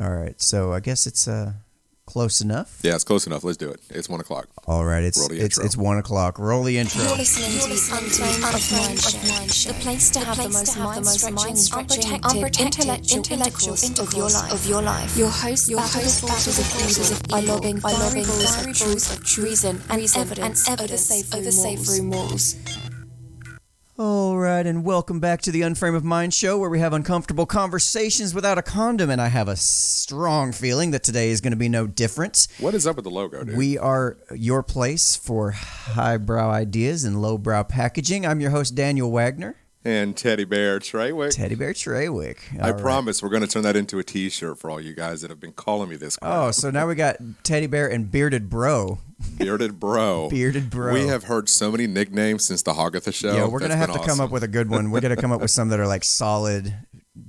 All 0.00 0.10
right. 0.10 0.40
So 0.40 0.72
I 0.72 0.80
guess 0.80 1.06
it's 1.06 1.28
uh 1.28 1.52
close 2.06 2.40
enough. 2.40 2.80
Yeah, 2.82 2.94
it's 2.94 3.04
close 3.04 3.26
enough. 3.26 3.44
Let's 3.44 3.56
do 3.56 3.70
it. 3.70 3.80
It's 3.90 4.08
one 4.08 4.20
o'clock. 4.20 4.48
All 4.66 4.84
right. 4.84 5.02
It's 5.02 5.18
Roll 5.18 5.28
the 5.28 5.40
it's 5.40 5.56
intro. 5.56 5.64
it's 5.64 5.76
one 5.76 5.98
o'clock. 5.98 6.38
Roll 6.38 6.62
the 6.62 6.78
intro. 6.78 7.02
You're 7.02 7.16
listening 7.16 7.58
to 7.60 7.68
the 7.68 7.80
Unframed 7.96 8.98
of 8.98 9.28
Mind 9.28 9.50
Show, 9.50 9.72
the 9.72 9.80
place 9.80 10.10
to 10.10 10.20
have 10.20 10.36
the 10.36 10.48
most 10.50 10.76
mind-stretching, 11.30 12.20
unprotected, 12.24 13.12
intellectual 13.12 13.74
intercourse 13.82 13.98
of 13.98 14.12
your 14.14 14.30
life. 14.30 14.52
Of 14.52 14.66
your 14.66 14.82
life. 14.82 15.16
Your 15.16 15.30
host, 15.30 15.70
your 15.70 15.80
host 15.80 16.26
battles 16.26 16.58
accuses 16.58 17.20
by 17.22 17.40
lobbing, 17.40 17.78
by 17.78 17.92
lobbing 17.92 18.24
fiery 18.24 18.72
balls 18.72 19.10
of 19.16 19.24
treason 19.24 19.80
and 19.88 20.02
evidence 20.16 20.68
over 20.68 20.86
the 20.86 20.98
safe 20.98 21.34
over 21.34 21.50
safe 21.50 21.88
room 21.88 22.10
walls. 22.10 22.56
All 23.96 24.36
right, 24.36 24.66
and 24.66 24.84
welcome 24.84 25.20
back 25.20 25.40
to 25.42 25.52
the 25.52 25.60
Unframe 25.60 25.94
of 25.94 26.02
Mind 26.02 26.34
show 26.34 26.58
where 26.58 26.68
we 26.68 26.80
have 26.80 26.92
uncomfortable 26.92 27.46
conversations 27.46 28.34
without 28.34 28.58
a 28.58 28.62
condom, 28.62 29.08
and 29.08 29.20
I 29.20 29.28
have 29.28 29.46
a 29.46 29.54
strong 29.54 30.50
feeling 30.50 30.90
that 30.90 31.04
today 31.04 31.30
is 31.30 31.40
going 31.40 31.52
to 31.52 31.56
be 31.56 31.68
no 31.68 31.86
different. 31.86 32.48
What 32.58 32.74
is 32.74 32.88
up 32.88 32.96
with 32.96 33.04
the 33.04 33.12
logo, 33.12 33.44
dude? 33.44 33.56
We 33.56 33.78
are 33.78 34.16
your 34.34 34.64
place 34.64 35.14
for 35.14 35.52
highbrow 35.52 36.50
ideas 36.50 37.04
and 37.04 37.22
lowbrow 37.22 37.62
packaging. 37.62 38.26
I'm 38.26 38.40
your 38.40 38.50
host, 38.50 38.74
Daniel 38.74 39.12
Wagner. 39.12 39.54
And 39.84 40.16
Teddy 40.16 40.44
Bear 40.44 40.78
Treywick. 40.78 41.34
Teddy 41.34 41.54
Bear 41.54 41.72
Treywick. 41.72 42.38
I 42.58 42.68
All 42.68 42.72
right. 42.72 42.80
promise 42.80 43.22
we're 43.22 43.28
going 43.28 43.42
to 43.42 43.48
turn 43.48 43.62
that 43.62 43.76
into 43.76 43.98
a 43.98 44.04
T-shirt 44.04 44.58
for 44.58 44.70
all 44.70 44.80
you 44.80 44.94
guys 44.94 45.20
that 45.20 45.30
have 45.30 45.40
been 45.40 45.52
calling 45.52 45.88
me 45.90 45.96
this. 45.96 46.18
Oh, 46.22 46.50
so 46.50 46.70
now 46.70 46.86
we 46.86 46.94
got 46.94 47.16
Teddy 47.42 47.66
Bear 47.66 47.86
and 47.88 48.10
Bearded 48.10 48.48
Bro. 48.48 48.98
bearded 49.38 49.78
bro. 49.80 50.28
Bearded 50.28 50.70
Bro. 50.70 50.92
We 50.92 51.06
have 51.06 51.24
heard 51.24 51.48
so 51.48 51.70
many 51.70 51.86
nicknames 51.86 52.44
since 52.44 52.62
the 52.62 52.72
Hogatha 52.72 53.14
show. 53.14 53.34
Yeah, 53.34 53.46
we're 53.46 53.60
gonna 53.60 53.76
have 53.76 53.88
been 53.88 53.98
to 53.98 54.06
come 54.06 54.20
up 54.20 54.30
with 54.30 54.42
a 54.42 54.48
good 54.48 54.68
one. 54.68 54.90
We're 54.90 55.00
gonna 55.00 55.16
come 55.16 55.32
up 55.32 55.40
with 55.40 55.50
some 55.52 55.68
that 55.68 55.80
are 55.80 55.86
like 55.86 56.04
solid 56.04 56.74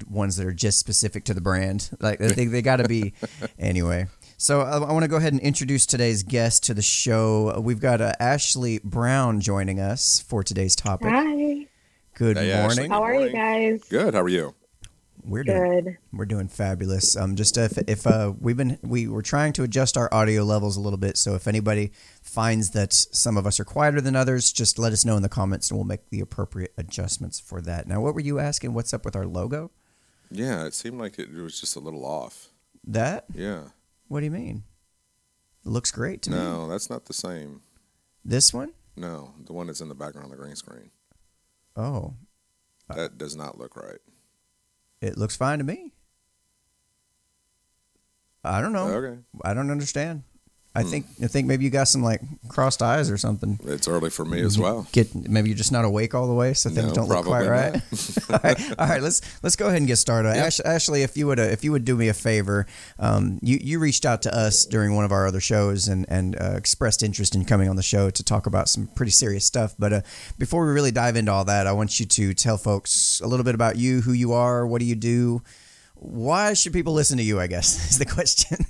ones 0.10 0.38
that 0.38 0.48
are 0.48 0.54
just 0.54 0.80
specific 0.80 1.26
to 1.26 1.34
the 1.34 1.42
brand. 1.42 1.90
Like 2.00 2.20
they 2.20 2.46
they 2.46 2.62
got 2.62 2.78
to 2.78 2.88
be 2.88 3.14
anyway. 3.60 4.08
So 4.38 4.62
I, 4.62 4.78
I 4.78 4.92
want 4.92 5.04
to 5.04 5.08
go 5.08 5.16
ahead 5.18 5.32
and 5.32 5.42
introduce 5.42 5.86
today's 5.86 6.24
guest 6.24 6.64
to 6.66 6.74
the 6.74 6.82
show. 6.82 7.60
We've 7.60 7.80
got 7.80 8.02
uh, 8.02 8.14
Ashley 8.20 8.80
Brown 8.84 9.40
joining 9.40 9.80
us 9.80 10.20
for 10.20 10.44
today's 10.44 10.76
topic. 10.76 11.10
Hi. 11.10 11.65
Good 12.16 12.38
Hey, 12.38 12.52
Ashley. 12.52 12.88
morning. 12.88 12.92
How 12.92 13.04
are 13.04 13.14
you 13.26 13.32
guys? 13.32 13.84
Good. 13.90 14.14
How 14.14 14.22
are 14.22 14.30
you? 14.30 14.56
We're 15.28 15.44
doing 15.44 15.84
Good. 15.84 15.98
we're 16.14 16.26
doing 16.26 16.48
fabulous. 16.48 17.18
Um, 17.18 17.36
just 17.36 17.58
if 17.58 17.78
if 17.90 18.06
uh 18.06 18.34
we've 18.40 18.56
been 18.56 18.78
we 18.84 19.08
were 19.08 19.24
trying 19.24 19.54
to 19.54 19.64
adjust 19.64 19.98
our 19.98 20.08
audio 20.14 20.44
levels 20.44 20.78
a 20.78 20.80
little 20.80 21.00
bit. 21.00 21.18
So 21.18 21.34
if 21.34 21.48
anybody 21.48 21.92
finds 22.22 22.72
that 22.72 22.94
some 22.94 23.36
of 23.36 23.48
us 23.48 23.60
are 23.60 23.66
quieter 23.66 24.02
than 24.02 24.16
others, 24.16 24.54
just 24.54 24.78
let 24.78 24.94
us 24.94 25.04
know 25.04 25.18
in 25.18 25.24
the 25.24 25.30
comments 25.30 25.72
and 25.72 25.78
we'll 25.80 25.86
make 25.88 26.10
the 26.12 26.20
appropriate 26.22 26.74
adjustments 26.78 27.40
for 27.40 27.60
that. 27.62 27.88
Now, 27.88 28.02
what 28.02 28.14
were 28.14 28.20
you 28.22 28.38
asking? 28.38 28.74
What's 28.76 28.94
up 28.94 29.04
with 29.04 29.16
our 29.16 29.26
logo? 29.26 29.72
Yeah, 30.30 30.66
it 30.66 30.76
seemed 30.76 31.00
like 31.00 31.18
it 31.18 31.34
was 31.34 31.60
just 31.60 31.76
a 31.76 31.80
little 31.80 32.06
off. 32.06 32.50
That? 32.86 33.26
Yeah. 33.34 33.70
What 34.08 34.20
do 34.20 34.26
you 34.26 34.32
mean? 34.32 34.64
It 35.66 35.70
looks 35.70 35.90
great 35.90 36.22
to 36.24 36.30
me. 36.30 36.38
No, 36.38 36.68
that's 36.70 36.90
not 36.90 37.06
the 37.06 37.14
same. 37.14 37.62
This 38.24 38.54
one? 38.54 38.74
No, 38.96 39.34
the 39.44 39.54
one 39.54 39.66
that's 39.68 39.82
in 39.82 39.90
the 39.90 39.96
background 39.96 40.26
on 40.26 40.32
the 40.32 40.38
green 40.38 40.56
screen. 40.56 40.92
Oh, 41.76 42.14
That 42.90 43.18
does 43.18 43.36
not 43.36 43.58
look 43.58 43.76
right. 43.76 44.00
it 45.02 45.18
looks 45.18 45.36
fine 45.36 45.58
to 45.60 45.64
me. 45.66 45.92
I 48.44 48.62
don't 48.62 48.74
know. 48.74 48.88
Okay. 48.88 49.20
I 49.44 49.54
don't 49.54 49.72
understand. 49.72 50.24
I 50.78 50.82
Hmm. 50.84 50.90
think 50.90 51.06
I 51.24 51.28
think 51.28 51.48
maybe 51.48 51.64
you 51.64 51.70
got 51.70 51.88
some 51.88 52.04
like 52.04 52.20
crossed 52.50 52.82
eyes 52.84 53.10
or 53.10 53.18
something. 53.18 53.60
It's 53.64 53.88
early 53.88 54.10
for 54.10 54.26
me 54.26 54.42
as 54.42 54.60
well. 54.60 54.86
Get 54.92 55.16
maybe 55.16 55.48
you're 55.50 55.58
just 55.58 55.72
not 55.72 55.86
awake 55.86 56.14
all 56.14 56.28
the 56.28 56.34
way, 56.34 56.54
so 56.54 56.70
things 56.70 56.88
No, 56.90 56.94
don't 56.94 57.08
look 57.08 57.26
quite 57.26 57.48
right. 57.48 57.76
all 58.30 58.40
right, 58.44 58.80
all 58.80 58.88
right. 58.88 59.02
Let's 59.02 59.22
let's 59.42 59.56
go 59.56 59.68
ahead 59.68 59.78
and 59.78 59.88
get 59.88 59.96
started. 59.98 60.36
Yep. 60.36 60.46
Ash, 60.48 60.60
Ashley, 60.60 61.02
if 61.04 61.16
you 61.16 61.28
would 61.28 61.40
uh, 61.40 61.44
if 61.44 61.64
you 61.64 61.72
would 61.72 61.86
do 61.86 61.96
me 61.96 62.10
a 62.10 62.14
favor, 62.14 62.68
um, 63.00 63.40
you 63.42 63.58
you 63.62 63.80
reached 63.80 64.06
out 64.06 64.22
to 64.24 64.36
us 64.38 64.66
during 64.66 64.96
one 64.96 65.06
of 65.06 65.14
our 65.14 65.26
other 65.26 65.40
shows 65.40 65.88
and 65.88 66.06
and 66.10 66.36
uh, 66.42 66.56
expressed 66.58 67.04
interest 67.04 67.36
in 67.36 67.46
coming 67.46 67.70
on 67.70 67.78
the 67.78 67.84
show 67.84 68.10
to 68.10 68.22
talk 68.24 68.46
about 68.46 68.68
some 68.68 68.88
pretty 68.96 69.12
serious 69.14 69.46
stuff. 69.46 69.76
But 69.80 69.94
uh, 69.94 70.02
before 70.38 70.66
we 70.66 70.74
really 70.74 70.92
dive 70.92 71.16
into 71.16 71.32
all 71.32 71.46
that, 71.46 71.68
I 71.68 71.72
want 71.72 72.02
you 72.02 72.06
to 72.06 72.34
tell 72.34 72.58
folks 72.58 73.22
a 73.24 73.28
little 73.28 73.46
bit 73.46 73.56
about 73.56 73.78
you, 73.78 74.02
who 74.02 74.12
you 74.12 74.34
are, 74.34 74.68
what 74.68 74.80
do 74.80 74.86
you 74.86 74.96
do. 74.96 75.42
Why 75.98 76.54
should 76.54 76.74
people 76.74 76.94
listen 76.94 77.18
to 77.18 77.24
you? 77.24 77.40
I 77.40 77.48
guess 77.48 77.90
is 77.92 77.98
the 77.98 78.06
question. 78.06 78.66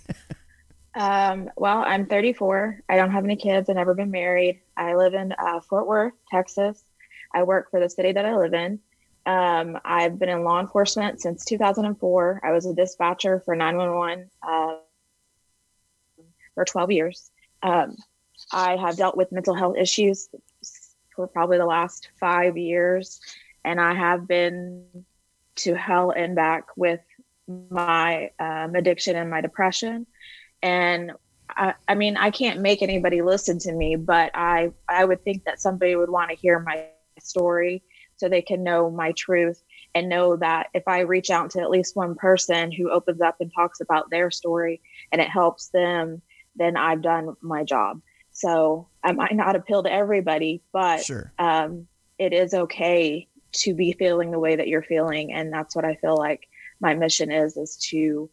Um, 0.96 1.50
well, 1.58 1.84
I'm 1.86 2.06
34. 2.06 2.82
I 2.88 2.96
don't 2.96 3.12
have 3.12 3.26
any 3.26 3.36
kids. 3.36 3.70
I've 3.70 3.76
never 3.76 3.94
been 3.94 4.12
married. 4.12 4.62
I 4.78 4.96
live 4.96 5.14
in 5.14 5.34
uh, 5.34 5.60
Fort 5.60 5.88
Worth, 5.88 6.14
Texas. 6.32 6.82
I 7.34 7.44
work 7.44 7.70
for 7.70 7.82
the 7.82 7.90
city 7.90 8.14
that 8.14 8.26
I 8.26 8.36
live 8.38 8.54
in. 8.54 8.80
Um, 9.26 9.78
I've 9.84 10.18
been 10.18 10.30
in 10.30 10.44
law 10.44 10.60
enforcement 10.62 11.20
since 11.20 11.44
2004. 11.46 12.42
I 12.44 12.52
was 12.52 12.66
a 12.66 12.74
dispatcher 12.74 13.42
for 13.42 13.56
911 13.56 14.30
uh, 14.42 14.76
for 16.54 16.64
12 16.64 16.92
years. 16.92 17.32
Um, 17.62 17.98
I 18.54 18.78
have 18.78 18.96
dealt 18.96 19.18
with 19.18 19.32
mental 19.34 19.54
health 19.54 19.76
issues 19.78 20.30
for 21.14 21.28
probably 21.28 21.58
the 21.58 21.66
last 21.66 22.10
five 22.20 22.58
years, 22.58 23.20
and 23.66 23.82
I 23.82 23.96
have 23.96 24.28
been 24.28 24.86
to 25.56 25.74
hell 25.74 26.12
and 26.12 26.36
back 26.36 26.68
with 26.78 27.02
my 27.48 28.32
um, 28.40 28.76
addiction 28.76 29.16
and 29.16 29.30
my 29.30 29.42
depression 29.42 30.06
and 30.62 31.12
I, 31.50 31.74
I 31.88 31.96
mean 31.96 32.18
i 32.18 32.32
can't 32.32 32.62
make 32.62 32.82
anybody 32.82 33.22
listen 33.22 33.60
to 33.60 33.72
me 33.72 33.96
but 33.96 34.32
i 34.34 34.72
i 34.90 35.06
would 35.06 35.24
think 35.24 35.44
that 35.46 35.62
somebody 35.62 35.96
would 35.96 36.10
want 36.10 36.30
to 36.30 36.36
hear 36.36 36.60
my 36.60 36.86
story 37.20 37.84
so 38.18 38.30
they 38.30 38.42
can 38.42 38.64
know 38.64 38.90
my 38.90 39.12
truth 39.14 39.62
and 39.94 40.10
know 40.10 40.36
that 40.38 40.68
if 40.74 40.84
i 40.88 41.02
reach 41.02 41.30
out 41.30 41.52
to 41.52 41.62
at 41.62 41.70
least 41.70 41.96
one 41.96 42.16
person 42.16 42.72
who 42.72 42.92
opens 42.92 43.22
up 43.22 43.38
and 43.40 43.52
talks 43.54 43.80
about 43.82 44.10
their 44.10 44.32
story 44.32 44.82
and 45.12 45.22
it 45.22 45.30
helps 45.30 45.68
them 45.70 46.22
then 46.56 46.78
i've 46.78 47.02
done 47.02 47.36
my 47.42 47.64
job 47.64 48.02
so 48.32 48.88
i 49.04 49.12
might 49.12 49.36
not 49.36 49.56
appeal 49.56 49.84
to 49.84 49.92
everybody 49.92 50.62
but 50.72 51.04
sure. 51.04 51.32
um, 51.40 51.88
it 52.18 52.34
is 52.34 52.54
okay 52.54 53.28
to 53.52 53.74
be 53.74 53.94
feeling 53.94 54.32
the 54.32 54.40
way 54.40 54.56
that 54.56 54.68
you're 54.68 54.84
feeling 54.84 55.32
and 55.32 55.54
that's 55.54 55.76
what 55.76 55.86
i 55.86 55.96
feel 55.96 56.18
like 56.18 56.48
my 56.80 56.94
mission 56.94 57.32
is 57.32 57.56
is 57.56 57.78
to 57.78 58.30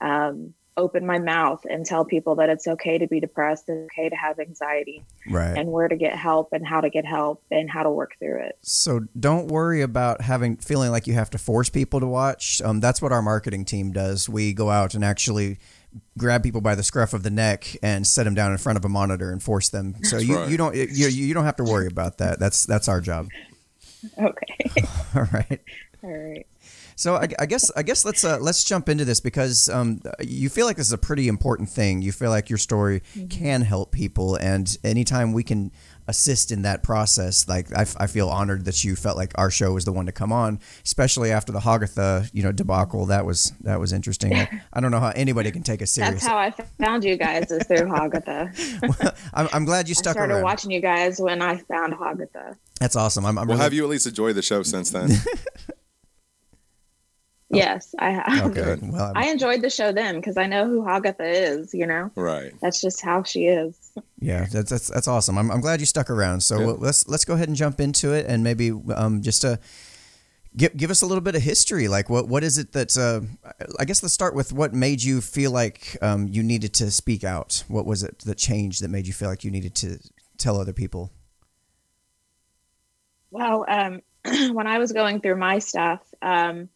um, 0.00 0.52
open 0.76 1.06
my 1.06 1.18
mouth 1.18 1.64
and 1.70 1.86
tell 1.86 2.04
people 2.04 2.34
that 2.36 2.48
it's 2.48 2.66
okay 2.66 2.98
to 2.98 3.06
be 3.06 3.20
depressed 3.20 3.64
it's 3.68 3.86
okay 3.92 4.08
to 4.08 4.16
have 4.16 4.38
anxiety 4.40 5.04
Right. 5.30 5.56
and 5.56 5.70
where 5.70 5.86
to 5.88 5.96
get 5.96 6.16
help 6.16 6.52
and 6.52 6.66
how 6.66 6.80
to 6.80 6.90
get 6.90 7.04
help 7.04 7.42
and 7.50 7.70
how 7.70 7.82
to 7.84 7.90
work 7.90 8.12
through 8.18 8.40
it 8.42 8.58
So 8.62 9.00
don't 9.18 9.46
worry 9.48 9.82
about 9.82 10.20
having 10.20 10.56
feeling 10.56 10.90
like 10.90 11.06
you 11.06 11.14
have 11.14 11.30
to 11.30 11.38
force 11.38 11.68
people 11.70 12.00
to 12.00 12.06
watch. 12.06 12.60
Um, 12.64 12.80
that's 12.80 13.00
what 13.00 13.12
our 13.12 13.22
marketing 13.22 13.64
team 13.64 13.92
does. 13.92 14.28
We 14.28 14.52
go 14.52 14.70
out 14.70 14.94
and 14.94 15.04
actually 15.04 15.58
grab 16.18 16.42
people 16.42 16.60
by 16.60 16.74
the 16.74 16.82
scruff 16.82 17.12
of 17.14 17.22
the 17.22 17.30
neck 17.30 17.76
and 17.82 18.04
set 18.06 18.24
them 18.24 18.34
down 18.34 18.50
in 18.50 18.58
front 18.58 18.76
of 18.76 18.84
a 18.84 18.88
monitor 18.88 19.30
and 19.30 19.40
force 19.42 19.68
them. 19.68 19.94
So 20.02 20.16
That's 20.16 20.28
you, 20.28 20.36
right. 20.36 20.48
you 20.50 20.56
don't 20.56 20.74
you, 20.74 20.84
you 21.08 21.34
don't 21.34 21.44
have 21.44 21.56
to 21.56 21.64
worry 21.64 21.86
about 21.86 22.18
that. 22.18 22.40
That's 22.40 22.66
that's 22.66 22.88
our 22.88 23.00
job. 23.00 23.28
okay 24.18 24.70
All 25.14 25.28
right. 25.32 25.60
all 26.02 26.10
right 26.10 26.46
So 26.96 27.16
I, 27.16 27.28
I 27.38 27.46
guess 27.46 27.70
I 27.76 27.82
guess 27.82 28.04
let's 28.04 28.24
uh, 28.24 28.38
let's 28.40 28.64
jump 28.64 28.88
into 28.88 29.04
this 29.04 29.20
because 29.20 29.68
um, 29.68 30.00
you 30.20 30.48
feel 30.48 30.66
like 30.66 30.76
this 30.76 30.86
is 30.86 30.92
a 30.92 30.98
pretty 30.98 31.28
important 31.28 31.68
thing. 31.68 32.02
You 32.02 32.12
feel 32.12 32.30
like 32.30 32.48
your 32.48 32.58
story 32.58 33.02
can 33.30 33.62
help 33.62 33.92
people, 33.92 34.36
and 34.36 34.76
anytime 34.84 35.32
we 35.32 35.42
can 35.42 35.72
assist 36.06 36.52
in 36.52 36.60
that 36.62 36.82
process, 36.82 37.48
like 37.48 37.74
I, 37.74 37.80
f- 37.82 37.96
I 37.98 38.06
feel 38.06 38.28
honored 38.28 38.66
that 38.66 38.84
you 38.84 38.94
felt 38.94 39.16
like 39.16 39.32
our 39.36 39.50
show 39.50 39.72
was 39.72 39.86
the 39.86 39.92
one 39.92 40.04
to 40.04 40.12
come 40.12 40.32
on, 40.32 40.60
especially 40.84 41.32
after 41.32 41.50
the 41.50 41.60
Hogatha 41.60 42.28
you 42.32 42.42
know 42.42 42.52
debacle. 42.52 43.06
That 43.06 43.24
was 43.26 43.52
that 43.62 43.80
was 43.80 43.92
interesting. 43.92 44.34
I, 44.34 44.62
I 44.72 44.80
don't 44.80 44.90
know 44.90 45.00
how 45.00 45.12
anybody 45.16 45.50
can 45.50 45.62
take 45.62 45.82
us 45.82 45.90
serious. 45.92 46.14
that's 46.14 46.26
how 46.26 46.36
i 46.36 46.50
found 46.78 47.04
you 47.04 47.16
guys 47.16 47.50
is 47.50 47.66
through 47.66 47.86
hagatha 47.88 49.14
I'm, 49.34 49.48
I'm 49.52 49.64
glad 49.64 49.88
you 49.88 49.94
stuck 49.94 50.16
around. 50.16 50.16
i 50.16 50.24
stuck 50.24 50.28
started 50.28 50.34
around. 50.34 50.42
watching 50.44 50.70
you 50.70 50.80
guys 50.80 51.20
when 51.20 51.40
i 51.42 51.56
found 51.56 51.94
hagatha 51.94 52.56
That's 52.80 52.96
awesome. 52.96 53.24
I'm, 53.24 53.38
I'm 53.38 53.46
Well, 53.48 53.56
really, 53.56 53.64
have 53.64 53.72
you 53.72 53.84
at 53.84 53.90
least 53.90 54.06
enjoyed 54.06 54.34
the 54.36 54.42
show 54.42 54.62
since 54.62 54.90
then? 54.90 55.10
Yes 57.50 57.94
i 57.98 58.10
have 58.10 58.56
okay. 58.56 58.76
Well, 58.82 59.02
I'm- 59.04 59.16
i 59.16 59.26
enjoyed 59.26 59.62
the 59.62 59.70
show 59.70 59.92
then 59.92 60.16
because 60.16 60.36
i 60.36 60.46
know 60.46 60.66
who 60.66 60.82
hagatha 60.82 61.20
is 61.20 61.74
you 61.74 61.86
know 61.86 62.10
right. 62.16 62.52
that's 62.60 62.80
just 62.80 63.02
how 63.02 63.22
she 63.22 63.46
is 63.46 63.78
Yeah, 64.18 64.46
that's 64.50 64.70
that's, 64.70 64.88
that's 64.88 65.06
awesome. 65.06 65.36
I'm, 65.38 65.50
I'm 65.50 65.60
glad 65.60 65.78
you 65.80 65.86
stuck 65.86 66.08
around. 66.10 66.40
So 66.40 66.56
Good. 66.58 66.80
let's 66.80 67.06
let's 67.06 67.24
go 67.24 67.34
ahead 67.34 67.48
and 67.48 67.56
jump 67.56 67.78
into 67.78 68.12
it, 68.12 68.26
and 68.26 68.42
maybe 68.42 68.72
um, 68.94 69.22
just 69.22 69.42
to 69.42 69.60
give 70.56 70.76
give 70.76 70.90
us 70.90 71.02
a 71.02 71.06
little 71.06 71.20
bit 71.20 71.34
of 71.34 71.42
history. 71.42 71.86
Like 71.88 72.08
what 72.08 72.26
what 72.26 72.42
is 72.42 72.56
it 72.58 72.72
that 72.72 72.96
uh, 72.96 73.20
I 73.78 73.84
guess 73.84 74.02
let's 74.02 74.14
start 74.14 74.34
with 74.34 74.52
what 74.52 74.72
made 74.72 75.02
you 75.02 75.20
feel 75.20 75.50
like 75.50 75.96
um, 76.00 76.26
you 76.26 76.42
needed 76.42 76.72
to 76.74 76.90
speak 76.90 77.22
out. 77.22 77.62
What 77.68 77.86
was 77.86 78.02
it 78.02 78.20
that 78.20 78.38
changed 78.38 78.82
that 78.82 78.88
made 78.88 79.06
you 79.06 79.12
feel 79.12 79.28
like 79.28 79.44
you 79.44 79.50
needed 79.50 79.74
to 79.76 79.98
tell 80.38 80.58
other 80.58 80.72
people? 80.72 81.12
Well, 83.30 83.64
um, 83.68 84.00
when 84.54 84.66
I 84.66 84.78
was 84.78 84.92
going 84.92 85.20
through 85.20 85.36
my 85.36 85.58
stuff, 85.58 86.00
um, 86.22 86.68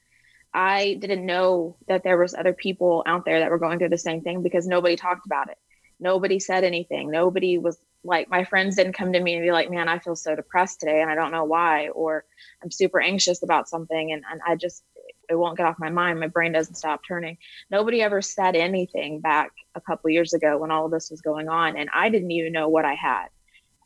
I 0.54 0.94
didn't 0.94 1.26
know 1.26 1.76
that 1.88 2.02
there 2.04 2.18
was 2.18 2.34
other 2.34 2.52
people 2.52 3.02
out 3.06 3.24
there 3.24 3.40
that 3.40 3.50
were 3.50 3.58
going 3.58 3.78
through 3.78 3.90
the 3.90 3.98
same 3.98 4.22
thing 4.22 4.42
because 4.42 4.66
nobody 4.66 4.96
talked 4.96 5.26
about 5.26 5.50
it. 5.50 5.58
Nobody 6.00 6.38
said 6.38 6.64
anything. 6.64 7.10
Nobody 7.10 7.58
was 7.58 7.78
like, 8.04 8.30
my 8.30 8.44
friends 8.44 8.76
didn't 8.76 8.92
come 8.92 9.12
to 9.12 9.20
me 9.20 9.34
and 9.34 9.42
be 9.42 9.52
like, 9.52 9.70
man, 9.70 9.88
I 9.88 9.98
feel 9.98 10.16
so 10.16 10.34
depressed 10.34 10.80
today 10.80 11.00
and 11.02 11.10
I 11.10 11.14
don't 11.14 11.32
know 11.32 11.44
why, 11.44 11.88
or 11.88 12.24
I'm 12.62 12.70
super 12.70 13.00
anxious 13.00 13.42
about 13.42 13.68
something. 13.68 14.12
And, 14.12 14.22
and 14.30 14.40
I 14.46 14.54
just, 14.54 14.84
it 15.28 15.34
won't 15.34 15.58
get 15.58 15.66
off 15.66 15.76
my 15.78 15.90
mind. 15.90 16.20
My 16.20 16.28
brain 16.28 16.52
doesn't 16.52 16.76
stop 16.76 17.00
turning. 17.06 17.36
Nobody 17.70 18.00
ever 18.00 18.22
said 18.22 18.56
anything 18.56 19.20
back 19.20 19.52
a 19.74 19.80
couple 19.80 20.10
years 20.10 20.32
ago 20.32 20.58
when 20.58 20.70
all 20.70 20.86
of 20.86 20.92
this 20.92 21.10
was 21.10 21.20
going 21.20 21.48
on, 21.48 21.76
and 21.76 21.90
I 21.94 22.08
didn't 22.08 22.30
even 22.30 22.52
know 22.52 22.68
what 22.68 22.84
I 22.84 22.94
had. 22.94 23.26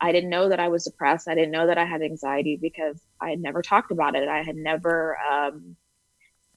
I 0.00 0.12
didn't 0.12 0.31
know 0.31 0.49
that 0.49 0.61
I 0.61 0.69
was 0.69 0.85
depressed. 0.85 1.29
I 1.29 1.35
didn't 1.35 1.53
know 1.53 1.67
that 1.67 1.79
I 1.79 1.85
had 1.85 2.03
anxiety 2.03 2.58
because 2.61 3.00
I 3.20 3.31
had 3.31 3.41
never 3.41 3.62
talked 3.62 3.91
about 3.93 4.15
it. 4.17 4.29
I 4.29 4.43
had 4.43 4.56
never, 4.56 5.17
um, 5.19 5.76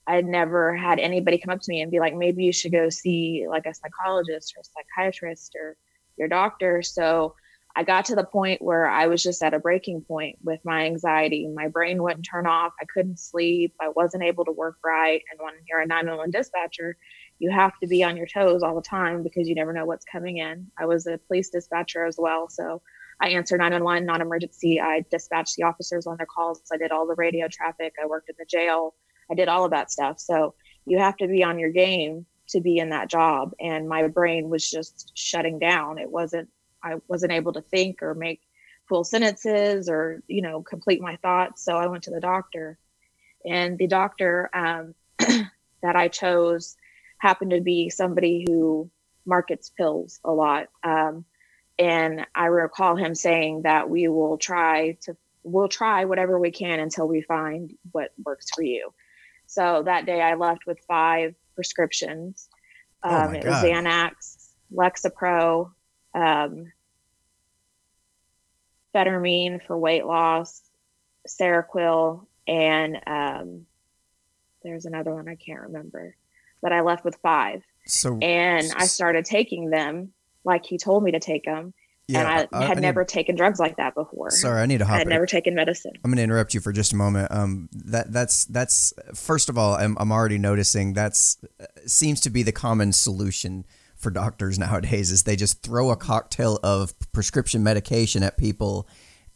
I 0.06 0.20
never 0.20 0.76
had 0.76 0.98
anybody 0.98 1.38
come 1.38 1.52
up 1.52 1.60
to 1.60 1.70
me 1.70 1.80
and 1.80 1.90
be 1.90 2.00
like, 2.00 2.14
maybe 2.14 2.44
you 2.44 2.52
should 2.52 2.72
go 2.72 2.88
see 2.88 3.46
like 3.48 3.66
a 3.66 3.74
psychologist 3.74 4.54
or 4.56 4.60
a 4.60 4.64
psychiatrist 4.64 5.56
or 5.60 5.76
your 6.16 6.28
doctor. 6.28 6.82
So 6.82 7.34
I 7.78 7.82
got 7.82 8.06
to 8.06 8.14
the 8.14 8.24
point 8.24 8.62
where 8.62 8.86
I 8.86 9.06
was 9.06 9.22
just 9.22 9.42
at 9.42 9.52
a 9.52 9.58
breaking 9.58 10.00
point 10.02 10.38
with 10.42 10.60
my 10.64 10.86
anxiety. 10.86 11.46
My 11.46 11.68
brain 11.68 12.02
wouldn't 12.02 12.26
turn 12.28 12.46
off. 12.46 12.72
I 12.80 12.86
couldn't 12.86 13.18
sleep. 13.18 13.74
I 13.80 13.88
wasn't 13.88 14.22
able 14.22 14.46
to 14.46 14.52
work 14.52 14.76
right. 14.82 15.20
And 15.30 15.38
when 15.38 15.52
you're 15.68 15.80
a 15.80 15.86
911 15.86 16.30
dispatcher, 16.30 16.96
you 17.38 17.50
have 17.50 17.78
to 17.80 17.86
be 17.86 18.02
on 18.02 18.16
your 18.16 18.26
toes 18.26 18.62
all 18.62 18.74
the 18.74 18.80
time 18.80 19.22
because 19.22 19.46
you 19.46 19.54
never 19.54 19.74
know 19.74 19.84
what's 19.84 20.06
coming 20.10 20.38
in. 20.38 20.68
I 20.78 20.86
was 20.86 21.06
a 21.06 21.18
police 21.18 21.50
dispatcher 21.50 22.06
as 22.06 22.16
well. 22.18 22.48
So 22.48 22.80
I 23.20 23.28
answered 23.30 23.58
911 23.58 24.06
non 24.06 24.22
emergency. 24.22 24.80
I 24.80 25.04
dispatched 25.10 25.56
the 25.56 25.64
officers 25.64 26.06
on 26.06 26.16
their 26.16 26.26
calls. 26.26 26.62
I 26.72 26.78
did 26.78 26.92
all 26.92 27.06
the 27.06 27.14
radio 27.14 27.46
traffic. 27.46 27.92
I 28.02 28.06
worked 28.06 28.30
in 28.30 28.36
the 28.38 28.46
jail. 28.46 28.94
I 29.30 29.34
did 29.34 29.48
all 29.48 29.64
of 29.64 29.70
that 29.72 29.90
stuff. 29.90 30.20
So 30.20 30.54
you 30.84 30.98
have 30.98 31.16
to 31.18 31.26
be 31.26 31.42
on 31.42 31.58
your 31.58 31.70
game 31.70 32.26
to 32.48 32.60
be 32.60 32.78
in 32.78 32.90
that 32.90 33.10
job. 33.10 33.52
And 33.60 33.88
my 33.88 34.06
brain 34.08 34.48
was 34.48 34.68
just 34.68 35.12
shutting 35.14 35.58
down. 35.58 35.98
It 35.98 36.10
wasn't, 36.10 36.48
I 36.82 36.96
wasn't 37.08 37.32
able 37.32 37.52
to 37.54 37.60
think 37.60 38.02
or 38.02 38.14
make 38.14 38.40
full 38.88 39.04
sentences 39.04 39.88
or, 39.88 40.22
you 40.28 40.42
know, 40.42 40.62
complete 40.62 41.00
my 41.00 41.16
thoughts. 41.16 41.64
So 41.64 41.76
I 41.76 41.88
went 41.88 42.04
to 42.04 42.10
the 42.10 42.20
doctor. 42.20 42.78
And 43.44 43.78
the 43.78 43.88
doctor 43.88 44.48
um, 44.54 44.94
that 45.18 45.96
I 45.96 46.08
chose 46.08 46.76
happened 47.18 47.50
to 47.50 47.60
be 47.60 47.90
somebody 47.90 48.44
who 48.46 48.90
markets 49.24 49.70
pills 49.70 50.20
a 50.24 50.32
lot. 50.32 50.68
Um, 50.84 51.24
and 51.78 52.26
I 52.34 52.46
recall 52.46 52.96
him 52.96 53.14
saying 53.14 53.62
that 53.62 53.90
we 53.90 54.08
will 54.08 54.38
try 54.38 54.96
to 55.02 55.16
we'll 55.42 55.68
try 55.68 56.04
whatever 56.04 56.40
we 56.40 56.50
can 56.50 56.80
until 56.80 57.06
we 57.06 57.22
find 57.22 57.72
what 57.92 58.12
works 58.24 58.46
for 58.54 58.62
you. 58.62 58.92
So 59.46 59.82
that 59.84 60.06
day 60.06 60.20
I 60.20 60.34
left 60.34 60.66
with 60.66 60.78
five 60.86 61.34
prescriptions. 61.54 62.48
Oh 63.02 63.08
Um, 63.08 63.32
my 63.32 63.38
it 63.38 63.44
was 63.44 63.62
Xanax, 63.62 64.48
Lexapro, 64.72 65.72
um, 66.14 66.72
Phentermine 68.94 69.60
for 69.66 69.76
weight 69.76 70.06
loss, 70.06 70.62
Seroquel, 71.28 72.26
and 72.48 72.98
um, 73.06 73.66
there's 74.62 74.86
another 74.86 75.14
one 75.14 75.28
I 75.28 75.34
can't 75.36 75.62
remember. 75.62 76.14
But 76.62 76.72
I 76.72 76.80
left 76.80 77.04
with 77.04 77.16
five 77.16 77.62
So 77.84 78.18
and 78.18 78.72
I 78.74 78.86
started 78.86 79.24
taking 79.24 79.70
them 79.70 80.12
like 80.44 80.64
he 80.64 80.78
told 80.78 81.04
me 81.04 81.12
to 81.12 81.20
take 81.20 81.44
them. 81.44 81.74
Yeah, 82.08 82.20
and 82.20 82.48
I, 82.52 82.64
had 82.64 82.76
need- 82.76 82.82
never 82.82 83.04
taken 83.04 83.34
drugs 83.34 83.58
like 83.58 83.76
that 83.76 83.94
before. 83.94 84.30
Sorry, 84.30 84.62
I 84.62 84.66
need 84.66 84.78
to 84.78 84.84
I 84.84 84.88
hop. 84.88 84.98
had 84.98 85.06
in. 85.06 85.10
never 85.10 85.26
taken 85.26 85.54
medicine. 85.54 85.92
I'm 86.04 86.10
going 86.10 86.18
to 86.18 86.22
interrupt 86.22 86.54
you 86.54 86.60
for 86.60 86.72
just 86.72 86.92
a 86.92 86.96
moment. 86.96 87.32
Um, 87.32 87.68
that 87.72 88.12
that's 88.12 88.44
that's 88.46 88.92
first 89.14 89.48
of 89.48 89.58
all, 89.58 89.74
I'm 89.74 89.96
I'm 89.98 90.12
already 90.12 90.38
noticing 90.38 90.92
that's 90.92 91.38
uh, 91.60 91.64
seems 91.86 92.20
to 92.22 92.30
be 92.30 92.42
the 92.42 92.52
common 92.52 92.92
solution 92.92 93.64
for 93.96 94.10
doctors 94.10 94.58
nowadays 94.58 95.10
is 95.10 95.24
they 95.24 95.36
just 95.36 95.62
throw 95.62 95.90
a 95.90 95.96
cocktail 95.96 96.60
of 96.62 96.94
prescription 97.12 97.62
medication 97.62 98.22
at 98.22 98.36
people 98.36 98.86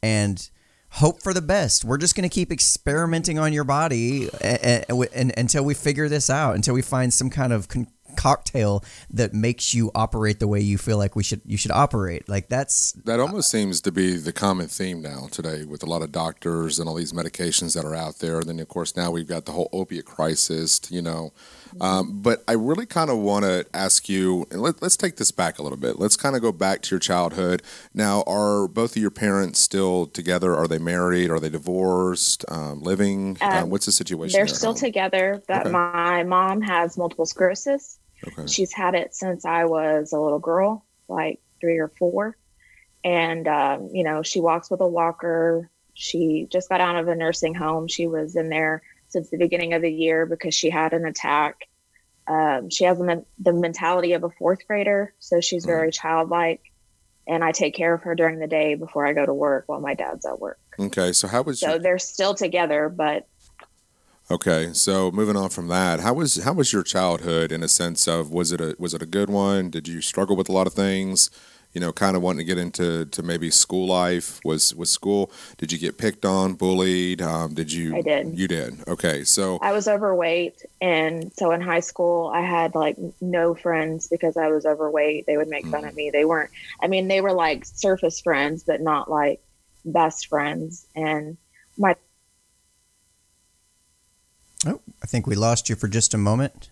and 0.02 0.50
hope 0.94 1.22
for 1.22 1.32
the 1.32 1.42
best. 1.42 1.84
We're 1.84 1.98
just 1.98 2.14
going 2.14 2.28
to 2.28 2.32
keep 2.34 2.52
experimenting 2.52 3.38
on 3.38 3.52
your 3.52 3.64
body 3.64 4.28
uh, 4.28 4.36
uh, 4.44 4.82
and, 4.88 5.08
and, 5.14 5.32
until 5.36 5.64
we 5.64 5.74
figure 5.74 6.08
this 6.08 6.28
out, 6.28 6.54
until 6.56 6.74
we 6.74 6.82
find 6.82 7.12
some 7.12 7.30
kind 7.30 7.52
of 7.52 7.68
con- 7.68 7.88
cocktail 8.20 8.84
that 9.08 9.32
makes 9.32 9.72
you 9.72 9.90
operate 9.94 10.40
the 10.40 10.46
way 10.46 10.60
you 10.60 10.76
feel 10.76 10.98
like 10.98 11.16
we 11.16 11.22
should 11.22 11.40
you 11.46 11.56
should 11.56 11.70
operate. 11.70 12.28
Like 12.28 12.50
that's 12.50 12.92
That 13.04 13.18
almost 13.18 13.50
seems 13.50 13.80
to 13.80 13.90
be 13.90 14.16
the 14.16 14.32
common 14.32 14.66
theme 14.66 15.00
now 15.00 15.28
today 15.30 15.64
with 15.64 15.82
a 15.82 15.86
lot 15.86 16.02
of 16.02 16.12
doctors 16.12 16.78
and 16.78 16.86
all 16.86 16.96
these 16.96 17.14
medications 17.14 17.74
that 17.74 17.86
are 17.86 17.94
out 17.94 18.18
there. 18.18 18.40
And 18.40 18.48
then, 18.48 18.60
of 18.60 18.68
course, 18.68 18.94
now 18.94 19.10
we've 19.10 19.26
got 19.26 19.46
the 19.46 19.52
whole 19.52 19.70
opiate 19.72 20.04
crisis, 20.04 20.80
you 20.90 21.00
know. 21.00 21.32
Um, 21.80 22.20
but 22.22 22.42
I 22.48 22.52
really 22.52 22.86
kind 22.86 23.10
of 23.10 23.18
want 23.18 23.44
to 23.44 23.66
ask 23.74 24.08
you, 24.08 24.46
and 24.50 24.62
let, 24.62 24.80
let's 24.82 24.96
take 24.96 25.16
this 25.16 25.30
back 25.30 25.58
a 25.58 25.62
little 25.62 25.78
bit. 25.78 25.98
Let's 25.98 26.16
kind 26.16 26.36
of 26.36 26.42
go 26.42 26.52
back 26.52 26.82
to 26.82 26.90
your 26.94 27.00
childhood. 27.00 27.62
Now, 27.94 28.22
are 28.26 28.66
both 28.68 28.96
of 28.96 29.02
your 29.02 29.10
parents 29.10 29.60
still 29.60 30.06
together? 30.06 30.54
Are 30.54 30.66
they 30.68 30.78
married? 30.78 31.30
Are 31.30 31.40
they 31.40 31.50
divorced? 31.50 32.44
Um, 32.48 32.80
living? 32.82 33.36
Uh, 33.40 33.60
Um, 33.62 33.70
what's 33.70 33.86
the 33.86 33.92
situation? 33.92 34.38
They're 34.38 34.46
still 34.46 34.72
home? 34.72 34.80
together, 34.80 35.42
but 35.46 35.62
Okay. 35.62 35.70
my 35.70 36.22
mom 36.22 36.62
has 36.62 36.96
multiple 36.96 37.26
sclerosis. 37.26 37.98
Okay. 38.26 38.46
She's 38.46 38.72
had 38.72 38.94
it 38.94 39.14
since 39.14 39.44
I 39.44 39.64
was 39.64 40.12
a 40.12 40.20
little 40.20 40.38
girl, 40.38 40.84
like 41.08 41.40
three 41.60 41.78
or 41.78 41.88
four. 41.98 42.36
And, 43.02 43.48
um, 43.48 43.88
you 43.92 44.04
know, 44.04 44.22
she 44.22 44.40
walks 44.40 44.70
with 44.70 44.80
a 44.80 44.86
walker. 44.86 45.70
She 45.94 46.46
just 46.50 46.68
got 46.68 46.80
out 46.80 46.96
of 46.96 47.08
a 47.08 47.14
nursing 47.14 47.54
home. 47.54 47.88
She 47.88 48.06
was 48.06 48.36
in 48.36 48.48
there 48.50 48.82
since 49.10 49.30
the 49.30 49.38
beginning 49.38 49.74
of 49.74 49.82
the 49.82 49.92
year 49.92 50.26
because 50.26 50.54
she 50.54 50.70
had 50.70 50.92
an 50.92 51.04
attack. 51.04 51.56
Um, 52.26 52.70
she 52.70 52.84
has 52.84 52.98
the, 52.98 53.24
the 53.38 53.52
mentality 53.52 54.12
of 54.12 54.24
a 54.24 54.30
fourth 54.30 54.66
grader. 54.66 55.14
So 55.18 55.40
she's 55.40 55.64
very 55.64 55.90
childlike. 55.90 56.62
And 57.26 57.44
I 57.44 57.52
take 57.52 57.74
care 57.74 57.94
of 57.94 58.02
her 58.02 58.14
during 58.14 58.38
the 58.38 58.46
day 58.46 58.74
before 58.74 59.06
I 59.06 59.12
go 59.12 59.24
to 59.24 59.34
work 59.34 59.64
while 59.66 59.80
my 59.80 59.94
dad's 59.94 60.26
at 60.26 60.40
work. 60.40 60.58
Okay. 60.78 61.12
So, 61.12 61.28
how 61.28 61.42
was 61.42 61.60
So 61.60 61.70
your 61.70 61.78
they're 61.78 61.98
still 61.98 62.34
together, 62.34 62.88
but 62.88 63.28
Okay, 64.30 64.70
so 64.72 65.10
moving 65.10 65.34
on 65.34 65.50
from 65.50 65.66
that, 65.68 65.98
how 65.98 66.14
was 66.14 66.44
how 66.44 66.52
was 66.52 66.72
your 66.72 66.84
childhood 66.84 67.50
in 67.50 67.64
a 67.64 67.68
sense 67.68 68.06
of 68.06 68.30
was 68.30 68.52
it 68.52 68.60
a 68.60 68.76
was 68.78 68.94
it 68.94 69.02
a 69.02 69.06
good 69.06 69.28
one? 69.28 69.70
Did 69.70 69.88
you 69.88 70.00
struggle 70.00 70.36
with 70.36 70.48
a 70.48 70.52
lot 70.52 70.68
of 70.68 70.72
things? 70.72 71.30
You 71.72 71.80
know, 71.80 71.92
kind 71.92 72.16
of 72.16 72.22
wanting 72.22 72.38
to 72.38 72.44
get 72.44 72.58
into 72.58 73.06
to 73.06 73.22
maybe 73.22 73.50
school 73.50 73.86
life. 73.86 74.40
Was 74.44 74.74
was 74.74 74.90
school? 74.90 75.30
Did 75.56 75.70
you 75.70 75.78
get 75.78 75.98
picked 75.98 76.24
on, 76.24 76.54
bullied? 76.54 77.22
Um, 77.22 77.54
did 77.54 77.72
you? 77.72 77.94
I 77.94 78.02
did. 78.02 78.36
You 78.36 78.48
did. 78.48 78.76
Okay, 78.88 79.22
so 79.22 79.58
I 79.62 79.72
was 79.72 79.86
overweight, 79.86 80.64
and 80.80 81.32
so 81.34 81.52
in 81.52 81.60
high 81.60 81.80
school, 81.80 82.30
I 82.34 82.40
had 82.40 82.74
like 82.74 82.96
no 83.20 83.54
friends 83.54 84.08
because 84.08 84.36
I 84.36 84.48
was 84.48 84.66
overweight. 84.66 85.26
They 85.26 85.36
would 85.36 85.48
make 85.48 85.66
fun 85.66 85.84
of 85.84 85.94
me. 85.94 86.10
They 86.10 86.24
weren't. 86.24 86.50
I 86.82 86.88
mean, 86.88 87.06
they 87.06 87.20
were 87.20 87.32
like 87.32 87.64
surface 87.64 88.20
friends, 88.20 88.64
but 88.64 88.80
not 88.80 89.08
like 89.08 89.40
best 89.84 90.26
friends. 90.26 90.86
And 90.96 91.36
my 91.78 91.94
Oh, 94.66 94.80
I 95.02 95.06
think 95.06 95.26
we 95.26 95.34
lost 95.34 95.68
you 95.70 95.76
for 95.76 95.88
just 95.88 96.12
a 96.12 96.18
moment. 96.18 96.70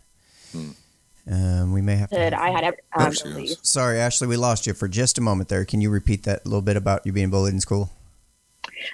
Hmm. 0.53 0.71
Um, 1.31 1.73
we 1.73 1.83
may 1.83 1.97
have 1.97 2.09
to. 2.11 2.17
kid, 2.17 2.33
I 2.33 2.51
had 2.51 2.65
every, 2.65 2.79
There 2.97 3.07
um, 3.07 3.13
she 3.13 3.23
goes. 3.25 3.59
Sorry, 3.63 3.99
Ashley, 3.99 4.27
we 4.29 4.37
lost 4.37 4.67
you 4.67 4.73
for 4.75 4.89
just 4.89 5.19
a 5.19 5.21
moment 5.21 5.49
there. 5.49 5.65
Can 5.65 5.81
you 5.81 5.91
repeat 5.91 6.23
that 6.25 6.45
a 6.45 6.49
little 6.49 6.63
bit 6.63 6.77
about 6.77 7.05
you 7.05 7.13
being 7.13 7.31
bullied 7.31 7.53
in 7.55 7.61
school? 7.61 7.91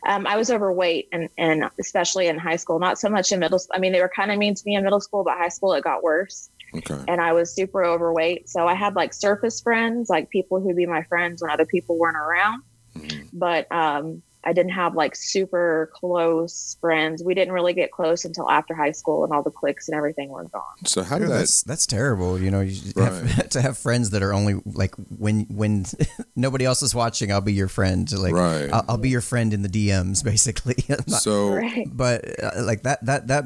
um, 0.07 0.26
I 0.26 0.37
was 0.37 0.50
overweight, 0.50 1.09
and 1.12 1.29
and 1.38 1.64
especially 1.79 2.26
in 2.29 2.38
high 2.38 2.57
school. 2.57 2.79
Not 2.79 2.99
so 2.99 3.09
much 3.09 3.33
in 3.33 3.41
middle. 3.41 3.59
school. 3.59 3.75
I 3.76 3.79
mean, 3.79 3.93
they 3.93 4.00
were 4.00 4.11
kind 4.14 4.31
of 4.31 4.38
mean 4.38 4.55
to 4.55 4.62
me 4.67 4.75
in 4.75 4.83
middle 4.83 5.00
school, 5.00 5.25
but 5.25 5.37
high 5.37 5.49
school 5.49 5.73
it 5.75 5.85
got 5.85 6.03
worse. 6.03 6.50
okay, 6.75 7.00
and 7.07 7.21
I 7.21 7.33
was 7.33 7.55
super 7.55 7.85
overweight. 7.85 8.49
So 8.49 8.67
I 8.67 8.75
had 8.75 8.97
like 8.97 9.12
surface 9.14 9.61
friends, 9.61 10.11
like 10.11 10.31
people 10.31 10.61
who'd 10.61 10.76
be 10.76 10.87
my 10.87 11.03
friends 11.05 11.43
when 11.43 11.50
other 11.50 11.67
people 11.67 11.99
weren't 11.99 12.17
around. 12.17 12.62
Mhm. 12.97 13.29
But 13.33 13.71
um, 13.73 14.23
I 14.47 14.53
didn't 14.53 14.73
have 14.73 14.95
like 14.95 15.17
super 15.17 15.91
close 15.95 16.77
friends. 16.81 17.23
We 17.25 17.35
didn't 17.35 17.53
really 17.53 17.73
get 17.75 17.91
close 17.91 18.25
until 18.25 18.51
after 18.51 18.75
high 18.75 18.93
school, 18.93 19.25
and 19.25 19.33
all 19.33 19.43
the 19.43 19.51
cliques 19.51 19.89
and 19.89 19.97
everything 19.97 20.29
were 20.31 20.45
gone. 20.45 20.63
so 20.87 21.03
how 21.03 21.19
did 21.19 21.29
that? 21.29 21.35
that's 21.39 21.63
that's 21.63 21.87
terrible. 21.87 22.41
You 22.41 22.51
know, 22.51 22.61
you 22.61 22.93
have, 23.03 23.49
to 23.55 23.63
have 23.63 23.79
friends 23.79 24.11
that 24.11 24.23
are 24.23 24.33
only 24.33 24.61
like 24.65 24.95
when 25.19 25.47
when 25.51 25.87
nobody 26.37 26.65
else 26.65 26.83
is 26.83 26.95
watching, 26.95 27.33
I'll 27.33 27.41
be 27.41 27.53
your 27.53 27.69
friend. 27.69 28.11
Like 28.13 28.35
Right. 28.35 28.71
I'll, 28.73 28.85
I'll 28.91 28.99
be 28.99 29.11
your 29.11 29.21
friend 29.21 29.53
in 29.55 29.63
the 29.63 29.69
DMs, 29.69 30.23
basically. 30.33 30.77
Not- 30.89 31.11
So 31.11 31.55
Right. 31.55 31.87
but 31.91 32.25
uh, 32.43 32.63
like 32.63 32.83
that 32.83 33.05
that 33.07 33.27
that 33.29 33.45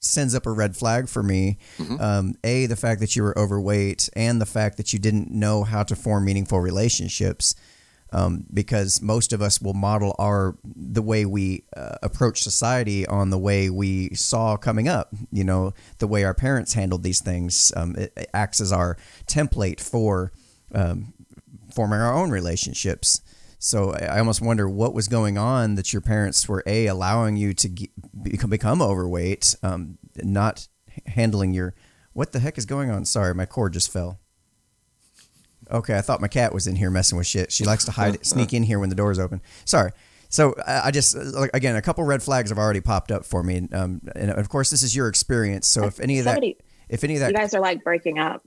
sends 0.00 0.34
up 0.34 0.46
a 0.46 0.50
red 0.50 0.76
flag 0.76 1.08
for 1.08 1.22
me. 1.22 1.58
Um, 2.00 2.34
a 2.42 2.66
the 2.66 2.74
fact 2.76 3.00
that 3.00 3.14
you 3.14 3.22
were 3.22 3.38
overweight 3.38 4.08
and 4.16 4.40
the 4.40 4.46
fact 4.46 4.76
that 4.78 4.92
you 4.92 4.98
didn't 4.98 5.30
know 5.30 5.62
how 5.62 5.84
to 5.84 5.94
form 5.94 6.24
meaningful 6.24 6.60
relationships. 6.60 7.54
Um, 8.14 8.44
because 8.52 9.00
most 9.00 9.32
of 9.32 9.40
us 9.40 9.60
will 9.62 9.72
model 9.72 10.14
our 10.18 10.56
the 10.64 11.00
way 11.00 11.24
we 11.24 11.64
uh, 11.74 11.96
approach 12.02 12.42
society 12.42 13.06
on 13.06 13.30
the 13.30 13.38
way 13.38 13.70
we 13.70 14.14
saw 14.14 14.58
coming 14.58 14.86
up. 14.86 15.14
You 15.30 15.44
know, 15.44 15.72
the 15.98 16.06
way 16.06 16.22
our 16.24 16.34
parents 16.34 16.74
handled 16.74 17.02
these 17.04 17.22
things. 17.22 17.72
Um, 17.74 17.96
it, 17.96 18.12
it 18.16 18.28
acts 18.34 18.60
as 18.60 18.70
our 18.70 18.98
template 19.26 19.80
for 19.80 20.30
um, 20.74 21.14
forming 21.74 22.00
our 22.00 22.14
own 22.14 22.30
relationships. 22.30 23.22
So 23.58 23.92
I 23.92 24.18
almost 24.18 24.42
wonder 24.42 24.68
what 24.68 24.92
was 24.92 25.06
going 25.06 25.38
on 25.38 25.76
that 25.76 25.92
your 25.92 26.02
parents 26.02 26.48
were 26.48 26.64
a 26.66 26.86
allowing 26.86 27.36
you 27.36 27.54
to 27.54 27.68
become 28.20 28.50
become 28.50 28.82
overweight, 28.82 29.54
um, 29.62 29.98
not 30.16 30.66
handling 31.06 31.54
your. 31.54 31.74
What 32.12 32.32
the 32.32 32.40
heck 32.40 32.58
is 32.58 32.66
going 32.66 32.90
on? 32.90 33.04
Sorry, 33.04 33.34
my 33.34 33.46
cord 33.46 33.72
just 33.72 33.90
fell. 33.90 34.18
Okay, 35.72 35.96
I 35.96 36.02
thought 36.02 36.20
my 36.20 36.28
cat 36.28 36.52
was 36.52 36.66
in 36.66 36.76
here 36.76 36.90
messing 36.90 37.16
with 37.16 37.26
shit. 37.26 37.50
She 37.50 37.64
likes 37.64 37.84
to 37.86 37.92
hide, 37.92 38.24
sneak 38.24 38.52
in 38.58 38.62
here 38.62 38.78
when 38.78 38.90
the 38.90 38.94
door's 38.94 39.18
open. 39.18 39.40
Sorry. 39.64 39.92
So 40.28 40.54
I 40.66 40.88
I 40.88 40.90
just 40.90 41.16
like 41.16 41.50
again 41.54 41.76
a 41.76 41.82
couple 41.82 42.04
red 42.04 42.22
flags 42.22 42.50
have 42.50 42.58
already 42.58 42.80
popped 42.80 43.10
up 43.10 43.24
for 43.24 43.42
me, 43.42 43.68
um, 43.72 44.00
and 44.14 44.30
of 44.30 44.48
course 44.48 44.70
this 44.70 44.82
is 44.82 44.94
your 44.94 45.08
experience. 45.08 45.66
So 45.66 45.84
if 45.84 46.00
any 46.00 46.18
of 46.18 46.24
that, 46.24 46.34
Somebody, 46.34 46.56
if 46.88 47.04
any 47.04 47.14
of 47.14 47.20
that, 47.20 47.32
you 47.32 47.36
guys 47.36 47.54
are 47.54 47.60
like 47.60 47.84
breaking 47.84 48.18
up. 48.18 48.42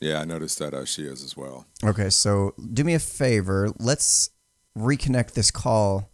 Yeah, 0.00 0.20
I 0.20 0.24
noticed 0.24 0.58
that 0.58 0.74
uh, 0.74 0.84
she 0.84 1.04
is 1.04 1.22
as 1.22 1.36
well. 1.36 1.66
okay. 1.82 2.10
So 2.10 2.54
do 2.72 2.84
me 2.84 2.94
a 2.94 2.98
favor. 2.98 3.70
Let's 3.78 4.30
reconnect 4.76 5.32
this 5.32 5.50
call. 5.50 6.10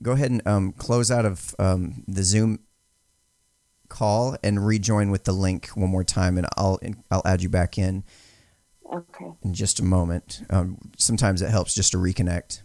Go 0.00 0.12
ahead 0.12 0.30
and 0.30 0.46
um, 0.46 0.72
close 0.72 1.10
out 1.10 1.26
of 1.26 1.54
um, 1.58 2.04
the 2.06 2.22
Zoom 2.22 2.60
call 3.88 4.36
and 4.42 4.64
rejoin 4.64 5.10
with 5.10 5.24
the 5.24 5.32
link 5.32 5.68
one 5.74 5.90
more 5.90 6.04
time, 6.04 6.38
and 6.38 6.46
I'll 6.56 6.78
I'll 7.10 7.22
add 7.26 7.42
you 7.42 7.48
back 7.48 7.76
in 7.76 8.04
Okay. 8.92 9.32
in 9.42 9.54
just 9.54 9.80
a 9.80 9.84
moment. 9.84 10.42
Um, 10.50 10.78
sometimes 10.96 11.42
it 11.42 11.50
helps 11.50 11.74
just 11.74 11.92
to 11.92 11.98
reconnect. 11.98 12.62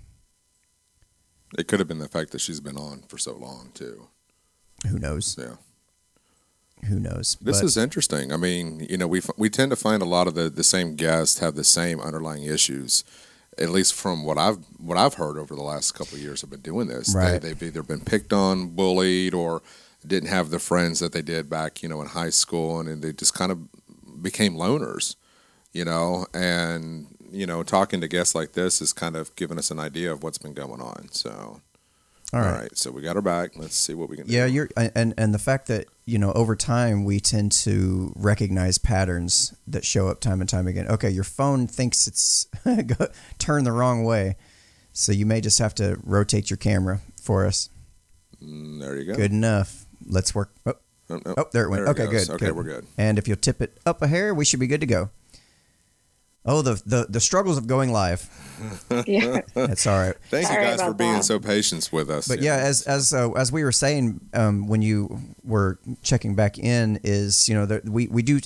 It 1.58 1.68
could 1.68 1.80
have 1.80 1.88
been 1.88 2.00
the 2.00 2.08
fact 2.08 2.32
that 2.32 2.40
she's 2.42 2.60
been 2.60 2.78
on 2.78 3.04
for 3.08 3.18
so 3.18 3.36
long 3.36 3.72
too. 3.74 4.08
Who 4.88 4.98
knows? 5.00 5.38
Yeah. 5.40 5.56
Who 6.88 7.00
knows? 7.00 7.38
This 7.42 7.60
But- 7.60 7.66
is 7.66 7.78
interesting. 7.78 8.34
I 8.34 8.38
mean, 8.38 8.86
you 8.90 8.98
know, 8.98 9.08
we 9.08 9.22
we 9.38 9.50
tend 9.50 9.70
to 9.72 9.76
find 9.76 10.02
a 10.02 10.06
lot 10.06 10.28
of 10.28 10.36
the, 10.36 10.50
the 10.50 10.64
same 10.64 10.96
guests 10.96 11.40
have 11.40 11.56
the 11.56 11.64
same 11.64 12.00
underlying 12.00 12.44
issues. 12.44 13.04
At 13.58 13.70
least 13.70 13.94
from 13.94 14.24
what 14.24 14.38
I've 14.40 14.58
what 14.80 14.98
I've 14.98 15.14
heard 15.16 15.38
over 15.38 15.56
the 15.56 15.62
last 15.62 15.92
couple 15.94 16.16
of 16.16 16.22
years, 16.24 16.44
I've 16.44 16.50
been 16.50 16.62
doing 16.62 16.88
this. 16.88 17.14
Right. 17.16 17.40
They, 17.40 17.50
they've 17.50 17.64
either 17.64 17.84
been 17.84 18.02
picked 18.02 18.34
on, 18.34 18.70
bullied, 18.70 19.34
or 19.36 19.62
didn't 20.06 20.30
have 20.30 20.50
the 20.50 20.60
friends 20.60 21.00
that 21.00 21.12
they 21.14 21.22
did 21.22 21.50
back, 21.50 21.84
you 21.84 21.88
know, 21.90 22.02
in 22.02 22.08
high 22.08 22.32
school, 22.32 22.80
and, 22.80 22.90
and 22.90 23.02
they 23.04 23.14
just 23.14 23.34
kind 23.36 23.52
of 23.52 23.60
became 24.22 24.56
loners, 24.56 25.16
you 25.74 25.86
know. 25.86 26.26
And 26.34 27.08
you 27.32 27.46
know, 27.46 27.64
talking 27.64 28.00
to 28.02 28.08
guests 28.08 28.36
like 28.36 28.54
this 28.54 28.82
is 28.82 28.94
kind 28.94 29.16
of 29.16 29.36
giving 29.36 29.58
us 29.58 29.72
an 29.72 29.80
idea 29.80 30.12
of 30.12 30.24
what's 30.24 30.38
been 30.38 30.54
going 30.54 30.80
on. 30.82 31.10
So, 31.12 31.62
all 32.32 32.42
right. 32.42 32.76
so 32.78 32.92
we 32.92 33.02
got 33.02 33.16
her 33.16 33.22
back. 33.22 33.58
Let's 33.58 33.76
see 33.76 33.94
what 33.94 34.10
we 34.10 34.18
can 34.18 34.28
do. 34.28 34.34
Yeah, 34.34 34.46
you're 34.46 34.70
and 34.78 35.14
and 35.18 35.34
the 35.34 35.40
fact 35.40 35.68
that 35.68 35.88
you 36.06 36.18
know 36.20 36.32
over 36.34 36.56
time 36.56 37.04
we 37.06 37.20
tend 37.20 37.52
to 37.64 38.14
recognize 38.16 38.78
patterns 38.78 39.54
that 39.68 39.84
show 39.84 40.08
up 40.08 40.20
time 40.20 40.42
and 40.42 40.50
time 40.50 40.68
again. 40.68 40.88
Okay, 40.88 41.10
your 41.10 41.24
phone 41.24 41.68
thinks 41.68 42.08
it's 42.08 42.46
go- 42.98 43.08
turned 43.40 43.66
the 43.66 43.72
wrong 43.72 44.04
way, 44.04 44.36
so 44.92 45.12
you 45.12 45.26
may 45.26 45.42
just 45.42 45.60
have 45.60 45.76
to 45.76 46.00
rotate 46.04 46.50
your 46.50 46.58
camera 46.58 47.02
for 47.22 47.46
us. 47.46 47.70
Mm, 48.44 48.80
there 48.80 48.96
you 48.98 49.06
go. 49.06 49.16
Good 49.16 49.32
enough. 49.32 49.86
Let's 50.06 50.36
work. 50.36 50.54
Oh, 50.66 50.74
Oh, 51.10 51.20
oh 51.38 51.46
there 51.52 51.66
it 51.66 51.70
went. 51.70 51.84
There 51.86 51.92
okay, 51.92 52.08
good. 52.08 52.30
Okay, 52.30 52.46
good. 52.48 52.56
we're 52.56 52.64
good. 52.64 52.88
And 52.98 53.18
if 53.18 53.28
you'll 53.28 53.38
tip 53.38 53.62
it 53.62 53.78
up 53.86 54.02
a 54.02 54.08
hair, 54.08 54.34
we 54.34 54.46
should 54.46 54.60
be 54.60 54.68
good 54.68 54.80
to 54.82 54.88
go. 54.88 55.10
Oh, 56.46 56.62
the 56.62 56.82
the 56.86 57.06
the 57.10 57.20
struggles 57.22 57.58
of 57.58 57.68
going 57.68 57.92
live. 57.92 58.30
Yeah. 59.08 59.42
That's 59.54 59.88
all 59.88 59.98
right. 59.98 60.16
Thank 60.30 60.48
Sorry 60.48 60.64
you 60.64 60.72
guys 60.72 60.82
for 60.82 60.94
being 60.94 61.14
that. 61.14 61.24
so 61.24 61.40
patient 61.40 61.90
with 61.92 62.10
us. 62.10 62.28
But 62.28 62.42
yeah, 62.42 62.58
as 62.58 62.82
as 62.84 63.14
uh, 63.14 63.32
as 63.32 63.52
we 63.52 63.64
were 63.64 63.72
saying 63.72 64.20
um, 64.34 64.68
when 64.68 64.82
you 64.82 65.20
were 65.44 65.80
checking 66.02 66.36
back 66.36 66.58
in, 66.60 67.00
is 67.04 67.48
you 67.48 67.56
know 67.56 67.66
that 67.66 67.88
we 67.88 68.08
we 68.08 68.22
do 68.24 68.40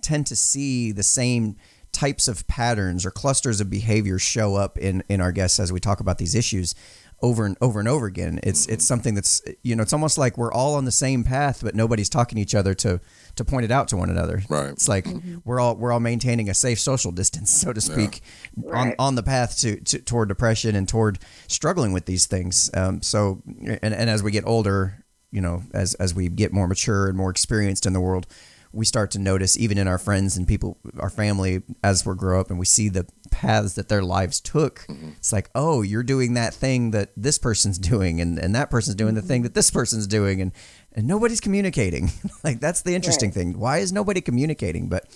tend 0.00 0.26
to 0.28 0.36
see 0.36 0.92
the 0.92 1.02
same 1.02 1.56
types 1.92 2.26
of 2.26 2.46
patterns 2.46 3.04
or 3.04 3.10
clusters 3.10 3.60
of 3.60 3.68
behavior 3.68 4.18
show 4.18 4.54
up 4.54 4.78
in 4.78 5.04
in 5.10 5.20
our 5.20 5.32
guests 5.32 5.60
as 5.60 5.70
we 5.70 5.78
talk 5.78 6.00
about 6.00 6.16
these 6.16 6.34
issues 6.34 6.74
over 7.20 7.44
and 7.46 7.56
over 7.60 7.78
and 7.80 7.88
over 7.88 8.06
again. 8.06 8.40
It's 8.42 8.66
it's 8.66 8.84
something 8.84 9.14
that's 9.14 9.42
you 9.62 9.76
know 9.76 9.82
it's 9.82 9.92
almost 9.92 10.16
like 10.16 10.38
we're 10.38 10.52
all 10.52 10.74
on 10.74 10.86
the 10.86 10.90
same 10.92 11.22
path, 11.22 11.60
but 11.62 11.74
nobody's 11.74 12.08
talking 12.08 12.36
to 12.36 12.42
each 12.42 12.54
other 12.54 12.74
to 12.76 13.00
to 13.36 13.44
point 13.44 13.64
it 13.64 13.70
out 13.70 13.88
to 13.88 13.96
one 13.96 14.10
another. 14.10 14.42
Right. 14.48 14.70
It's 14.70 14.88
like 14.88 15.04
mm-hmm. 15.04 15.38
we're 15.44 15.60
all 15.60 15.76
we're 15.76 15.92
all 15.92 16.00
maintaining 16.00 16.48
a 16.48 16.54
safe 16.54 16.78
social 16.78 17.12
distance, 17.12 17.50
so 17.50 17.72
to 17.72 17.80
speak, 17.80 18.20
on 18.66 18.88
Right. 18.88 18.94
on 18.98 19.14
the 19.14 19.22
path 19.22 19.58
to, 19.60 19.80
to 19.80 19.98
toward 20.00 20.28
depression 20.28 20.76
and 20.76 20.88
toward 20.88 21.18
struggling 21.48 21.92
with 21.92 22.06
these 22.06 22.26
things. 22.26 22.70
Um, 22.74 23.02
so, 23.02 23.42
and, 23.46 23.94
and 23.94 24.10
as 24.10 24.22
we 24.22 24.30
get 24.30 24.44
older, 24.46 25.04
you 25.30 25.40
know, 25.40 25.62
as 25.72 25.94
as 25.94 26.14
we 26.14 26.28
get 26.28 26.52
more 26.52 26.68
mature 26.68 27.08
and 27.08 27.16
more 27.16 27.30
experienced 27.30 27.86
in 27.86 27.92
the 27.92 28.00
world, 28.00 28.26
we 28.72 28.84
start 28.84 29.10
to 29.12 29.18
notice 29.18 29.58
even 29.58 29.76
in 29.76 29.86
our 29.86 29.98
friends 29.98 30.36
and 30.36 30.48
people, 30.48 30.78
our 30.98 31.10
family, 31.10 31.62
as 31.84 32.06
we 32.06 32.14
grow 32.14 32.40
up 32.40 32.50
and 32.50 32.58
we 32.58 32.64
see 32.64 32.88
the 32.88 33.06
paths 33.30 33.74
that 33.74 33.88
their 33.88 34.02
lives 34.02 34.40
took. 34.40 34.80
Mm-hmm. 34.88 35.10
It's 35.18 35.32
like, 35.32 35.50
oh, 35.54 35.82
you're 35.82 36.02
doing 36.02 36.34
that 36.34 36.54
thing 36.54 36.90
that 36.92 37.10
this 37.16 37.38
person's 37.38 37.78
doing, 37.78 38.20
and 38.20 38.38
and 38.38 38.54
that 38.54 38.70
person's 38.70 38.96
doing 38.96 39.14
the 39.14 39.20
mm-hmm. 39.20 39.28
thing 39.28 39.42
that 39.42 39.54
this 39.54 39.70
person's 39.70 40.06
doing, 40.06 40.40
and 40.40 40.52
and 40.94 41.06
nobody's 41.06 41.40
communicating. 41.40 42.10
like 42.44 42.60
that's 42.60 42.82
the 42.82 42.94
interesting 42.94 43.30
Right. 43.30 43.34
thing. 43.34 43.58
Why 43.58 43.78
is 43.78 43.92
nobody 43.92 44.20
communicating? 44.20 44.88
But 44.88 45.06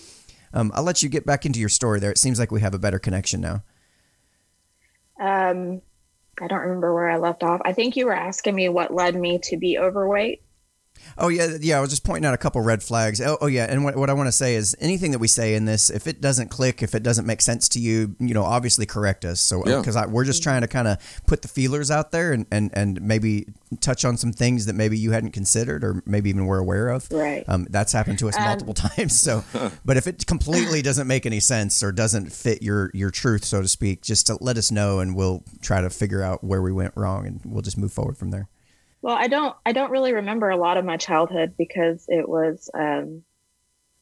um, 0.54 0.72
I'll 0.74 0.82
let 0.84 1.02
you 1.02 1.08
get 1.08 1.26
back 1.26 1.44
into 1.46 1.60
your 1.60 1.68
story 1.68 2.00
there. 2.00 2.10
It 2.10 2.18
seems 2.18 2.38
like 2.38 2.50
we 2.50 2.60
have 2.60 2.74
a 2.74 2.78
better 2.78 2.98
connection 2.98 3.40
now. 3.40 3.62
Um, 5.20 5.80
I 6.40 6.46
don't 6.48 6.60
remember 6.60 6.94
where 6.94 7.08
I 7.08 7.16
left 7.16 7.42
off. 7.42 7.60
I 7.64 7.72
think 7.72 7.96
you 7.96 8.06
were 8.06 8.14
asking 8.14 8.54
me 8.54 8.68
what 8.68 8.92
led 8.92 9.14
me 9.16 9.38
to 9.44 9.56
be 9.56 9.78
overweight. 9.78 10.42
Oh 11.18 11.28
yeah, 11.28 11.56
yeah. 11.60 11.78
I 11.78 11.80
was 11.80 11.90
just 11.90 12.04
pointing 12.04 12.26
out 12.26 12.34
a 12.34 12.38
couple 12.38 12.60
red 12.60 12.82
flags. 12.82 13.20
Oh, 13.20 13.38
oh 13.40 13.46
yeah, 13.46 13.66
and 13.68 13.84
what, 13.84 13.96
what 13.96 14.10
I 14.10 14.12
want 14.12 14.26
to 14.28 14.32
say 14.32 14.54
is 14.54 14.76
anything 14.80 15.10
that 15.12 15.18
we 15.18 15.28
say 15.28 15.54
in 15.54 15.64
this, 15.64 15.90
if 15.90 16.06
it 16.06 16.20
doesn't 16.20 16.48
click, 16.48 16.82
if 16.82 16.94
it 16.94 17.02
doesn't 17.02 17.26
make 17.26 17.40
sense 17.40 17.68
to 17.70 17.78
you, 17.80 18.14
you 18.18 18.34
know, 18.34 18.44
obviously 18.44 18.86
correct 18.86 19.24
us. 19.24 19.40
So 19.40 19.62
Yeah. 19.66 19.78
because 19.78 19.96
we're 20.08 20.24
just 20.24 20.42
trying 20.42 20.60
to 20.62 20.68
kind 20.68 20.88
of 20.88 20.98
put 21.26 21.42
the 21.42 21.48
feelers 21.48 21.90
out 21.90 22.12
there 22.12 22.32
and, 22.32 22.46
and 22.50 22.70
and 22.74 23.00
maybe 23.02 23.46
touch 23.80 24.04
on 24.04 24.16
some 24.16 24.32
things 24.32 24.66
that 24.66 24.74
maybe 24.74 24.96
you 24.98 25.10
hadn't 25.10 25.32
considered 25.32 25.82
or 25.84 26.02
maybe 26.06 26.30
even 26.30 26.46
were 26.46 26.58
aware 26.58 26.88
of. 26.88 27.08
Right. 27.10 27.44
Um, 27.48 27.66
that's 27.70 27.92
happened 27.92 28.18
to 28.20 28.28
us 28.28 28.36
Um, 28.36 28.44
multiple 28.44 28.74
times. 28.88 29.18
So, 29.18 29.44
but 29.84 29.96
if 29.96 30.06
it 30.06 30.26
completely 30.26 30.82
doesn't 30.82 31.06
make 31.06 31.26
any 31.26 31.40
sense 31.40 31.82
or 31.82 31.92
doesn't 31.92 32.32
fit 32.32 32.62
your 32.62 32.90
your 32.94 33.10
truth, 33.10 33.44
so 33.44 33.62
to 33.62 33.68
speak, 33.68 34.02
just 34.02 34.26
to 34.28 34.38
let 34.40 34.56
us 34.56 34.70
know 34.70 35.00
and 35.00 35.16
we'll 35.16 35.42
try 35.62 35.80
to 35.80 35.90
figure 35.90 36.22
out 36.22 36.44
where 36.44 36.62
we 36.62 36.72
went 36.72 36.92
wrong 36.96 37.26
and 37.26 37.40
we'll 37.44 37.62
just 37.62 37.78
move 37.78 37.92
forward 37.92 38.16
from 38.16 38.30
there. 38.30 38.48
Well, 39.02 39.16
I 39.16 39.28
don't 39.28 39.54
I 39.64 39.72
don't 39.72 39.90
really 39.90 40.12
remember 40.12 40.50
a 40.50 40.56
lot 40.56 40.76
of 40.76 40.84
my 40.84 40.96
childhood 40.96 41.54
because 41.56 42.06
it 42.08 42.28
was 42.28 42.70
um, 42.74 43.22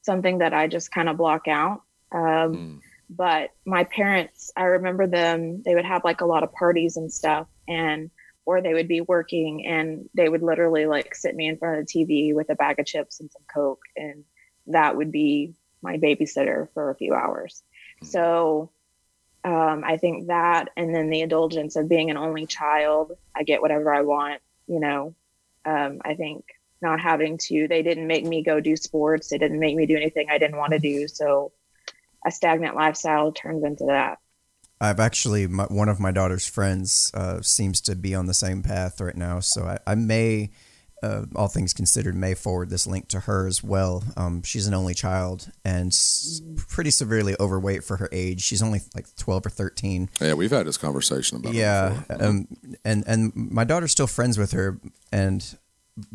something 0.03 0.39
that 0.39 0.55
I 0.55 0.67
just 0.67 0.91
kind 0.91 1.09
of 1.09 1.17
block 1.17 1.49
out. 1.49 1.83
Um, 2.13 2.55
Mm. 2.55 2.81
But 3.11 3.51
my 3.65 3.85
parents, 3.85 4.51
I 4.57 4.65
remember 4.65 5.07
them. 5.07 5.63
They 5.63 5.75
would 5.75 5.85
have 5.85 6.05
like 6.05 6.21
a 6.21 6.27
lot 6.27 6.43
of 6.43 6.53
parties 6.53 6.97
and 6.97 7.13
stuff, 7.13 7.47
and 7.69 8.11
or 8.47 8.61
they 8.61 8.75
would 8.75 8.89
be 8.89 9.03
working, 9.03 9.67
and 9.67 10.09
they 10.15 10.29
would 10.29 10.43
literally 10.43 10.87
like 10.87 11.15
sit 11.15 11.37
me 11.37 11.47
in 11.47 11.59
front 11.59 11.79
of 11.79 11.87
the 11.87 11.93
TV 11.93 12.35
with 12.35 12.51
a 12.51 12.55
bag 12.55 12.79
of 12.79 12.87
chips 12.87 13.21
and 13.21 13.31
some 13.31 13.43
coke, 13.53 13.83
and 13.97 14.25
that 14.69 14.97
would 14.97 15.13
be 15.13 15.55
my 15.83 15.99
babysitter 15.99 16.69
for 16.73 16.91
a 16.91 16.95
few 16.95 17.15
hours. 17.15 17.63
So 18.03 18.71
um, 19.45 19.83
I 19.85 19.99
think 19.99 20.29
that, 20.29 20.71
and 20.77 20.95
then 20.95 21.11
the 21.11 21.21
indulgence 21.21 21.77
of 21.77 21.89
being 21.89 22.11
an 22.11 22.17
only 22.17 22.47
child, 22.47 23.13
I 23.35 23.43
get 23.45 23.63
whatever 23.63 23.95
I 23.95 24.01
want. 24.03 24.41
You 24.67 24.81
know, 24.81 25.15
um, 25.65 26.01
I 26.05 26.15
think 26.15 26.45
not 26.81 27.01
having 27.01 27.39
to, 27.39 27.67
they 27.69 27.83
didn't 27.83 28.07
make 28.07 28.25
me 28.25 28.43
go 28.43 28.61
do 28.61 28.77
sports. 28.77 29.29
They 29.29 29.39
didn't 29.39 29.59
make 29.59 29.75
me 29.75 29.87
do 29.87 29.97
anything 29.97 30.27
I 30.31 30.39
didn't 30.39 30.59
want 30.59 30.73
to 30.73 30.79
do. 30.79 31.09
So 31.09 31.53
a 32.27 32.31
stagnant 32.31 32.77
lifestyle 32.77 33.33
turns 33.33 33.65
into 33.65 33.87
that. 33.87 34.19
I've 34.81 35.01
actually 35.01 35.47
my, 35.47 35.65
one 35.65 35.89
of 35.89 36.01
my 36.01 36.11
daughter's 36.11 36.47
friends 36.47 37.11
uh, 37.15 37.41
seems 37.43 37.81
to 37.83 37.95
be 37.95 38.15
on 38.15 38.27
the 38.27 38.35
same 38.35 38.63
path 38.63 39.01
right 39.01 39.17
now, 39.17 39.41
so 39.41 39.65
I, 39.65 39.79
I 39.87 39.95
may, 39.95 40.51
uh, 41.05 41.27
all 41.37 41.49
things 41.49 41.73
considered, 41.75 42.15
may 42.15 42.35
forward 42.35 42.71
this 42.71 42.87
link 42.87 43.09
to 43.09 43.21
her 43.21 43.47
as 43.47 43.63
well. 43.63 44.03
Um, 44.17 44.43
she's 44.43 44.67
an 44.67 44.75
only 44.75 44.95
child 44.95 45.51
and 45.65 45.89
s- 45.89 46.41
pretty 46.69 46.91
severely 46.91 47.35
overweight 47.39 47.85
for 47.85 47.97
her 47.99 48.09
age. 48.13 48.41
She's 48.43 48.63
only 48.63 48.81
like 48.95 49.07
twelve 49.17 49.45
or 49.47 49.51
thirteen. 49.51 50.09
Yeah, 50.21 50.35
we've 50.35 50.51
had 50.51 50.67
this 50.67 50.77
conversation 50.79 51.39
about 51.39 51.55
Yeah, 51.55 52.03
um, 52.21 52.47
and 52.85 53.05
and 53.07 53.33
my 53.35 53.65
daughter's 53.65 53.93
still 53.93 54.07
friends 54.07 54.39
with 54.39 54.53
her, 54.53 54.79
and 55.13 55.57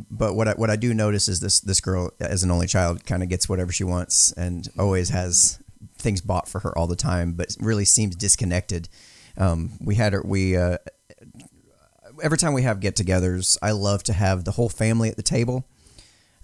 but 0.09 0.35
what 0.35 0.47
I, 0.47 0.53
what 0.53 0.69
I 0.69 0.75
do 0.75 0.93
notice 0.93 1.27
is 1.27 1.39
this 1.39 1.59
this 1.59 1.79
girl 1.81 2.11
as 2.19 2.43
an 2.43 2.51
only 2.51 2.67
child 2.67 3.05
kind 3.05 3.23
of 3.23 3.29
gets 3.29 3.47
whatever 3.47 3.71
she 3.71 3.83
wants 3.85 4.31
and 4.33 4.67
always 4.77 5.09
has 5.09 5.59
things 5.97 6.21
bought 6.21 6.47
for 6.49 6.59
her 6.61 6.77
all 6.77 6.87
the 6.87 6.95
time, 6.95 7.33
but 7.33 7.55
really 7.59 7.85
seems 7.85 8.15
disconnected. 8.15 8.89
Um, 9.37 9.71
we 9.79 9.95
had 9.95 10.13
her 10.13 10.21
we. 10.23 10.57
Uh, 10.57 10.77
Every 12.21 12.37
time 12.37 12.53
we 12.53 12.63
have 12.63 12.79
get-togethers, 12.79 13.57
I 13.61 13.71
love 13.71 14.03
to 14.03 14.13
have 14.13 14.43
the 14.45 14.51
whole 14.51 14.69
family 14.69 15.09
at 15.09 15.15
the 15.17 15.23
table. 15.23 15.65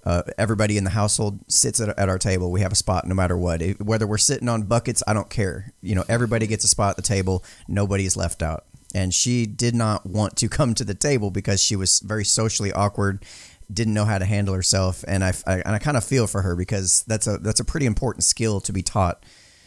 Uh, 0.03 0.21
everybody 0.37 0.77
in 0.77 0.83
the 0.83 0.91
household 0.91 1.39
sits 1.47 1.79
at, 1.79 1.89
at 1.97 2.09
our 2.09 2.19
table. 2.19 2.51
We 2.51 2.61
have 2.61 2.71
a 2.71 2.75
spot 2.75 3.07
no 3.07 3.15
matter 3.15 3.35
what. 3.37 3.61
It- 3.61 3.81
whether 3.81 4.05
we're 4.05 4.17
sitting 4.19 4.47
on 4.47 4.63
buckets, 4.63 5.01
I 5.07 5.13
don't 5.13 5.29
care. 5.29 5.73
You 5.81 5.95
know, 5.95 6.05
everybody 6.07 6.45
gets 6.47 6.63
a 6.63 6.67
spot 6.67 6.91
at 6.91 6.95
the 6.97 7.01
table. 7.01 7.43
Nobody's 7.67 8.15
left 8.15 8.43
out. 8.43 8.65
And 8.93 9.13
she 9.13 9.45
did 9.45 9.73
not 9.75 10.05
want 10.05 10.35
to 10.37 10.47
come 10.57 10.73
to 10.75 10.83
the 10.85 10.93
table 10.93 11.31
because 11.31 11.61
she 11.61 11.75
was 11.75 11.99
very 12.01 12.23
socially 12.23 12.71
awkward, 12.71 13.25
didn't 13.73 13.95
know 13.95 14.05
how 14.05 14.19
to 14.19 14.25
handle 14.25 14.53
herself, 14.53 15.03
and 15.07 15.23
I, 15.23 15.33
I 15.47 15.55
and 15.55 15.69
I 15.75 15.79
kind 15.79 15.97
of 15.97 16.03
feel 16.03 16.27
for 16.27 16.43
her 16.43 16.55
because 16.55 17.03
that's 17.07 17.25
a 17.25 17.39
that's 17.39 17.59
a 17.59 17.65
pretty 17.65 17.87
important 17.87 18.23
skill 18.23 18.61
to 18.61 18.71
be 18.71 18.83
taught. 18.83 19.23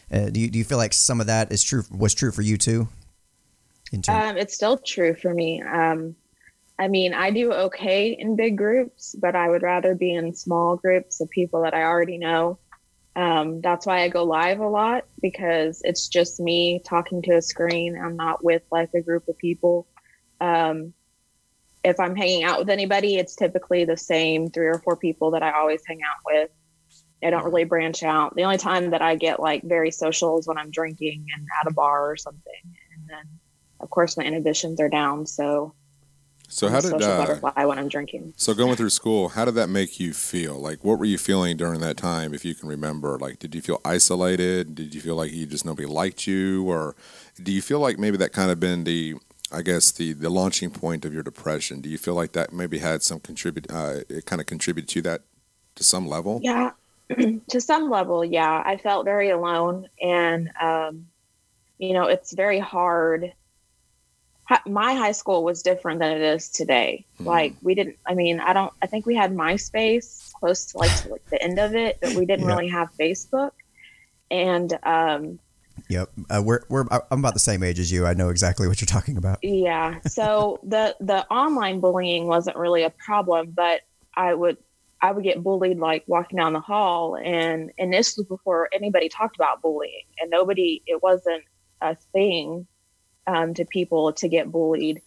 Uh, 0.09 0.29
do 0.29 0.39
you 0.39 0.49
do 0.49 0.57
you 0.57 0.63
feel 0.63 0.77
like 0.77 0.93
some 0.93 1.19
of 1.19 1.27
that 1.27 1.51
is 1.51 1.61
true 1.61 1.83
was 1.91 2.13
true 2.13 2.31
for 2.31 2.41
you 2.41 2.57
too? 2.57 2.87
Um, 4.07 4.37
it's 4.37 4.55
still 4.55 4.77
true 4.77 5.15
for 5.15 5.33
me. 5.33 5.61
Um, 5.61 6.15
I 6.79 6.87
mean, 6.87 7.13
I 7.13 7.31
do 7.31 7.51
okay 7.51 8.15
in 8.17 8.35
big 8.35 8.57
groups, 8.57 9.15
but 9.19 9.35
I 9.35 9.49
would 9.49 9.63
rather 9.63 9.95
be 9.95 10.13
in 10.13 10.33
small 10.33 10.77
groups 10.77 11.19
of 11.19 11.29
people 11.29 11.63
that 11.63 11.73
I 11.73 11.83
already 11.83 12.17
know. 12.17 12.59
Um, 13.15 13.59
that's 13.59 13.85
why 13.85 14.01
I 14.01 14.07
go 14.07 14.23
live 14.23 14.59
a 14.59 14.67
lot 14.67 15.03
because 15.21 15.81
it's 15.83 16.07
just 16.07 16.39
me 16.39 16.81
talking 16.85 17.21
to 17.23 17.35
a 17.35 17.41
screen. 17.41 17.99
I'm 18.01 18.15
not 18.15 18.43
with 18.43 18.61
like 18.71 18.91
a 18.95 19.01
group 19.01 19.27
of 19.27 19.37
people. 19.37 19.87
Um, 20.39 20.93
if 21.83 21.99
I'm 21.99 22.15
hanging 22.15 22.43
out 22.43 22.59
with 22.59 22.69
anybody, 22.69 23.17
it's 23.17 23.35
typically 23.35 23.83
the 23.83 23.97
same 23.97 24.49
three 24.49 24.67
or 24.67 24.79
four 24.79 24.95
people 24.95 25.31
that 25.31 25.43
I 25.43 25.51
always 25.51 25.81
hang 25.85 25.99
out 26.01 26.21
with. 26.25 26.49
I 27.21 27.29
don't 27.29 27.43
really 27.43 27.65
branch 27.65 28.03
out. 28.03 28.35
The 28.35 28.43
only 28.43 28.57
time 28.57 28.91
that 28.91 29.01
I 29.01 29.15
get 29.15 29.41
like 29.41 29.63
very 29.63 29.91
social 29.91 30.39
is 30.39 30.47
when 30.47 30.57
I'm 30.57 30.71
drinking 30.71 31.25
and 31.35 31.45
at 31.61 31.69
a 31.69 31.73
bar 31.73 32.09
or 32.09 32.15
something. 32.15 32.61
And 32.63 33.09
then, 33.09 33.39
of 33.79 33.89
course, 33.89 34.17
my 34.17 34.23
inhibitions 34.23 34.79
are 34.79 34.89
down. 34.89 35.25
So, 35.25 35.73
so 36.47 36.67
how 36.67 36.81
did 36.81 36.91
social 36.91 37.11
uh, 37.11 37.17
butterfly 37.17 37.63
when 37.65 37.77
I'm 37.77 37.87
drinking? 37.87 38.33
so 38.37 38.53
going 38.53 38.75
through 38.75 38.89
school? 38.89 39.29
How 39.29 39.45
did 39.45 39.55
that 39.55 39.69
make 39.69 39.99
you 39.99 40.13
feel? 40.13 40.59
Like, 40.59 40.83
what 40.83 40.99
were 40.99 41.05
you 41.05 41.17
feeling 41.17 41.57
during 41.57 41.81
that 41.81 41.97
time, 41.97 42.33
if 42.33 42.43
you 42.43 42.55
can 42.55 42.67
remember? 42.67 43.17
Like, 43.17 43.39
did 43.39 43.53
you 43.53 43.61
feel 43.61 43.81
isolated? 43.85 44.75
Did 44.75 44.95
you 44.95 45.01
feel 45.01 45.15
like 45.15 45.31
you 45.31 45.45
just 45.45 45.65
nobody 45.65 45.87
liked 45.87 46.27
you, 46.27 46.63
or 46.69 46.95
do 47.41 47.51
you 47.51 47.61
feel 47.61 47.79
like 47.79 47.99
maybe 47.99 48.17
that 48.17 48.33
kind 48.33 48.51
of 48.51 48.59
been 48.59 48.83
the 48.83 49.15
I 49.51 49.61
guess 49.61 49.91
the 49.91 50.13
the 50.13 50.29
launching 50.29 50.69
point 50.69 51.05
of 51.05 51.13
your 51.13 51.23
depression. 51.23 51.81
Do 51.81 51.89
you 51.89 51.97
feel 51.97 52.13
like 52.13 52.33
that 52.33 52.53
maybe 52.53 52.79
had 52.79 53.01
some 53.01 53.19
contribute? 53.19 53.71
Uh, 53.71 54.01
it 54.07 54.25
kind 54.25 54.39
of 54.39 54.45
contributed 54.45 54.89
to 54.89 55.01
that 55.03 55.21
to 55.75 55.83
some 55.83 56.07
level. 56.07 56.39
Yeah, 56.43 56.71
to 57.49 57.61
some 57.61 57.89
level, 57.89 58.23
yeah. 58.23 58.61
I 58.63 58.77
felt 58.77 59.05
very 59.05 59.29
alone, 59.29 59.87
and 60.01 60.51
um, 60.61 61.07
you 61.77 61.93
know, 61.93 62.03
it's 62.03 62.33
very 62.33 62.59
hard. 62.59 63.33
My 64.65 64.93
high 64.95 65.11
school 65.11 65.43
was 65.43 65.61
different 65.61 65.99
than 65.99 66.11
it 66.11 66.21
is 66.21 66.49
today. 66.49 67.05
Mhm. 67.19 67.25
Like 67.25 67.53
we 67.61 67.75
didn't. 67.75 67.97
I 68.07 68.13
mean, 68.15 68.39
I 68.39 68.53
don't. 68.53 68.73
I 68.81 68.87
think 68.87 69.05
we 69.05 69.15
had 69.15 69.31
MySpace 69.33 70.31
close 70.33 70.65
to 70.67 70.77
like, 70.77 70.95
to 71.03 71.09
like 71.09 71.25
the 71.29 71.41
end 71.41 71.59
of 71.59 71.75
it, 71.75 71.97
but 72.01 72.13
we 72.13 72.25
didn't 72.25 72.45
Yeah. 72.47 72.55
really 72.55 72.67
have 72.69 72.89
Facebook. 72.99 73.51
And 74.31 74.77
um, 74.83 75.39
Yep. 75.87 76.09
Uh, 76.29 76.41
we're 76.43 76.61
we're 76.69 76.85
I'm 77.09 77.19
about 77.19 77.33
the 77.33 77.39
same 77.39 77.63
age 77.63 77.79
as 77.79 77.91
you. 77.91 78.05
I 78.05 78.13
know 78.13 78.29
exactly 78.29 78.67
what 78.67 78.81
you're 78.81 78.85
talking 78.85 79.17
about. 79.17 79.39
Yeah. 79.43 79.99
So 80.07 80.59
the 80.63 80.95
the 80.99 81.25
online 81.31 81.79
bullying 81.79 82.27
wasn't 82.27 82.57
really 82.57 82.83
a 82.83 82.89
problem, 82.89 83.51
but 83.51 83.81
I 84.15 84.33
would 84.33 84.57
I 85.01 85.11
would 85.11 85.23
get 85.23 85.41
bullied 85.41 85.77
like 85.79 86.03
walking 86.07 86.37
down 86.37 86.53
the 86.53 86.59
hall 86.59 87.15
and 87.15 87.71
and 87.79 87.93
this 87.93 88.17
was 88.17 88.25
before 88.27 88.67
anybody 88.73 89.07
talked 89.09 89.35
about 89.37 89.61
bullying 89.61 90.03
and 90.19 90.29
nobody 90.29 90.81
it 90.85 91.01
wasn't 91.01 91.43
a 91.81 91.95
thing 92.13 92.67
um, 93.29 93.53
to 93.53 93.65
people 93.65 94.11
to 94.13 94.27
get 94.27 94.51
bullied 94.51 95.01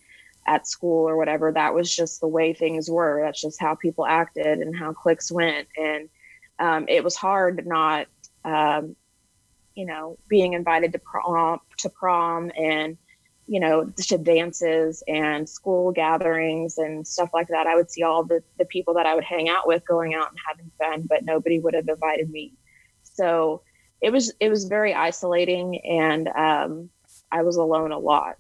at 0.47 0.67
school 0.67 1.09
or 1.09 1.17
whatever. 1.17 1.53
That 1.53 1.75
was 1.75 1.95
just 1.95 2.21
the 2.21 2.29
way 2.29 2.53
things 2.53 2.91
were. 2.91 3.23
That's 3.25 3.41
just 3.41 3.61
how 3.61 3.75
people 3.75 4.07
acted 4.07 4.59
and 4.59 4.77
how 4.77 4.93
cliques 4.93 5.31
went. 5.31 5.69
And 5.77 6.09
um, 6.59 6.87
it 6.89 7.05
was 7.05 7.17
hard 7.17 7.67
not 7.67 8.07
um, 8.45 8.97
you 9.75 9.87
know, 9.87 10.19
being 10.29 10.53
invited 10.53 10.93
to 10.93 10.99
prom 10.99 11.61
to 11.79 11.89
prom 11.89 12.51
and 12.57 12.97
you 13.49 13.59
know, 13.59 13.93
to 13.97 14.17
dances 14.19 15.03
and 15.09 15.49
school 15.49 15.91
gatherings 15.91 16.79
and 16.79 17.07
stuff 17.07 17.31
like 17.35 17.49
that. 17.49 17.67
I 17.67 17.75
would 17.75 17.91
see 17.91 18.03
all 18.03 18.23
the, 18.23 18.43
the 18.57 18.65
people 18.65 18.95
that 18.95 19.05
I 19.05 19.15
would 19.15 19.25
hang 19.25 19.49
out 19.49 19.67
with 19.67 19.87
going 19.87 20.15
out 20.15 20.31
and 20.31 20.39
having 20.47 20.71
fun, 20.79 21.07
but 21.09 21.25
nobody 21.25 21.59
would 21.59 21.75
have 21.75 21.89
invited 21.89 22.31
me. 22.31 22.55
So 23.03 23.63
it 24.01 24.11
was 24.11 24.33
it 24.41 24.49
was 24.49 24.65
very 24.65 24.95
isolating 24.95 25.81
and 25.85 26.29
um, 26.29 26.91
I 27.33 27.43
was 27.43 27.57
alone 27.57 27.91
a 27.93 27.99
lot. 27.99 28.37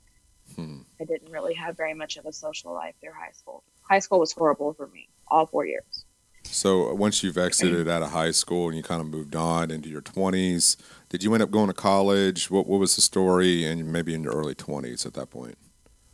Hmm. 0.55 0.83
I 1.01 1.05
didn't 1.05 1.31
really 1.33 1.55
have 1.55 1.77
very 1.77 1.95
much 1.95 2.17
of 2.19 2.27
a 2.27 2.33
social 2.33 2.73
life 2.73 2.95
through 3.01 3.13
high 3.19 3.33
school. 3.33 3.65
High 3.83 3.99
school 4.01 4.21
was 4.21 4.33
horrible 4.33 4.75
for 4.75 4.87
me, 4.89 5.09
all 5.29 5.47
four 5.47 5.67
years. 5.67 6.05
So 6.45 6.93
once 6.95 7.23
you've 7.23 7.39
exited 7.39 7.89
out 7.89 8.03
of 8.03 8.11
high 8.11 8.33
school 8.33 8.69
and 8.69 8.77
you 8.77 8.83
kind 8.83 9.01
of 9.01 9.07
moved 9.07 9.35
on 9.35 9.71
into 9.71 9.89
your 9.89 10.03
20s, 10.03 10.77
did 11.09 11.23
you 11.25 11.33
end 11.35 11.43
up 11.43 11.51
going 11.51 11.69
to 11.69 11.73
college? 11.75 12.51
What 12.51 12.67
what 12.67 12.79
was 12.81 12.95
the 12.97 13.03
story? 13.03 13.65
And 13.65 13.93
maybe 13.93 14.13
in 14.15 14.23
your 14.23 14.35
early 14.35 14.55
20s 14.55 15.07
at 15.07 15.15
that 15.15 15.31
point. 15.31 15.57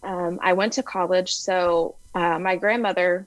um, 0.04 0.38
I 0.42 0.52
went 0.52 0.74
to 0.74 0.82
college. 0.82 1.34
So 1.34 1.96
uh, 2.14 2.38
my 2.38 2.56
grandmother, 2.56 3.26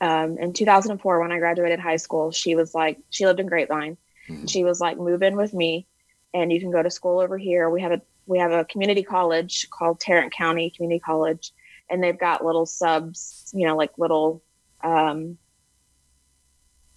um, 0.00 0.38
in 0.38 0.52
2004, 0.52 1.20
when 1.20 1.30
I 1.32 1.38
graduated 1.38 1.78
high 1.80 1.96
school, 1.96 2.30
she 2.32 2.54
was 2.54 2.74
like, 2.74 2.98
she 3.10 3.26
lived 3.26 3.40
in 3.40 3.46
Grapevine. 3.46 3.96
Mhm. 4.28 4.48
She 4.50 4.64
was 4.64 4.80
like, 4.80 4.96
move 4.98 5.22
in 5.22 5.36
with 5.36 5.52
me, 5.52 5.86
and 6.32 6.52
you 6.52 6.60
can 6.60 6.70
go 6.70 6.82
to 6.82 6.90
school 6.90 7.18
over 7.20 7.36
here. 7.36 7.68
We 7.68 7.82
have 7.82 7.92
a 7.92 8.00
we 8.26 8.38
have 8.38 8.52
a 8.52 8.64
community 8.64 9.02
college 9.02 9.68
called 9.70 10.00
Tarrant 10.00 10.32
County 10.32 10.70
Community 10.70 11.00
College, 11.00 11.52
and 11.90 12.02
they've 12.02 12.18
got 12.18 12.44
little 12.44 12.66
subs, 12.66 13.50
you 13.54 13.66
know, 13.66 13.76
like 13.76 13.90
little, 13.98 14.42
um, 14.82 15.38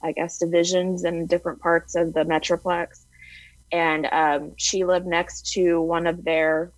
I 0.02 0.12
guess, 0.12 0.38
divisions 0.38 1.04
in 1.04 1.26
different 1.26 1.60
parts 1.60 1.96
of 1.96 2.14
the 2.14 2.24
metroplex. 2.26 3.06
And 3.72 4.06
um, 4.12 4.54
she 4.58 4.86
lived 4.86 5.08
next 5.08 5.54
to 5.54 5.82
one 5.82 6.08
of 6.08 6.24
their 6.24 6.72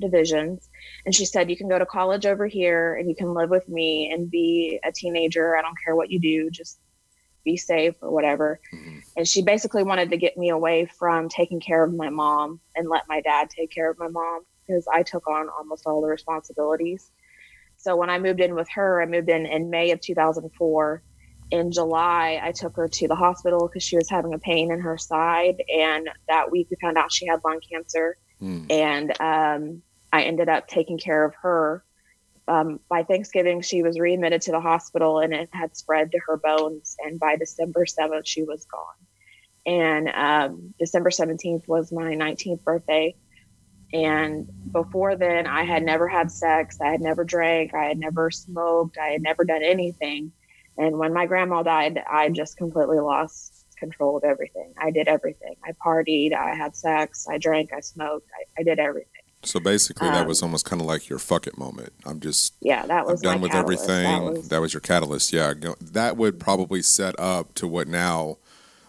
divisions 0.00 0.68
and 1.04 1.14
she 1.14 1.24
said, 1.24 1.48
You 1.48 1.56
can 1.56 1.68
go 1.68 1.78
to 1.78 1.86
college 1.86 2.26
over 2.26 2.46
here 2.46 2.96
and 2.96 3.08
you 3.08 3.14
can 3.14 3.32
live 3.34 3.50
with 3.50 3.68
me 3.68 4.10
and 4.12 4.30
be 4.30 4.78
a 4.84 4.92
teenager. 4.92 5.56
I 5.56 5.62
don't 5.62 5.76
care 5.84 5.96
what 5.96 6.10
you 6.10 6.18
do, 6.18 6.50
just 6.50 6.78
be 7.44 7.56
safe 7.56 7.94
or 8.00 8.10
whatever. 8.10 8.60
Mhm. 8.72 9.02
And 9.16 9.28
she 9.28 9.42
basically 9.42 9.82
wanted 9.82 10.10
to 10.10 10.16
get 10.16 10.36
me 10.36 10.48
away 10.50 10.86
from 10.86 11.28
taking 11.28 11.60
care 11.60 11.84
of 11.84 11.92
my 11.94 12.08
mom 12.08 12.60
and 12.74 12.88
let 12.88 13.08
my 13.08 13.20
dad 13.20 13.50
take 13.50 13.70
care 13.70 13.90
of 13.90 13.98
my 13.98 14.08
mom 14.08 14.44
because 14.66 14.86
I 14.92 15.02
took 15.02 15.26
on 15.28 15.48
almost 15.50 15.86
all 15.86 16.00
the 16.00 16.08
responsibilities. 16.08 17.10
So 17.76 17.96
when 17.96 18.10
I 18.10 18.18
moved 18.18 18.40
in 18.40 18.54
with 18.54 18.68
her, 18.74 19.02
I 19.02 19.06
moved 19.06 19.28
in 19.28 19.44
in 19.44 19.70
May 19.70 19.90
of 19.90 20.00
2004. 20.00 21.02
In 21.50 21.70
July, 21.70 22.40
I 22.42 22.52
took 22.52 22.76
her 22.76 22.88
to 22.88 23.08
the 23.08 23.14
hospital 23.14 23.68
because 23.68 23.82
she 23.82 23.96
was 23.96 24.08
having 24.08 24.32
a 24.32 24.38
pain 24.38 24.72
in 24.72 24.80
her 24.80 24.96
side. 24.96 25.62
And 25.68 26.08
that 26.28 26.50
week, 26.50 26.68
we 26.70 26.76
found 26.80 26.96
out 26.96 27.12
she 27.12 27.26
had 27.26 27.40
lung 27.44 27.60
cancer 27.70 28.16
Hmm. 28.38 28.64
and 28.70 29.20
um, 29.20 29.82
I 30.12 30.22
ended 30.24 30.48
up 30.48 30.66
taking 30.66 30.98
care 30.98 31.24
of 31.24 31.34
her. 31.42 31.84
Um, 32.48 32.80
by 32.88 33.04
Thanksgiving, 33.04 33.60
she 33.60 33.82
was 33.82 33.98
readmitted 33.98 34.42
to 34.42 34.52
the 34.52 34.60
hospital, 34.60 35.20
and 35.20 35.32
it 35.32 35.48
had 35.52 35.76
spread 35.76 36.12
to 36.12 36.18
her 36.26 36.36
bones. 36.36 36.96
And 37.04 37.20
by 37.20 37.36
December 37.36 37.86
seventh, 37.86 38.26
she 38.26 38.42
was 38.42 38.64
gone. 38.64 38.82
And 39.64 40.08
um, 40.08 40.74
December 40.78 41.10
seventeenth 41.10 41.68
was 41.68 41.92
my 41.92 42.14
nineteenth 42.14 42.64
birthday. 42.64 43.14
And 43.92 44.48
before 44.72 45.16
then, 45.16 45.46
I 45.46 45.64
had 45.64 45.82
never 45.82 46.08
had 46.08 46.30
sex. 46.30 46.80
I 46.80 46.88
had 46.88 47.00
never 47.00 47.24
drank. 47.24 47.74
I 47.74 47.84
had 47.84 47.98
never 47.98 48.30
smoked. 48.30 48.96
I 48.98 49.08
had 49.08 49.22
never 49.22 49.44
done 49.44 49.62
anything. 49.62 50.32
And 50.78 50.98
when 50.98 51.12
my 51.12 51.26
grandma 51.26 51.62
died, 51.62 52.02
I 52.10 52.30
just 52.30 52.56
completely 52.56 52.98
lost 52.98 53.66
control 53.76 54.16
of 54.16 54.24
everything. 54.24 54.72
I 54.78 54.90
did 54.90 55.08
everything. 55.08 55.56
I 55.62 55.72
partied. 55.72 56.34
I 56.34 56.54
had 56.54 56.74
sex. 56.74 57.26
I 57.28 57.36
drank. 57.36 57.72
I 57.74 57.80
smoked. 57.80 58.30
I, 58.34 58.60
I 58.60 58.62
did 58.64 58.78
everything. 58.78 59.11
So 59.44 59.58
basically, 59.60 60.08
that 60.08 60.22
Um, 60.22 60.28
was 60.28 60.42
almost 60.42 60.64
kind 60.64 60.80
of 60.80 60.86
like 60.86 61.08
your 61.08 61.18
fuck 61.18 61.46
it 61.46 61.58
moment. 61.58 61.92
I'm 62.06 62.20
just 62.20 62.54
Yeah, 62.60 62.86
that 62.86 63.06
was 63.06 63.20
I'm 63.20 63.32
done 63.32 63.40
with 63.40 63.50
catalyst. 63.52 63.88
everything. 63.88 64.24
That 64.34 64.48
That 64.50 64.60
was, 64.60 64.66
was, 64.68 64.74
your 64.74 64.80
catalyst. 64.80 65.32
Yeah, 65.32 65.54
go, 65.54 65.74
that 65.80 66.16
would 66.16 66.38
probably 66.38 66.80
set 66.82 67.18
up 67.18 67.52
to 67.54 67.66
what 67.66 67.88
now, 67.88 68.38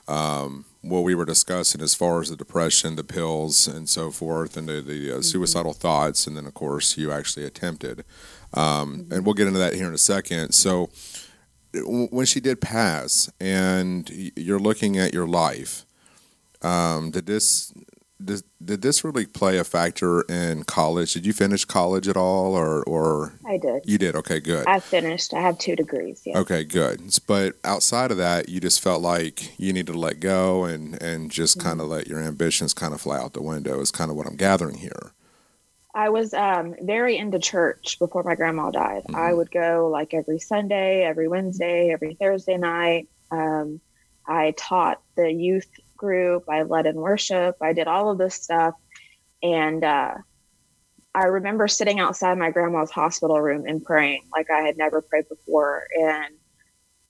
um, 0.07 0.65
what 0.81 1.01
we 1.01 1.15
were 1.15 1.25
discussing 1.25 1.81
as 1.81 1.95
far 1.95 2.21
as 2.21 2.29
the 2.29 2.35
depression, 2.35 2.95
the 2.97 3.03
pills, 3.03 3.67
and 3.67 3.87
so 3.89 4.11
forth, 4.11 4.55
and 4.57 4.67
the, 4.67 4.81
the 4.81 5.07
Mm-hmm. 5.09 5.19
uh, 5.19 5.21
suicidal 5.23 5.73
thoughts, 5.73 6.27
and 6.27 6.37
then 6.37 6.45
of 6.45 6.53
course 6.53 6.97
you 6.97 7.11
actually 7.11 7.45
attempted. 7.45 8.03
Um, 8.53 8.97
Mm-hmm. 9.05 9.13
And 9.13 9.25
we'll 9.25 9.33
get 9.33 9.47
into 9.47 9.59
that 9.59 9.73
here 9.73 9.87
in 9.87 9.93
a 9.93 9.97
second. 9.97 10.51
So 10.53 10.89
when 11.73 12.25
she 12.27 12.39
did 12.39 12.61
pass, 12.61 13.31
and 13.39 14.07
you're 14.35 14.59
looking 14.59 14.97
at 14.99 15.13
your 15.13 15.25
life, 15.27 15.85
um, 16.61 17.09
did 17.11 17.25
this? 17.25 17.73
Did, 18.23 18.43
did 18.63 18.81
this 18.81 19.03
really 19.03 19.25
play 19.25 19.57
a 19.57 19.63
factor 19.63 20.21
in 20.23 20.63
college? 20.63 21.13
Did 21.13 21.25
you 21.25 21.33
finish 21.33 21.65
college 21.65 22.07
at 22.07 22.15
all, 22.17 22.55
or, 22.55 22.83
or 22.83 23.39
I 23.45 23.57
did. 23.57 23.83
you 23.85 23.97
did? 23.97 24.15
Okay, 24.15 24.39
good. 24.39 24.67
I 24.67 24.79
finished. 24.79 25.33
I 25.33 25.41
have 25.41 25.57
two 25.57 25.75
degrees. 25.75 26.21
Yeah. 26.25 26.37
Okay, 26.39 26.63
good. 26.63 27.01
But 27.27 27.55
outside 27.63 28.11
of 28.11 28.17
that, 28.17 28.49
you 28.49 28.59
just 28.59 28.81
felt 28.81 29.01
like 29.01 29.57
you 29.59 29.73
needed 29.73 29.93
to 29.93 29.99
let 29.99 30.19
go 30.19 30.63
and 30.65 31.01
and 31.01 31.31
just 31.31 31.57
Mm-hmm. 31.57 31.67
kind 31.67 31.81
of 31.81 31.87
let 31.87 32.07
your 32.07 32.19
ambitions 32.19 32.73
kind 32.73 32.93
of 32.93 33.01
fly 33.01 33.17
out 33.19 33.33
the 33.33 33.41
window. 33.41 33.79
Is 33.81 33.91
kind 33.91 34.09
of 34.11 34.17
what 34.17 34.27
I'm 34.27 34.35
gathering 34.37 34.77
here. 34.77 35.13
I 35.95 36.09
was 36.09 36.33
um, 36.33 36.75
very 36.81 37.17
into 37.17 37.39
church 37.39 37.97
before 37.99 38.23
my 38.23 38.35
grandma 38.35 38.71
died. 38.71 39.03
Mhm. 39.09 39.15
I 39.15 39.33
would 39.33 39.51
go 39.51 39.89
like 39.91 40.13
every 40.13 40.39
Sunday, 40.39 41.03
every 41.03 41.27
Wednesday, 41.27 41.91
every 41.91 42.15
Thursday 42.15 42.57
night. 42.57 43.09
Um, 43.31 43.79
I 44.25 44.51
taught 44.57 45.01
the 45.15 45.31
youth 45.31 45.67
group. 45.97 46.43
I 46.49 46.63
led 46.63 46.85
in 46.85 46.95
worship. 46.95 47.55
I 47.61 47.73
did 47.73 47.87
all 47.87 48.11
of 48.11 48.17
this 48.17 48.35
stuff. 48.35 48.73
And 49.41 49.83
uh, 49.83 50.13
I 51.15 51.23
remember 51.25 51.67
sitting 51.67 51.99
outside 51.99 52.37
my 52.37 52.51
grandma's 52.51 52.91
hospital 52.91 53.39
room 53.41 53.65
and 53.67 53.83
praying 53.83 54.23
like 54.35 54.47
I 54.49 54.61
had 54.61 54.77
never 54.77 55.01
prayed 55.01 55.25
before. 55.29 55.83
And 55.99 56.35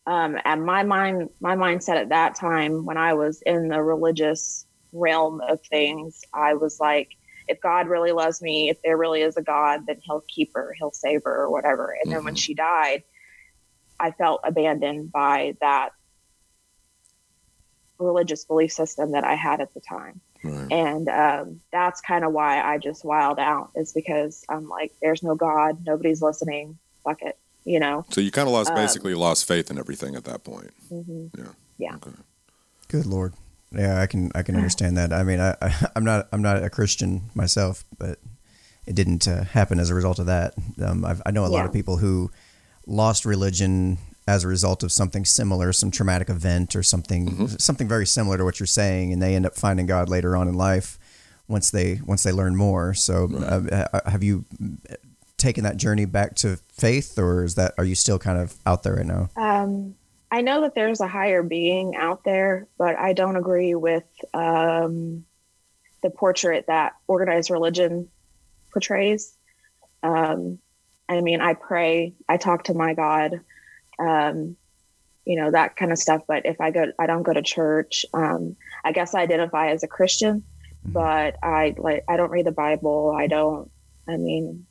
um, 0.06 0.38
and 0.43 0.65
my 0.65 0.84
mind, 0.84 1.30
my 1.39 1.56
mindset 1.56 1.96
at 1.96 2.10
that 2.10 2.36
time, 2.36 2.86
when 2.86 2.98
I 2.98 3.13
was 3.13 3.41
in 3.46 3.69
the 3.69 3.82
religious 3.82 4.65
realm 4.91 5.39
of 5.48 5.60
things, 5.69 6.19
I 6.34 6.56
was 6.56 6.78
like, 6.80 7.10
if 7.48 7.62
God 7.62 7.88
really 7.88 8.12
loves 8.12 8.41
me, 8.41 8.69
if 8.69 8.78
there 8.84 8.98
really 8.98 9.22
is 9.22 9.38
a 9.38 9.41
God, 9.41 9.82
then 9.88 9.98
He'll 10.04 10.24
keep 10.28 10.52
her, 10.56 10.76
He'll 10.78 10.91
save 10.91 11.22
her, 11.24 11.43
or 11.43 11.50
whatever. 11.52 11.96
And 12.02 12.12
then 12.12 12.24
when 12.26 12.34
Mhm. 12.34 12.38
she 12.38 12.54
died, 12.54 13.04
I 14.00 14.12
felt 14.12 14.41
abandoned 14.43 15.12
by 15.12 15.56
that 15.62 15.91
religious 18.04 18.46
belief 18.46 18.72
system 18.72 19.12
that 19.12 19.24
I 19.24 19.36
had 19.36 19.62
at 19.62 19.74
the 19.74 19.80
time. 19.80 20.22
Right. 20.44 20.72
And 20.72 21.08
um, 21.10 21.62
that's 21.72 22.02
kind 22.02 22.26
of 22.26 22.34
why 22.34 22.62
I 22.62 22.78
just 22.78 23.06
wild 23.06 23.39
out, 23.39 23.72
is 23.76 23.94
because 23.94 24.44
I'm 24.50 24.68
like, 24.68 24.92
there's 25.02 25.24
no 25.24 25.36
God, 25.36 25.86
nobody's 25.86 26.22
listening, 26.22 26.78
fuck 27.04 27.22
it. 27.22 27.38
you 27.63 27.80
know. 27.80 28.06
So 28.10 28.22
you 28.22 28.32
kind 28.32 28.48
of 28.48 28.54
lost 28.54 28.70
um, 28.70 28.76
basically 28.76 29.13
lost 29.13 29.48
faith 29.48 29.72
in 29.72 29.78
everything 29.80 30.16
at 30.16 30.26
that 30.26 30.44
point. 30.44 30.72
Mm-hmm. 30.92 31.28
Yeah. 31.38 31.52
Yeah. 31.78 31.96
Okay. 31.96 32.12
Good 32.89 33.06
lord. 33.06 33.34
Yeah, 33.72 34.00
I 34.00 34.06
can 34.06 34.32
I 34.36 34.44
can 34.44 34.56
understand 34.56 34.98
that. 34.98 35.12
I 35.12 35.24
mean, 35.24 35.39
I, 35.39 35.56
I 35.62 35.88
am 35.96 36.04
not 36.04 36.28
I'm 36.32 36.42
not 36.42 36.63
a 36.63 36.70
Christian 36.70 37.30
myself, 37.34 37.86
but 37.98 38.20
it 38.86 38.96
didn't 38.96 39.28
uh, 39.28 39.46
happen 39.46 39.80
as 39.80 39.89
a 39.89 39.96
result 39.96 40.20
of 40.20 40.26
that. 40.28 40.54
Um, 40.84 41.06
i 41.26 41.32
know 41.32 41.46
a 41.46 41.50
yeah. 41.50 41.58
lot 41.58 41.66
of 41.66 41.74
people 41.74 41.98
who 41.98 42.32
lost 42.86 43.26
religion 43.26 43.98
as 44.28 44.44
a 44.44 44.48
result 44.48 44.84
of 44.84 44.92
something 44.92 45.26
similar, 45.26 45.74
some 45.74 45.92
traumatic 45.92 46.30
event 46.30 46.76
or 46.76 46.84
something 46.84 47.30
mm-hmm. 47.30 47.46
something 47.58 47.88
very 47.88 48.06
similar 48.06 48.38
to 48.38 48.44
what 48.44 48.60
you're 48.60 48.68
saying, 48.68 49.12
and 49.12 49.22
they 49.22 49.36
end 49.36 49.46
up 49.46 49.56
finding 49.56 49.86
God 49.86 50.10
later 50.10 50.36
on 50.36 50.48
in 50.48 50.54
life 50.54 50.98
once 51.48 51.72
they 51.72 52.00
once 52.06 52.24
they 52.24 52.32
learn 52.32 52.56
more. 52.56 52.94
So, 52.94 53.28
right. 53.28 53.72
uh, 53.72 54.10
have 54.10 54.24
you 54.24 54.46
taken 55.38 55.64
that 55.66 55.78
journey 55.78 56.06
back 56.06 56.36
to 56.36 56.58
faith, 56.72 57.20
or 57.20 57.44
is 57.44 57.56
that 57.56 57.74
are 57.78 57.84
you 57.84 57.96
still 57.96 58.20
kind 58.20 58.40
of 58.40 58.56
out 58.66 58.84
there 58.84 58.96
right 58.96 59.06
now? 59.06 59.30
Um, 59.36 59.96
I 60.32 60.42
know 60.42 60.62
that 60.62 60.74
there's 60.74 61.00
a 61.00 61.08
higher 61.08 61.44
being 61.44 61.96
out 61.96 62.24
there, 62.24 62.68
but 62.78 62.98
I 62.98 63.14
don't 63.14 63.36
agree 63.36 63.76
with 63.76 64.06
um, 64.34 65.26
the 66.02 66.10
portrait 66.10 66.66
that 66.68 66.94
organized 67.08 67.52
religion 67.52 68.10
portrays. 68.72 69.36
Um, 70.02 70.58
I 71.08 71.22
mean, 71.22 71.42
I 71.42 71.54
pray, 71.54 72.14
I 72.28 72.38
talk 72.38 72.64
to 72.66 72.74
my 72.74 72.94
God, 72.94 73.42
um, 74.00 74.56
you 75.26 75.40
know, 75.40 75.52
that 75.52 75.76
kind 75.76 75.92
of 75.92 75.98
stuff. 75.98 76.22
But 76.28 76.46
if 76.46 76.60
I 76.60 76.72
go, 76.72 76.92
I 77.00 77.06
don't 77.06 77.24
go 77.24 77.34
to 77.34 77.42
church. 77.42 78.06
Um, 78.14 78.56
I 78.84 78.92
guess 78.92 79.14
I 79.14 79.22
identify 79.22 79.70
as 79.70 79.84
a 79.84 79.88
Christian, 79.88 80.42
mm-hmm. 80.42 80.92
but 80.92 81.38
I 81.42 81.76
like, 81.78 82.04
I 82.08 82.18
don't 82.18 82.32
read 82.32 82.46
the 82.46 82.52
Bible. 82.52 83.16
I 83.18 83.28
don't, 83.28 83.72
I 84.08 84.18
mean, 84.18 84.66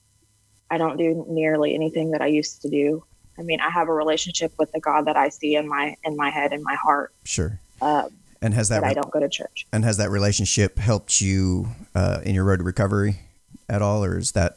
I 0.71 0.79
don't 0.79 0.97
do 0.97 1.25
nearly 1.29 1.75
anything 1.75 2.13
that 2.13 2.23
I 2.23 2.27
used 2.27 2.63
to 2.63 2.69
do. 2.69 3.05
I 3.39 3.43
mean, 3.43 3.61
I 3.61 3.71
have 3.71 3.89
a 3.89 3.93
relationship 3.93 4.53
with 4.59 4.73
the 4.73 4.81
God 4.81 5.07
that 5.07 5.17
I 5.17 5.31
see 5.31 5.57
in 5.57 5.67
my 5.69 5.97
in 6.05 6.17
my 6.17 6.31
head 6.31 6.53
in 6.53 6.63
my 6.63 6.75
heart. 6.75 7.13
Sure. 7.25 7.59
Um, 7.81 8.11
and 8.43 8.53
has 8.55 8.69
that? 8.69 8.83
Re- 8.83 8.91
I 8.91 8.95
don't 8.95 9.11
go 9.11 9.21
to 9.21 9.29
church. 9.29 9.67
And 9.73 9.85
has 9.85 9.97
that 9.97 10.11
relationship 10.11 10.79
helped 10.79 11.21
you 11.21 11.69
uh, 11.95 12.21
in 12.25 12.35
your 12.35 12.45
road 12.45 12.59
to 12.59 12.65
recovery 12.65 13.21
at 13.69 13.81
all, 13.81 14.05
or 14.05 14.19
is 14.19 14.33
that? 14.33 14.55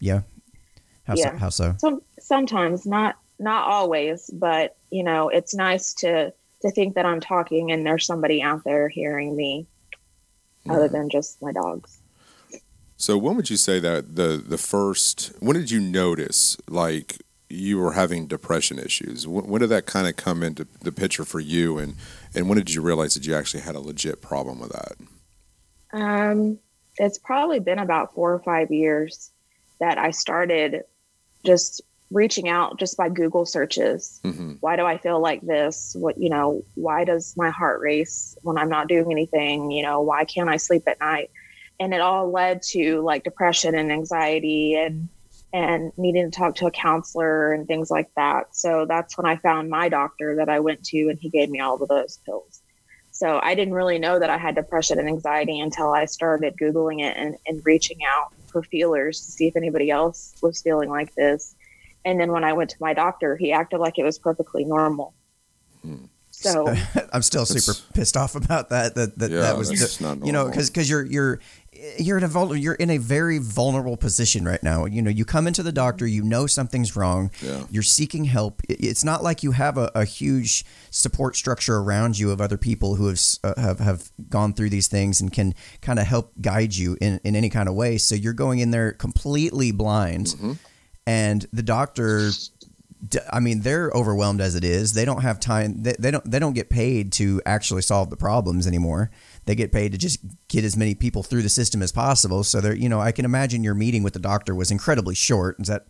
Yeah. 0.00 0.22
How 1.04 1.14
yeah. 1.16 1.32
so? 1.32 1.36
How 1.38 1.48
so? 1.50 1.74
Some, 1.78 2.02
sometimes, 2.18 2.86
not 2.86 3.16
not 3.40 3.68
always, 3.68 4.30
but 4.32 4.76
you 4.90 5.02
know, 5.02 5.28
it's 5.28 5.54
nice 5.54 5.94
to 5.94 6.32
to 6.62 6.70
think 6.70 6.94
that 6.94 7.06
I'm 7.06 7.20
talking 7.20 7.72
and 7.72 7.86
there's 7.86 8.04
somebody 8.04 8.42
out 8.42 8.64
there 8.64 8.88
hearing 8.88 9.34
me, 9.34 9.66
yeah. 10.64 10.74
other 10.74 10.88
than 10.88 11.08
just 11.08 11.40
my 11.40 11.52
dogs. 11.52 11.98
So 12.96 13.16
when 13.16 13.36
would 13.36 13.48
you 13.48 13.56
say 13.56 13.80
that 13.80 14.16
the 14.16 14.42
the 14.46 14.58
first? 14.58 15.32
When 15.40 15.56
did 15.56 15.70
you 15.70 15.80
notice 15.80 16.56
like 16.68 17.18
you 17.50 17.78
were 17.78 17.92
having 17.92 18.26
depression 18.26 18.78
issues. 18.78 19.26
When, 19.26 19.46
when 19.46 19.60
did 19.60 19.70
that 19.70 19.84
kind 19.84 20.06
of 20.06 20.16
come 20.16 20.42
into 20.42 20.66
the 20.82 20.92
picture 20.92 21.24
for 21.24 21.40
you, 21.40 21.78
and 21.78 21.96
and 22.34 22.48
when 22.48 22.56
did 22.56 22.72
you 22.72 22.80
realize 22.80 23.14
that 23.14 23.26
you 23.26 23.34
actually 23.34 23.62
had 23.62 23.74
a 23.74 23.80
legit 23.80 24.22
problem 24.22 24.60
with 24.60 24.70
that? 24.70 24.96
Um, 25.92 26.58
it's 26.96 27.18
probably 27.18 27.58
been 27.58 27.80
about 27.80 28.14
four 28.14 28.32
or 28.32 28.38
five 28.38 28.70
years 28.70 29.32
that 29.80 29.98
I 29.98 30.12
started 30.12 30.84
just 31.44 31.80
reaching 32.10 32.48
out 32.48 32.78
just 32.78 32.96
by 32.96 33.08
Google 33.08 33.46
searches. 33.46 34.20
Mm-hmm. 34.24 34.54
Why 34.60 34.76
do 34.76 34.84
I 34.84 34.98
feel 34.98 35.20
like 35.20 35.42
this? 35.42 35.94
What 35.98 36.18
you 36.18 36.30
know? 36.30 36.64
Why 36.74 37.04
does 37.04 37.36
my 37.36 37.50
heart 37.50 37.80
race 37.80 38.36
when 38.42 38.58
I'm 38.58 38.68
not 38.68 38.88
doing 38.88 39.10
anything? 39.10 39.70
You 39.70 39.82
know, 39.82 40.00
why 40.00 40.24
can't 40.24 40.48
I 40.48 40.56
sleep 40.56 40.84
at 40.86 41.00
night? 41.00 41.30
And 41.78 41.94
it 41.94 42.00
all 42.00 42.30
led 42.30 42.62
to 42.70 43.00
like 43.00 43.24
depression 43.24 43.74
and 43.74 43.90
anxiety 43.90 44.74
and 44.74 45.08
and 45.52 45.92
needing 45.96 46.30
to 46.30 46.36
talk 46.36 46.54
to 46.56 46.66
a 46.66 46.70
counselor 46.70 47.52
and 47.52 47.66
things 47.66 47.90
like 47.90 48.08
that. 48.16 48.54
So 48.54 48.86
that's 48.86 49.16
when 49.18 49.26
I 49.26 49.36
found 49.36 49.68
my 49.68 49.88
doctor 49.88 50.36
that 50.36 50.48
I 50.48 50.60
went 50.60 50.84
to, 50.86 51.08
and 51.08 51.18
he 51.18 51.28
gave 51.28 51.50
me 51.50 51.60
all 51.60 51.80
of 51.82 51.88
those 51.88 52.20
pills. 52.24 52.62
So 53.10 53.40
I 53.42 53.54
didn't 53.54 53.74
really 53.74 53.98
know 53.98 54.18
that 54.18 54.30
I 54.30 54.38
had 54.38 54.54
depression 54.54 54.98
and 54.98 55.08
anxiety 55.08 55.60
until 55.60 55.92
I 55.92 56.04
started 56.04 56.56
Googling 56.56 57.02
it 57.02 57.16
and, 57.16 57.36
and 57.46 57.60
reaching 57.64 57.98
out 58.06 58.32
for 58.46 58.62
feelers 58.62 59.20
to 59.26 59.32
see 59.32 59.46
if 59.46 59.56
anybody 59.56 59.90
else 59.90 60.34
was 60.40 60.62
feeling 60.62 60.88
like 60.88 61.14
this. 61.14 61.54
And 62.04 62.20
then 62.20 62.32
when 62.32 62.44
I 62.44 62.52
went 62.52 62.70
to 62.70 62.76
my 62.80 62.94
doctor, 62.94 63.36
he 63.36 63.52
acted 63.52 63.78
like 63.78 63.98
it 63.98 64.04
was 64.04 64.18
perfectly 64.18 64.64
normal. 64.64 65.14
Hmm. 65.82 66.06
So 66.30 66.74
I'm 67.12 67.22
still 67.22 67.44
super 67.44 67.78
pissed 67.92 68.16
off 68.16 68.34
about 68.34 68.70
that. 68.70 68.94
That 68.94 69.18
that, 69.18 69.30
yeah, 69.30 69.40
that 69.40 69.58
was, 69.58 69.68
the, 69.68 70.20
you 70.24 70.32
know, 70.32 70.48
because 70.48 70.70
because 70.70 70.88
you're 70.88 71.04
you're 71.04 71.40
you're 71.98 72.18
in 72.18 72.24
a 72.24 72.28
vul- 72.28 72.56
you're 72.56 72.74
in 72.74 72.90
a 72.90 72.98
very 72.98 73.38
vulnerable 73.38 73.96
position 73.96 74.44
right 74.44 74.62
now. 74.62 74.86
You 74.86 75.02
know, 75.02 75.10
you 75.10 75.24
come 75.24 75.46
into 75.46 75.62
the 75.62 75.72
doctor, 75.72 76.06
you 76.06 76.22
know 76.22 76.46
something's 76.46 76.96
wrong. 76.96 77.30
Yeah. 77.42 77.64
You're 77.70 77.82
seeking 77.82 78.24
help. 78.24 78.60
It's 78.68 79.04
not 79.04 79.22
like 79.22 79.42
you 79.42 79.52
have 79.52 79.78
a, 79.78 79.90
a 79.94 80.04
huge 80.04 80.64
support 80.90 81.36
structure 81.36 81.76
around 81.76 82.18
you 82.18 82.30
of 82.30 82.40
other 82.40 82.58
people 82.58 82.96
who 82.96 83.08
have 83.08 83.20
uh, 83.44 83.60
have 83.60 83.78
have 83.80 84.10
gone 84.28 84.52
through 84.52 84.70
these 84.70 84.88
things 84.88 85.20
and 85.20 85.32
can 85.32 85.54
kind 85.80 85.98
of 85.98 86.06
help 86.06 86.32
guide 86.40 86.74
you 86.74 86.96
in 87.00 87.20
in 87.24 87.36
any 87.36 87.50
kind 87.50 87.68
of 87.68 87.74
way. 87.74 87.98
So 87.98 88.14
you're 88.14 88.32
going 88.32 88.58
in 88.58 88.70
there 88.70 88.92
completely 88.92 89.72
blind, 89.72 90.26
mm-hmm. 90.26 90.52
And 91.10 91.46
the 91.52 91.62
doctor 91.62 92.30
I 93.32 93.40
mean, 93.40 93.60
they're 93.60 93.90
overwhelmed 93.94 94.40
as 94.40 94.54
it 94.54 94.62
is. 94.62 94.92
They 94.92 95.04
don't 95.04 95.22
have 95.22 95.40
time. 95.40 95.82
They, 95.82 95.94
they, 95.98 96.10
don't. 96.10 96.30
They 96.30 96.38
don't 96.38 96.52
get 96.52 96.68
paid 96.68 97.12
to 97.12 97.40
actually 97.46 97.82
solve 97.82 98.10
the 98.10 98.16
problems 98.16 98.66
anymore. 98.66 99.10
They 99.46 99.54
get 99.54 99.72
paid 99.72 99.92
to 99.92 99.98
just 99.98 100.20
get 100.48 100.64
as 100.64 100.76
many 100.76 100.94
people 100.94 101.22
through 101.22 101.42
the 101.42 101.48
system 101.48 101.82
as 101.82 101.92
possible. 101.92 102.44
So 102.44 102.60
they're, 102.60 102.74
you 102.74 102.88
know, 102.88 103.00
I 103.00 103.12
can 103.12 103.24
imagine 103.24 103.64
your 103.64 103.74
meeting 103.74 104.02
with 104.02 104.12
the 104.12 104.20
doctor 104.20 104.54
was 104.54 104.70
incredibly 104.70 105.14
short. 105.14 105.56
Is 105.60 105.68
that 105.68 105.86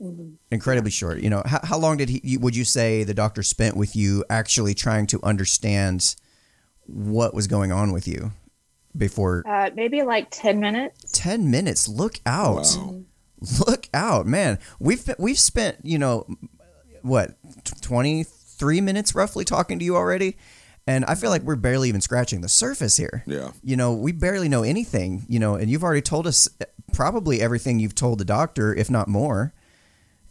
mm-hmm. 0.00 0.34
incredibly 0.52 0.92
short? 0.92 1.18
You 1.18 1.30
know, 1.30 1.42
how, 1.44 1.60
how 1.64 1.78
long 1.78 1.96
did 1.96 2.08
he? 2.08 2.38
Would 2.38 2.54
you 2.54 2.64
say 2.64 3.02
the 3.02 3.14
doctor 3.14 3.42
spent 3.42 3.76
with 3.76 3.96
you 3.96 4.24
actually 4.30 4.74
trying 4.74 5.08
to 5.08 5.20
understand 5.24 6.14
what 6.86 7.34
was 7.34 7.48
going 7.48 7.72
on 7.72 7.92
with 7.92 8.06
you 8.06 8.32
before? 8.96 9.42
Uh, 9.46 9.70
maybe 9.74 10.02
like 10.02 10.28
ten 10.30 10.60
minutes. 10.60 11.10
Ten 11.10 11.50
minutes. 11.50 11.88
Look 11.88 12.20
out. 12.24 12.66
Wow. 12.76 13.02
Look 13.66 13.88
out, 13.94 14.26
man. 14.26 14.58
We've 14.78 15.08
we've 15.18 15.38
spent 15.38 15.78
you 15.82 15.98
know 15.98 16.26
what 17.02 17.36
twenty 17.80 18.24
three 18.24 18.80
minutes 18.80 19.14
roughly 19.14 19.44
talking 19.44 19.78
to 19.78 19.84
you 19.84 19.96
already. 19.96 20.36
And 20.86 21.04
I 21.04 21.14
feel 21.14 21.30
like 21.30 21.42
we're 21.42 21.56
barely 21.56 21.88
even 21.88 22.00
scratching 22.00 22.40
the 22.40 22.48
surface 22.48 22.96
here. 22.96 23.22
Yeah. 23.26 23.52
You 23.62 23.76
know, 23.76 23.94
we 23.94 24.12
barely 24.12 24.48
know 24.48 24.62
anything, 24.62 25.24
you 25.28 25.38
know, 25.38 25.54
and 25.54 25.70
you've 25.70 25.84
already 25.84 26.02
told 26.02 26.26
us 26.26 26.48
probably 26.92 27.40
everything 27.40 27.78
you've 27.78 27.94
told 27.94 28.18
the 28.18 28.24
doctor, 28.24 28.74
if 28.74 28.90
not 28.90 29.06
more. 29.06 29.54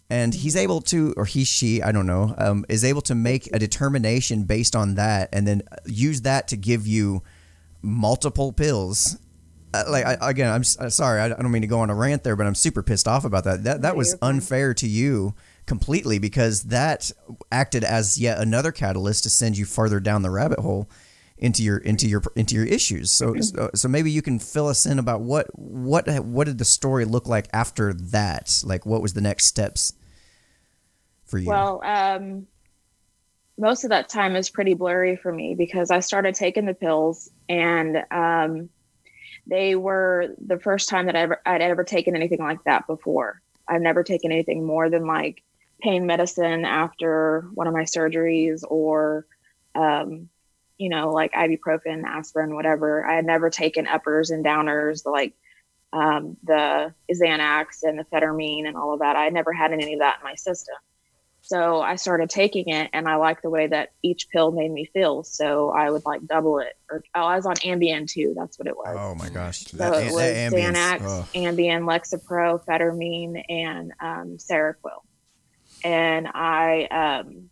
And 0.09 0.33
he's 0.33 0.55
able 0.55 0.81
to, 0.81 1.13
or 1.15 1.25
he, 1.25 1.43
she, 1.43 1.83
I 1.83 1.91
don't 1.91 2.07
know, 2.07 2.33
um, 2.37 2.65
is 2.67 2.83
able 2.83 3.01
to 3.03 3.15
make 3.15 3.47
a 3.53 3.59
determination 3.59 4.43
based 4.43 4.75
on 4.75 4.95
that 4.95 5.29
and 5.31 5.47
then 5.47 5.61
use 5.85 6.21
that 6.21 6.47
to 6.49 6.57
give 6.57 6.87
you 6.87 7.21
multiple 7.81 8.51
pills 8.51 9.15
uh, 9.15 9.17
like 9.73 10.05
I, 10.05 10.29
again, 10.29 10.51
I'm 10.51 10.63
uh, 10.79 10.89
sorry, 10.89 11.21
I, 11.21 11.29
don't 11.29 11.51
mean 11.51 11.61
to 11.61 11.67
go 11.67 11.79
on 11.79 11.89
a 11.89 11.95
rant 11.95 12.23
there, 12.23 12.35
but 12.35 12.47
I'm 12.47 12.55
super 12.55 12.81
pissed 12.81 13.07
off 13.07 13.25
about 13.25 13.43
that. 13.43 13.63
That 13.63 13.81
that 13.83 13.95
was 13.95 14.15
unfair 14.21 14.73
to 14.75 14.87
you 14.87 15.35
completely 15.65 16.17
because 16.17 16.63
that 16.63 17.11
acted 17.51 17.83
as 17.83 18.17
yet 18.17 18.39
another 18.39 18.71
catalyst 18.71 19.23
to 19.23 19.29
send 19.29 19.57
you 19.57 19.65
farther 19.65 19.99
down 19.99 20.23
the 20.23 20.31
rabbit 20.31 20.59
hole 20.59 20.89
into 21.37 21.63
your 21.63 21.77
into 21.77 22.07
your 22.07 22.21
into 22.35 22.55
your 22.55 22.65
issues. 22.65 23.11
So 23.11 23.35
so, 23.39 23.69
so 23.75 23.87
maybe 23.87 24.11
you 24.11 24.21
can 24.21 24.39
fill 24.39 24.67
us 24.67 24.85
in 24.85 24.99
about 24.99 25.21
what 25.21 25.47
what 25.57 26.07
what 26.23 26.45
did 26.45 26.57
the 26.57 26.65
story 26.65 27.05
look 27.05 27.27
like 27.27 27.47
after 27.53 27.93
that? 27.93 28.61
Like 28.65 28.85
what 28.85 29.01
was 29.01 29.13
the 29.13 29.21
next 29.21 29.45
steps 29.45 29.93
for 31.25 31.37
you? 31.37 31.47
Well, 31.47 31.81
um, 31.83 32.47
most 33.57 33.83
of 33.83 33.89
that 33.89 34.09
time 34.09 34.35
is 34.35 34.49
pretty 34.49 34.73
blurry 34.73 35.15
for 35.15 35.31
me 35.31 35.53
because 35.53 35.91
I 35.91 35.99
started 35.99 36.33
taking 36.33 36.65
the 36.65 36.73
pills 36.73 37.29
and 37.47 38.03
um, 38.09 38.69
they 39.49 39.75
were 39.75 40.35
the 40.45 40.59
first 40.59 40.89
time 40.89 41.07
that 41.07 41.15
I 41.15 41.21
ever, 41.21 41.41
I'd 41.45 41.61
ever 41.61 41.83
taken 41.83 42.15
anything 42.15 42.39
like 42.39 42.63
that 42.65 42.85
before. 42.87 43.41
I've 43.67 43.81
never 43.81 44.03
taken 44.03 44.31
anything 44.31 44.65
more 44.65 44.89
than 44.89 45.07
like 45.07 45.43
pain 45.81 46.05
medicine 46.05 46.65
after 46.65 47.41
one 47.53 47.67
of 47.67 47.73
my 47.73 47.83
surgeries 47.83 48.63
or, 48.67 49.25
um, 49.75 50.29
you 50.77 50.89
know, 50.89 51.11
like 51.11 51.33
ibuprofen, 51.33 52.03
aspirin, 52.03 52.55
whatever. 52.55 53.05
I 53.05 53.15
had 53.15 53.25
never 53.25 53.49
taken 53.49 53.87
uppers 53.87 54.29
and 54.29 54.45
downers, 54.45 55.05
like 55.05 55.33
um, 55.91 56.37
the 56.43 56.93
Xanax 57.11 57.83
and 57.83 57.97
the 57.97 58.05
phentermine 58.05 58.67
and 58.67 58.77
all 58.77 58.93
of 58.93 58.99
that. 58.99 59.15
I 59.15 59.25
had 59.25 59.33
never 59.33 59.51
had 59.51 59.73
any 59.73 59.93
of 59.93 59.99
that 59.99 60.19
in 60.19 60.23
my 60.23 60.35
system. 60.35 60.75
So 61.49 61.81
I 61.81 61.95
started 61.95 62.29
taking 62.29 62.69
it 62.69 62.91
and 62.93 63.07
I 63.07 63.15
liked 63.15 63.41
the 63.41 63.49
way 63.49 63.65
that 63.65 63.89
each 64.03 64.29
pill 64.29 64.51
made 64.51 64.69
me 64.69 64.85
feel. 64.85 65.23
So 65.23 65.71
I 65.71 65.89
would 65.89 66.05
like 66.05 66.27
double 66.27 66.59
it. 66.59 66.77
Or 66.91 67.03
oh, 67.15 67.23
I 67.23 67.37
was 67.37 67.47
on 67.47 67.55
Ambien 67.55 68.07
too. 68.07 68.35
That's 68.37 68.59
what 68.59 68.67
it 68.67 68.77
was. 68.77 68.95
Oh 68.95 69.15
my 69.15 69.29
gosh. 69.29 69.61
So 69.61 69.77
that, 69.77 69.93
it 69.93 70.13
was 70.13 70.21
Xanax, 70.21 71.01
oh. 71.01 71.27
Ambien, 71.33 71.85
Lexapro, 71.85 72.63
Phentermine, 72.63 73.43
and 73.49 73.93
um, 73.99 74.37
Seroquel. 74.37 75.01
And 75.83 76.27
I 76.27 76.83
um, 77.23 77.49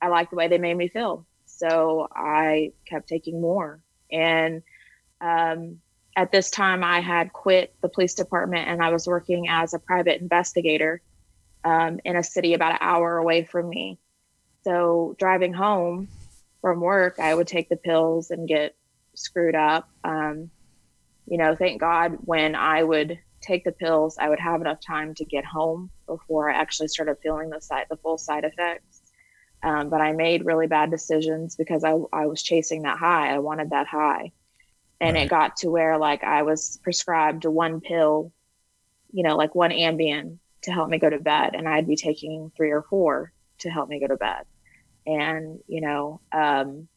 I 0.00 0.06
liked 0.06 0.30
the 0.30 0.36
way 0.36 0.46
they 0.46 0.58
made 0.58 0.76
me 0.76 0.86
feel. 0.86 1.26
So 1.46 2.06
I 2.14 2.74
kept 2.86 3.08
taking 3.08 3.40
more. 3.40 3.82
And 4.12 4.62
um, 5.20 5.80
at 6.14 6.30
this 6.30 6.48
time 6.48 6.84
I 6.84 7.00
had 7.00 7.32
quit 7.32 7.74
the 7.82 7.88
police 7.88 8.14
department 8.14 8.68
and 8.68 8.80
I 8.80 8.90
was 8.90 9.08
working 9.08 9.48
as 9.48 9.74
a 9.74 9.80
private 9.80 10.20
investigator 10.20 11.02
um, 11.64 12.00
in 12.04 12.16
a 12.16 12.22
city 12.22 12.54
about 12.54 12.72
an 12.72 12.78
hour 12.80 13.16
away 13.16 13.44
from 13.44 13.68
me. 13.68 13.98
So 14.64 15.16
driving 15.18 15.52
home 15.52 16.08
from 16.60 16.80
work, 16.80 17.18
I 17.18 17.34
would 17.34 17.46
take 17.46 17.68
the 17.68 17.76
pills 17.76 18.30
and 18.30 18.48
get 18.48 18.74
screwed 19.14 19.54
up. 19.54 19.88
Um, 20.04 20.50
you 21.26 21.38
know, 21.38 21.54
thank 21.54 21.80
God 21.80 22.18
when 22.24 22.54
I 22.54 22.82
would 22.82 23.18
take 23.40 23.64
the 23.64 23.72
pills, 23.72 24.16
I 24.18 24.28
would 24.28 24.40
have 24.40 24.60
enough 24.60 24.80
time 24.80 25.14
to 25.14 25.24
get 25.24 25.44
home 25.44 25.90
before 26.06 26.50
I 26.50 26.54
actually 26.54 26.88
started 26.88 27.18
feeling 27.22 27.50
the 27.50 27.60
side, 27.60 27.86
the 27.90 27.96
full 27.96 28.18
side 28.18 28.44
effects. 28.44 29.02
Um, 29.62 29.88
but 29.88 30.00
I 30.00 30.12
made 30.12 30.46
really 30.46 30.66
bad 30.66 30.90
decisions 30.90 31.56
because 31.56 31.84
I, 31.84 31.96
I 32.12 32.26
was 32.26 32.42
chasing 32.42 32.82
that 32.82 32.98
high. 32.98 33.34
I 33.34 33.38
wanted 33.38 33.70
that 33.70 33.86
high. 33.86 34.32
And 35.00 35.14
right. 35.14 35.26
it 35.26 35.30
got 35.30 35.56
to 35.58 35.70
where 35.70 35.98
like 35.98 36.24
I 36.24 36.42
was 36.42 36.78
prescribed 36.82 37.44
one 37.44 37.80
pill, 37.80 38.32
you 39.12 39.22
know, 39.22 39.36
like 39.36 39.54
one 39.54 39.70
Ambien 39.70 40.38
to 40.62 40.72
help 40.72 40.88
me 40.88 40.98
go 40.98 41.10
to 41.10 41.18
bed. 41.18 41.54
And 41.54 41.68
I'd 41.68 41.86
be 41.86 41.96
taking 41.96 42.50
three 42.56 42.70
or 42.70 42.82
four 42.82 43.32
to 43.58 43.70
help 43.70 43.88
me 43.88 44.00
go 44.00 44.06
to 44.06 44.16
bed. 44.16 44.44
And, 45.06 45.60
you 45.66 45.80
know, 45.80 46.20
um, 46.32 46.88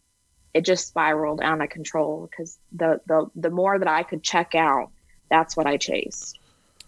it 0.53 0.65
just 0.65 0.87
spiraled 0.87 1.41
out 1.41 1.61
of 1.61 1.69
control 1.69 2.29
because 2.29 2.57
the, 2.73 2.99
the, 3.07 3.29
the 3.35 3.49
more 3.49 3.79
that 3.79 3.87
I 3.87 4.03
could 4.03 4.23
check 4.23 4.53
out, 4.55 4.91
that's 5.29 5.55
what 5.55 5.65
I 5.65 5.77
chased. 5.77 6.39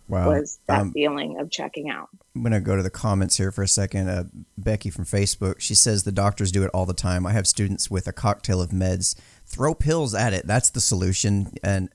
Wow. 0.09 0.31
Was 0.31 0.59
that 0.67 0.81
um, 0.81 0.91
feeling 0.91 1.39
of 1.39 1.49
checking 1.49 1.89
out. 1.89 2.09
I'm 2.35 2.41
going 2.41 2.51
to 2.51 2.59
go 2.59 2.75
to 2.75 2.83
the 2.83 2.89
comments 2.89 3.37
here 3.37 3.53
for 3.53 3.63
a 3.63 3.67
second. 3.69 4.09
Uh, 4.09 4.25
Becky 4.57 4.89
from 4.89 5.05
Facebook, 5.05 5.61
she 5.61 5.75
says 5.75 6.03
the 6.03 6.11
doctors 6.11 6.51
do 6.51 6.63
it 6.63 6.69
all 6.73 6.85
the 6.85 6.93
time. 6.93 7.25
I 7.25 7.31
have 7.31 7.47
students 7.47 7.89
with 7.89 8.05
a 8.05 8.11
cocktail 8.11 8.61
of 8.61 8.71
meds. 8.71 9.15
Throw 9.45 9.73
pills 9.73 10.13
at 10.13 10.33
it. 10.33 10.45
That's 10.45 10.69
the 10.69 10.81
solution. 10.81 11.53
And 11.63 11.89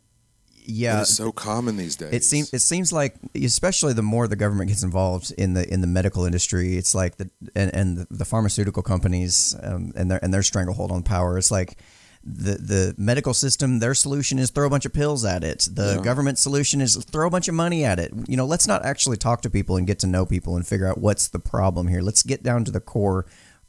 yeah, 0.71 1.01
it's 1.01 1.15
so 1.15 1.33
common 1.33 1.79
these 1.79 1.97
days. 1.97 2.13
It 2.13 2.25
seems 2.25 2.53
it 2.53 2.61
seems 2.61 2.93
like, 2.93 3.15
especially 3.35 3.95
the 3.95 4.03
more 4.03 4.29
the 4.29 4.37
government 4.37 4.69
gets 4.69 4.83
involved 4.83 5.33
in 5.39 5.55
the 5.55 5.67
in 5.73 5.81
the 5.81 5.87
medical 5.87 6.27
industry, 6.27 6.77
it's 6.77 6.95
like 6.95 7.17
the 7.17 7.31
and, 7.57 7.75
and 7.75 8.07
the 8.11 8.27
pharmaceutical 8.27 8.83
companies 8.83 9.57
um, 9.63 9.93
and 9.97 10.11
their 10.11 10.23
and 10.23 10.33
their 10.33 10.43
stranglehold 10.43 10.93
on 10.93 11.03
power. 11.03 11.39
It's 11.39 11.51
like 11.51 11.79
the 12.23 12.59
the 12.59 12.95
medical 12.99 13.33
system 13.33 13.79
their 13.79 13.95
solution 13.95 14.39
is 14.39 14.51
throw 14.51 14.67
a 14.67 14.71
bunch 14.71 14.85
of 14.85 14.93
pills 14.93 15.25
at 15.25 15.43
it. 15.43 15.67
The 15.73 15.95
yeah. 15.97 16.03
government 16.03 16.39
solution 16.39 16.83
is 16.83 17.03
throw 17.03 17.27
a 17.27 17.31
bunch 17.31 17.49
of 17.49 17.55
money 17.55 17.83
at 17.83 17.99
it. 17.99 18.13
You 18.29 18.37
know 18.37 18.45
let's 18.45 18.67
not 18.67 18.85
actually 18.85 19.17
talk 19.17 19.41
to 19.43 19.51
people 19.51 19.77
and 19.77 19.87
get 19.87 19.99
to 20.01 20.07
know 20.07 20.27
people 20.27 20.55
and 20.55 20.67
figure 20.67 20.87
out 20.87 20.99
what's 20.99 21.29
the 21.29 21.39
problem 21.39 21.89
here. 21.89 22.03
Let's 22.03 22.23
get 22.23 22.43
down 22.43 22.65
to 22.67 22.71
the 22.71 22.81
core 22.81 23.25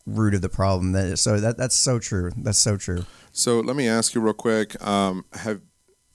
root 0.05 0.33
of 0.33 0.41
the 0.41 0.49
problem. 0.49 0.91
That 0.91 1.17
so 1.17 1.39
that 1.39 1.55
that's 1.55 1.75
so 1.75 1.97
true. 1.97 2.31
That's 2.35 2.59
so 2.59 2.75
true. 2.75 3.05
So 3.31 3.61
let 3.61 3.77
me 3.77 3.87
ask 3.87 4.15
you 4.15 4.21
real 4.21 4.33
quick 4.33 4.85
um, 4.85 5.23
have 5.33 5.61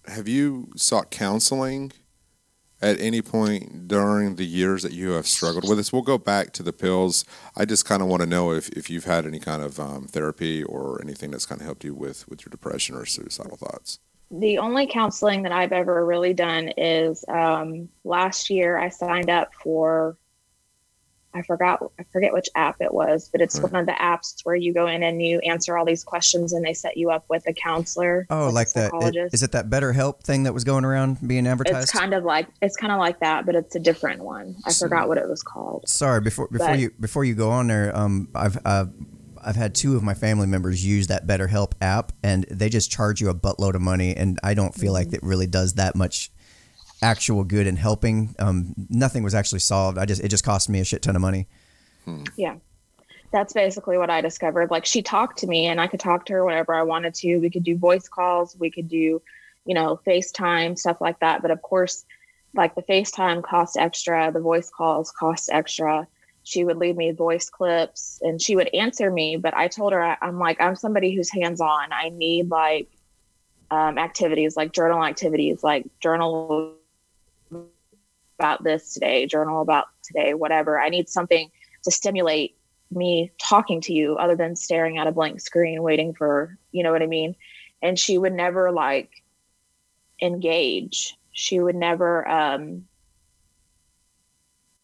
have 0.07 0.29
you 0.29 0.71
sought 0.77 1.11
counseling 1.11 1.93
at 2.83 3.01
any 3.01 3.23
point 3.23 3.89
during 3.89 4.37
the 4.37 4.45
years 4.45 4.83
that 4.83 4.93
you 4.93 5.11
have 5.11 5.27
struggled 5.27 5.69
with 5.69 5.79
this? 5.79 5.93
We'll 5.93 6.03
go 6.03 6.19
back 6.19 6.53
to 6.53 6.63
the 6.63 6.73
pills. 6.73 7.25
I 7.57 7.65
just 7.65 7.85
kind 7.85 8.03
of 8.03 8.09
want 8.09 8.21
to 8.21 8.27
know 8.27 8.53
if, 8.53 8.69
if 8.71 8.91
you've 8.91 9.05
had 9.05 9.27
any 9.27 9.39
kind 9.39 9.63
of 9.63 9.81
um, 9.81 10.07
therapy 10.07 10.63
or 10.65 11.01
anything 11.03 11.31
that's 11.31 11.47
kind 11.47 11.61
of 11.61 11.67
helped 11.67 11.85
you 11.85 11.95
with, 11.95 12.29
with 12.29 12.45
your 12.45 12.51
depression 12.51 12.97
or 12.97 13.07
suicidal 13.07 13.57
thoughts. 13.57 13.99
The 14.31 14.59
only 14.59 14.87
counseling 14.87 15.43
that 15.43 15.53
I've 15.53 15.73
ever 15.73 16.05
really 16.05 16.35
done 16.35 16.71
is 16.77 17.25
um, 17.29 17.89
last 18.05 18.51
year 18.51 18.77
I 18.79 18.89
signed 18.89 19.31
up 19.31 19.55
for 19.55 20.17
I 21.35 21.43
forgot 21.43 21.83
I 21.99 22.05
forget 22.13 22.33
which 22.33 22.49
app 22.55 22.81
it 22.81 22.93
was, 22.93 23.29
but 23.31 23.41
it's 23.41 23.59
right. 23.59 23.73
one 23.73 23.81
of 23.81 23.87
the 23.87 23.93
apps 23.93 24.35
where 24.45 24.55
you 24.55 24.73
go 24.73 24.87
in 24.87 25.03
and 25.03 25.21
you 25.21 25.41
answer 25.41 25.77
all 25.77 25.85
these 25.85 26.05
questions 26.05 26.53
and 26.53 26.65
they 26.65 26.75
set 26.75 26.97
you 26.97 27.11
up 27.11 27.25
with 27.29 27.47
a 27.49 27.53
counselor. 27.53 28.27
Oh, 28.31 28.51
like, 28.51 28.73
that? 28.73 28.93
Is 29.33 29.43
it 29.43 29.53
that 29.53 29.69
BetterHelp 29.69 30.21
thing 30.23 30.45
that 30.45 30.55
was 30.55 30.65
going 30.65 30.85
around 30.85 31.27
being 31.27 31.47
advertised? 31.47 31.85
It's 31.85 31.93
kind 31.93 32.15
of 32.15 32.25
like 32.25 32.49
it's 32.63 32.77
kind 32.77 32.93
of 32.93 32.99
like 32.99 33.21
that, 33.21 33.47
but 33.47 33.55
it's 33.55 33.75
a 33.75 33.81
different 33.81 34.23
one. 34.23 34.57
I 34.65 34.71
so, 34.71 34.87
forgot 34.87 35.09
what 35.09 35.19
it 35.19 35.29
was 35.29 35.43
called. 35.43 35.89
Sorry, 35.89 36.21
before 36.21 36.49
before 36.49 36.69
but, 36.69 36.79
you 36.79 36.91
before 37.01 37.25
you 37.25 37.35
go 37.35 37.51
on 37.51 37.67
there, 37.67 37.95
um, 37.97 38.29
I've 38.35 38.59
uh, 38.65 38.87
I've 39.45 39.57
had 39.57 39.75
two 39.75 39.97
of 39.97 40.03
my 40.03 40.15
family 40.15 40.47
members 40.47 40.85
use 40.85 41.09
that 41.09 41.27
BetterHelp 41.27 41.73
app, 41.81 42.13
and 42.23 42.45
they 42.51 42.69
just 42.69 42.91
charge 42.91 43.21
you 43.21 43.29
a 43.29 43.35
buttload 43.35 43.75
of 43.75 43.83
money, 43.83 44.17
and 44.17 44.39
I 44.43 44.55
don't 44.55 44.75
feel 44.75 44.95
mm-hmm. 44.95 45.11
like 45.11 45.13
it 45.13 45.23
really 45.23 45.47
does 45.47 45.75
that 45.75 45.95
much 45.97 46.31
actual 47.05 47.45
good 47.45 47.67
in 47.67 47.77
helping. 47.77 48.35
Um, 48.39 48.75
nothing 48.89 49.23
was 49.23 49.35
actually 49.35 49.61
solved. 49.61 49.99
I 49.99 50.07
just 50.07 50.23
it 50.23 50.29
just 50.29 50.45
cost 50.45 50.69
me 50.69 50.81
a 50.81 50.85
shit 50.85 51.03
ton 51.03 51.15
of 51.15 51.23
money. 51.23 51.47
Hmm. 52.05 52.25
Yeah, 52.37 52.57
that's 53.31 53.53
basically 53.53 53.99
what 53.99 54.11
I 54.11 54.21
discovered. 54.21 54.71
Like 54.71 54.87
she 54.87 55.03
talked 55.03 55.39
to 55.39 55.47
me, 55.47 55.67
and 55.67 55.81
I 55.81 55.87
could 55.87 56.01
talk 56.01 56.25
to 56.27 56.33
her 56.33 56.45
whenever 56.45 56.75
I 56.75 56.83
wanted 56.83 57.15
to. 57.17 57.39
We 57.39 57.51
could 57.51 57.63
do 57.63 57.77
voice 57.77 58.09
calls. 58.09 58.57
We 58.59 58.71
could 58.71 58.89
do, 58.89 59.23
you 59.67 59.75
know, 59.75 60.01
FaceTime 60.07 60.79
stuff 60.79 61.01
like 61.01 61.21
that. 61.21 61.43
But 61.43 61.51
of 61.51 61.63
course, 61.63 62.05
like 62.55 62.75
the 62.75 62.83
FaceTime 62.83 63.43
cost 63.45 63.77
extra. 63.77 64.33
The 64.33 64.41
voice 64.41 64.71
calls 64.71 65.13
cost 65.13 65.51
extra. 65.53 66.09
She 66.43 66.65
would 66.65 66.77
leave 66.77 66.97
me 66.97 67.13
voice 67.13 67.49
clips, 67.51 68.19
and 68.23 68.41
she 68.41 68.57
would 68.57 68.75
answer 68.75 69.11
me. 69.11 69.37
But 69.37 69.55
I 69.55 69.69
told 69.69 69.93
her 69.93 70.03
I, 70.03 70.17
I'm 70.23 70.39
like 70.39 70.61
I'm 70.61 70.75
somebody 70.75 71.15
who's 71.15 71.31
hands 71.31 71.61
on. 71.61 71.93
I 71.93 72.09
need 72.09 72.51
like 72.51 72.89
um, 73.71 73.99
activities 73.99 74.57
like 74.57 74.73
journal 74.73 75.05
activities, 75.05 75.63
like 75.63 75.85
journal 76.01 76.77
about 78.39 78.65
this 78.65 78.95
today, 78.95 79.27
journal 79.27 79.63
about 79.63 79.87
today, 80.03 80.35
whatever. 80.35 80.81
I 80.81 80.89
need 80.89 81.09
something 81.09 81.51
to 81.85 81.91
stimulate 81.91 82.57
me 82.91 83.33
talking 83.39 83.81
to 83.83 83.93
you 83.93 84.17
other 84.17 84.37
than 84.37 84.57
staring 84.57 84.99
at 84.99 85.07
a 85.07 85.13
blank 85.13 85.41
screen 85.41 85.83
waiting 85.83 86.15
for, 86.15 86.59
you 86.73 86.83
know 86.83 86.93
what 86.93 87.03
I 87.03 87.07
mean? 87.07 87.35
And 87.83 87.99
she 87.99 88.19
would 88.19 88.33
never 88.33 88.71
like 88.71 89.11
engage. 90.21 91.17
She 91.33 91.61
would 91.61 91.77
never 91.77 92.27
um 92.29 92.85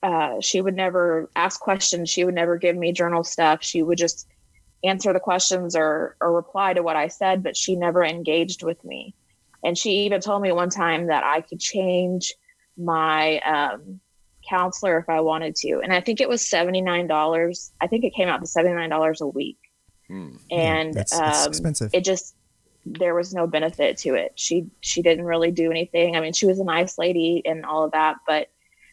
uh, 0.03 0.41
she 0.41 0.63
would 0.63 0.75
never 0.75 1.29
ask 1.37 1.61
questions. 1.61 2.09
She 2.09 2.25
would 2.25 2.35
never 2.35 2.57
give 2.57 2.75
me 2.75 2.91
journal 2.91 3.23
stuff. 3.23 3.63
She 3.63 3.83
would 3.83 3.99
just 3.99 4.27
answer 4.83 5.13
the 5.13 5.21
questions 5.21 5.77
or 5.77 6.17
or 6.21 6.33
reply 6.35 6.73
to 6.73 6.83
what 6.83 6.97
I 6.97 7.09
said, 7.09 7.43
but 7.43 7.57
she 7.57 7.77
never 7.77 8.03
engaged 8.05 8.63
with 8.63 8.83
me. 8.85 9.15
And 9.63 9.77
she 9.77 9.91
even 10.07 10.21
told 10.21 10.41
me 10.41 10.53
one 10.53 10.71
time 10.71 11.09
that 11.09 11.23
I 11.23 11.43
could 11.43 11.61
change 11.61 12.33
my 12.81 13.39
um, 13.41 14.01
counselor 14.49 14.99
if 14.99 15.09
I 15.09 15.21
wanted 15.21 15.55
to. 15.57 15.81
And 15.83 15.93
I 15.93 16.01
think 16.01 16.21
it 16.21 16.29
was 16.29 16.43
$79. 16.43 17.71
I 17.81 17.87
think 17.87 18.05
it 18.05 18.15
came 18.15 18.29
out 18.29 18.41
to 18.41 18.47
$79 18.47 19.21
a 19.21 19.27
week. 19.27 19.59
Mm, 20.11 20.39
and 20.51 20.95
that's, 20.95 21.17
that's 21.17 21.47
um, 21.47 21.51
expensive. 21.51 21.91
It 21.93 22.05
just, 22.05 22.35
there 22.85 23.15
was 23.15 23.33
no 23.33 23.47
benefit 23.47 23.99
to 23.99 24.15
it. 24.15 24.33
She, 24.35 24.67
she 24.81 25.03
didn't 25.03 25.25
really 25.25 25.51
do 25.51 25.71
anything. 25.71 26.17
I 26.17 26.21
mean, 26.21 26.33
she 26.33 26.47
was 26.47 26.59
a 26.59 26.65
nice 26.65 26.99
lady 26.99 27.43
and 27.45 27.65
all 27.65 27.85
of 27.85 27.93
that, 27.93 28.17
but 28.27 28.49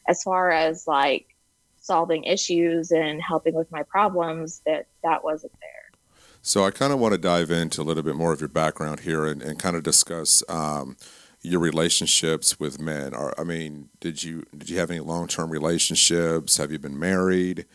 as 0.07 0.21
far 0.23 0.51
as 0.51 0.85
like 0.87 1.35
solving 1.79 2.25
issues 2.25 2.91
and 2.91 3.21
helping 3.21 3.55
with 3.55 3.71
my 3.71 3.83
problems, 3.83 4.61
that 4.65 4.87
that 5.03 5.23
wasn't 5.23 5.53
there. 5.61 5.99
So 6.41 6.63
I 6.63 6.71
kind 6.71 6.93
of 6.93 6.99
want 6.99 7.13
to 7.13 7.17
dive 7.17 7.49
into 7.49 7.81
a 7.81 7.83
little 7.83 8.03
bit 8.03 8.15
more 8.15 8.31
of 8.31 8.39
your 8.39 8.47
background 8.47 9.01
here 9.01 9.25
and, 9.25 9.41
and 9.41 9.59
kind 9.59 9.75
of 9.75 9.83
discuss 9.83 10.43
um, 10.47 10.95
your 11.41 11.59
relationships 11.59 12.59
with 12.59 12.79
men. 12.79 13.13
Are, 13.13 13.33
I 13.37 13.43
mean, 13.43 13.89
did 13.99 14.23
you 14.23 14.43
did 14.55 14.69
you 14.69 14.77
have 14.79 14.91
any 14.91 14.99
long 14.99 15.27
term 15.27 15.49
relationships? 15.49 16.57
Have 16.57 16.71
you 16.71 16.79
been 16.79 16.99
married? 16.99 17.65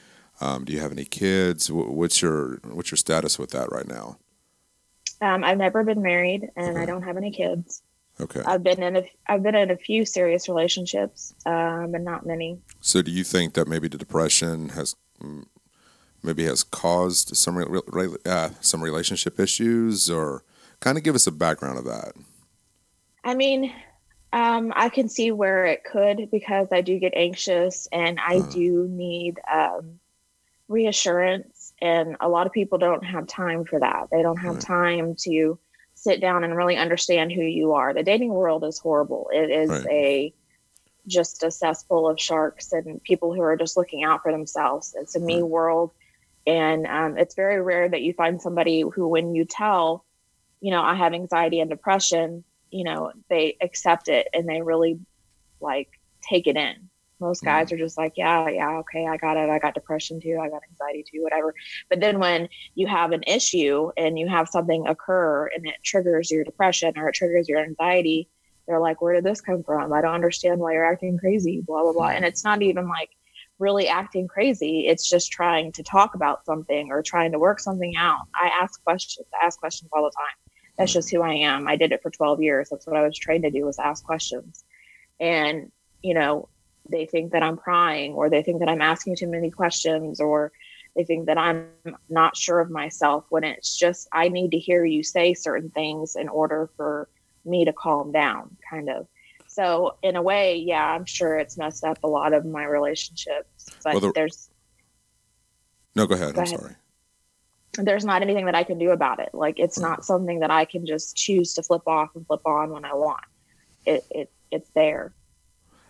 Um, 0.40 0.64
do 0.64 0.72
you 0.72 0.80
have 0.80 0.92
any 0.92 1.04
kids? 1.04 1.70
What's 1.70 2.20
your 2.22 2.58
what's 2.64 2.90
your 2.90 2.98
status 2.98 3.38
with 3.38 3.50
that 3.50 3.70
right 3.70 3.86
now? 3.86 4.18
Um, 5.20 5.44
I've 5.44 5.58
never 5.58 5.84
been 5.84 6.02
married, 6.02 6.50
and 6.56 6.70
okay. 6.70 6.82
I 6.82 6.86
don't 6.86 7.02
have 7.02 7.16
any 7.16 7.30
kids. 7.30 7.82
Okay. 8.20 8.42
I've 8.44 8.62
been 8.62 8.82
in 8.82 8.96
a 8.96 9.10
I've 9.26 9.42
been 9.42 9.54
in 9.54 9.70
a 9.70 9.76
few 9.76 10.04
serious 10.04 10.48
relationships, 10.48 11.34
um, 11.46 11.92
but 11.92 12.02
not 12.02 12.26
many. 12.26 12.58
So, 12.80 13.02
do 13.02 13.10
you 13.10 13.24
think 13.24 13.54
that 13.54 13.68
maybe 13.68 13.88
the 13.88 13.98
depression 13.98 14.70
has 14.70 14.96
mm, 15.22 15.44
maybe 16.22 16.44
has 16.44 16.64
caused 16.64 17.36
some 17.36 17.80
uh, 18.26 18.50
some 18.60 18.82
relationship 18.82 19.38
issues, 19.38 20.10
or 20.10 20.44
kind 20.80 20.98
of 20.98 21.04
give 21.04 21.14
us 21.14 21.26
a 21.26 21.32
background 21.32 21.78
of 21.78 21.84
that? 21.84 22.14
I 23.24 23.34
mean, 23.34 23.72
um, 24.32 24.72
I 24.74 24.88
can 24.88 25.08
see 25.08 25.30
where 25.30 25.66
it 25.66 25.84
could 25.84 26.30
because 26.30 26.68
I 26.72 26.80
do 26.80 26.98
get 26.98 27.12
anxious 27.14 27.86
and 27.92 28.18
I 28.20 28.38
uh. 28.38 28.50
do 28.50 28.88
need 28.88 29.38
um, 29.52 30.00
reassurance. 30.68 31.72
And 31.80 32.16
a 32.20 32.28
lot 32.28 32.46
of 32.46 32.52
people 32.52 32.78
don't 32.78 33.04
have 33.04 33.26
time 33.26 33.64
for 33.64 33.78
that. 33.80 34.08
They 34.10 34.22
don't 34.22 34.38
have 34.38 34.54
right. 34.54 34.64
time 34.64 35.14
to 35.20 35.58
sit 35.94 36.20
down 36.20 36.44
and 36.44 36.56
really 36.56 36.76
understand 36.76 37.30
who 37.30 37.42
you 37.42 37.72
are. 37.72 37.94
The 37.94 38.02
dating 38.02 38.32
world 38.32 38.64
is 38.64 38.78
horrible. 38.78 39.30
It 39.32 39.50
is 39.50 39.70
right. 39.70 39.86
a 39.86 40.34
just 41.06 41.42
a 41.42 41.50
cesspool 41.50 42.08
of 42.08 42.20
sharks 42.20 42.72
and 42.72 43.02
people 43.02 43.34
who 43.34 43.40
are 43.40 43.56
just 43.56 43.76
looking 43.76 44.04
out 44.04 44.22
for 44.22 44.32
themselves. 44.32 44.94
It's 44.98 45.16
a 45.16 45.20
me 45.20 45.40
right. 45.40 45.44
world. 45.44 45.90
And 46.46 46.86
um, 46.86 47.18
it's 47.18 47.34
very 47.34 47.60
rare 47.60 47.88
that 47.88 48.02
you 48.02 48.12
find 48.14 48.40
somebody 48.40 48.80
who, 48.82 49.08
when 49.08 49.34
you 49.34 49.44
tell, 49.44 50.04
you 50.60 50.70
know, 50.70 50.82
I 50.82 50.94
have 50.94 51.12
anxiety 51.12 51.60
and 51.60 51.70
depression, 51.70 52.44
you 52.72 52.84
know, 52.84 53.12
they 53.28 53.56
accept 53.60 54.08
it 54.08 54.28
and 54.32 54.48
they 54.48 54.62
really 54.62 54.98
like 55.60 55.88
take 56.28 56.46
it 56.46 56.56
in. 56.56 56.88
Most 57.20 57.44
guys 57.44 57.68
mm. 57.68 57.74
are 57.74 57.78
just 57.78 57.96
like, 57.96 58.14
yeah, 58.16 58.48
yeah, 58.48 58.78
okay, 58.78 59.06
I 59.06 59.16
got 59.16 59.36
it. 59.36 59.48
I 59.48 59.60
got 59.60 59.74
depression 59.74 60.20
too. 60.20 60.40
I 60.42 60.48
got 60.48 60.62
anxiety 60.68 61.04
too, 61.08 61.22
whatever. 61.22 61.54
But 61.88 62.00
then 62.00 62.18
when 62.18 62.48
you 62.74 62.88
have 62.88 63.12
an 63.12 63.22
issue 63.26 63.90
and 63.96 64.18
you 64.18 64.26
have 64.26 64.48
something 64.48 64.88
occur 64.88 65.46
and 65.54 65.66
it 65.66 65.76
triggers 65.84 66.30
your 66.30 66.42
depression 66.42 66.98
or 66.98 67.08
it 67.08 67.14
triggers 67.14 67.48
your 67.48 67.60
anxiety, 67.60 68.28
they're 68.66 68.80
like, 68.80 69.00
where 69.00 69.14
did 69.14 69.24
this 69.24 69.40
come 69.40 69.62
from? 69.62 69.92
I 69.92 70.00
don't 70.00 70.14
understand 70.14 70.58
why 70.58 70.72
you're 70.72 70.90
acting 70.90 71.18
crazy, 71.18 71.60
blah, 71.60 71.82
blah, 71.82 71.92
blah. 71.92 72.08
And 72.08 72.24
it's 72.24 72.44
not 72.44 72.62
even 72.62 72.88
like 72.88 73.10
really 73.58 73.86
acting 73.86 74.26
crazy. 74.26 74.86
It's 74.88 75.08
just 75.08 75.30
trying 75.30 75.72
to 75.72 75.82
talk 75.84 76.14
about 76.14 76.44
something 76.44 76.90
or 76.90 77.02
trying 77.02 77.32
to 77.32 77.38
work 77.38 77.60
something 77.60 77.94
out. 77.96 78.26
I 78.34 78.48
ask 78.48 78.82
questions. 78.82 79.26
I 79.40 79.46
ask 79.46 79.58
questions 79.60 79.90
all 79.92 80.02
the 80.02 80.10
time. 80.10 80.51
That's 80.78 80.92
just 80.92 81.10
who 81.10 81.22
I 81.22 81.34
am. 81.34 81.68
I 81.68 81.76
did 81.76 81.92
it 81.92 82.02
for 82.02 82.10
12 82.10 82.42
years. 82.42 82.68
That's 82.70 82.86
what 82.86 82.96
I 82.96 83.02
was 83.02 83.16
trained 83.18 83.44
to 83.44 83.50
do 83.50 83.64
was 83.66 83.78
ask 83.78 84.04
questions. 84.04 84.64
And, 85.20 85.70
you 86.02 86.14
know, 86.14 86.48
they 86.88 87.06
think 87.06 87.32
that 87.32 87.42
I'm 87.42 87.56
prying 87.56 88.14
or 88.14 88.28
they 88.30 88.42
think 88.42 88.60
that 88.60 88.68
I'm 88.68 88.80
asking 88.82 89.16
too 89.16 89.28
many 89.28 89.50
questions 89.50 90.20
or 90.20 90.50
they 90.96 91.04
think 91.04 91.26
that 91.26 91.38
I'm 91.38 91.68
not 92.08 92.36
sure 92.36 92.58
of 92.60 92.70
myself 92.70 93.24
when 93.30 93.44
it's 93.44 93.76
just 93.76 94.08
I 94.12 94.28
need 94.28 94.50
to 94.52 94.58
hear 94.58 94.84
you 94.84 95.02
say 95.02 95.34
certain 95.34 95.70
things 95.70 96.16
in 96.16 96.28
order 96.28 96.70
for 96.76 97.08
me 97.44 97.64
to 97.66 97.72
calm 97.72 98.12
down, 98.12 98.56
kind 98.68 98.88
of. 98.90 99.06
So 99.46 99.96
in 100.02 100.16
a 100.16 100.22
way, 100.22 100.56
yeah, 100.56 100.84
I'm 100.84 101.04
sure 101.04 101.38
it's 101.38 101.56
messed 101.58 101.84
up 101.84 101.98
a 102.02 102.08
lot 102.08 102.32
of 102.32 102.44
my 102.44 102.64
relationships. 102.64 103.68
But 103.84 103.92
Well, 103.94 104.00
the- 104.00 104.12
there's 104.14 104.48
No, 105.94 106.06
go 106.06 106.14
ahead. 106.14 106.34
Go 106.34 106.40
I'm 106.40 106.46
ahead. 106.46 106.58
sorry. 106.60 106.74
There's 107.74 108.04
not 108.04 108.22
anything 108.22 108.46
that 108.46 108.54
I 108.54 108.64
can 108.64 108.78
do 108.78 108.90
about 108.90 109.18
it. 109.18 109.30
Like 109.32 109.58
it's 109.58 109.78
not 109.78 110.04
something 110.04 110.40
that 110.40 110.50
I 110.50 110.64
can 110.64 110.86
just 110.86 111.16
choose 111.16 111.54
to 111.54 111.62
flip 111.62 111.82
off 111.86 112.10
and 112.14 112.26
flip 112.26 112.42
on 112.44 112.70
when 112.70 112.84
I 112.84 112.94
want. 112.94 113.24
It 113.86 114.04
it 114.10 114.30
it's 114.50 114.68
there. 114.74 115.12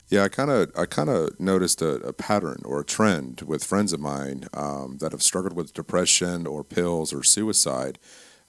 Yeah, 0.09 0.25
I 0.25 0.29
kind 0.29 0.51
of 0.51 0.71
I 0.77 0.87
kind 0.87 1.09
of 1.09 1.39
noticed 1.41 1.83
a, 1.83 1.95
a 1.95 2.13
pattern 2.13 2.63
or 2.65 2.81
a 2.81 2.85
trend 2.85 3.43
with 3.43 3.65
friends 3.65 3.93
of 3.93 4.01
mine 4.01 4.47
um, 4.53 4.99
that 4.99 5.13
have 5.13 5.23
struggled 5.23 5.55
with 5.55 5.75
depression 5.75 6.47
or 6.47 6.63
pills 6.63 7.13
or 7.13 7.23
suicide. 7.23 7.99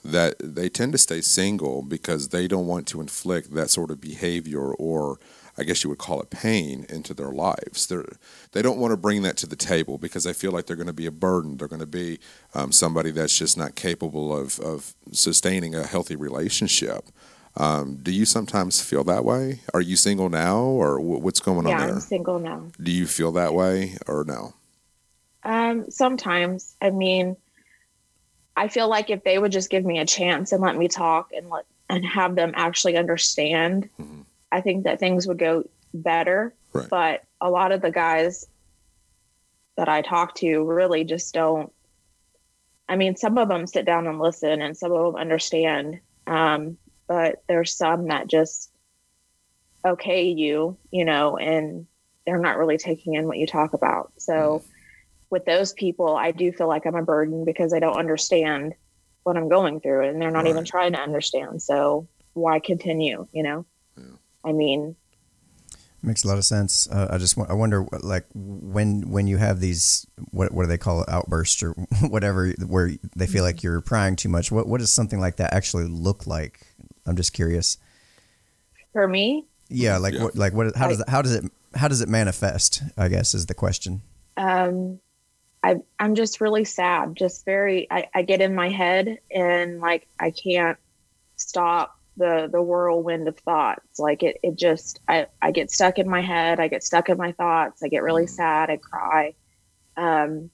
That 0.05 0.35
they 0.39 0.67
tend 0.67 0.91
to 0.91 0.97
stay 0.97 1.21
single 1.21 1.81
because 1.81 2.29
they 2.29 2.49
don't 2.49 2.67
want 2.67 2.87
to 2.87 2.99
inflict 2.99 3.53
that 3.53 3.69
sort 3.69 3.89
of 3.89 4.01
behavior 4.01 4.73
or 4.73 5.17
I 5.57 5.63
guess 5.63 5.83
you 5.83 5.89
would 5.89 5.99
call 5.99 6.21
it 6.21 6.29
pain 6.29 6.85
into 6.89 7.13
their 7.13 7.31
lives. 7.31 7.87
They're, 7.87 8.05
they 8.53 8.61
don't 8.61 8.79
want 8.79 8.91
to 8.91 8.97
bring 8.97 9.21
that 9.21 9.37
to 9.37 9.47
the 9.47 9.55
table 9.55 9.97
because 9.97 10.23
they 10.23 10.33
feel 10.33 10.51
like 10.51 10.65
they're 10.65 10.75
going 10.75 10.87
to 10.87 10.93
be 10.93 11.05
a 11.05 11.11
burden. 11.11 11.57
They're 11.57 11.67
going 11.67 11.79
to 11.79 11.85
be 11.85 12.19
um, 12.55 12.71
somebody 12.71 13.11
that's 13.11 13.37
just 13.37 13.57
not 13.57 13.75
capable 13.75 14.35
of, 14.35 14.59
of 14.59 14.95
sustaining 15.11 15.75
a 15.75 15.83
healthy 15.85 16.15
relationship. 16.15 17.05
Um, 17.55 17.99
do 18.01 18.11
you 18.11 18.25
sometimes 18.25 18.81
feel 18.81 19.03
that 19.03 19.23
way? 19.23 19.59
Are 19.75 19.81
you 19.81 19.95
single 19.95 20.29
now, 20.29 20.57
or 20.57 20.97
wh- 20.97 21.23
what's 21.23 21.39
going 21.39 21.67
yeah, 21.67 21.81
on 21.81 21.87
I'm 21.89 21.89
there? 21.89 21.99
single 21.99 22.39
now. 22.39 22.63
Do 22.81 22.91
you 22.91 23.05
feel 23.05 23.31
that 23.33 23.53
way, 23.53 23.97
or 24.07 24.23
no? 24.23 24.55
Um, 25.43 25.91
sometimes, 25.91 26.75
I 26.81 26.89
mean, 26.89 27.37
I 28.55 28.67
feel 28.67 28.87
like 28.87 29.09
if 29.09 29.23
they 29.23 29.37
would 29.37 29.51
just 29.51 29.69
give 29.69 29.85
me 29.85 29.99
a 29.99 30.05
chance 30.05 30.51
and 30.51 30.61
let 30.61 30.75
me 30.77 30.87
talk 30.87 31.31
and 31.35 31.49
let 31.49 31.65
and 31.89 32.05
have 32.05 32.35
them 32.35 32.53
actually 32.55 32.97
understand, 32.97 33.89
Mhm. 34.01 34.25
I 34.53 34.61
think 34.61 34.83
that 34.83 34.99
things 34.99 35.27
would 35.27 35.39
go 35.39 35.63
better. 35.93 36.53
Right. 36.71 36.87
But 36.89 37.23
a 37.41 37.49
lot 37.49 37.71
of 37.71 37.81
the 37.81 37.91
guys 37.91 38.45
that 39.75 39.89
I 39.89 40.01
talk 40.01 40.35
to 40.35 40.63
really 40.63 41.03
just 41.03 41.33
don't. 41.33 41.73
I 42.87 42.95
mean, 42.95 43.15
some 43.15 43.37
of 43.37 43.47
them 43.47 43.65
sit 43.65 43.85
down 43.85 44.07
and 44.07 44.19
listen, 44.19 44.61
and 44.61 44.77
some 44.77 44.91
of 44.91 45.13
them 45.13 45.21
understand. 45.21 45.99
Um, 46.27 46.77
but 47.07 47.43
there's 47.47 47.75
some 47.75 48.07
that 48.07 48.27
just 48.27 48.71
okay 49.83 50.25
you, 50.27 50.77
you 50.91 51.03
know, 51.03 51.37
and 51.37 51.87
they're 52.25 52.39
not 52.39 52.57
really 52.57 52.77
taking 52.77 53.15
in 53.15 53.27
what 53.27 53.37
you 53.37 53.47
talk 53.47 53.73
about. 53.73 54.13
So 54.17 54.63
with 55.29 55.45
those 55.45 55.73
people, 55.73 56.15
I 56.15 56.31
do 56.31 56.51
feel 56.51 56.67
like 56.67 56.85
I'm 56.85 56.95
a 56.95 57.01
burden 57.01 57.43
because 57.43 57.71
they 57.71 57.79
don't 57.79 57.97
understand 57.97 58.75
what 59.23 59.35
I'm 59.35 59.49
going 59.49 59.81
through 59.81 60.07
and 60.07 60.21
they're 60.21 60.31
not 60.31 60.47
even 60.47 60.63
trying 60.63 60.93
to 60.93 61.01
understand. 61.01 61.61
So 61.61 62.07
why 62.33 62.59
continue, 62.59 63.27
you 63.31 63.43
know? 63.43 63.65
I 64.45 64.51
mean, 64.53 64.95
Makes 66.05 66.25
a 66.25 66.27
lot 66.27 66.37
of 66.37 66.43
sense. 66.43 66.85
Uh, 66.91 67.07
I 67.11 67.17
just 67.17 67.37
I 67.39 67.53
wonder 67.53 67.81
what, 67.81 68.03
like 68.03 68.25
when 68.33 69.09
when 69.09 69.25
you 69.25 69.37
have 69.37 69.61
these 69.61 70.05
what 70.31 70.51
what 70.51 70.63
do 70.63 70.67
they 70.67 70.77
call 70.77 71.01
it 71.01 71.07
outbursts 71.07 71.63
or 71.63 71.71
whatever 72.01 72.49
where 72.67 72.91
they 73.15 73.25
feel 73.25 73.43
like 73.45 73.63
you're 73.63 73.79
prying 73.79 74.17
too 74.17 74.27
much. 74.27 74.51
What 74.51 74.67
what 74.67 74.81
does 74.81 74.91
something 74.91 75.21
like 75.21 75.37
that 75.37 75.53
actually 75.53 75.85
look 75.85 76.27
like? 76.27 76.59
I'm 77.05 77.15
just 77.15 77.31
curious. 77.31 77.77
for 78.91 79.07
me, 79.07 79.47
Yeah, 79.69 79.97
like 79.97 80.13
Yeah. 80.13 80.23
what 80.23 80.35
like 80.35 80.53
what 80.53 80.75
how 80.75 80.87
does 80.87 80.99
it, 80.99 81.09
how 81.09 81.21
does 81.21 81.33
it 81.35 81.45
how 81.75 81.87
does 81.87 82.01
it 82.01 82.09
manifest? 82.09 82.83
I 82.97 83.07
guess 83.07 83.33
is 83.33 83.45
the 83.47 83.53
question. 83.53 84.01
um, 84.37 84.99
I, 85.63 85.77
I'm 85.99 86.15
just 86.15 86.41
really 86.41 86.65
sad. 86.65 87.15
Just 87.15 87.45
very, 87.45 87.87
I, 87.91 88.09
I 88.15 88.23
get 88.23 88.41
in 88.41 88.55
my 88.55 88.69
head 88.69 89.19
and 89.31 89.79
like 89.81 90.07
I 90.19 90.31
can't 90.31 90.77
stop 91.37 91.95
the 92.17 92.49
the 92.51 92.61
whirlwind 92.61 93.27
of 93.27 93.37
thoughts. 93.39 93.99
Like 93.99 94.23
it, 94.23 94.37
it 94.43 94.55
just, 94.55 94.99
I, 95.07 95.27
I 95.41 95.51
get 95.51 95.71
stuck 95.71 95.99
in 95.99 96.09
my 96.09 96.21
head. 96.21 96.59
I 96.59 96.67
get 96.67 96.83
stuck 96.83 97.09
in 97.09 97.17
my 97.17 97.31
thoughts. 97.31 97.83
I 97.83 97.87
get 97.87 98.03
really 98.03 98.27
sad. 98.27 98.69
I 98.69 98.77
cry. 98.77 99.33
Um, 99.97 100.49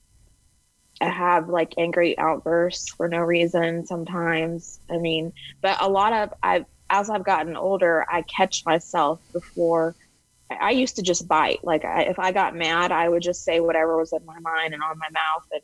I 1.00 1.08
have 1.08 1.48
like 1.48 1.74
angry 1.78 2.18
outbursts 2.18 2.90
for 2.90 3.08
no 3.08 3.20
reason 3.20 3.86
sometimes. 3.86 4.80
I 4.90 4.98
mean, 4.98 5.32
but 5.62 5.80
a 5.80 5.88
lot 5.88 6.12
of 6.12 6.34
I've 6.42 6.66
as 6.90 7.08
I've 7.08 7.24
gotten 7.24 7.56
older, 7.56 8.04
I 8.10 8.22
catch 8.22 8.66
myself 8.66 9.20
before 9.32 9.94
I 10.50 10.56
I 10.60 10.70
used 10.70 10.96
to 10.96 11.02
just 11.02 11.28
bite. 11.28 11.64
Like 11.64 11.84
I, 11.84 12.02
if 12.02 12.18
I 12.18 12.32
got 12.32 12.56
mad, 12.56 12.92
I 12.92 13.08
would 13.08 13.22
just 13.22 13.44
say 13.44 13.60
whatever 13.60 13.96
was 13.96 14.12
in 14.12 14.24
my 14.26 14.38
mind 14.40 14.74
and 14.74 14.82
on 14.82 14.98
my 14.98 15.08
mouth, 15.10 15.46
and 15.52 15.62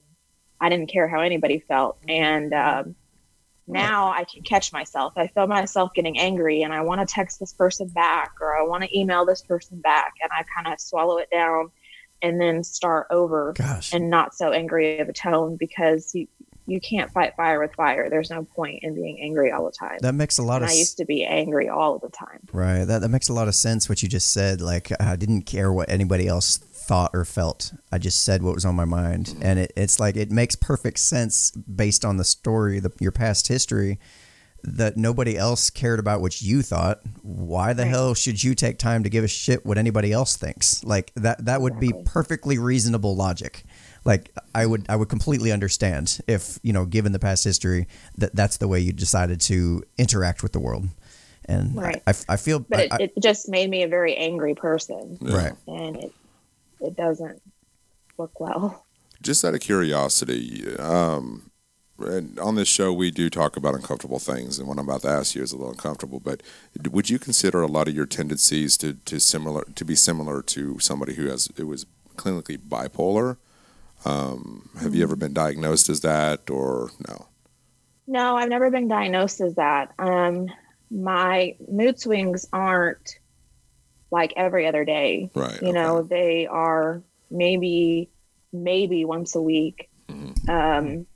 I 0.61 0.69
didn't 0.69 0.91
care 0.91 1.09
how 1.09 1.21
anybody 1.21 1.59
felt. 1.59 1.99
And 2.09 2.55
um, 2.55 2.95
now 3.67 4.11
I 4.13 4.25
can 4.25 4.43
catch 4.43 4.73
myself. 4.73 5.13
I 5.17 5.27
feel 5.29 5.47
myself 5.47 5.93
getting 5.95 6.19
angry, 6.19 6.63
and 6.63 6.73
I 6.73 6.83
want 6.83 7.07
to 7.07 7.13
text 7.13 7.41
this 7.41 7.53
person 7.53 7.89
back, 7.89 8.33
or 8.41 8.57
I 8.57 8.63
want 8.63 8.85
to 8.85 8.99
email 8.99 9.25
this 9.25 9.43
person 9.43 9.81
back, 9.81 10.15
and 10.23 10.31
I 10.33 10.45
kind 10.55 10.73
of 10.73 10.81
swallow 10.81 11.19
it 11.19 11.29
down, 11.31 11.71
and 12.23 12.41
then 12.41 12.63
start 12.65 13.07
over 13.11 13.53
Gosh. 13.57 13.93
and 13.93 14.09
not 14.11 14.35
so 14.35 14.53
angry 14.53 14.99
of 15.01 15.09
a 15.09 15.13
tone 15.13 15.57
because 15.57 16.15
you 16.15 16.29
you 16.69 16.81
can't 16.81 17.13
fight 17.13 17.33
fire 17.37 17.61
with 17.61 17.73
fire. 17.75 18.11
There's 18.11 18.29
no 18.29 18.43
point 18.43 18.81
in 18.83 18.95
being 18.97 19.21
angry 19.23 19.53
all 19.53 19.65
the 19.67 19.71
time. 19.71 19.99
that 20.01 20.15
makes 20.17 20.39
a 20.39 20.43
lot 20.43 20.63
And 20.63 20.65
of 20.65 20.71
I 20.71 20.75
used 20.75 20.97
to 20.97 21.05
be 21.05 21.25
angry 21.25 21.69
all 21.69 22.01
the 22.01 22.09
time. 22.09 22.41
Right. 22.53 22.85
That 22.85 23.03
that 23.03 23.09
makes 23.09 23.29
a 23.29 23.33
lot 23.33 23.47
of 23.47 23.55
sense 23.55 23.89
what 23.89 24.03
you 24.03 24.09
just 24.09 24.33
said. 24.33 24.61
Like 24.61 24.91
I 25.01 25.15
didn't 25.15 25.43
care 25.43 25.73
what 25.73 25.89
anybody 25.89 26.27
else 26.27 26.59
thought 26.87 27.11
or 27.15 27.25
felt. 27.25 27.73
I 27.93 27.99
just 27.99 28.23
said 28.23 28.43
what 28.43 28.55
was 28.55 28.65
on 28.65 28.75
my 28.75 28.85
mind, 28.85 29.27
mm-hmm. 29.27 29.43
and 29.43 29.59
it, 29.59 29.73
it's 29.77 29.99
like 30.01 30.17
it 30.17 30.31
makes 30.31 30.55
perfect 30.57 30.99
sense 30.99 31.51
based 31.53 32.05
on 32.05 32.17
the 32.17 32.25
story, 32.25 32.79
the, 32.81 32.93
your 33.01 33.13
past 33.13 33.49
history, 33.49 33.99
that 34.63 34.97
nobody 34.97 35.37
else 35.37 35.71
cared 35.71 35.99
about 36.01 36.21
what 36.21 36.43
you 36.43 36.63
thought. 36.63 37.01
Why 37.23 37.73
the 37.73 37.83
Right. 37.85 37.91
hell 37.91 38.15
should 38.15 38.43
you 38.43 38.55
take 38.55 38.79
time 38.79 39.03
to 39.05 39.09
give 39.11 39.23
a 39.25 39.29
shit 39.29 39.65
what 39.67 39.79
anybody 39.79 40.13
else 40.13 40.37
thinks? 40.37 40.83
Like 40.85 41.13
that 41.17 41.45
that 41.45 41.61
would 41.61 41.79
be 41.79 41.93
perfectly 42.05 42.59
reasonable 42.59 43.15
logic. 43.15 43.65
Like 44.05 44.31
I 44.55 44.67
would 44.67 44.87
I 44.89 44.97
would 44.97 45.09
completely 45.09 45.53
understand 45.53 46.21
if 46.27 46.59
you 46.63 46.73
know 46.73 46.85
given 46.85 47.13
the 47.13 47.19
past 47.19 47.45
history 47.45 47.87
that 48.19 48.35
that's 48.35 48.57
the 48.57 48.69
way 48.69 48.81
you 48.81 48.93
decided 48.93 49.41
to 49.43 49.83
interact 49.99 50.43
with 50.43 50.53
the 50.53 50.61
world. 50.61 50.89
And 51.49 51.77
Right. 51.77 52.03
I, 52.09 52.15
I 52.29 52.37
feel 52.37 52.59
But 52.59 52.93
I- 52.93 52.97
it, 53.05 53.13
it 53.17 53.23
just 53.23 53.49
made 53.49 53.71
me 53.71 53.85
a 53.85 53.89
very 53.89 54.17
angry 54.17 54.55
person. 54.57 55.17
Right. 55.21 55.53
and 55.69 55.97
it 55.97 56.13
it 56.81 56.97
doesn't 56.97 57.43
look 58.19 58.39
well. 58.41 58.87
Just 59.23 59.45
out 59.45 59.55
of 59.55 59.61
curiosity, 59.61 60.77
um, 60.79 61.51
and 61.99 62.39
on 62.39 62.55
this 62.55 62.69
show 62.69 62.93
we 62.93 63.11
do 63.11 63.31
talk 63.31 63.57
about 63.57 63.75
uncomfortable 63.75 64.19
things, 64.19 64.59
and 64.59 64.69
what 64.69 64.79
I'm 64.79 64.89
about 64.89 65.03
to 65.03 65.09
ask 65.09 65.35
you 65.35 65.43
is 65.43 65.53
a 65.53 65.57
little 65.57 65.73
uncomfortable. 65.73 66.21
But 66.21 66.43
would 66.91 67.09
you 67.09 67.19
consider 67.19 67.63
a 67.63 67.67
lot 67.67 67.89
of 67.89 67.95
your 67.95 68.07
tendencies 68.07 68.77
to, 68.79 68.95
to 68.95 69.19
similar 69.19 69.65
to 69.75 69.85
be 69.85 69.95
similar 69.95 70.43
to 70.43 70.79
somebody 70.79 71.15
who 71.15 71.27
has 71.29 71.51
it 71.57 71.65
was 71.65 71.87
clinically 72.17 72.59
bipolar? 72.59 73.39
Um, 74.05 74.69
have 74.81 74.95
you 74.95 75.03
ever 75.03 75.17
been 75.17 75.33
diagnosed 75.33 75.89
as 75.89 76.01
that, 76.03 76.51
or 76.51 76.91
no? 77.09 77.29
No, 78.07 78.37
I've 78.37 78.51
never 78.51 78.71
been 78.71 78.89
diagnosed 78.89 79.41
as 79.41 79.55
that. 79.57 79.93
Um, 79.99 80.49
my 80.91 81.57
mood 81.69 81.99
swings 81.99 82.47
aren't 82.53 83.19
like 84.17 84.33
every 84.35 84.67
other 84.67 84.87
day. 84.87 85.31
Right. 85.35 85.61
You 85.61 85.75
know, 85.75 86.03
they 86.03 86.47
are 86.47 87.03
maybe 87.31 88.09
maybe 88.51 89.05
once 89.05 89.35
a 89.35 89.43
week. 89.43 89.91
Mhm. 90.09 90.49
Um, 90.49 91.07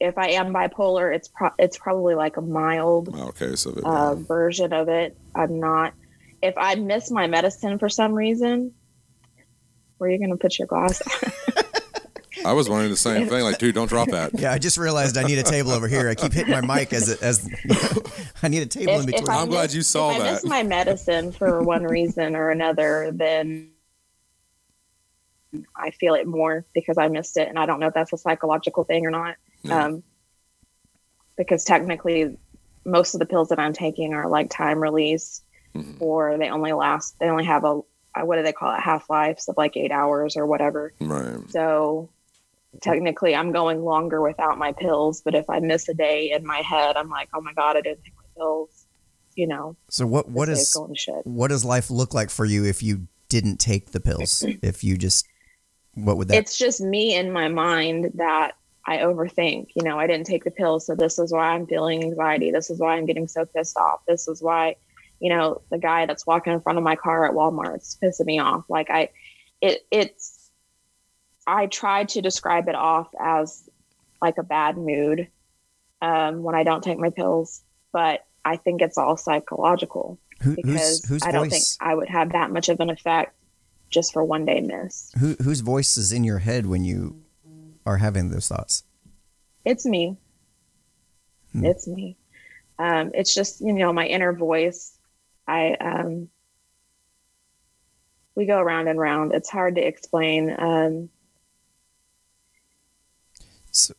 if 0.00 0.18
I 0.18 0.30
am 0.30 0.52
bipolar, 0.52 1.14
it's 1.14 1.28
pro- 1.28 1.54
it's 1.56 1.78
probably 1.78 2.16
like 2.16 2.36
a 2.36 2.40
mild 2.40 3.14
Okay. 3.14 3.54
So 3.54 3.70
uh, 3.84 4.16
version 4.16 4.72
of 4.72 4.88
it. 4.88 5.16
I'm 5.36 5.60
not. 5.60 5.94
If 6.42 6.54
I 6.58 6.74
miss 6.74 7.12
my 7.12 7.28
medicine 7.28 7.78
for 7.78 7.88
some 7.88 8.12
reason, 8.12 8.74
where 9.98 10.10
are 10.10 10.12
you 10.12 10.18
going 10.18 10.30
to 10.30 10.36
put 10.36 10.58
your 10.58 10.66
glass? 10.66 11.00
I 12.44 12.52
was 12.52 12.68
wondering 12.68 12.90
the 12.90 12.96
same 12.96 13.28
thing. 13.28 13.42
Like, 13.42 13.58
dude, 13.58 13.74
don't 13.74 13.88
drop 13.88 14.08
that. 14.10 14.38
Yeah, 14.38 14.52
I 14.52 14.58
just 14.58 14.76
realized 14.78 15.16
I 15.16 15.22
need 15.24 15.38
a 15.38 15.42
table 15.42 15.70
over 15.72 15.88
here. 15.88 16.08
I 16.08 16.14
keep 16.14 16.32
hitting 16.32 16.52
my 16.52 16.60
mic 16.60 16.92
as 16.92 17.08
it, 17.08 17.22
as 17.22 17.48
I 18.42 18.48
need 18.48 18.62
a 18.62 18.66
table 18.66 18.92
in 18.94 19.00
If- 19.00 19.08
if 19.08 19.14
between. 19.20 19.28
I 19.30 19.40
I'm 19.42 19.48
glad 19.48 19.72
you 19.72 19.82
saw 19.82 20.10
that. 20.10 20.20
if 20.20 20.26
I 20.26 20.32
miss 20.32 20.44
my 20.44 20.62
medicine 20.62 21.32
for 21.32 21.62
one 21.62 21.84
reason 21.84 22.36
or 22.36 22.50
another, 22.50 23.10
then 23.12 23.70
I 25.76 25.90
feel 25.92 26.14
it 26.14 26.26
more 26.26 26.64
because 26.74 26.98
I 26.98 27.08
missed 27.08 27.36
it, 27.36 27.48
and 27.48 27.58
I 27.58 27.66
don't 27.66 27.78
know 27.80 27.86
if 27.88 27.94
that's 27.94 28.12
a 28.12 28.18
psychological 28.18 28.84
thing 28.84 29.06
or 29.06 29.10
not. 29.10 29.36
Yeah. 29.62 29.84
Um, 29.86 30.02
because 31.36 31.64
technically, 31.64 32.36
most 32.84 33.14
of 33.14 33.20
the 33.20 33.26
pills 33.26 33.48
that 33.48 33.58
I'm 33.58 33.72
taking 33.72 34.14
are 34.14 34.28
like 34.28 34.50
time 34.50 34.78
release, 34.80 35.42
Mhm. 35.74 35.96
or 36.00 36.36
they 36.38 36.48
only 36.50 36.72
last. 36.72 37.18
They 37.18 37.26
only 37.28 37.44
have 37.44 37.64
a 37.64 37.80
uh, 38.16 38.24
what 38.24 38.36
do 38.36 38.42
they 38.44 38.52
call 38.52 38.72
it 38.74 38.80
half 38.80 39.10
lives 39.10 39.48
of 39.48 39.56
like 39.56 39.76
eight 39.76 39.90
hours 39.90 40.36
or 40.36 40.46
whatever 40.46 40.92
Right. 41.00 41.38
so 41.50 42.08
technically 42.82 43.34
i'm 43.34 43.52
going 43.52 43.82
longer 43.82 44.22
without 44.22 44.58
my 44.58 44.72
pills 44.72 45.22
but 45.22 45.34
if 45.34 45.48
i 45.48 45.60
miss 45.60 45.88
a 45.88 45.94
day 45.94 46.30
in 46.30 46.44
my 46.46 46.58
head 46.58 46.96
i'm 46.96 47.10
like 47.10 47.28
oh 47.34 47.40
my 47.40 47.52
god 47.54 47.76
i 47.76 47.80
didn't 47.80 48.02
take 48.02 48.14
my 48.16 48.24
pills 48.36 48.86
you 49.34 49.46
know 49.46 49.76
So 49.88 50.06
what 50.06 50.28
what 50.28 50.48
is 50.48 50.72
going 50.74 50.94
to 50.94 50.98
shit 50.98 51.26
what 51.26 51.48
does 51.48 51.64
life 51.64 51.90
look 51.90 52.14
like 52.14 52.30
for 52.30 52.44
you 52.44 52.64
if 52.64 52.82
you 52.82 53.08
didn't 53.28 53.56
take 53.56 53.90
the 53.90 54.00
pills? 54.00 54.44
if 54.62 54.84
you 54.84 54.96
just 54.96 55.26
what 55.94 56.16
would 56.16 56.28
that 56.28 56.36
it's 56.36 56.56
just 56.58 56.80
me 56.80 57.14
in 57.14 57.32
my 57.32 57.48
mind 57.48 58.12
that 58.14 58.54
I 58.86 58.98
overthink. 58.98 59.68
You 59.74 59.82
know, 59.82 59.98
I 59.98 60.06
didn't 60.06 60.26
take 60.26 60.44
the 60.44 60.50
pills, 60.50 60.86
so 60.86 60.94
this 60.94 61.18
is 61.18 61.32
why 61.32 61.54
I'm 61.54 61.66
feeling 61.66 62.02
anxiety. 62.02 62.50
This 62.50 62.70
is 62.70 62.78
why 62.78 62.96
I'm 62.96 63.06
getting 63.06 63.28
so 63.28 63.46
pissed 63.46 63.76
off. 63.76 64.00
This 64.06 64.28
is 64.28 64.42
why, 64.42 64.76
you 65.20 65.30
know, 65.30 65.62
the 65.70 65.78
guy 65.78 66.06
that's 66.06 66.26
walking 66.26 66.52
in 66.52 66.60
front 66.60 66.78
of 66.78 66.84
my 66.84 66.96
car 66.96 67.26
at 67.26 67.34
Walmart 67.34 67.78
is 67.78 67.96
pissing 68.02 68.26
me 68.26 68.38
off. 68.38 68.64
Like 68.68 68.90
I, 68.90 69.10
it 69.60 69.86
it's. 69.90 70.33
I 71.46 71.66
tried 71.66 72.08
to 72.10 72.22
describe 72.22 72.68
it 72.68 72.74
off 72.74 73.08
as 73.20 73.68
like 74.22 74.38
a 74.38 74.42
bad 74.42 74.76
mood 74.76 75.28
um, 76.00 76.42
when 76.42 76.54
I 76.54 76.62
don't 76.64 76.82
take 76.82 76.98
my 76.98 77.10
pills, 77.10 77.62
but 77.92 78.26
I 78.44 78.56
think 78.56 78.80
it's 78.82 78.98
all 78.98 79.16
psychological 79.16 80.18
who, 80.42 80.56
because 80.56 81.00
whose 81.00 81.04
whose 81.08 81.22
I 81.22 81.32
don't 81.32 81.50
think 81.50 81.64
I 81.80 81.94
would 81.94 82.08
have 82.08 82.32
that 82.32 82.50
much 82.50 82.68
of 82.68 82.80
an 82.80 82.90
effect 82.90 83.34
just 83.90 84.12
for 84.12 84.24
one 84.24 84.44
day 84.44 84.60
miss. 84.60 85.12
who, 85.18 85.36
whose 85.42 85.60
voice 85.60 85.96
is 85.96 86.12
in 86.12 86.24
your 86.24 86.38
head 86.38 86.66
when 86.66 86.84
you 86.84 87.22
are 87.86 87.98
having 87.98 88.30
those 88.30 88.48
thoughts? 88.48 88.84
it's 89.64 89.86
me 89.86 90.16
Hmm. 91.52 91.64
it's 91.64 91.86
me 91.86 92.16
um 92.78 93.12
it's 93.14 93.32
just 93.32 93.60
you 93.60 93.72
know 93.72 93.92
my 93.92 94.06
inner 94.06 94.32
voice 94.32 94.98
i 95.46 95.74
um 95.80 96.28
we 98.34 98.44
go 98.46 98.58
around 98.58 98.88
and 98.88 98.98
round 98.98 99.32
it's 99.32 99.48
hard 99.48 99.76
to 99.76 99.80
explain 99.86 100.54
um 100.58 101.08
So, 103.74 103.92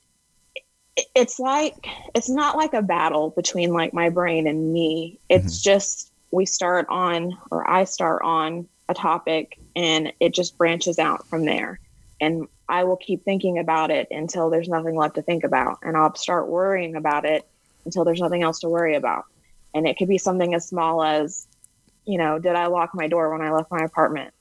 it's 1.13 1.39
like 1.39 1.87
it's 2.15 2.29
not 2.29 2.55
like 2.55 2.73
a 2.73 2.81
battle 2.81 3.31
between 3.31 3.73
like 3.73 3.93
my 3.93 4.09
brain 4.09 4.47
and 4.47 4.73
me. 4.73 5.19
It's 5.29 5.57
mm-hmm. 5.57 5.69
just 5.69 6.11
we 6.31 6.45
start 6.45 6.85
on 6.89 7.37
or 7.51 7.69
i 7.69 7.83
start 7.83 8.21
on 8.23 8.67
a 8.89 8.93
topic 8.93 9.57
and 9.75 10.11
it 10.19 10.33
just 10.33 10.57
branches 10.57 10.99
out 10.99 11.27
from 11.27 11.45
there. 11.45 11.79
And 12.21 12.47
i 12.69 12.83
will 12.85 12.95
keep 12.95 13.23
thinking 13.23 13.59
about 13.59 13.91
it 13.91 14.07
until 14.11 14.49
there's 14.49 14.69
nothing 14.69 14.95
left 14.95 15.15
to 15.15 15.21
think 15.21 15.43
about. 15.43 15.79
And 15.83 15.97
i'll 15.97 16.15
start 16.15 16.47
worrying 16.47 16.95
about 16.95 17.25
it 17.25 17.45
until 17.83 18.05
there's 18.05 18.21
nothing 18.21 18.43
else 18.43 18.59
to 18.59 18.69
worry 18.69 18.95
about. 18.95 19.25
And 19.73 19.85
it 19.85 19.97
could 19.97 20.07
be 20.07 20.17
something 20.17 20.53
as 20.55 20.65
small 20.65 21.03
as 21.03 21.47
you 22.05 22.17
know 22.17 22.39
did 22.39 22.55
i 22.55 22.67
lock 22.67 22.91
my 22.93 23.07
door 23.07 23.31
when 23.31 23.41
i 23.41 23.51
left 23.51 23.71
my 23.71 23.83
apartment 23.83 24.31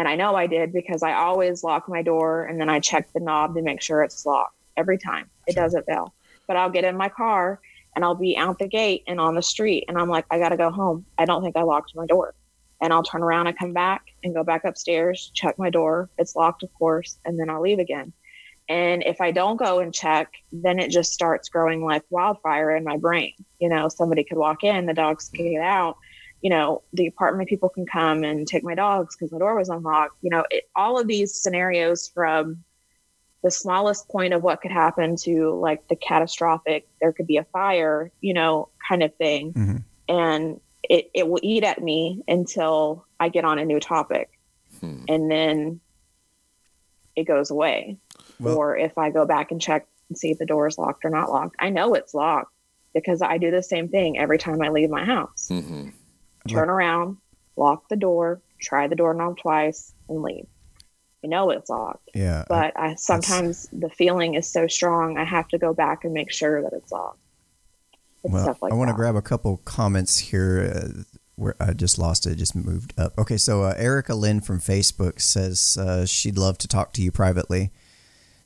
and 0.00 0.08
i 0.08 0.16
know 0.16 0.34
i 0.34 0.46
did 0.46 0.72
because 0.72 1.02
i 1.02 1.12
always 1.12 1.62
lock 1.62 1.86
my 1.86 2.00
door 2.00 2.46
and 2.46 2.58
then 2.58 2.70
i 2.70 2.80
check 2.80 3.12
the 3.12 3.20
knob 3.20 3.54
to 3.54 3.60
make 3.60 3.82
sure 3.82 4.02
it's 4.02 4.24
locked 4.24 4.56
every 4.78 4.96
time. 4.96 5.28
It 5.46 5.54
doesn't 5.54 5.84
fail. 5.84 6.14
But 6.46 6.56
i'll 6.56 6.70
get 6.70 6.84
in 6.84 6.96
my 6.96 7.10
car 7.10 7.60
and 7.94 8.04
i'll 8.04 8.14
be 8.14 8.36
out 8.36 8.58
the 8.58 8.66
gate 8.66 9.04
and 9.06 9.20
on 9.20 9.34
the 9.34 9.42
street 9.42 9.84
and 9.88 9.98
i'm 9.98 10.08
like 10.08 10.24
i 10.30 10.38
gotta 10.38 10.56
go 10.56 10.70
home. 10.70 11.04
I 11.18 11.26
don't 11.26 11.42
think 11.42 11.56
i 11.56 11.62
locked 11.62 11.94
my 11.94 12.06
door. 12.06 12.34
And 12.80 12.92
i'll 12.94 13.02
turn 13.02 13.22
around 13.22 13.46
and 13.46 13.58
come 13.58 13.74
back 13.74 14.06
and 14.24 14.34
go 14.34 14.42
back 14.42 14.64
upstairs 14.64 15.30
check 15.34 15.58
my 15.58 15.68
door. 15.68 16.08
It's 16.16 16.34
locked 16.34 16.62
of 16.62 16.72
course 16.74 17.18
and 17.26 17.38
then 17.38 17.50
i'll 17.50 17.60
leave 17.60 17.78
again. 17.78 18.14
And 18.70 19.02
if 19.04 19.20
i 19.20 19.30
don't 19.30 19.58
go 19.58 19.80
and 19.80 19.92
check 19.92 20.32
then 20.50 20.78
it 20.78 20.90
just 20.90 21.12
starts 21.12 21.50
growing 21.50 21.84
like 21.84 22.04
wildfire 22.08 22.74
in 22.74 22.84
my 22.84 22.96
brain. 22.96 23.34
You 23.58 23.68
know 23.68 23.90
somebody 23.90 24.24
could 24.24 24.38
walk 24.38 24.64
in 24.64 24.86
the 24.86 24.94
dogs 24.94 25.28
can 25.28 25.52
get 25.52 25.62
out 25.62 25.98
you 26.42 26.50
know 26.50 26.82
the 26.92 27.06
apartment 27.06 27.48
people 27.48 27.68
can 27.68 27.84
come 27.86 28.24
and 28.24 28.46
take 28.46 28.64
my 28.64 28.74
dogs 28.74 29.14
because 29.16 29.30
my 29.32 29.38
door 29.38 29.56
was 29.56 29.68
unlocked. 29.68 30.16
You 30.22 30.30
know 30.30 30.44
it, 30.50 30.64
all 30.74 30.98
of 30.98 31.06
these 31.06 31.34
scenarios 31.34 32.08
from 32.08 32.64
the 33.42 33.50
smallest 33.50 34.08
point 34.08 34.34
of 34.34 34.42
what 34.42 34.60
could 34.60 34.70
happen 34.70 35.16
to 35.16 35.50
like 35.58 35.86
the 35.88 35.96
catastrophic 35.96 36.86
there 37.00 37.12
could 37.12 37.26
be 37.26 37.38
a 37.38 37.44
fire 37.44 38.10
you 38.20 38.34
know 38.34 38.68
kind 38.88 39.02
of 39.02 39.14
thing. 39.16 39.52
Mhm. 39.52 39.84
and 40.08 40.60
it, 40.82 41.10
it 41.14 41.28
will 41.28 41.40
eat 41.42 41.62
at 41.62 41.80
me 41.82 42.22
until 42.26 43.04
i 43.20 43.28
get 43.28 43.44
on 43.44 43.58
a 43.58 43.64
new 43.64 43.80
topic. 43.80 44.30
Hmm. 44.80 45.04
and 45.08 45.30
then 45.30 45.80
it 47.16 47.24
goes 47.24 47.50
away. 47.50 47.98
Well- 48.38 48.56
or 48.56 48.76
if 48.76 48.96
i 48.98 49.10
go 49.10 49.26
back 49.26 49.50
and 49.52 49.60
check 49.60 49.86
and 50.08 50.16
see 50.18 50.30
if 50.30 50.38
the 50.38 50.46
door 50.46 50.66
is 50.66 50.78
locked 50.78 51.04
or 51.04 51.10
not 51.10 51.30
locked 51.30 51.56
i 51.60 51.68
know 51.68 51.94
it's 51.94 52.14
locked 52.14 52.52
because 52.94 53.20
i 53.22 53.38
do 53.38 53.50
the 53.50 53.62
same 53.62 53.88
thing 53.88 54.18
every 54.18 54.38
time 54.38 54.60
i 54.62 54.68
leave 54.70 54.90
my 54.90 55.04
house. 55.04 55.48
Hmm 55.48 55.90
turn 56.48 56.70
around 56.70 57.16
lock 57.56 57.88
the 57.88 57.96
door 57.96 58.40
try 58.60 58.86
the 58.86 58.96
doorknob 58.96 59.36
twice 59.38 59.92
and 60.08 60.22
leave 60.22 60.46
i 61.24 61.26
know 61.26 61.50
it's 61.50 61.70
locked 61.70 62.10
yeah. 62.14 62.44
but 62.48 62.72
I 62.76 62.94
sometimes 62.94 63.68
the 63.72 63.90
feeling 63.90 64.34
is 64.34 64.50
so 64.50 64.66
strong 64.66 65.18
I 65.18 65.24
have 65.24 65.48
to 65.48 65.58
go 65.58 65.74
back 65.74 66.04
and 66.04 66.14
make 66.14 66.30
sure 66.32 66.62
that 66.62 66.72
it's 66.72 66.90
locked. 66.90 67.18
It's 68.24 68.32
well, 68.32 68.58
like 68.60 68.72
I 68.72 68.74
want 68.74 68.88
to 68.88 68.94
grab 68.94 69.16
a 69.16 69.22
couple 69.22 69.58
comments 69.64 70.18
here. 70.18 70.72
Uh, 70.74 71.02
where 71.36 71.56
I 71.58 71.72
just 71.72 71.98
lost 71.98 72.26
it, 72.26 72.32
it 72.32 72.34
just 72.36 72.54
moved 72.54 72.92
up. 72.98 73.16
Okay, 73.16 73.38
so 73.38 73.62
uh, 73.62 73.74
Erica 73.78 74.14
Lynn 74.14 74.42
from 74.42 74.60
Facebook 74.60 75.22
says 75.22 75.78
uh, 75.80 76.04
she'd 76.04 76.36
love 76.36 76.58
to 76.58 76.68
talk 76.68 76.92
to 76.94 77.02
you 77.02 77.10
privately. 77.10 77.72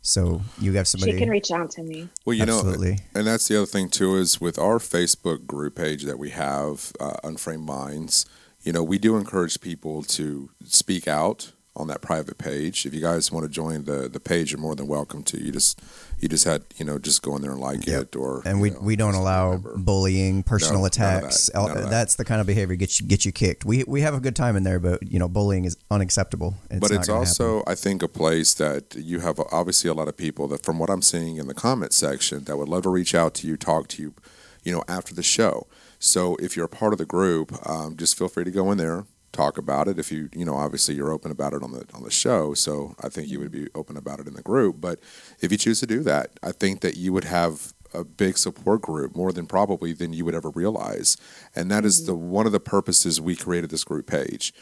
So 0.07 0.42
you 0.61 0.74
have 0.74 0.86
somebody. 0.86 1.12
She 1.12 1.18
can 1.18 1.30
reach 1.30 1.50
out 1.50 1.70
to 1.72 1.82
me. 1.82 2.11
Well, 2.26 2.34
you 2.34 2.42
Absolutely. 2.42 2.90
know, 2.90 2.96
and 3.14 3.26
that's 3.26 3.48
the 3.48 3.57
other 3.57 3.66
thing 3.66 3.88
too 3.88 4.16
is 4.16 4.38
with 4.38 4.59
our 4.59 4.78
Facebook 4.78 5.46
group 5.46 5.76
page 5.76 6.02
that 6.05 6.18
we 6.18 6.28
have, 6.30 6.92
uh, 7.00 7.16
Unframed 7.24 7.64
Minds. 7.64 8.26
You 8.62 8.72
know, 8.72 8.82
we 8.82 8.98
do 8.98 9.16
encourage 9.16 9.62
people 9.62 10.02
to 10.02 10.50
speak 10.62 11.09
out 11.09 11.52
on 11.74 11.86
that 11.86 12.02
private 12.02 12.36
page. 12.36 12.84
If 12.84 12.92
you 12.92 13.00
guys 13.00 13.32
want 13.32 13.44
to 13.44 13.50
join 13.50 13.84
the 13.84 14.11
the 14.11 14.20
page, 14.20 14.52
you're 14.52 14.61
more 14.61 14.76
than 14.76 14.88
welcome 14.88 15.22
to. 15.24 15.42
You 15.42 15.52
just 15.52 15.80
you 16.20 16.28
just 16.28 16.44
had 16.44 16.62
you 16.76 16.84
know 16.84 16.98
just 16.98 17.22
go 17.22 17.36
in 17.36 17.42
there 17.42 17.50
and 17.52 17.60
like 17.60 17.86
Yep. 17.86 18.02
it, 18.02 18.16
or 18.16 18.42
and 18.44 18.60
we, 18.60 18.70
know, 18.70 18.78
we 18.80 18.96
don't 18.96 19.14
allow 19.14 19.56
whatever. 19.56 19.76
bullying, 19.76 20.42
personal 20.42 20.74
No, 20.74 20.80
none 20.80 20.86
of 20.86 20.92
that. 20.94 21.18
attacks. 21.22 21.50
That. 21.52 21.90
That's 21.90 22.14
the 22.16 22.24
kind 22.24 22.40
of 22.40 22.46
behavior 22.46 22.76
get 22.76 23.00
you 23.00 23.06
get 23.06 23.24
you 23.24 23.32
kicked. 23.32 23.64
We 23.64 23.84
we 23.86 24.00
have 24.02 24.14
a 24.14 24.20
good 24.20 24.36
time 24.36 24.56
in 24.56 24.62
there, 24.62 24.78
but 24.80 25.02
you 25.02 25.18
know 25.18 25.28
bullying 25.28 25.64
is 25.64 25.76
unacceptable. 25.90 26.54
It's 26.70 26.80
but 26.80 26.90
it's 26.90 27.08
also, 27.08 27.58
happen. 27.58 27.72
I 27.72 27.74
think, 27.74 28.02
a 28.02 28.08
place 28.08 28.54
that 28.54 28.94
you 28.96 29.20
have 29.20 29.38
obviously 29.52 29.90
a 29.90 29.94
lot 29.94 30.08
of 30.08 30.16
people 30.16 30.48
that, 30.48 30.62
from 30.62 30.78
what 30.78 30.90
I'm 30.90 31.02
seeing 31.02 31.36
in 31.36 31.46
the 31.46 31.54
comment 31.54 31.92
section, 31.92 32.44
that 32.44 32.56
would 32.56 32.68
love 32.68 32.82
to 32.84 32.90
reach 32.90 33.14
out 33.14 33.34
to 33.34 33.46
you, 33.46 33.56
talk 33.56 33.88
to 33.88 34.02
you, 34.02 34.14
you 34.62 34.72
know, 34.72 34.84
after 34.88 35.14
the 35.14 35.22
show. 35.22 35.66
So 35.98 36.36
if 36.36 36.56
you're 36.56 36.66
a 36.66 36.68
part 36.68 36.92
of 36.92 36.98
the 36.98 37.06
group, 37.06 37.52
um, 37.68 37.96
just 37.96 38.16
feel 38.18 38.28
free 38.28 38.44
to 38.44 38.50
go 38.50 38.70
in 38.72 38.78
there, 38.78 39.04
talk 39.35 39.59
about 39.59 39.89
it. 39.89 39.99
If 39.99 40.11
you, 40.11 40.30
you 40.35 40.45
know, 40.45 40.57
obviously 40.57 40.95
you're 40.95 41.12
open 41.12 41.30
about 41.30 41.53
it 41.53 41.62
on 41.62 41.72
the 41.72 41.85
on 41.93 42.03
the 42.03 42.11
show, 42.11 42.55
so 42.55 42.95
I 43.03 43.09
think 43.09 43.28
you 43.28 43.39
would 43.41 43.53
mm-hmm. 43.53 43.64
be 43.64 43.70
open 43.74 43.97
about 43.97 44.20
it 44.20 44.26
in 44.26 44.35
the 44.35 44.43
group. 44.43 44.80
But 44.80 45.01
if 45.41 45.53
you 45.53 45.59
choose 45.59 45.80
to 45.80 45.87
do 45.87 46.03
that, 46.05 46.30
I 46.43 46.53
think 46.53 46.80
that 46.80 46.97
you 46.97 47.12
would 47.12 47.24
have 47.24 47.74
a 47.93 48.05
big 48.05 48.39
support 48.39 48.82
group 48.82 49.14
more 49.14 49.32
than 49.32 49.47
probably 49.47 49.93
than 49.93 50.12
you 50.12 50.24
would 50.24 50.35
ever 50.35 50.51
realize, 50.51 51.16
and 51.55 51.70
that 51.70 51.85
is 51.85 52.07
the 52.07 52.12
mm-hmm. 52.12 52.30
one 52.30 52.47
of 52.47 52.53
the 52.53 52.61
purposes 52.61 53.20
we 53.20 53.37
created 53.37 53.70
this 53.70 53.85
group 53.85 54.07
page 54.07 54.55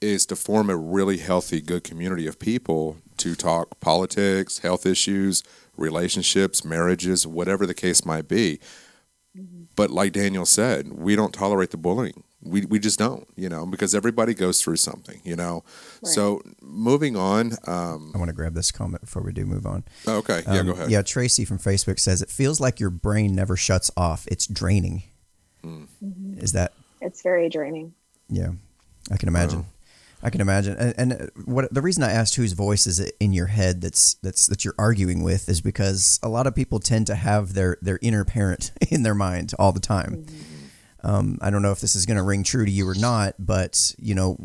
is 0.00 0.26
to 0.26 0.34
form 0.34 0.68
a 0.68 0.76
really 0.76 1.18
healthy, 1.18 1.60
good 1.60 1.84
community 1.84 2.26
of 2.26 2.38
people 2.40 2.96
to 3.18 3.36
talk 3.36 3.78
politics, 3.78 4.58
health 4.58 4.84
issues, 4.84 5.44
relationships, 5.76 6.64
marriages, 6.64 7.24
whatever 7.24 7.66
the 7.66 7.74
case 7.74 8.04
might 8.04 8.26
be. 8.26 8.58
But 9.76 9.90
like 9.90 10.12
Daniel 10.12 10.44
said, 10.44 10.92
we 10.92 11.16
don't 11.16 11.32
tolerate 11.32 11.70
the 11.70 11.76
bullying. 11.78 12.22
We, 12.42 12.66
we 12.66 12.78
just 12.78 12.98
don't, 12.98 13.26
you 13.36 13.48
know, 13.48 13.64
because 13.66 13.94
everybody 13.94 14.34
goes 14.34 14.60
through 14.60 14.76
something, 14.76 15.20
you 15.24 15.36
know. 15.36 15.62
So 16.02 16.42
moving 16.60 17.16
on. 17.16 17.52
Um, 17.66 18.12
I 18.14 18.18
want 18.18 18.28
to 18.28 18.34
grab 18.34 18.54
this 18.54 18.70
comment 18.72 19.00
before 19.02 19.22
we 19.22 19.32
do 19.32 19.46
move 19.46 19.64
on. 19.64 19.84
okay, 20.06 20.42
yeah, 20.46 20.58
Um, 20.60 20.66
go 20.66 20.72
ahead. 20.72 20.90
Yeah, 20.90 21.02
Tracy 21.02 21.44
from 21.44 21.58
Facebook 21.58 21.98
says 22.00 22.20
it 22.20 22.28
feels 22.30 22.60
like 22.60 22.80
your 22.80 22.90
brain 22.90 23.34
never 23.34 23.56
shuts 23.56 23.90
off. 23.96 24.26
It's 24.26 24.46
draining. 24.46 25.04
Hmm. 25.62 25.84
Is 26.36 26.52
that 26.52 26.72
It's 27.00 27.22
very 27.22 27.48
draining. 27.48 27.94
Yeah, 28.28 28.50
I 29.10 29.16
can 29.16 29.28
imagine. 29.28 29.66
I 30.22 30.30
can 30.30 30.40
imagine. 30.40 30.76
And, 30.76 30.94
and 30.96 31.30
what 31.44 31.72
the 31.74 31.82
reason 31.82 32.02
I 32.04 32.12
asked 32.12 32.36
whose 32.36 32.52
voice 32.52 32.86
is 32.86 33.00
it 33.00 33.16
in 33.18 33.32
your 33.32 33.46
head 33.46 33.80
that's 33.80 34.14
that's 34.14 34.46
that 34.46 34.64
you're 34.64 34.74
arguing 34.78 35.22
with 35.22 35.48
is 35.48 35.60
because 35.60 36.20
a 36.22 36.28
lot 36.28 36.46
of 36.46 36.54
people 36.54 36.78
tend 36.78 37.08
to 37.08 37.14
have 37.14 37.54
their 37.54 37.76
their 37.82 37.98
inner 38.02 38.24
parent 38.24 38.72
in 38.90 39.02
their 39.02 39.14
mind 39.14 39.52
all 39.58 39.72
the 39.72 39.80
time. 39.80 40.26
Um, 41.04 41.38
I 41.40 41.50
don't 41.50 41.62
know 41.62 41.72
if 41.72 41.80
this 41.80 41.96
is 41.96 42.06
going 42.06 42.16
to 42.16 42.22
ring 42.22 42.44
true 42.44 42.64
to 42.64 42.70
you 42.70 42.88
or 42.88 42.94
not, 42.94 43.34
but 43.38 43.92
you 43.98 44.14
know, 44.14 44.36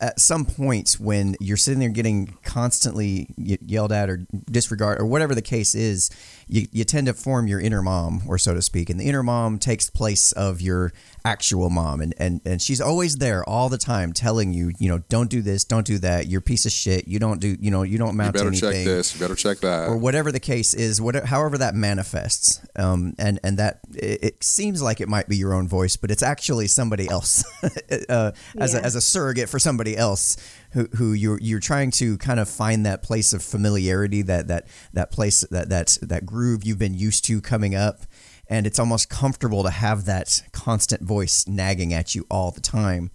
at 0.00 0.20
some 0.20 0.44
point 0.44 0.96
when 0.98 1.36
you're 1.40 1.56
sitting 1.56 1.80
there 1.80 1.88
getting 1.88 2.36
constantly 2.44 3.28
yelled 3.36 3.92
at 3.92 4.08
or 4.08 4.26
disregard 4.50 5.00
or 5.00 5.06
whatever 5.06 5.34
the 5.34 5.42
case 5.42 5.74
is, 5.74 6.10
you, 6.48 6.66
you 6.70 6.84
tend 6.84 7.06
to 7.06 7.14
form 7.14 7.46
your 7.46 7.60
inner 7.60 7.82
mom, 7.82 8.22
or 8.26 8.36
so 8.36 8.52
to 8.54 8.62
speak, 8.62 8.90
and 8.90 9.00
the 9.00 9.04
inner 9.04 9.22
mom 9.22 9.58
takes 9.58 9.88
place 9.88 10.32
of 10.32 10.60
your 10.60 10.92
actual 11.24 11.70
mom, 11.70 12.00
and, 12.00 12.14
and 12.18 12.40
and 12.44 12.60
she's 12.60 12.80
always 12.80 13.16
there 13.16 13.48
all 13.48 13.68
the 13.68 13.78
time, 13.78 14.12
telling 14.12 14.52
you, 14.52 14.72
you 14.78 14.88
know, 14.88 14.98
don't 15.08 15.30
do 15.30 15.40
this, 15.40 15.64
don't 15.64 15.86
do 15.86 15.98
that, 15.98 16.26
you're 16.26 16.40
a 16.40 16.42
piece 16.42 16.66
of 16.66 16.72
shit, 16.72 17.08
you 17.08 17.18
don't 17.18 17.40
do, 17.40 17.56
you 17.60 17.70
know, 17.70 17.82
you 17.82 17.96
don't 17.96 18.08
you 18.08 18.12
amount 18.12 18.34
to 18.34 18.40
better 18.40 18.48
anything. 18.48 18.72
check 18.72 18.84
this. 18.84 19.14
You 19.14 19.20
better 19.20 19.34
check 19.34 19.58
that. 19.60 19.88
or 19.88 19.96
whatever 19.96 20.30
the 20.30 20.40
case 20.40 20.74
is, 20.74 21.00
whatever, 21.00 21.26
however 21.26 21.58
that 21.58 21.74
manifests, 21.74 22.60
um, 22.76 23.14
and 23.18 23.40
and 23.42 23.58
that 23.58 23.80
it, 23.94 24.22
it 24.22 24.44
seems 24.44 24.82
like 24.82 25.00
it 25.00 25.08
might 25.08 25.28
be 25.28 25.36
your 25.36 25.54
own 25.54 25.68
voice, 25.68 25.96
but 25.96 26.10
it's 26.10 26.22
actually 26.22 26.68
somebody 26.68 27.08
else. 27.08 27.44
Uh, 28.08 28.32
as 28.58 28.74
a, 28.74 28.84
as 28.84 28.94
a 28.94 29.00
surrogate 29.00 29.48
for 29.48 29.58
somebody 29.58 29.71
somebody 29.72 29.96
else 29.96 30.36
who, 30.72 30.86
who 30.96 31.14
you're 31.14 31.38
you're 31.40 31.60
trying 31.60 31.90
to 31.90 32.18
kind 32.18 32.38
of 32.38 32.46
find 32.46 32.84
that 32.84 33.02
place 33.02 33.32
of 33.32 33.42
familiarity, 33.42 34.20
that 34.20 34.48
that 34.48 34.66
that 34.92 35.10
place 35.10 35.40
that 35.50 35.70
that 35.70 35.96
that 36.02 36.26
groove 36.26 36.62
you've 36.62 36.78
been 36.78 36.92
used 36.94 37.24
to 37.24 37.40
coming 37.40 37.74
up, 37.74 38.02
and 38.48 38.66
it's 38.66 38.78
almost 38.78 39.08
comfortable 39.08 39.62
to 39.62 39.70
have 39.70 40.04
that 40.04 40.42
constant 40.52 41.02
voice 41.02 41.46
nagging 41.48 41.94
at 41.94 42.14
you 42.14 42.26
all 42.30 42.50
the 42.50 42.60
time, 42.60 43.10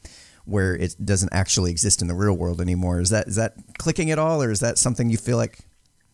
where 0.46 0.76
it 0.76 0.96
doesn't 1.04 1.32
actually 1.32 1.70
exist 1.70 2.02
in 2.02 2.08
the 2.08 2.16
real 2.16 2.36
world 2.36 2.60
anymore. 2.60 3.00
Is 3.00 3.12
that 3.12 3.28
is 3.28 3.36
that 3.36 3.54
clicking 3.78 4.10
at 4.10 4.18
all, 4.18 4.42
or 4.42 4.50
is 4.50 4.60
that 4.62 4.80
something 4.80 5.12
you 5.12 5.18
feel 5.18 5.38
like? 5.38 5.60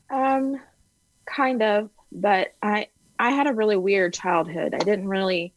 Um, 0.09 0.59
kind 1.25 1.63
of, 1.63 1.89
but 2.11 2.53
I 2.61 2.87
I 3.17 3.31
had 3.31 3.47
a 3.47 3.53
really 3.53 3.77
weird 3.77 4.13
childhood. 4.13 4.73
I 4.73 4.79
didn't 4.79 5.07
really 5.07 5.53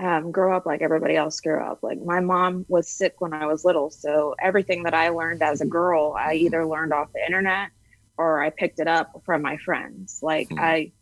um, 0.00 0.32
grow 0.32 0.56
up 0.56 0.64
like 0.64 0.82
everybody 0.82 1.16
else 1.16 1.40
grew 1.40 1.62
up. 1.62 1.82
Like 1.82 2.00
my 2.02 2.20
mom 2.20 2.64
was 2.68 2.88
sick 2.88 3.20
when 3.20 3.32
I 3.32 3.46
was 3.46 3.64
little, 3.64 3.90
so 3.90 4.34
everything 4.40 4.84
that 4.84 4.94
I 4.94 5.10
learned 5.10 5.42
as 5.42 5.60
a 5.60 5.66
girl, 5.66 6.14
I 6.18 6.34
either 6.34 6.66
learned 6.66 6.92
off 6.92 7.12
the 7.12 7.24
internet 7.24 7.70
or 8.16 8.42
I 8.42 8.50
picked 8.50 8.80
it 8.80 8.88
up 8.88 9.22
from 9.24 9.42
my 9.42 9.58
friends. 9.58 10.20
Like 10.22 10.48
mm-hmm. 10.48 10.58
I, 10.58 10.92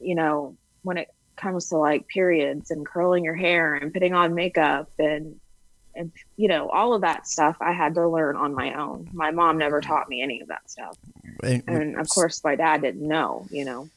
you 0.00 0.14
know, 0.14 0.56
when 0.82 0.96
it 0.96 1.08
comes 1.36 1.68
to 1.70 1.76
like 1.76 2.06
periods 2.06 2.70
and 2.70 2.86
curling 2.86 3.24
your 3.24 3.34
hair 3.34 3.74
and 3.74 3.92
putting 3.92 4.14
on 4.14 4.34
makeup 4.34 4.90
and 4.98 5.40
and 5.94 6.12
you 6.36 6.46
know 6.46 6.68
all 6.68 6.94
of 6.94 7.00
that 7.00 7.26
stuff 7.26 7.56
i 7.60 7.72
had 7.72 7.94
to 7.94 8.06
learn 8.06 8.36
on 8.36 8.54
my 8.54 8.74
own 8.74 9.08
my 9.12 9.30
mom 9.30 9.58
never 9.58 9.80
taught 9.80 10.08
me 10.08 10.22
any 10.22 10.40
of 10.40 10.48
that 10.48 10.70
stuff 10.70 10.96
and, 11.42 11.64
and 11.66 11.98
of 11.98 12.08
course 12.08 12.44
my 12.44 12.54
dad 12.54 12.82
didn't 12.82 13.06
know 13.06 13.46
you 13.50 13.64
know 13.64 13.88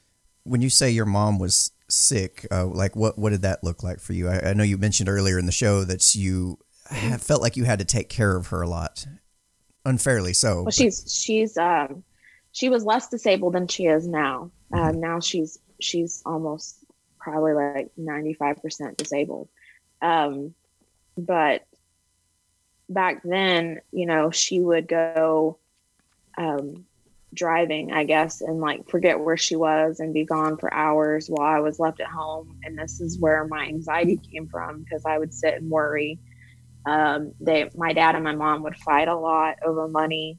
when 0.43 0.61
you 0.61 0.69
say 0.69 0.89
your 0.89 1.05
mom 1.05 1.39
was 1.39 1.71
sick, 1.89 2.45
uh, 2.51 2.65
like 2.65 2.95
what 2.95 3.17
what 3.17 3.31
did 3.31 3.43
that 3.43 3.63
look 3.63 3.83
like 3.83 3.99
for 3.99 4.13
you? 4.13 4.29
I, 4.29 4.49
I 4.49 4.53
know 4.53 4.63
you 4.63 4.77
mentioned 4.77 5.09
earlier 5.09 5.39
in 5.39 5.45
the 5.45 5.51
show 5.51 5.83
that 5.83 6.15
you 6.15 6.57
felt 7.19 7.41
like 7.41 7.57
you 7.57 7.63
had 7.63 7.79
to 7.79 7.85
take 7.85 8.09
care 8.09 8.35
of 8.35 8.47
her 8.47 8.61
a 8.61 8.67
lot, 8.67 9.05
unfairly 9.85 10.33
so. 10.33 10.63
Well, 10.63 10.71
she's 10.71 11.13
she's 11.13 11.57
um, 11.57 12.03
she 12.51 12.69
was 12.69 12.83
less 12.83 13.09
disabled 13.09 13.53
than 13.53 13.67
she 13.67 13.85
is 13.85 14.07
now. 14.07 14.51
Uh, 14.71 14.77
mm-hmm. 14.77 14.99
now 14.99 15.19
she's 15.19 15.59
she's 15.79 16.21
almost 16.25 16.77
probably 17.19 17.53
like 17.53 17.91
ninety 17.97 18.33
five 18.33 18.61
percent 18.61 18.97
disabled. 18.97 19.49
Um, 20.01 20.53
but 21.17 21.65
back 22.89 23.21
then, 23.23 23.79
you 23.91 24.05
know, 24.05 24.31
she 24.31 24.59
would 24.59 24.87
go 24.87 25.57
um, 26.37 26.85
driving, 27.33 27.91
I 27.91 28.03
guess, 28.03 28.41
and 28.41 28.59
like 28.59 28.89
forget 28.89 29.19
where 29.19 29.37
she 29.37 29.55
was 29.55 29.99
and 29.99 30.13
be 30.13 30.25
gone 30.25 30.57
for 30.57 30.73
hours 30.73 31.29
while 31.29 31.47
I 31.47 31.59
was 31.59 31.79
left 31.79 31.99
at 31.99 32.07
home. 32.07 32.57
And 32.63 32.77
this 32.77 33.01
is 33.01 33.19
where 33.19 33.45
my 33.45 33.65
anxiety 33.65 34.17
came 34.31 34.47
from 34.47 34.83
because 34.83 35.05
I 35.05 35.17
would 35.17 35.33
sit 35.33 35.55
and 35.55 35.69
worry. 35.69 36.19
Um, 36.85 37.33
they, 37.39 37.69
my 37.75 37.93
dad 37.93 38.15
and 38.15 38.23
my 38.23 38.35
mom 38.35 38.63
would 38.63 38.75
fight 38.77 39.07
a 39.07 39.15
lot 39.15 39.57
over 39.65 39.87
money, 39.87 40.37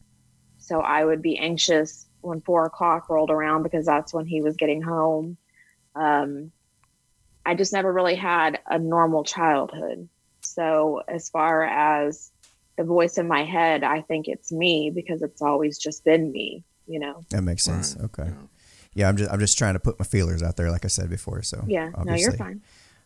so 0.59 0.81
I 0.81 1.05
would 1.05 1.23
be 1.23 1.39
anxious 1.39 2.07
when 2.21 2.41
four 2.41 2.65
o'clock 2.67 3.09
rolled 3.09 3.31
around 3.31 3.63
because 3.63 3.87
that's 3.87 4.13
when 4.13 4.27
he 4.27 4.41
was 4.41 4.57
getting 4.57 4.83
home. 4.83 5.37
Um, 5.95 6.53
I 7.47 7.55
just 7.55 7.73
never 7.73 7.93
really 7.93 8.15
had 8.15 8.59
a 8.67 8.79
normal 8.79 9.25
childhood. 9.25 10.09
So 10.41 11.03
as 11.09 11.29
far 11.29 11.63
as 11.65 12.31
the 12.77 12.85
voice 12.85 13.19
in 13.19 13.29
my 13.29 13.45
head, 13.45 13.85
I 13.85 14.03
think 14.03 14.29
it's 14.29 14.51
me 14.51 14.91
because 14.95 15.23
it's 15.23 15.43
always 15.43 15.79
just 15.79 16.05
been 16.05 16.33
me 16.33 16.65
you 16.87 16.99
know. 16.99 17.25
That 17.31 17.43
makes 17.43 17.65
sense. 17.65 17.97
Right. 17.97 18.05
Okay. 18.05 18.29
Yeah. 18.31 18.47
yeah. 18.95 19.09
I'm 19.09 19.17
just 19.17 19.31
I'm 19.31 19.41
just 19.41 19.59
trying 19.59 19.75
to 19.75 19.81
put 19.81 19.99
my 19.99 20.05
feelers 20.05 20.43
out 20.43 20.57
there, 20.57 20.71
like 20.71 20.85
I 20.85 20.89
said 20.89 21.11
before. 21.11 21.43
So 21.43 21.65
yeah, 21.67 21.91
obviously. 21.95 22.11
no, 22.11 22.17
you're 22.17 22.33
fine. 22.33 22.63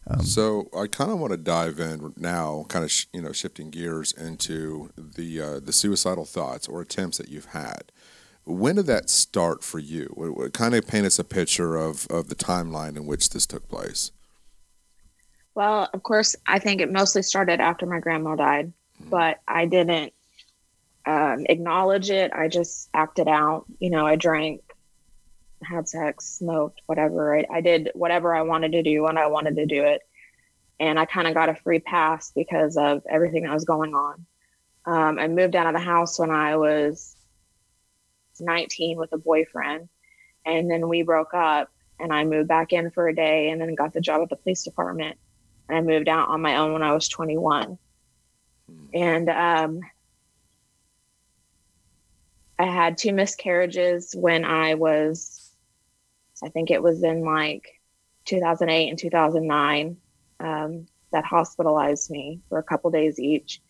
Um, 0.07 0.23
so 0.23 0.71
I 0.75 0.87
kind 0.87 1.11
of 1.11 1.19
want 1.19 1.33
to 1.33 1.37
dive 1.37 1.79
in 1.79 2.15
now, 2.17 2.65
kind 2.69 2.85
of 2.85 2.91
sh- 2.91 3.07
you 3.13 3.21
know 3.21 3.33
shifting 3.33 3.71
gears 3.71 4.13
into 4.13 4.91
the 4.97 5.41
uh, 5.41 5.61
the 5.61 5.73
suicidal 5.73 6.25
thoughts 6.25 6.67
or 6.67 6.81
attempts 6.81 7.19
that 7.19 7.29
you've 7.29 7.47
had. 7.47 7.93
When 8.45 8.77
did 8.77 8.87
that 8.87 9.11
start 9.11 9.63
for 9.63 9.79
you? 9.79 10.11
What, 10.15 10.35
what, 10.35 10.53
kind 10.55 10.75
of 10.75 10.87
paint 10.87 11.05
us 11.05 11.19
a 11.19 11.25
picture 11.25 11.77
of 11.77 12.07
of 12.09 12.29
the 12.29 12.35
timeline 12.35 12.97
in 12.97 13.05
which 13.07 13.31
this 13.31 13.45
took 13.45 13.69
place. 13.69 14.11
Well, 15.55 15.91
of 15.93 16.03
course, 16.05 16.37
I 16.47 16.59
think 16.59 16.81
it 16.81 16.91
mostly 16.91 17.23
started 17.23 17.61
after 17.61 17.85
my 17.85 17.99
grandma 17.99 18.37
died, 18.37 18.73
mm-hmm. 19.01 19.11
but 19.11 19.41
I 19.47 19.67
didn't 19.67 20.15
um, 21.09 21.47
acknowledge 21.49 22.11
it. 22.11 22.33
I 22.35 22.49
just 22.49 22.91
acted 22.93 23.29
out. 23.29 23.65
You 23.81 23.89
know, 23.89 24.07
I 24.07 24.17
drank, 24.17 24.61
had 25.63 25.89
sex, 25.89 26.27
smoked, 26.27 26.83
whatever. 26.85 27.35
I, 27.35 27.47
I 27.51 27.61
did 27.63 27.91
whatever 27.95 28.35
I 28.35 28.43
wanted 28.43 28.73
to 28.73 28.83
do 28.83 29.05
when 29.05 29.17
I 29.17 29.27
wanted 29.29 29.57
to 29.57 29.65
do 29.65 29.85
it. 29.85 30.03
And 30.79 30.99
I 30.99 31.07
kind 31.07 31.27
of 31.27 31.33
got 31.33 31.49
a 31.49 31.55
free 31.55 31.79
pass 31.81 32.31
because 32.33 32.77
of 32.77 33.03
everything 33.11 33.45
that 33.45 33.55
was 33.55 33.65
going 33.65 33.95
on. 33.95 34.27
Um, 34.85 35.19
I 35.19 35.29
moved 35.29 35.57
out 35.57 35.67
of 35.67 35.73
the 35.73 35.81
house 35.81 36.19
when 36.19 36.31
I 36.31 36.57
was 36.57 37.17
19 38.39 38.99
with 38.99 39.13
a 39.13 39.19
boyfriend. 39.19 39.89
And 40.45 40.71
then 40.71 40.89
we 40.89 41.03
broke 41.03 41.33
up 41.33 41.71
and 41.99 42.13
I 42.13 42.25
moved 42.25 42.49
back 42.49 42.75
in 42.75 42.91
for 42.91 43.09
a 43.09 43.15
day 43.15 43.49
and 43.49 43.59
then 43.59 43.75
got 43.75 43.95
the 43.95 44.01
job 44.03 44.21
at 44.21 44.29
the 44.29 44.37
police 44.37 44.63
department. 44.63 45.17
And 45.71 45.79
I 45.79 45.81
moved 45.81 46.09
out 46.09 46.29
on 46.29 46.43
my 46.43 46.59
own 46.59 46.75
when 46.75 46.83
I 46.83 46.93
was 46.93 47.09
21. 47.09 47.79
Hmm. 48.71 48.87
And 48.93 49.31
um, 49.31 49.81
I 52.59 52.67
had 52.67 52.99
two 52.99 53.13
miscarriages 53.13 54.15
when 54.17 54.45
I 54.45 54.75
was, 54.75 55.51
I 56.43 56.49
think 56.49 56.71
it 56.71 56.83
was 56.83 57.03
in 57.03 57.25
like 57.25 57.81
2008 58.25 58.89
and 58.89 58.99
2009 58.99 59.97
um, 60.41 60.87
that 61.13 61.25
hospitalized 61.25 62.11
me 62.11 62.41
for 62.49 62.59
a 62.59 62.63
couple 62.63 62.91
days 62.91 63.21
each. 63.21 63.61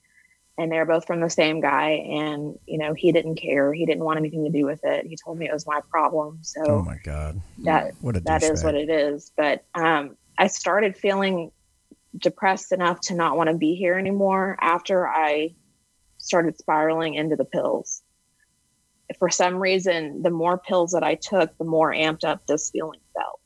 And 0.57 0.73
they're 0.73 0.87
both 0.87 1.07
from 1.07 1.21
the 1.21 1.31
same 1.31 1.61
guy. 1.61 1.91
And, 1.91 2.59
you 2.67 2.79
know, 2.79 2.93
he 2.93 3.13
didn't 3.13 3.37
care. 3.37 3.73
He 3.73 3.87
didn't 3.87 4.03
want 4.03 4.19
anything 4.19 4.45
to 4.45 4.51
do 4.51 4.65
with 4.65 4.81
it. 4.83 5.07
He 5.07 5.17
told 5.17 5.39
me 5.39 5.47
it 5.47 5.53
was 5.53 5.67
my 5.67 5.81
problem. 5.89 6.41
So, 6.43 6.63
oh 6.67 6.83
my 6.83 6.99
God. 7.05 7.41
That, 7.59 7.95
what 8.01 8.17
a 8.17 8.21
that 8.21 8.43
is 8.43 8.65
what 8.65 8.75
it 8.75 8.91
is. 8.91 9.31
But 9.37 9.65
um, 9.75 10.17
I 10.37 10.49
started 10.49 10.97
feeling 10.97 11.53
depressed 12.17 12.73
enough 12.73 13.01
to 13.03 13.15
not 13.15 13.37
want 13.37 13.51
to 13.51 13.55
be 13.55 13.77
here 13.77 13.97
anymore 13.97 14.57
after 14.61 15.07
I 15.07 15.55
started 16.17 16.59
spiraling 16.59 17.15
into 17.15 17.37
the 17.37 17.45
pills 17.45 18.03
for 19.19 19.31
some 19.31 19.57
reason, 19.57 20.23
the 20.23 20.31
more 20.31 20.59
pills 20.59 20.93
that 20.93 21.03
I 21.03 21.15
took, 21.15 21.57
the 21.59 21.65
more 21.65 21.93
amped 21.93 22.25
up 22.25 22.47
this 22.47 22.71
feeling 22.71 23.01
felt. 23.15 23.41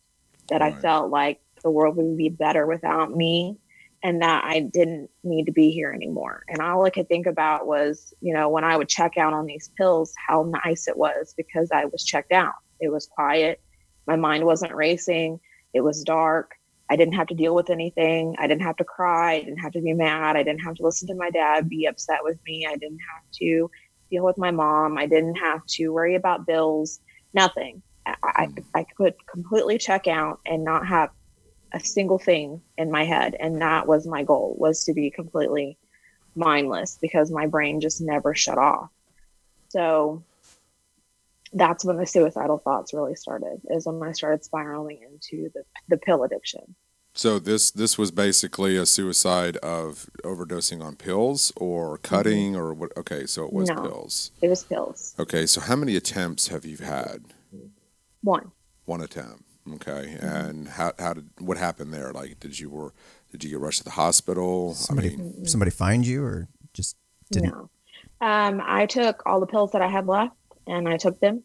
That 0.49 0.61
right. 0.61 0.75
I 0.75 0.81
felt 0.81 1.11
like 1.11 1.41
the 1.63 1.71
world 1.71 1.97
would 1.97 2.17
be 2.17 2.29
better 2.29 2.67
without 2.67 3.15
me 3.15 3.59
and 4.03 4.21
that 4.21 4.45
I 4.45 4.61
didn't 4.61 5.11
need 5.23 5.45
to 5.45 5.53
be 5.53 5.71
here 5.71 5.93
anymore. 5.93 6.43
And 6.49 6.61
all 6.61 6.85
I 6.85 6.91
could 6.91 7.09
think 7.09 7.27
about 7.27 7.67
was, 7.67 8.13
you 8.21 8.35
know, 8.35 8.49
when 8.49 8.65
I 8.65 8.77
would 8.77 8.89
check 8.89 9.17
out 9.17 9.33
on 9.33 9.47
these 9.47 9.71
pills, 9.77 10.13
how 10.27 10.51
nice 10.65 10.89
it 10.89 10.97
was 10.97 11.35
because 11.37 11.71
I 11.73 11.85
was 11.85 12.05
checked 12.05 12.33
out. 12.33 12.55
It 12.81 12.91
was 12.91 13.07
quiet. 13.07 13.61
My 14.09 14.17
mind 14.17 14.45
wasn't 14.45 14.75
racing. 14.75 15.39
It 15.73 15.83
was 15.83 16.03
dark. 16.03 16.53
I 16.91 16.97
didn't 16.97 17.15
have 17.15 17.29
to 17.29 17.35
deal 17.35 17.55
with 17.55 17.71
anything. 17.71 18.35
I 18.39 18.49
didn't 18.49 18.63
have 18.63 18.77
to 18.77 18.85
cry. 18.85 19.35
I 19.35 19.41
didn't 19.41 19.61
have 19.61 19.73
to 19.73 19.81
be 19.81 19.95
mad. 19.95 20.37
I 20.37 20.43
didn't 20.43 20.63
have 20.63 20.75
to 20.75 20.83
listen 20.83 21.09
to 21.09 21.15
my 21.15 21.31
dad 21.31 21.69
be 21.69 21.87
upset 21.87 22.19
with 22.23 22.39
me. 22.45 22.67
I 22.69 22.77
didn't 22.77 22.99
have 23.15 23.23
to 23.35 23.71
deal 24.13 24.25
with 24.25 24.39
my 24.39 24.51
mom. 24.51 24.99
I 24.99 25.07
didn't 25.07 25.37
have 25.37 25.67
to 25.67 25.89
worry 25.89 26.15
about 26.15 26.47
bills, 26.47 27.01
nothing. 27.35 27.83
I, 28.07 28.47
hmm. 28.47 28.59
I 28.75 28.85
could 28.85 29.15
completely 29.27 29.79
check 29.79 30.07
out 30.07 30.41
and 30.47 30.65
not 30.65 30.87
have 30.87 31.11
a 31.73 31.81
single 31.81 32.19
thing 32.19 32.61
in 32.77 32.91
my 32.91 33.05
head. 33.05 33.35
And 33.41 33.63
that 33.63 33.87
was 33.87 34.07
my 34.07 34.23
goal 34.23 34.55
was 34.59 34.85
to 34.85 34.93
be 34.93 35.11
completely 35.11 35.79
mindless 36.35 36.99
because 37.01 37.31
my 37.31 37.47
brain 37.47 37.81
just 37.81 38.01
never 38.01 38.35
shut 38.35 38.59
off. 38.59 38.91
So 39.71 40.23
that's 41.55 41.85
when 41.85 41.97
the 41.97 42.07
suicidal 42.07 42.59
thoughts 42.59 42.93
really 42.93 43.15
started 43.15 43.63
is 43.71 43.87
when 43.87 44.03
I 44.03 44.13
started 44.13 44.45
spiraling 44.45 45.01
into 45.03 45.51
the, 45.55 45.63
the 45.89 45.97
pill 45.97 46.25
addiction. 46.25 46.75
So 47.15 47.39
this 47.39 47.71
this 47.71 47.99
was 47.99 48.11
basically 48.11 48.77
a 48.77 48.87
suicide 48.87 49.59
of 49.59 50.09
overdosing 50.25 50.83
on 50.83 50.97
pills 50.97 51.53
or 51.57 51.99
cutting 51.99 52.53
mm-hmm. 52.53 52.61
or 52.61 52.73
what? 52.73 52.97
Okay, 52.97 53.27
so 53.27 53.45
it 53.45 53.53
was 53.53 53.69
no, 53.69 53.83
pills. 53.83 54.31
It 54.41 54.49
was 54.49 54.65
pills. 54.65 55.15
Okay, 55.19 55.45
so 55.45 55.61
how 55.61 55.77
many 55.77 55.95
attempts 55.95 56.49
have 56.49 56.65
you 56.65 56.79
had? 56.79 57.21
One. 58.23 58.53
One 58.87 59.03
attempt. 59.03 59.45
Okay, 59.75 60.17
mm-hmm. 60.17 60.27
and 60.27 60.69
how 60.69 60.93
how 60.99 61.13
did 61.13 61.29
what 61.39 61.59
happened 61.59 61.93
there? 61.93 62.13
Like, 62.13 62.41
did 62.41 62.59
you 62.59 62.71
were 62.71 62.95
did 63.31 63.45
you 63.45 63.51
get 63.51 63.61
rushed 63.61 63.79
to 63.79 63.85
the 63.85 63.91
hospital? 63.91 64.75
Somebody 64.75 65.13
I 65.13 65.17
mean, 65.17 65.47
somebody 65.47 65.71
find 65.71 66.07
you 66.07 66.25
or 66.25 66.49
just 66.73 66.97
didn't? 67.31 67.51
No. 67.51 67.69
Um, 68.23 68.63
I 68.65 68.87
took 68.87 69.23
all 69.27 69.41
the 69.41 69.47
pills 69.47 69.73
that 69.73 69.83
I 69.83 69.89
had 69.89 70.07
left 70.07 70.37
and 70.67 70.89
I 70.89 70.97
took 70.97 71.21
them. 71.21 71.43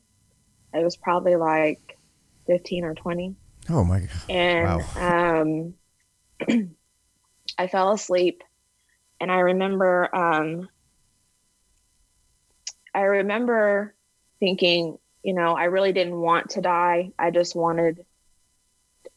It 0.74 0.84
was 0.84 0.96
probably 0.96 1.36
like 1.36 1.98
fifteen 2.46 2.86
or 2.86 2.94
twenty 2.94 3.36
Oh 3.70 3.84
my 3.84 4.00
god! 4.00 4.10
And 4.30 4.84
wow. 4.96 5.42
um, 5.42 5.74
I 7.58 7.68
fell 7.68 7.92
asleep, 7.92 8.44
and 9.20 9.32
I 9.32 9.40
remember, 9.40 10.16
um, 10.16 10.70
I 12.94 13.02
remember 13.02 13.96
thinking, 14.40 14.98
you 15.24 15.34
know, 15.34 15.56
I 15.56 15.66
really 15.66 15.92
didn't 15.92 16.20
want 16.20 16.52
to 16.52 16.62
die. 16.62 17.12
I 17.18 17.32
just 17.32 17.56
wanted 17.56 18.06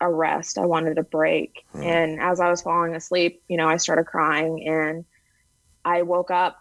a 0.01 0.11
rest. 0.11 0.59
I 0.59 0.67
wanted 0.67 0.99
a 0.99 1.03
break. 1.03 1.65
Hmm. 1.73 1.83
And 1.83 2.21
as 2.21 2.41
I 2.41 2.51
was 2.51 2.63
falling 2.63 2.95
asleep, 2.95 3.43
you 3.49 3.57
know, 3.57 3.69
I 3.69 3.77
started 3.77 4.07
crying, 4.07 4.67
and 4.67 5.05
I 5.85 6.03
woke 6.03 6.31
up 6.31 6.59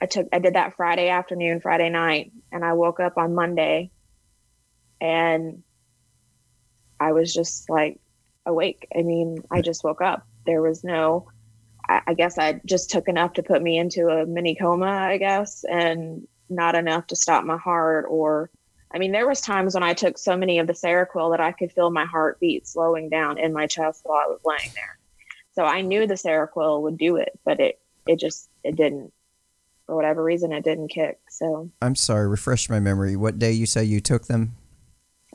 I 0.00 0.06
took 0.06 0.28
I 0.32 0.38
did 0.38 0.54
that 0.54 0.76
Friday 0.76 1.08
afternoon, 1.08 1.60
Friday 1.60 1.88
night, 1.88 2.32
and 2.52 2.64
I 2.64 2.72
woke 2.72 3.00
up 3.00 3.16
on 3.16 3.34
Monday 3.34 3.90
and 5.00 5.62
I 7.00 7.12
was 7.12 7.32
just 7.32 7.68
like 7.70 8.00
awake. 8.46 8.86
I 8.96 9.02
mean, 9.02 9.38
I 9.50 9.60
just 9.60 9.84
woke 9.84 10.00
up. 10.00 10.26
There 10.46 10.62
was 10.62 10.84
no 10.84 11.28
I, 11.88 12.00
I 12.08 12.14
guess 12.14 12.38
I 12.38 12.60
just 12.64 12.90
took 12.90 13.08
enough 13.08 13.34
to 13.34 13.42
put 13.42 13.62
me 13.62 13.78
into 13.78 14.08
a 14.08 14.26
mini 14.26 14.54
coma, 14.54 14.86
I 14.86 15.18
guess, 15.18 15.64
and 15.64 16.26
not 16.48 16.74
enough 16.74 17.06
to 17.08 17.16
stop 17.16 17.44
my 17.44 17.56
heart 17.56 18.06
or 18.08 18.50
I 18.94 18.98
mean, 18.98 19.10
there 19.10 19.26
was 19.26 19.40
times 19.40 19.74
when 19.74 19.82
I 19.82 19.92
took 19.92 20.16
so 20.16 20.36
many 20.36 20.60
of 20.60 20.68
the 20.68 20.72
Seroquel 20.72 21.32
that 21.32 21.40
I 21.40 21.50
could 21.50 21.72
feel 21.72 21.90
my 21.90 22.04
heartbeat 22.04 22.68
slowing 22.68 23.08
down 23.08 23.38
in 23.38 23.52
my 23.52 23.66
chest 23.66 24.02
while 24.04 24.22
I 24.24 24.28
was 24.28 24.38
laying 24.44 24.72
there. 24.72 24.98
So 25.52 25.64
I 25.64 25.80
knew 25.80 26.06
the 26.06 26.14
Seroquel 26.14 26.82
would 26.82 26.96
do 26.96 27.16
it, 27.16 27.32
but 27.44 27.58
it 27.58 27.80
it 28.06 28.20
just 28.20 28.48
it 28.62 28.76
didn't. 28.76 29.12
For 29.86 29.96
whatever 29.96 30.22
reason, 30.22 30.52
it 30.52 30.62
didn't 30.62 30.88
kick. 30.88 31.18
So 31.28 31.70
I'm 31.82 31.96
sorry. 31.96 32.28
Refresh 32.28 32.70
my 32.70 32.78
memory. 32.78 33.16
What 33.16 33.38
day 33.38 33.50
you 33.50 33.66
say 33.66 33.82
you 33.82 34.00
took 34.00 34.26
them? 34.26 34.54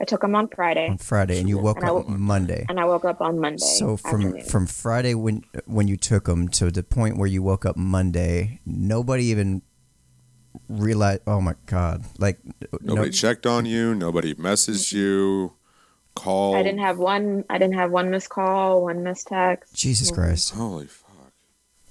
I 0.01 0.05
took 0.05 0.21
them 0.21 0.33
on 0.35 0.47
Friday. 0.47 0.87
On 0.87 0.97
Friday, 0.97 1.39
and 1.39 1.49
you 1.49 1.57
woke 1.57 1.77
And 1.77 1.85
up 1.89 1.93
wo- 2.07 2.15
Monday. 2.17 2.65
and 2.69 2.79
I 2.79 2.85
woke 2.85 3.03
up 3.05 3.19
on 3.21 3.39
Monday. 3.39 3.57
So 3.65 3.97
from 3.97 4.21
afternoon. 4.25 4.45
from 4.45 4.65
Friday 4.67 5.13
when 5.13 5.43
when 5.65 5.87
you 5.87 5.97
took 5.97 6.25
them 6.25 6.47
to 6.49 6.71
the 6.71 6.83
point 6.83 7.17
where 7.17 7.27
you 7.27 7.41
woke 7.43 7.65
up 7.65 7.75
Monday, 7.75 8.59
nobody 8.65 9.25
even 9.25 9.61
realized. 10.67 11.21
Oh 11.27 11.41
my 11.41 11.55
God! 11.65 12.05
Like 12.17 12.39
Nobody 12.81 13.09
no, 13.09 13.11
checked 13.11 13.45
on 13.45 13.65
you. 13.65 13.93
Nobody 13.95 14.33
messaged 14.35 14.93
you. 14.93 15.53
Called. 16.15 16.55
I 16.57 16.63
didn't 16.63 16.79
have 16.79 16.97
one. 16.97 17.45
I 17.49 17.57
didn't 17.57 17.75
have 17.75 17.91
one 17.91 18.09
missed 18.09 18.29
call, 18.29 18.83
one 18.83 19.03
missed 19.03 19.27
text. 19.27 19.73
Jesus 19.75 20.11
Christ! 20.11 20.53
Holy 20.53 20.87
fuck. 20.87 21.07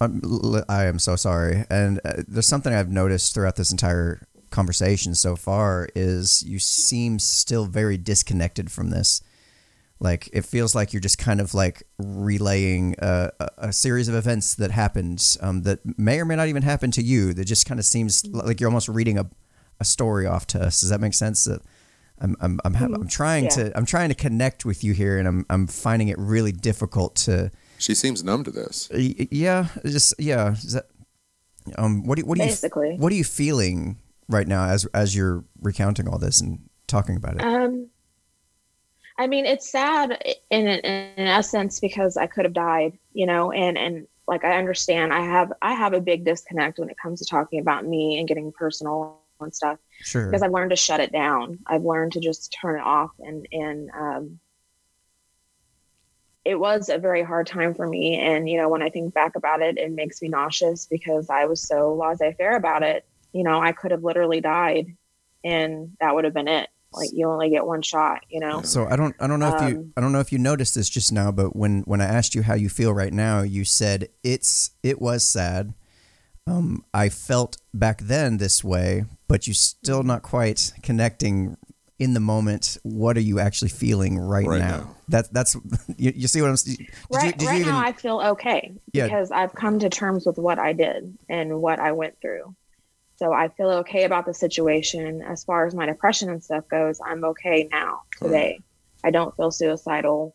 I'm, 0.01 0.21
l- 0.25 0.65
I 0.69 0.85
am 0.85 0.99
so 0.99 1.17
sorry. 1.17 1.65
And 1.71 2.01
uh, 2.05 2.23
there's 2.29 2.47
something 2.47 2.73
I've 2.73 2.91
noticed 2.91 3.35
throughout 3.35 3.57
this 3.57 3.71
entire 3.71 4.23
conversation 4.51 5.15
so 5.15 5.37
far 5.37 5.89
is 5.95 6.43
you 6.47 6.59
seem 6.59 7.19
still 7.19 7.67
very 7.67 7.97
disconnected 7.97 8.71
from 8.71 8.91
this. 8.91 9.21
Like 10.01 10.29
it 10.33 10.45
feels 10.45 10.75
like 10.77 10.93
you're 10.93 11.01
just 11.01 11.19
kind 11.19 11.41
of 11.41 11.55
like 11.55 11.83
relaying 11.99 12.95
a, 13.01 13.31
a, 13.41 13.49
a 13.59 13.73
series 13.73 14.09
of 14.09 14.15
events 14.15 14.55
that 14.55 14.71
happened 14.71 15.37
um, 15.41 15.63
that 15.63 15.81
may 15.99 16.21
or 16.21 16.25
may 16.25 16.37
not 16.37 16.47
even 16.49 16.63
happen 16.63 16.91
to 16.93 17.03
you. 17.03 17.35
That 17.35 17.47
just 17.47 17.67
kind 17.67 17.81
of 17.81 17.85
seems 17.87 18.25
like 18.27 18.61
you're 18.61 18.69
almost 18.71 18.89
reading 18.89 19.19
a, 19.19 19.29
a 19.81 19.85
story 19.85 20.25
off 20.25 20.47
to 20.49 20.61
us. 20.63 20.81
Does 20.81 20.91
that 20.91 21.01
make 21.01 21.15
sense? 21.15 21.45
That 21.45 21.63
I'm 22.21 22.37
I'm 22.41 22.61
I'm, 22.65 22.75
ha- 22.75 22.85
I'm 22.87 23.09
trying 23.09 23.45
Yeah. 23.45 23.51
to 23.51 23.77
I'm 23.77 23.87
trying 23.87 24.09
to 24.11 24.15
connect 24.15 24.65
with 24.65 24.85
you 24.85 24.93
here, 24.93 25.19
and 25.19 25.27
I'm 25.27 25.45
I'm 25.51 25.67
finding 25.67 26.09
it 26.09 26.19
really 26.19 26.53
difficult 26.53 27.17
to. 27.27 27.51
She 27.79 27.95
seems 27.95 28.23
numb 28.23 28.45
to 28.45 28.51
this. 28.53 28.89
Yeah, 28.93 29.67
just 29.85 30.15
yeah. 30.19 30.53
Is 30.53 30.73
that, 30.75 30.87
um, 31.77 32.05
what 32.07 32.19
do 32.19 32.25
what 32.25 32.39
do 32.39 32.45
you 32.45 32.51
Basically. 32.51 32.97
what 32.97 33.13
are 33.13 33.17
you 33.17 33.25
feeling 33.25 33.99
right 34.29 34.47
now 34.47 34.67
as 34.67 34.85
as 34.87 35.15
you're 35.15 35.45
recounting 35.61 36.09
all 36.09 36.19
this 36.19 36.41
and 36.41 36.69
talking 36.87 37.17
about 37.17 37.37
it? 37.37 37.43
Um, 37.43 37.89
I 39.19 39.27
mean, 39.27 39.47
it's 39.47 39.71
sad 39.71 40.23
in, 40.51 40.67
in 40.67 40.81
in 41.17 41.27
essence 41.27 41.81
because 41.81 42.17
I 42.17 42.27
could 42.27 42.45
have 42.45 42.55
died, 42.55 42.99
you 43.13 43.27
know, 43.27 43.51
and 43.51 43.77
and 43.77 44.07
like 44.29 44.45
I 44.45 44.59
understand 44.59 45.13
I 45.13 45.23
have 45.23 45.53
I 45.63 45.73
have 45.73 45.95
a 45.95 46.01
big 46.01 46.25
disconnect 46.25 46.79
when 46.79 46.91
it 46.91 46.97
comes 47.03 47.19
to 47.21 47.27
talking 47.27 47.61
about 47.61 47.85
me 47.85 48.19
and 48.19 48.29
getting 48.29 48.53
personal 48.53 49.19
and 49.41 49.55
stuff 49.55 49.79
sure. 50.03 50.27
because 50.27 50.43
I've 50.43 50.53
learned 50.53 50.71
to 50.71 50.77
shut 50.77 51.01
it 51.01 51.11
down. 51.11 51.59
I've 51.67 51.85
learned 51.85 52.13
to 52.13 52.21
just 52.21 52.57
turn 52.61 52.79
it 52.79 52.85
off 52.85 53.11
and 53.19 53.49
and 53.51 53.91
um 53.99 54.39
it 56.45 56.59
was 56.59 56.89
a 56.89 56.99
very 56.99 57.23
hard 57.23 57.47
time 57.47 57.75
for 57.75 57.87
me 57.87 58.19
and 58.19 58.49
you 58.49 58.59
know 58.59 58.69
when 58.69 58.83
I 58.83 58.91
think 58.91 59.15
back 59.15 59.35
about 59.35 59.63
it 59.63 59.79
it 59.79 59.91
makes 59.91 60.23
me 60.23 60.29
nauseous 60.29 60.87
because 60.87 61.31
I 61.31 61.47
was 61.47 61.63
so 61.63 61.95
laissez-faire 61.95 62.57
about 62.57 62.83
it. 62.83 63.07
You 63.33 63.45
know, 63.45 63.61
I 63.61 63.73
could 63.73 63.91
have 63.91 64.03
literally 64.05 64.41
died 64.41 64.97
and 65.45 65.97
that 66.01 66.15
would 66.15 66.25
have 66.25 66.35
been 66.35 66.49
it. 66.49 66.69
Like 66.93 67.11
you 67.13 67.29
only 67.29 67.51
get 67.51 67.67
one 67.67 67.83
shot, 67.83 68.21
you 68.31 68.41
know. 68.41 68.63
So 68.63 68.87
I 68.87 68.97
don't 68.97 69.15
I 69.21 69.27
don't 69.27 69.41
know 69.41 69.55
if 69.55 69.61
you 69.61 69.79
Um, 69.79 69.93
I 69.97 70.01
don't 70.01 70.11
know 70.13 70.21
if 70.21 70.33
you 70.33 70.39
noticed 70.39 70.75
this 70.75 70.89
just 70.89 71.13
now, 71.13 71.31
but 71.31 71.55
when 71.55 71.83
when 71.83 72.01
I 72.01 72.07
asked 72.07 72.35
you 72.35 72.43
how 72.43 72.55
you 72.55 72.71
feel 72.71 72.95
right 72.95 73.13
now, 73.13 73.43
you 73.43 73.65
said 73.65 74.09
it's 74.25 74.71
it 74.83 75.01
was 75.01 75.23
sad. 75.23 75.75
Um, 76.47 76.83
I 76.95 77.11
felt 77.11 77.59
back 77.75 78.01
then 78.01 78.39
this 78.39 78.65
way, 78.65 79.05
but 79.29 79.47
you're 79.47 79.53
still 79.53 80.03
not 80.03 80.23
quite 80.23 80.73
connecting 80.83 81.59
in 81.99 82.15
the 82.15 82.21
moment. 82.21 82.79
What 82.85 83.19
are 83.19 83.21
you 83.23 83.39
actually 83.39 83.69
feeling 83.69 84.19
right, 84.19 84.47
Right 84.47 84.59
now? 84.61 84.77
now. 84.79 84.97
That 85.09 85.31
that's 85.31 85.57
you, 85.99 86.13
you 86.17 86.27
see 86.27 86.41
what 86.41 86.49
I'm. 86.49 86.57
Did 86.57 86.79
right 87.11 87.27
you, 87.27 87.33
did 87.33 87.47
right 87.47 87.55
you 87.57 87.61
even, 87.61 87.73
now 87.75 87.81
I 87.85 87.93
feel 87.93 88.21
okay 88.21 88.73
Yeah. 88.95 89.05
because 89.05 89.31
I've 89.31 89.55
come 89.55 89.79
to 89.81 89.91
terms 89.91 90.25
with 90.25 90.39
what 90.39 90.59
I 90.59 90.73
did 90.73 91.19
and 91.29 91.61
what 91.61 91.81
I 91.81 91.93
went 91.93 92.19
through. 92.23 92.55
So 93.19 93.33
I 93.33 93.49
feel 93.49 93.71
okay 93.71 94.05
about 94.05 94.27
the 94.27 94.35
situation. 94.35 95.23
As 95.23 95.43
far 95.43 95.67
as 95.67 95.75
my 95.75 95.87
depression 95.87 96.31
and 96.31 96.43
stuff 96.43 96.69
goes, 96.69 97.01
I'm 97.05 97.25
okay 97.25 97.69
now 97.71 98.03
hmm. 98.19 98.27
today. 98.27 98.61
I 99.03 99.11
don't 99.11 99.37
feel 99.37 99.51
suicidal 99.51 100.35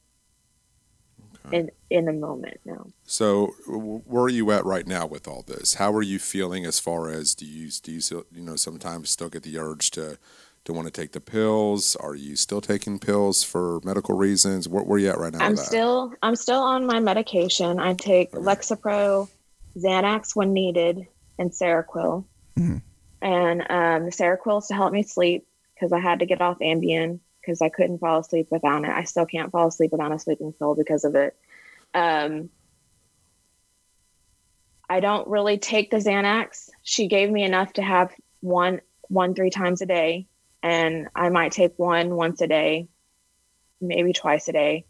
in 1.51 1.71
in 1.89 2.05
the 2.05 2.13
moment. 2.13 2.59
No. 2.65 2.91
So, 3.05 3.47
where 3.67 4.23
are 4.23 4.29
you 4.29 4.51
at 4.51 4.65
right 4.65 4.87
now 4.87 5.05
with 5.05 5.27
all 5.27 5.43
this? 5.43 5.75
How 5.75 5.93
are 5.93 6.01
you 6.01 6.19
feeling 6.19 6.65
as 6.65 6.79
far 6.79 7.09
as 7.09 7.35
do 7.35 7.45
you 7.45 7.69
do 7.81 7.91
you 7.91 8.01
still 8.01 8.25
you 8.31 8.41
know 8.41 8.55
sometimes 8.55 9.09
still 9.09 9.29
get 9.29 9.43
the 9.43 9.57
urge 9.57 9.91
to 9.91 10.17
to 10.65 10.73
want 10.73 10.87
to 10.87 10.91
take 10.91 11.11
the 11.11 11.21
pills? 11.21 11.95
Are 11.97 12.15
you 12.15 12.35
still 12.35 12.61
taking 12.61 12.99
pills 12.99 13.43
for 13.43 13.81
medical 13.83 14.15
reasons? 14.15 14.67
Where, 14.67 14.83
where 14.83 14.95
are 14.95 14.99
you 14.99 15.09
at 15.09 15.17
right 15.17 15.33
now? 15.33 15.45
I'm 15.45 15.57
still 15.57 16.13
I'm 16.21 16.35
still 16.35 16.61
on 16.61 16.85
my 16.85 16.99
medication. 16.99 17.79
I 17.79 17.93
take 17.93 18.33
Okay. 18.33 18.43
Lexapro, 18.43 19.29
Xanax 19.77 20.35
when 20.35 20.53
needed, 20.53 21.07
and 21.37 21.51
Seroquel. 21.51 22.25
Mhm. 22.57 22.81
And 23.21 23.61
um, 23.61 24.05
the 24.05 24.11
Seroquel 24.11 24.65
to 24.67 24.73
help 24.73 24.91
me 24.91 25.03
sleep 25.03 25.47
because 25.73 25.91
I 25.91 25.99
had 25.99 26.19
to 26.19 26.25
get 26.25 26.41
off 26.41 26.59
Ambien 26.59 27.19
because 27.41 27.61
I 27.61 27.69
couldn't 27.69 27.99
fall 27.99 28.19
asleep 28.19 28.47
without 28.51 28.83
it. 28.83 28.89
I 28.89 29.03
still 29.03 29.25
can't 29.25 29.51
fall 29.51 29.67
asleep 29.67 29.91
without 29.91 30.11
a 30.11 30.19
sleeping 30.19 30.53
pill 30.53 30.75
because 30.75 31.03
of 31.03 31.15
it. 31.15 31.35
Um, 31.93 32.49
I 34.89 34.99
don't 34.99 35.27
really 35.27 35.57
take 35.57 35.89
the 35.89 35.97
Xanax. 35.97 36.69
She 36.83 37.07
gave 37.07 37.29
me 37.29 37.43
enough 37.43 37.73
to 37.73 37.81
have 37.81 38.13
one 38.41 38.81
one 39.09 39.33
three 39.35 39.49
times 39.49 39.81
a 39.81 39.85
day, 39.85 40.27
and 40.61 41.07
I 41.15 41.29
might 41.29 41.51
take 41.51 41.77
one 41.77 42.15
once 42.15 42.41
a 42.41 42.47
day, 42.47 42.87
maybe 43.81 44.13
twice 44.13 44.47
a 44.47 44.53
day. 44.53 44.85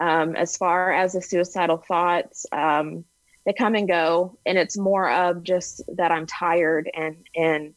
Um, 0.00 0.34
as 0.34 0.56
far 0.56 0.92
as 0.92 1.12
the 1.12 1.22
suicidal 1.22 1.76
thoughts, 1.76 2.46
um, 2.52 3.04
they 3.44 3.52
come 3.52 3.74
and 3.74 3.88
go, 3.88 4.38
and 4.46 4.56
it's 4.56 4.78
more 4.78 5.10
of 5.10 5.42
just 5.42 5.82
that 5.96 6.12
I'm 6.12 6.26
tired 6.26 6.90
and 6.94 7.16
and 7.34 7.74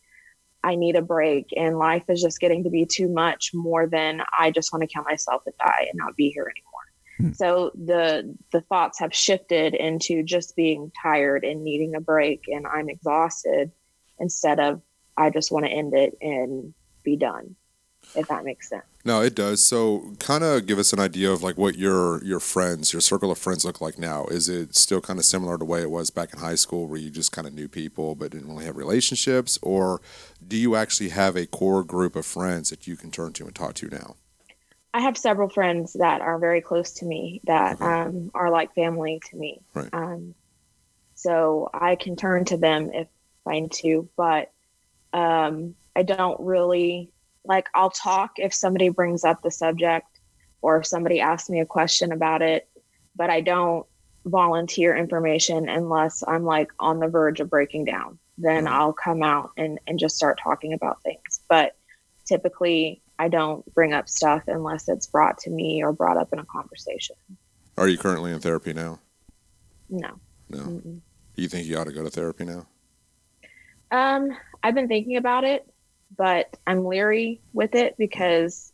I 0.64 0.76
need 0.76 0.96
a 0.96 1.02
break, 1.02 1.54
and 1.56 1.78
life 1.78 2.10
is 2.10 2.22
just 2.22 2.40
getting 2.40 2.64
to 2.64 2.70
be 2.70 2.86
too 2.86 3.08
much 3.08 3.52
more 3.54 3.88
than 3.88 4.22
I 4.38 4.52
just 4.52 4.74
want 4.74 4.82
to 4.82 4.88
kill 4.88 5.04
myself 5.04 5.44
and 5.46 5.56
die 5.60 5.88
and 5.90 5.98
not 5.98 6.16
be 6.16 6.30
here 6.30 6.52
anymore. 6.52 6.76
Hmm. 7.18 7.34
So 7.34 7.72
the 7.76 8.36
the 8.52 8.62
thoughts 8.62 9.00
have 9.00 9.14
shifted 9.14 9.76
into 9.76 10.24
just 10.24 10.56
being 10.56 10.92
tired 11.02 11.44
and 11.44 11.64
needing 11.64 11.96
a 11.96 12.02
break, 12.02 12.46
and 12.48 12.66
I'm 12.68 12.90
exhausted 12.90 13.72
instead 14.20 14.60
of 14.60 14.82
I 15.18 15.30
just 15.30 15.52
want 15.52 15.66
to 15.66 15.72
end 15.72 15.94
it 15.94 16.18
and 16.22 16.74
be 17.04 17.16
done. 17.16 17.56
If 18.16 18.28
that 18.28 18.44
makes 18.44 18.70
sense. 18.70 18.86
No, 19.08 19.22
it 19.22 19.36
does. 19.36 19.64
So, 19.64 20.16
kind 20.20 20.44
of 20.44 20.66
give 20.66 20.80
us 20.80 20.92
an 20.92 21.00
idea 21.00 21.32
of 21.32 21.44
like 21.44 21.58
what 21.60 21.78
your 21.78 22.24
your 22.24 22.40
friends, 22.40 22.92
your 22.92 23.02
circle 23.02 23.30
of 23.32 23.38
friends 23.38 23.64
look 23.64 23.80
like 23.80 24.00
now. 24.00 24.26
Is 24.26 24.50
it 24.50 24.76
still 24.76 25.00
kind 25.00 25.20
of 25.20 25.26
similar 25.26 25.54
to 25.54 25.60
the 25.60 25.66
way 25.66 25.82
it 25.84 25.92
was 25.92 26.10
back 26.10 26.34
in 26.34 26.40
high 26.40 26.56
school, 26.56 26.88
where 26.88 27.00
you 27.00 27.12
just 27.12 27.32
kind 27.32 27.48
of 27.48 27.54
knew 27.54 27.68
people 27.68 28.16
but 28.16 28.32
didn't 28.32 28.50
really 28.50 28.66
have 28.66 28.76
relationships, 28.78 29.60
or 29.62 30.02
do 30.46 30.58
you 30.58 30.76
actually 30.76 31.10
have 31.10 31.36
a 31.36 31.46
core 31.46 31.84
group 31.84 32.16
of 32.16 32.26
friends 32.26 32.72
that 32.72 32.88
you 32.88 32.98
can 32.98 33.12
turn 33.12 33.32
to 33.34 33.46
and 33.46 33.54
talk 33.54 33.76
to 33.76 33.90
now? 33.90 34.16
I 34.92 35.02
have 35.02 35.18
several 35.18 35.50
friends 35.50 35.94
that 36.00 36.22
are 36.22 36.40
very 36.40 36.62
close 36.62 36.94
to 36.94 37.06
me 37.06 37.42
that 37.44 37.76
Okay. 37.76 37.86
um, 37.86 38.32
are 38.34 38.50
like 38.50 38.74
family 38.74 39.22
to 39.30 39.36
me. 39.38 39.62
Right. 39.76 39.90
Um, 39.94 40.34
so 41.14 41.70
I 41.74 41.96
can 41.96 42.16
turn 42.16 42.46
to 42.46 42.58
them 42.58 42.90
if 42.94 43.08
I 43.46 43.60
need 43.60 43.72
to, 43.84 44.10
but 44.18 44.52
um, 45.14 45.76
I 45.96 46.04
don't 46.04 46.40
really 46.40 47.12
like. 47.46 47.68
I'll 47.74 47.90
talk 47.90 48.32
if 48.38 48.54
somebody 48.54 48.90
brings 48.90 49.24
up 49.24 49.42
the 49.42 49.52
subject 49.52 50.08
or 50.62 50.78
if 50.78 50.88
somebody 50.88 51.20
asks 51.20 51.50
me 51.50 51.60
a 51.60 51.66
question 51.66 52.12
about 52.12 52.42
it, 52.42 52.68
but 53.16 53.30
I 53.30 53.42
don't 53.42 53.86
volunteer 54.26 54.96
information 54.96 55.70
unless 55.70 56.24
I'm 56.28 56.44
like 56.44 56.72
on 56.80 57.00
the 57.00 57.08
verge 57.08 57.40
of 57.40 57.50
breaking 57.50 57.86
down. 57.86 58.18
Then 58.38 58.66
Right. 58.66 58.74
I'll 58.74 58.94
come 58.94 59.24
out 59.24 59.52
and, 59.58 59.80
and 59.88 60.00
just 60.00 60.16
start 60.16 60.40
talking 60.44 60.74
about 60.74 61.02
things. 61.04 61.42
But 61.48 61.76
typically 62.26 63.02
I 63.20 63.30
don't 63.30 63.64
bring 63.74 63.94
up 63.94 64.10
stuff 64.10 64.44
unless 64.48 64.90
it's 64.90 65.08
brought 65.08 65.38
to 65.40 65.50
me 65.50 65.84
or 65.84 65.94
brought 65.94 66.18
up 66.18 66.34
in 66.34 66.40
a 66.40 66.46
conversation. 66.46 67.16
Are 67.78 67.88
you 67.88 67.98
currently 67.98 68.32
in 68.32 68.40
therapy 68.40 68.74
now? 68.74 69.00
No. 69.90 70.20
No. 70.50 70.60
Mm-mm. 70.60 71.02
Do 71.36 71.42
you 71.42 71.48
think 71.48 71.68
you 71.68 71.78
ought 71.78 71.86
to 71.86 71.94
go 71.94 72.04
to 72.04 72.10
therapy 72.10 72.46
now? 72.46 72.68
Um, 73.92 74.36
I've 74.64 74.76
been 74.76 74.88
thinking 74.88 75.18
about 75.18 75.44
it, 75.44 75.66
but 76.16 76.58
I'm 76.68 76.86
leery 76.86 77.42
with 77.54 77.76
it 77.76 77.96
because 77.98 78.72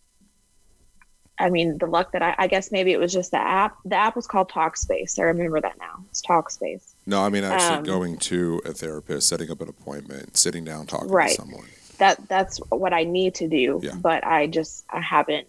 I 1.39 1.49
mean 1.49 1.77
the 1.79 1.87
luck 1.87 2.11
that 2.11 2.21
I, 2.21 2.35
I 2.37 2.47
guess 2.47 2.71
maybe 2.71 2.91
it 2.91 2.99
was 2.99 3.11
just 3.11 3.31
the 3.31 3.39
app. 3.39 3.77
The 3.85 3.95
app 3.95 4.15
was 4.15 4.27
called 4.27 4.49
Talkspace. 4.51 5.17
I 5.17 5.23
remember 5.23 5.59
that 5.61 5.77
now. 5.79 6.03
It's 6.09 6.21
Talkspace. 6.21 6.93
No, 7.05 7.23
I 7.23 7.29
mean 7.29 7.43
actually 7.43 7.77
Um, 7.79 7.83
going 7.83 8.17
to 8.17 8.61
a 8.65 8.73
therapist, 8.73 9.27
setting 9.27 9.49
up 9.49 9.61
an 9.61 9.69
appointment, 9.69 10.37
sitting 10.37 10.63
down, 10.63 10.85
talking 10.87 11.09
Right. 11.09 11.29
to 11.29 11.35
someone. 11.35 11.65
That 11.97 12.27
that's 12.27 12.57
what 12.69 12.93
I 12.93 13.03
need 13.03 13.35
to 13.35 13.47
do, 13.47 13.79
Yeah. 13.83 13.95
but 13.95 14.25
I 14.25 14.47
just 14.47 14.85
I 14.89 15.01
haven't 15.01 15.47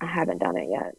I 0.00 0.06
haven't 0.06 0.38
done 0.38 0.56
it 0.56 0.68
yet. 0.70 0.96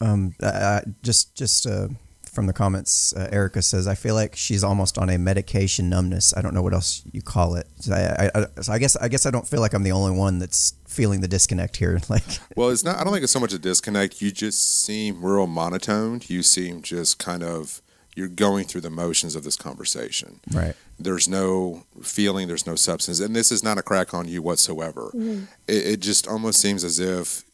Um, 0.00 0.34
I 0.42 0.82
just 1.02 1.34
just 1.36 1.66
uh, 1.66 1.88
from 2.32 2.46
the 2.46 2.52
comments, 2.52 3.12
uh, 3.14 3.28
Erica 3.32 3.62
says, 3.62 3.86
"I 3.86 3.94
feel 3.94 4.14
like 4.14 4.36
she's 4.36 4.62
almost 4.64 4.98
on 4.98 5.10
a 5.10 5.18
medication 5.18 5.88
numbness. 5.88 6.34
I 6.36 6.42
don't 6.42 6.54
know 6.54 6.62
what 6.62 6.72
else 6.74 7.02
you 7.12 7.22
call 7.22 7.56
it. 7.56 7.66
So 7.80 7.92
I, 7.92 8.26
I, 8.26 8.30
I, 8.34 8.62
so 8.62 8.72
I 8.72 8.78
guess 8.78 8.96
I 8.96 9.08
guess 9.08 9.26
I 9.26 9.30
don't 9.30 9.46
feel 9.46 9.60
like 9.60 9.74
I'm 9.74 9.82
the 9.82 9.92
only 9.92 10.16
one 10.16 10.38
that's 10.38 10.74
feeling 10.86 11.20
the 11.20 11.28
disconnect 11.28 11.76
here. 11.76 12.00
Like, 12.08 12.24
Well, 12.56 12.70
it's 12.70 12.82
not. 12.82 12.96
I 12.96 13.04
don't 13.04 13.12
think 13.12 13.22
it's 13.22 13.32
so 13.32 13.40
much 13.40 13.52
a 13.52 13.58
disconnect. 13.58 14.20
You 14.20 14.30
just 14.32 14.84
seem 14.84 15.24
real 15.24 15.46
monotoned. 15.46 16.28
You 16.30 16.42
seem 16.42 16.82
just 16.82 17.18
kind 17.18 17.42
of 17.42 17.82
you're 18.16 18.28
going 18.28 18.64
through 18.64 18.80
the 18.80 18.90
motions 18.90 19.36
of 19.36 19.44
this 19.44 19.56
conversation. 19.56 20.40
right, 20.52 20.74
There's 20.98 21.28
no 21.28 21.84
feeling. 22.02 22.48
There's 22.48 22.66
no 22.66 22.74
substance, 22.74 23.20
and 23.20 23.34
this 23.36 23.52
is 23.52 23.62
not 23.62 23.78
a 23.78 23.82
crack 23.82 24.12
on 24.12 24.26
you 24.28 24.42
whatsoever. 24.42 25.10
It, 25.14 25.46
it 25.86 26.00
just 26.00 26.26
almost 26.26 26.60
seems 26.60 26.82
as 26.84 26.98
if 26.98 27.44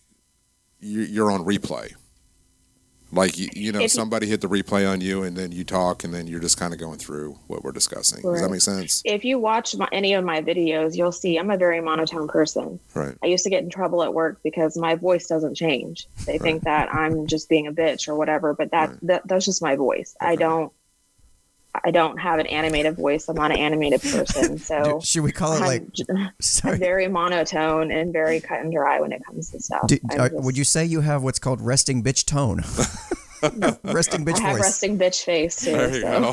you're 0.80 1.30
on 1.30 1.44
replay. 1.44 1.94
Like 3.12 3.38
you, 3.38 3.48
you 3.54 3.72
know, 3.72 3.80
If 3.80 3.92
somebody 3.92 4.26
hit 4.26 4.40
the 4.40 4.48
replay 4.48 4.90
on 4.90 5.00
you, 5.00 5.22
and 5.22 5.36
then 5.36 5.52
you 5.52 5.62
talk, 5.64 6.02
and 6.02 6.12
then 6.12 6.26
you're 6.26 6.40
just 6.40 6.58
kind 6.58 6.74
of 6.74 6.80
going 6.80 6.98
through 6.98 7.38
what 7.46 7.62
we're 7.62 7.72
discussing. 7.72 8.20
Does 8.22 8.40
that 8.42 8.50
make 8.50 8.60
sense? 8.60 9.00
If 9.04 9.24
you 9.24 9.38
watch 9.38 9.76
my, 9.76 9.88
any 9.92 10.14
of 10.14 10.24
my 10.24 10.42
videos, 10.42 10.96
you'll 10.96 11.12
see 11.12 11.38
I'm 11.38 11.50
a 11.50 11.56
very 11.56 11.80
monotone 11.80 12.26
person. 12.26 12.80
Right. 12.94 13.14
I 13.22 13.26
used 13.26 13.44
to 13.44 13.50
get 13.50 13.62
in 13.62 13.70
trouble 13.70 14.02
at 14.02 14.12
work 14.12 14.40
because 14.42 14.76
my 14.76 14.96
voice 14.96 15.28
doesn't 15.28 15.54
change. 15.54 16.08
They 16.26 16.38
think 16.38 16.64
that 16.64 16.92
I'm 16.92 17.26
just 17.28 17.48
being 17.48 17.66
a 17.68 17.72
bitch 17.72 18.08
or 18.08 18.16
whatever, 18.16 18.54
but 18.54 18.72
that, 18.72 18.88
Right. 18.90 18.98
that 19.02 19.28
that's 19.28 19.44
just 19.44 19.62
my 19.62 19.76
voice. 19.76 20.16
I 20.20 20.34
don't 20.36 20.72
I 21.84 21.90
don't 21.90 22.18
have 22.18 22.38
an 22.38 22.46
animated 22.46 22.96
voice. 22.96 23.28
I'm 23.28 23.36
not 23.36 23.50
an 23.50 23.58
animated 23.58 24.02
person, 24.02 24.58
so 24.70 25.00
should 25.00 25.22
we 25.22 25.32
call 25.32 25.52
it 25.54 25.60
I'm, 25.60 25.66
like? 25.66 25.92
j- 25.92 26.04
I'm 26.10 26.30
Sorry. 26.40 26.78
very 26.78 27.08
monotone 27.08 27.90
and 27.90 28.12
very 28.12 28.40
cut 28.40 28.60
and 28.60 28.72
dry 28.72 29.00
when 29.00 29.12
it 29.12 29.24
comes 29.24 29.50
to 29.50 29.60
stuff. 29.60 29.86
Do, 29.88 29.98
I'm 30.10 30.20
uh, 30.20 30.28
just- 30.28 30.44
would 30.44 30.56
you 30.58 30.64
say 30.64 30.84
you 30.84 31.00
have 31.00 31.22
what's 31.22 31.38
called 31.38 31.60
resting 31.60 32.02
bitch 32.02 32.24
tone? 32.24 32.62
resting 33.92 34.24
bitch 34.24 34.38
I 34.38 34.40
have 34.40 34.56
voice. 34.56 34.62
resting 34.64 34.98
bitch 34.98 35.24
face 35.24 35.64
too. 35.64 35.72
There 35.72 35.94
you 35.94 36.00
so. 36.00 36.32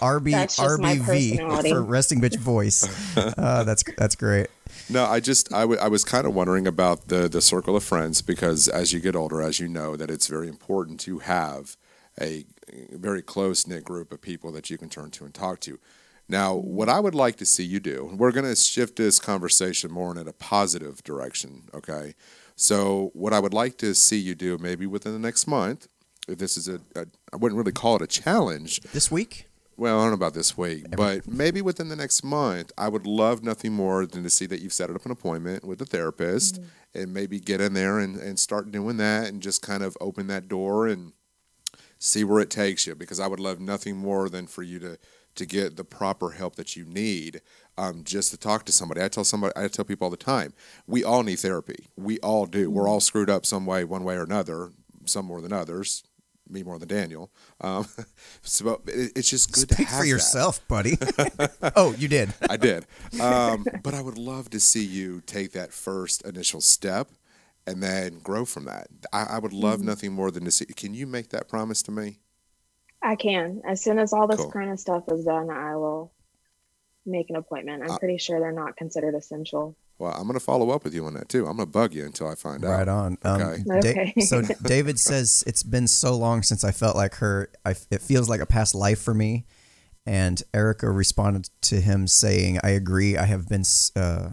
RB 0.00 0.32
That's 0.32 0.56
just 0.56 0.80
my 0.80 0.96
RBV 0.96 1.68
for 1.68 1.82
resting 1.82 2.20
bitch 2.20 2.38
voice. 2.38 3.16
Uh, 3.16 3.64
that's 3.64 3.84
that's 3.96 4.16
great. 4.16 4.48
No, 4.88 5.04
I 5.04 5.20
just 5.20 5.52
I, 5.52 5.60
w- 5.60 5.80
I 5.80 5.88
was 5.88 6.04
kind 6.04 6.26
of 6.26 6.34
wondering 6.34 6.66
about 6.66 7.08
the 7.08 7.28
the 7.28 7.40
circle 7.40 7.76
of 7.76 7.84
friends 7.84 8.22
because 8.22 8.68
as 8.68 8.92
you 8.92 9.00
get 9.00 9.14
older, 9.14 9.40
as 9.40 9.60
you 9.60 9.68
know, 9.68 9.96
that 9.96 10.10
it's 10.10 10.26
very 10.26 10.48
important 10.48 10.98
to 11.00 11.20
have 11.20 11.76
a 12.20 12.44
very 12.92 13.22
close 13.22 13.66
knit 13.66 13.84
group 13.84 14.12
of 14.12 14.20
people 14.20 14.52
that 14.52 14.70
you 14.70 14.78
can 14.78 14.88
turn 14.88 15.10
to 15.12 15.24
and 15.24 15.34
talk 15.34 15.60
to. 15.60 15.78
Now, 16.28 16.54
what 16.54 16.88
I 16.88 17.00
would 17.00 17.14
like 17.14 17.36
to 17.36 17.46
see 17.46 17.64
you 17.64 17.80
do, 17.80 18.14
we're 18.16 18.30
going 18.30 18.46
to 18.46 18.54
shift 18.54 18.96
this 18.96 19.18
conversation 19.18 19.90
more 19.90 20.16
in 20.16 20.28
a 20.28 20.32
positive 20.32 21.02
direction. 21.02 21.64
Okay, 21.74 22.14
so 22.54 23.10
what 23.14 23.32
I 23.32 23.40
would 23.40 23.54
like 23.54 23.78
to 23.78 23.94
see 23.94 24.18
you 24.18 24.34
do, 24.34 24.56
maybe 24.58 24.86
within 24.86 25.12
the 25.12 25.18
next 25.18 25.46
month, 25.46 25.88
if 26.28 26.38
this 26.38 26.56
is 26.56 26.68
a, 26.68 26.80
a 26.94 27.06
I 27.32 27.36
wouldn't 27.36 27.58
really 27.58 27.72
call 27.72 27.96
it 27.96 28.02
a 28.02 28.06
challenge, 28.06 28.80
This 28.92 29.10
week, 29.10 29.48
well, 29.80 29.98
I 29.98 30.02
don't 30.02 30.10
know 30.10 30.14
about 30.16 30.34
this 30.34 30.58
week, 30.58 30.94
but 30.94 31.26
maybe 31.26 31.62
within 31.62 31.88
the 31.88 31.96
next 31.96 32.22
month, 32.22 32.70
I 32.76 32.88
would 32.88 33.06
love 33.06 33.42
nothing 33.42 33.72
more 33.72 34.04
than 34.04 34.22
to 34.24 34.28
see 34.28 34.44
that 34.44 34.60
you've 34.60 34.74
set 34.74 34.90
up 34.90 35.06
an 35.06 35.10
appointment 35.10 35.64
with 35.64 35.80
a 35.80 35.86
therapist 35.86 36.56
mm-hmm. 36.56 37.00
and 37.00 37.14
maybe 37.14 37.40
get 37.40 37.62
in 37.62 37.72
there 37.72 37.98
and, 37.98 38.16
and 38.16 38.38
start 38.38 38.70
doing 38.70 38.98
that 38.98 39.28
and 39.28 39.40
just 39.40 39.62
kind 39.62 39.82
of 39.82 39.96
open 39.98 40.26
that 40.26 40.48
door 40.48 40.86
and 40.86 41.14
see 42.00 42.24
where 42.24 42.40
it 42.40 42.50
takes 42.50 42.86
you 42.86 42.96
because 42.96 43.20
I 43.20 43.28
would 43.28 43.38
love 43.38 43.60
nothing 43.60 43.96
more 43.96 44.28
than 44.28 44.48
for 44.48 44.64
you 44.64 44.80
to 44.80 44.98
to 45.36 45.46
get 45.46 45.76
the 45.76 45.84
proper 45.84 46.30
help 46.30 46.56
that 46.56 46.74
you 46.74 46.84
need 46.84 47.40
um, 47.78 48.02
just 48.02 48.32
to 48.32 48.36
talk 48.36 48.64
to 48.64 48.72
somebody. 48.72 49.00
I 49.00 49.06
tell 49.06 49.22
somebody, 49.22 49.52
I 49.54 49.68
tell 49.68 49.84
people 49.84 50.06
all 50.06 50.10
the 50.10 50.16
time, 50.16 50.52
we 50.88 51.04
all 51.04 51.22
need 51.22 51.36
therapy. 51.36 51.86
We 51.96 52.18
all 52.18 52.46
do. 52.46 52.68
We're 52.68 52.88
all 52.88 52.98
screwed 52.98 53.30
up 53.30 53.46
some 53.46 53.64
way, 53.64 53.84
one 53.84 54.02
way 54.02 54.16
or 54.16 54.24
another. 54.24 54.72
Some 55.04 55.26
more 55.26 55.40
than 55.40 55.52
others. 55.52 56.02
Me 56.48 56.64
more 56.64 56.80
than 56.80 56.88
Daniel. 56.88 57.30
Um, 57.60 57.86
so 58.42 58.82
it, 58.88 59.12
it's 59.14 59.30
just 59.30 59.52
good 59.52 59.68
to 59.68 59.74
speak 59.76 59.86
have 59.86 59.98
for 59.98 60.04
that. 60.04 60.10
yourself, 60.10 60.66
buddy. 60.66 60.98
oh, 61.76 61.94
you 61.96 62.08
did. 62.08 62.34
I 62.48 62.56
did. 62.56 62.86
Um, 63.20 63.66
but 63.82 63.94
I 63.94 64.00
would 64.00 64.18
love 64.18 64.50
to 64.50 64.60
see 64.60 64.84
you 64.84 65.20
take 65.26 65.52
that 65.52 65.72
first 65.72 66.22
initial 66.22 66.60
step 66.60 67.08
and 67.66 67.82
then 67.82 68.18
grow 68.20 68.44
from 68.44 68.64
that. 68.64 68.88
I, 69.12 69.24
I 69.30 69.38
would 69.38 69.52
love 69.52 69.82
nothing 69.82 70.12
more 70.12 70.30
than 70.30 70.44
to 70.44 70.50
see. 70.50 70.66
Can 70.66 70.94
you 70.94 71.06
make 71.06 71.28
that 71.30 71.48
promise 71.48 71.82
to 71.84 71.90
me? 71.90 72.18
I 73.02 73.16
can. 73.16 73.62
As 73.66 73.82
soon 73.82 73.98
as 73.98 74.12
all 74.12 74.26
this 74.26 74.38
Cool. 74.40 74.50
kind 74.50 74.70
of 74.70 74.78
stuff 74.78 75.04
is 75.10 75.24
done, 75.24 75.50
I 75.50 75.76
will 75.76 76.12
make 77.06 77.30
an 77.30 77.36
appointment. 77.36 77.82
I'm 77.82 77.92
Uh, 77.92 77.98
pretty 77.98 78.18
sure 78.18 78.40
they're 78.40 78.52
not 78.52 78.76
considered 78.76 79.14
essential. 79.14 79.76
Well, 79.98 80.12
I'm 80.12 80.22
going 80.22 80.34
to 80.34 80.40
follow 80.40 80.70
up 80.70 80.84
with 80.84 80.94
you 80.94 81.04
on 81.06 81.14
that 81.14 81.28
too. 81.28 81.40
I'm 81.46 81.56
going 81.56 81.66
to 81.68 81.72
bug 81.72 81.94
you 81.94 82.04
until 82.06 82.28
I 82.28 82.34
find 82.34 82.64
out. 82.64 82.70
Right 82.70 82.88
on. 82.88 83.18
Um, 83.22 83.64
Okay. 83.70 84.12
Da- 84.14 84.22
so 84.22 84.42
David 84.62 84.98
says 84.98 85.44
it's 85.46 85.62
been 85.62 85.86
so 85.88 86.16
long 86.16 86.42
since 86.42 86.64
I 86.64 86.72
felt 86.72 86.96
like 86.96 87.16
her. 87.16 87.50
I, 87.64 87.74
it 87.90 88.00
feels 88.02 88.28
like 88.28 88.40
a 88.40 88.46
past 88.46 88.74
life 88.74 89.00
for 89.00 89.14
me. 89.14 89.44
And 90.06 90.42
Erica 90.54 90.90
responded 90.90 91.50
to 91.62 91.80
him 91.82 92.06
saying, 92.06 92.58
"I 92.64 92.70
agree. 92.70 93.18
I 93.18 93.26
have 93.26 93.46
been, 93.48 93.64
uh, 93.94 94.30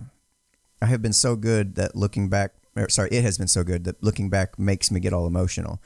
I 0.82 0.86
have 0.86 1.02
been 1.02 1.12
so 1.14 1.36
good 1.36 1.76
that 1.76 1.94
looking 1.96 2.30
back, 2.30 2.54
or 2.80 2.90
sorry, 2.90 3.10
it 3.12 3.24
has 3.24 3.38
been 3.38 3.48
so 3.48 3.64
good 3.64 3.84
that 3.86 4.02
looking 4.04 4.30
back 4.30 4.58
makes 4.60 4.92
me 4.92 5.00
get 5.00 5.14
all 5.14 5.28
emotional. 5.28 5.82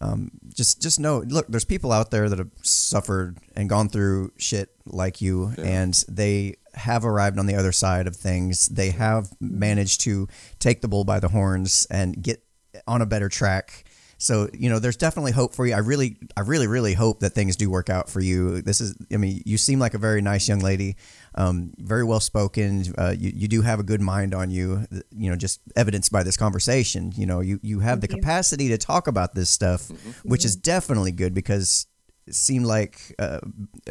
Um, 0.00 0.30
just, 0.54 0.80
just 0.80 1.00
know, 1.00 1.18
look, 1.26 1.48
there's 1.48 1.64
people 1.64 1.90
out 1.90 2.12
there 2.12 2.28
that 2.28 2.38
have 2.38 2.50
suffered 2.62 3.36
and 3.56 3.68
gone 3.68 3.88
through 3.88 4.30
shit 4.36 4.70
like 4.86 5.20
you, 5.20 5.52
Yeah. 5.58 5.64
and 5.64 6.04
they 6.08 6.54
have 6.74 7.04
arrived 7.04 7.36
on 7.38 7.46
the 7.46 7.56
other 7.56 7.72
side 7.72 8.06
of 8.06 8.14
things. 8.14 8.68
They 8.68 8.90
have 8.90 9.30
managed 9.40 10.02
to 10.02 10.28
take 10.60 10.82
the 10.82 10.88
bull 10.88 11.02
by 11.04 11.18
the 11.18 11.28
horns 11.28 11.84
and 11.90 12.22
get 12.22 12.44
on 12.86 13.02
a 13.02 13.06
better 13.06 13.28
track. 13.28 13.84
So 14.18 14.48
you 14.52 14.68
know, 14.68 14.78
there's 14.78 14.96
definitely 14.96 15.32
hope 15.32 15.52
for 15.54 15.66
you. 15.66 15.74
I 15.74 15.78
really, 15.78 16.16
I 16.36 16.40
really, 16.42 16.68
really 16.68 16.94
hope 16.94 17.18
that 17.20 17.30
things 17.30 17.56
do 17.56 17.68
work 17.68 17.90
out 17.90 18.08
for 18.08 18.20
you. 18.20 18.62
This 18.62 18.80
is, 18.80 18.94
I 19.12 19.16
mean, 19.16 19.42
you 19.46 19.56
seem 19.58 19.80
like 19.80 19.94
a 19.94 19.98
very 19.98 20.20
nice 20.20 20.48
young 20.48 20.60
lady, 20.60 20.94
um, 21.38 21.72
very 21.78 22.02
well 22.02 22.18
spoken. 22.18 22.84
Uh, 22.98 23.14
you, 23.16 23.30
you 23.32 23.48
do 23.48 23.62
have 23.62 23.78
a 23.78 23.84
good 23.84 24.00
mind 24.00 24.34
on 24.34 24.50
you. 24.50 24.84
You 25.10 25.30
know, 25.30 25.36
just 25.36 25.60
evidenced 25.76 26.10
by 26.10 26.24
this 26.24 26.36
conversation. 26.36 27.12
You 27.16 27.26
know, 27.26 27.40
you 27.40 27.60
you 27.62 27.78
have 27.78 28.00
the 28.00 28.08
you. 28.10 28.16
capacity 28.16 28.68
to 28.68 28.76
talk 28.76 29.06
about 29.06 29.36
this 29.36 29.48
stuff, 29.48 29.88
which 30.24 30.44
is 30.44 30.56
definitely 30.56 31.12
good 31.12 31.34
because 31.34 31.86
it 32.26 32.34
seemed 32.34 32.66
like, 32.66 33.14
uh, 33.20 33.38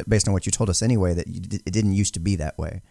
based 0.07 0.27
on 0.27 0.33
what 0.33 0.45
you 0.45 0.51
told 0.51 0.69
us 0.69 0.81
anyway, 0.81 1.13
that 1.13 1.27
you, 1.27 1.39
d- 1.39 1.61
it 1.65 1.71
didn't 1.71 1.93
used 1.93 2.13
to 2.15 2.19
be 2.19 2.35
that 2.35 2.57
way. 2.57 2.81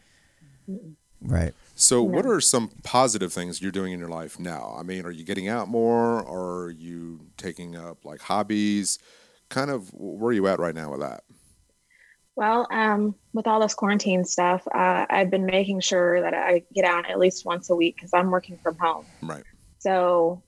Right. 1.20 1.52
So, 1.74 2.02
what 2.02 2.24
are 2.24 2.40
some 2.40 2.70
positive 2.82 3.34
things 3.34 3.60
you're 3.60 3.70
doing 3.70 3.92
in 3.92 4.00
your 4.00 4.08
life 4.08 4.40
now? 4.40 4.74
I 4.78 4.82
mean, 4.82 5.04
are 5.04 5.10
you 5.10 5.24
getting 5.24 5.48
out 5.48 5.68
more, 5.68 6.22
or 6.22 6.64
are 6.64 6.70
you 6.70 7.26
taking 7.36 7.76
up 7.76 8.06
like 8.06 8.22
hobbies? 8.22 8.98
Kind 9.50 9.70
of, 9.70 9.90
where 9.92 10.30
are 10.30 10.32
you 10.32 10.46
at 10.46 10.58
right 10.58 10.74
now 10.74 10.90
with 10.90 11.00
that? 11.00 11.24
Well, 12.36 12.68
um, 12.70 13.14
with 13.32 13.46
all 13.46 13.60
this 13.60 13.74
quarantine 13.74 14.24
stuff, 14.24 14.62
uh, 14.72 15.06
I've 15.08 15.30
been 15.30 15.46
making 15.46 15.80
sure 15.80 16.20
that 16.20 16.34
I 16.34 16.64
get 16.74 16.84
out 16.84 17.10
at 17.10 17.18
least 17.18 17.46
once 17.46 17.70
a 17.70 17.74
week 17.74 17.96
because 17.96 18.10
I'm 18.12 18.30
working 18.30 18.58
from 18.62 18.76
home. 18.78 19.06
Right. 19.22 19.42
So 19.78 20.42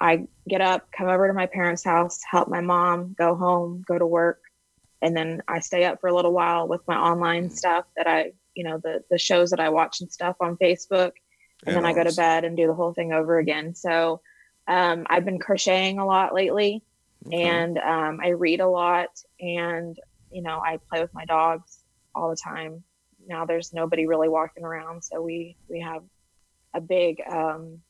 I 0.00 0.28
get 0.48 0.60
up, 0.60 0.86
come 0.96 1.08
over 1.08 1.26
to 1.26 1.34
my 1.34 1.46
parents' 1.46 1.84
house, 1.84 2.20
help 2.30 2.48
my 2.48 2.60
mom, 2.60 3.16
go 3.18 3.34
home, 3.34 3.82
go 3.86 3.98
to 3.98 4.06
work, 4.06 4.40
and 5.02 5.16
then 5.16 5.42
I 5.48 5.58
stay 5.58 5.84
up 5.84 6.00
for 6.00 6.08
a 6.08 6.14
little 6.14 6.32
while 6.32 6.68
with 6.68 6.80
my 6.86 6.96
online 6.96 7.50
stuff 7.50 7.86
that 7.96 8.06
I, 8.06 8.32
you 8.54 8.62
know, 8.62 8.78
the 8.82 9.02
the 9.10 9.18
shows 9.18 9.50
that 9.50 9.60
I 9.60 9.70
watch 9.70 10.00
and 10.00 10.12
stuff 10.12 10.36
on 10.40 10.56
Facebook, 10.58 11.12
and 11.66 11.74
then 11.74 11.84
I 11.84 11.92
go 11.92 12.04
to 12.04 12.14
bed 12.14 12.44
and 12.44 12.56
do 12.56 12.68
the 12.68 12.74
whole 12.74 12.94
thing 12.94 13.12
over 13.12 13.38
again. 13.38 13.74
So 13.74 14.20
um, 14.68 15.06
I've 15.10 15.24
been 15.24 15.40
crocheting 15.40 15.98
a 15.98 16.06
lot 16.06 16.34
lately, 16.34 16.84
Okay. 17.26 17.42
and 17.42 17.78
um, 17.78 18.20
I 18.22 18.28
read 18.28 18.60
a 18.60 18.68
lot, 18.68 19.08
and 19.40 19.96
you 20.32 20.42
know, 20.42 20.60
I 20.64 20.78
play 20.88 21.00
with 21.00 21.14
my 21.14 21.24
dogs 21.24 21.80
all 22.14 22.30
the 22.30 22.36
time. 22.36 22.82
Now 23.26 23.44
there's 23.44 23.72
nobody 23.72 24.06
really 24.06 24.28
walking 24.28 24.64
around, 24.64 25.02
so 25.02 25.22
we 25.22 25.56
we 25.68 25.80
have 25.80 26.02
a 26.74 26.80
big 26.80 27.22
um, 27.30 27.80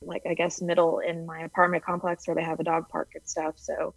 like 0.00 0.22
I 0.28 0.34
guess 0.34 0.60
middle 0.60 0.98
in 0.98 1.26
my 1.26 1.40
apartment 1.40 1.84
complex 1.84 2.26
where 2.26 2.34
they 2.34 2.42
have 2.42 2.60
a 2.60 2.64
dog 2.64 2.88
park 2.88 3.10
and 3.14 3.26
stuff. 3.28 3.54
So 3.56 3.94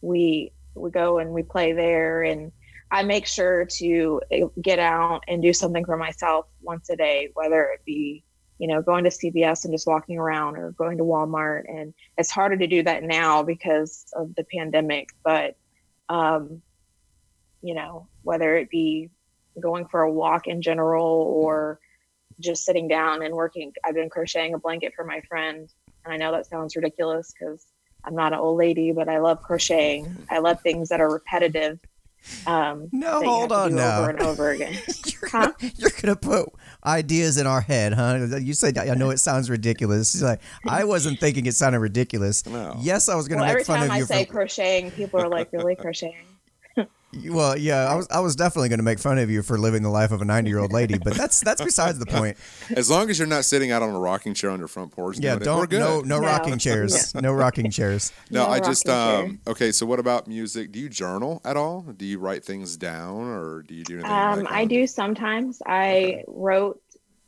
we 0.00 0.52
we 0.74 0.90
go 0.90 1.18
and 1.18 1.30
we 1.32 1.42
play 1.42 1.72
there 1.72 2.22
and 2.22 2.52
I 2.90 3.02
make 3.02 3.26
sure 3.26 3.64
to 3.64 4.20
eh, 4.30 4.44
get 4.60 4.78
out 4.78 5.24
and 5.28 5.42
do 5.42 5.52
something 5.52 5.84
for 5.84 5.96
myself 5.96 6.46
once 6.60 6.90
a 6.90 6.96
day, 6.96 7.30
whether 7.34 7.64
it 7.64 7.84
be 7.84 8.24
you 8.58 8.68
know 8.68 8.82
going 8.82 9.04
to 9.04 9.10
CVS 9.10 9.64
and 9.64 9.74
just 9.74 9.86
walking 9.86 10.18
around 10.18 10.56
or 10.56 10.72
going 10.72 10.98
to 10.98 11.04
Walmart 11.04 11.64
and 11.68 11.94
it's 12.16 12.30
harder 12.30 12.56
to 12.56 12.66
do 12.66 12.82
that 12.82 13.02
now 13.02 13.42
because 13.42 14.06
of 14.14 14.34
the 14.36 14.44
pandemic, 14.44 15.08
but 15.24 15.56
um 16.12 16.60
you 17.62 17.74
know 17.74 18.08
whether 18.22 18.56
it 18.56 18.68
be 18.70 19.10
going 19.60 19.86
for 19.86 20.02
a 20.02 20.12
walk 20.12 20.46
in 20.46 20.62
general 20.62 21.06
or 21.06 21.78
just 22.40 22.64
sitting 22.64 22.88
down 22.88 23.22
and 23.22 23.34
working. 23.34 23.72
I've 23.84 23.94
been 23.94 24.10
crocheting 24.10 24.54
a 24.54 24.58
blanket 24.58 24.92
for 24.94 25.04
my 25.04 25.20
friend. 25.28 25.68
And 26.04 26.12
I 26.12 26.16
know 26.16 26.32
that 26.32 26.46
sounds 26.46 26.76
ridiculous 26.76 27.32
because 27.32 27.66
I'm 28.04 28.14
not 28.14 28.32
an 28.32 28.38
old 28.38 28.58
lady, 28.58 28.92
but 28.92 29.08
I 29.08 29.18
love 29.18 29.42
crocheting. 29.42 30.26
I 30.30 30.38
love 30.38 30.58
things 30.62 30.88
that 30.88 31.00
are 31.00 31.10
repetitive. 31.10 31.78
Um, 32.46 32.88
No, 32.92 33.22
hold 33.22 33.52
on 33.52 33.70
do 33.70 33.76
now. 33.76 34.00
Over 34.00 34.10
and 34.10 34.20
over 34.22 34.50
again. 34.50 34.72
You're 35.06 35.30
Huh? 35.30 35.52
gonna, 35.58 35.72
you're 35.76 35.90
gonna 36.02 36.16
put 36.16 36.48
ideas 36.84 37.38
in 37.38 37.46
our 37.46 37.60
head, 37.60 37.92
huh? 37.94 38.26
You 38.40 38.52
said 38.54 38.76
I 38.76 38.94
know 38.94 39.10
it 39.10 39.18
sounds 39.18 39.48
ridiculous. 39.48 40.12
She's 40.12 40.22
like, 40.22 40.40
I 40.68 40.84
wasn't 40.84 41.20
thinking 41.20 41.46
it 41.46 41.54
sounded 41.54 41.78
ridiculous. 41.78 42.44
No. 42.46 42.76
Yes, 42.80 43.08
I 43.08 43.14
was 43.14 43.28
gonna 43.28 43.40
well, 43.42 43.46
make 43.48 43.52
every 43.52 43.64
fun 43.64 43.78
time 43.78 43.86
of 43.86 43.92
I 43.92 43.98
you. 43.98 44.04
say 44.04 44.24
for, 44.26 44.32
crocheting, 44.32 44.90
people 44.90 45.20
are 45.20 45.28
like, 45.28 45.52
"Really 45.52 45.74
crocheting?" 45.82 46.16
Well, 47.28 47.56
yeah, 47.56 47.86
I 47.86 47.94
was 47.94 48.06
I 48.10 48.20
was 48.20 48.36
definitely 48.36 48.68
gonna 48.70 48.82
make 48.82 48.98
fun 48.98 49.18
of 49.18 49.30
you 49.30 49.42
for 49.42 49.58
living 49.58 49.82
the 49.82 49.88
life 49.90 50.10
of 50.12 50.22
a 50.22 50.24
90 50.24 50.48
year 50.50 50.58
old 50.58 50.72
lady, 50.72 50.98
but 50.98 51.14
that's 51.14 51.40
that's 51.40 51.62
besides 51.62 51.98
the 51.98 52.06
point. 52.06 52.36
As 52.76 52.88
long 52.90 53.10
as 53.10 53.18
you're 53.18 53.28
not 53.28 53.44
sitting 53.44 53.70
out 53.70 53.82
on 53.82 53.90
a 53.90 53.98
rocking 53.98 54.34
chair 54.34 54.50
on 54.50 54.58
your 54.58 54.68
front 54.68 54.92
porch, 54.92 55.18
Yeah, 55.18 55.36
doing 55.36 55.36
it, 55.36 55.38
we're 55.40 55.44
don't 55.66 55.70
good. 55.70 55.78
no 55.80 56.00
no 56.00 56.20
No. 56.20 56.26
rocking 56.26 56.58
chairs, 56.58 57.14
no 57.14 57.32
rocking 57.32 57.70
chairs. 57.70 58.12
No, 58.30 58.46
No 58.46 58.50
I 58.52 58.60
just 58.60 58.88
um 58.88 59.40
okay. 59.46 59.72
So 59.72 59.84
what 59.86 59.98
about 59.98 60.26
music? 60.26 60.72
Do 60.72 60.78
you 60.80 60.88
journal 60.88 61.40
at 61.44 61.56
all? 61.56 61.82
Do 61.82 62.04
you 62.06 62.18
write 62.18 62.44
things 62.44 62.76
down, 62.76 63.26
or 63.28 63.62
do 63.62 63.74
you 63.74 63.84
do 63.84 63.94
anything? 63.94 64.10
Um, 64.10 64.40
like 64.44 64.52
I 64.52 64.62
on- 64.62 64.68
do 64.68 64.86
sometimes. 64.86 65.60
I 65.66 66.24
wrote 66.28 66.80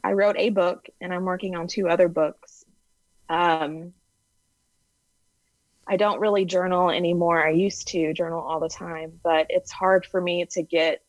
I 0.03 0.13
wrote 0.13 0.37
a 0.39 0.51
book, 0.51 0.87
and 1.01 1.13
I'm 1.13 1.25
working 1.25 1.57
on 1.57 1.67
two 1.67 1.89
other 1.89 2.09
books. 2.09 2.65
Um, 3.29 3.93
I 5.87 5.97
don't 5.97 6.21
really 6.21 6.45
journal 6.45 6.91
anymore. 6.91 7.47
I 7.47 7.51
used 7.51 7.89
to 7.89 8.13
journal 8.15 8.41
all 8.41 8.61
the 8.61 8.69
time, 8.69 9.21
but 9.23 9.47
it's 9.51 9.71
hard 9.71 10.07
for 10.07 10.21
me 10.21 10.47
to 10.53 10.63
get 10.63 11.03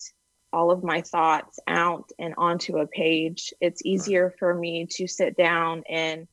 all 0.52 0.72
of 0.72 0.84
my 0.84 1.02
thoughts 1.02 1.60
out 1.68 2.10
and 2.20 2.34
onto 2.38 2.78
a 2.78 2.88
page. 2.88 3.54
It's 3.62 3.86
easier 3.86 4.34
for 4.40 4.54
me 4.54 4.86
to 4.92 5.08
sit 5.08 5.36
down 5.38 5.84
and 5.90 6.28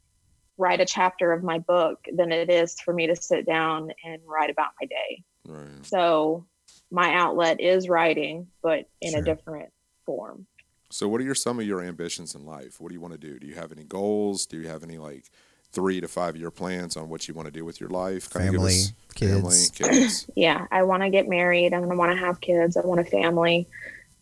write 0.59 0.81
a 0.81 0.85
chapter 0.85 1.33
of 1.33 1.43
my 1.43 1.59
book 1.59 2.05
than 2.13 2.31
it 2.31 2.51
is 2.51 2.79
for 2.81 2.93
me 2.95 3.07
to 3.09 3.17
sit 3.17 3.47
down 3.47 3.91
and 4.05 4.21
write 4.27 4.51
about 4.51 4.71
my 4.81 4.87
day. 4.87 5.25
Right. 5.47 5.85
So 5.85 6.47
my 6.91 7.15
outlet 7.15 7.61
is 7.61 7.89
writing, 7.89 8.49
but 8.63 8.89
in 9.01 9.13
Sure. 9.13 9.21
a 9.21 9.25
different 9.25 9.73
form. 10.05 10.47
So 10.91 11.09
what 11.09 11.21
are 11.21 11.25
your 11.25 11.35
some 11.35 11.59
of 11.59 11.67
your 11.67 11.81
ambitions 11.81 12.35
in 12.35 12.45
life? 12.45 12.81
What 12.81 12.89
do 12.89 12.95
you 12.95 13.01
want 13.01 13.15
to 13.15 13.19
do? 13.19 13.39
Do 13.39 13.47
you 13.47 13.55
have 13.55 13.73
any 13.73 13.85
goals? 13.85 14.47
Do 14.47 14.61
you 14.61 14.69
have 14.69 14.83
any 14.83 14.99
like 14.99 15.31
three 15.73 16.01
to 16.01 16.09
five 16.09 16.37
year 16.37 16.51
plans 16.51 16.97
on 16.97 17.09
what 17.09 17.27
you 17.29 17.35
want 17.35 17.47
to 17.47 17.53
do 17.53 17.65
with 17.65 17.81
your 17.81 17.89
life? 17.91 18.31
Kinda 18.31 18.53
Family, 18.53 18.73
us- 18.75 18.93
kids. 19.15 19.33
family, 19.79 19.93
kids. 20.01 20.27
Yeah, 20.37 20.67
I 20.71 20.83
want 20.83 21.03
to 21.03 21.11
get 21.11 21.29
married. 21.29 21.73
I'm 21.73 21.81
going 21.81 21.91
to 21.91 21.97
want 21.97 22.13
to 22.13 22.19
have 22.19 22.41
kids. 22.41 22.77
I 22.77 22.81
want 22.87 23.01
a 23.01 23.05
family. 23.05 23.67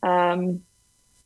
Um, 0.02 0.62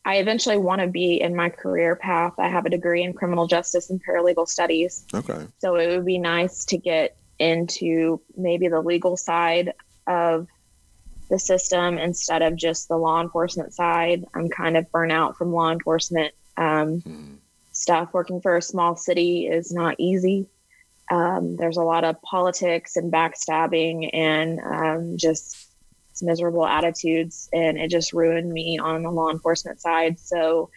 I 0.07 0.17
eventually 0.17 0.59
want 0.59 0.81
to 0.83 0.87
be 0.87 1.21
in 1.21 1.35
my 1.35 1.49
career 1.49 1.97
path. 1.97 2.35
I 2.39 2.49
have 2.49 2.67
a 2.67 2.71
degree 2.71 3.03
in 3.03 3.15
criminal 3.15 3.47
justice 3.47 3.89
and 3.89 4.03
paralegal 4.05 4.49
studies. 4.49 5.05
Okay. 5.15 5.47
So 5.59 5.77
it 5.77 5.89
would 5.89 6.05
be 6.05 6.19
nice 6.19 6.65
to 6.67 6.77
get 6.79 7.17
into 7.39 8.21
maybe 8.37 8.69
the 8.69 8.81
legal 8.83 9.17
side 9.17 9.73
of 10.07 10.47
the 11.31 11.39
system 11.39 11.97
instead 11.97 12.43
of 12.43 12.55
just 12.55 12.89
the 12.89 12.97
law 12.99 13.21
enforcement 13.23 13.73
side. 13.73 14.25
I'm 14.35 14.51
kind 14.51 14.77
of 14.77 14.91
burnt 14.93 15.11
out 15.13 15.37
from 15.39 15.53
law 15.55 15.71
enforcement 15.73 16.35
um, 16.59 17.01
Mhm. 17.01 17.34
Stuff. 17.85 18.15
Working 18.15 18.41
for 18.41 18.57
a 18.57 18.63
small 18.63 18.97
city 18.97 19.47
is 19.47 19.73
not 19.73 19.97
easy. 19.99 20.47
Um, 21.11 21.57
there's 21.57 21.77
a 21.77 21.83
lot 21.85 22.05
of 22.05 22.21
politics 22.23 22.97
and 22.97 23.13
backstabbing 23.13 24.09
and 24.15 24.59
um, 24.61 25.17
just 25.19 25.69
miserable 26.23 26.67
attitudes, 26.67 27.49
and 27.53 27.77
it 27.77 27.91
just 27.91 28.15
ruined 28.15 28.51
me 28.51 28.79
on 28.79 29.03
the 29.03 29.11
law 29.11 29.31
enforcement 29.31 29.81
side. 29.83 30.19
So 30.19 30.71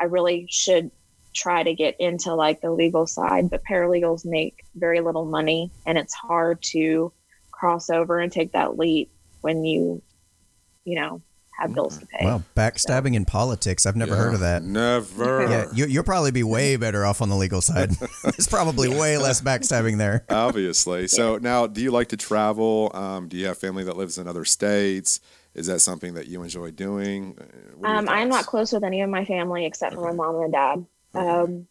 I 0.00 0.04
really 0.04 0.46
should 0.48 0.90
try 1.34 1.62
to 1.62 1.74
get 1.74 2.00
into 2.00 2.34
like 2.34 2.62
the 2.62 2.70
legal 2.70 3.06
side, 3.06 3.50
but 3.50 3.62
paralegals 3.64 4.24
make 4.24 4.64
very 4.74 5.00
little 5.00 5.26
money, 5.26 5.70
and 5.84 5.98
it's 5.98 6.14
hard 6.14 6.62
to 6.72 7.12
cross 7.50 7.90
over 7.90 8.20
and 8.20 8.32
take 8.32 8.52
that 8.52 8.78
leap 8.78 9.10
when 9.42 9.64
you, 9.64 10.00
you 10.84 10.96
know, 10.96 11.20
have 11.58 11.74
bills 11.74 11.98
to 11.98 12.06
pay. 12.06 12.24
Wow, 12.24 12.42
backstabbing 12.56 13.14
in 13.14 13.24
politics. 13.24 13.86
I've 13.86 13.96
never 13.96 14.16
heard 14.16 14.34
of 14.34 14.40
that. 14.40 14.62
Never. 14.62 15.48
Yeah, 15.48 15.66
you, 15.72 15.86
you'll 15.86 16.04
probably 16.04 16.30
be 16.30 16.42
way 16.42 16.76
better 16.76 17.04
off 17.04 17.22
on 17.22 17.28
the 17.28 17.36
legal 17.36 17.60
side. 17.60 17.90
There's 18.22 18.48
probably 18.48 18.88
way 18.88 19.18
less 19.18 19.40
backstabbing 19.40 19.98
there. 19.98 20.24
Obviously. 20.28 21.06
So 21.06 21.38
now, 21.38 21.66
do 21.66 21.80
you 21.80 21.90
like 21.90 22.08
to 22.08 22.16
travel? 22.16 22.90
Um, 22.94 23.28
do 23.28 23.36
you 23.36 23.46
have 23.46 23.58
family 23.58 23.84
that 23.84 23.96
lives 23.96 24.18
in 24.18 24.26
other 24.26 24.44
states? 24.44 25.20
Is 25.54 25.66
that 25.66 25.80
something 25.80 26.14
that 26.14 26.26
you 26.26 26.42
enjoy 26.42 26.72
doing? 26.72 27.36
Uh, 27.40 27.44
what 27.76 27.88
are 27.88 27.92
your 27.92 27.98
Um, 28.00 28.08
I'm 28.08 28.28
not 28.28 28.46
close 28.46 28.72
with 28.72 28.82
any 28.82 29.02
of 29.02 29.10
my 29.10 29.24
family 29.24 29.66
except 29.66 29.94
for 29.94 30.00
my 30.00 30.12
mom 30.12 30.42
and 30.42 30.52
dad. 30.52 30.86
Okay. 31.14 31.28
Um, 31.28 31.66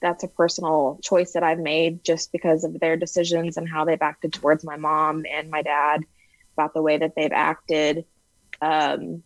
that's 0.00 0.22
a 0.22 0.28
personal 0.28 1.00
choice 1.02 1.32
that 1.32 1.42
I've 1.42 1.58
made 1.58 2.04
just 2.04 2.30
because 2.30 2.62
of 2.62 2.78
their 2.78 2.96
decisions 2.96 3.56
and 3.56 3.68
how 3.68 3.84
they've 3.84 4.00
acted 4.00 4.34
towards 4.34 4.62
my 4.62 4.76
mom 4.76 5.24
and 5.28 5.50
my 5.50 5.62
dad 5.62 6.04
about 6.56 6.74
the 6.74 6.82
way 6.82 6.98
that 6.98 7.14
they've 7.16 7.32
acted 7.32 8.04
um, 8.60 9.22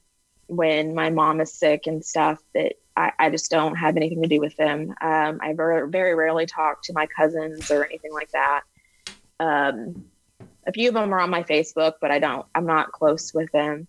when 0.47 0.95
my 0.95 1.11
mom 1.11 1.41
is 1.41 1.53
sick 1.53 1.87
and 1.87 2.05
stuff 2.05 2.39
that 2.55 2.75
I, 2.97 3.13
I 3.19 3.31
just 3.31 3.51
don't 3.51 3.77
have 3.77 3.97
anything 3.97 4.23
to 4.23 4.29
do 4.29 4.41
with 4.41 4.57
them. 4.57 4.95
Um, 5.01 5.39
I 5.43 5.53
very, 5.55 5.89
very 5.89 6.15
rarely 6.15 6.47
talk 6.47 6.83
to 6.85 6.93
my 6.93 7.07
cousins 7.07 7.71
or 7.71 7.85
anything 7.85 8.13
like 8.13 8.31
that. 8.33 8.63
Um, 9.41 10.07
a 10.67 10.73
few 10.73 10.89
of 10.89 10.95
them 10.95 11.15
are 11.15 11.21
on 11.21 11.31
my 11.31 11.43
Facebook, 11.43 11.95
but 12.01 12.11
I 12.11 12.19
don't, 12.19 12.47
I'm 12.55 12.67
not 12.67 12.93
close 12.93 13.33
with 13.33 13.51
them 13.53 13.87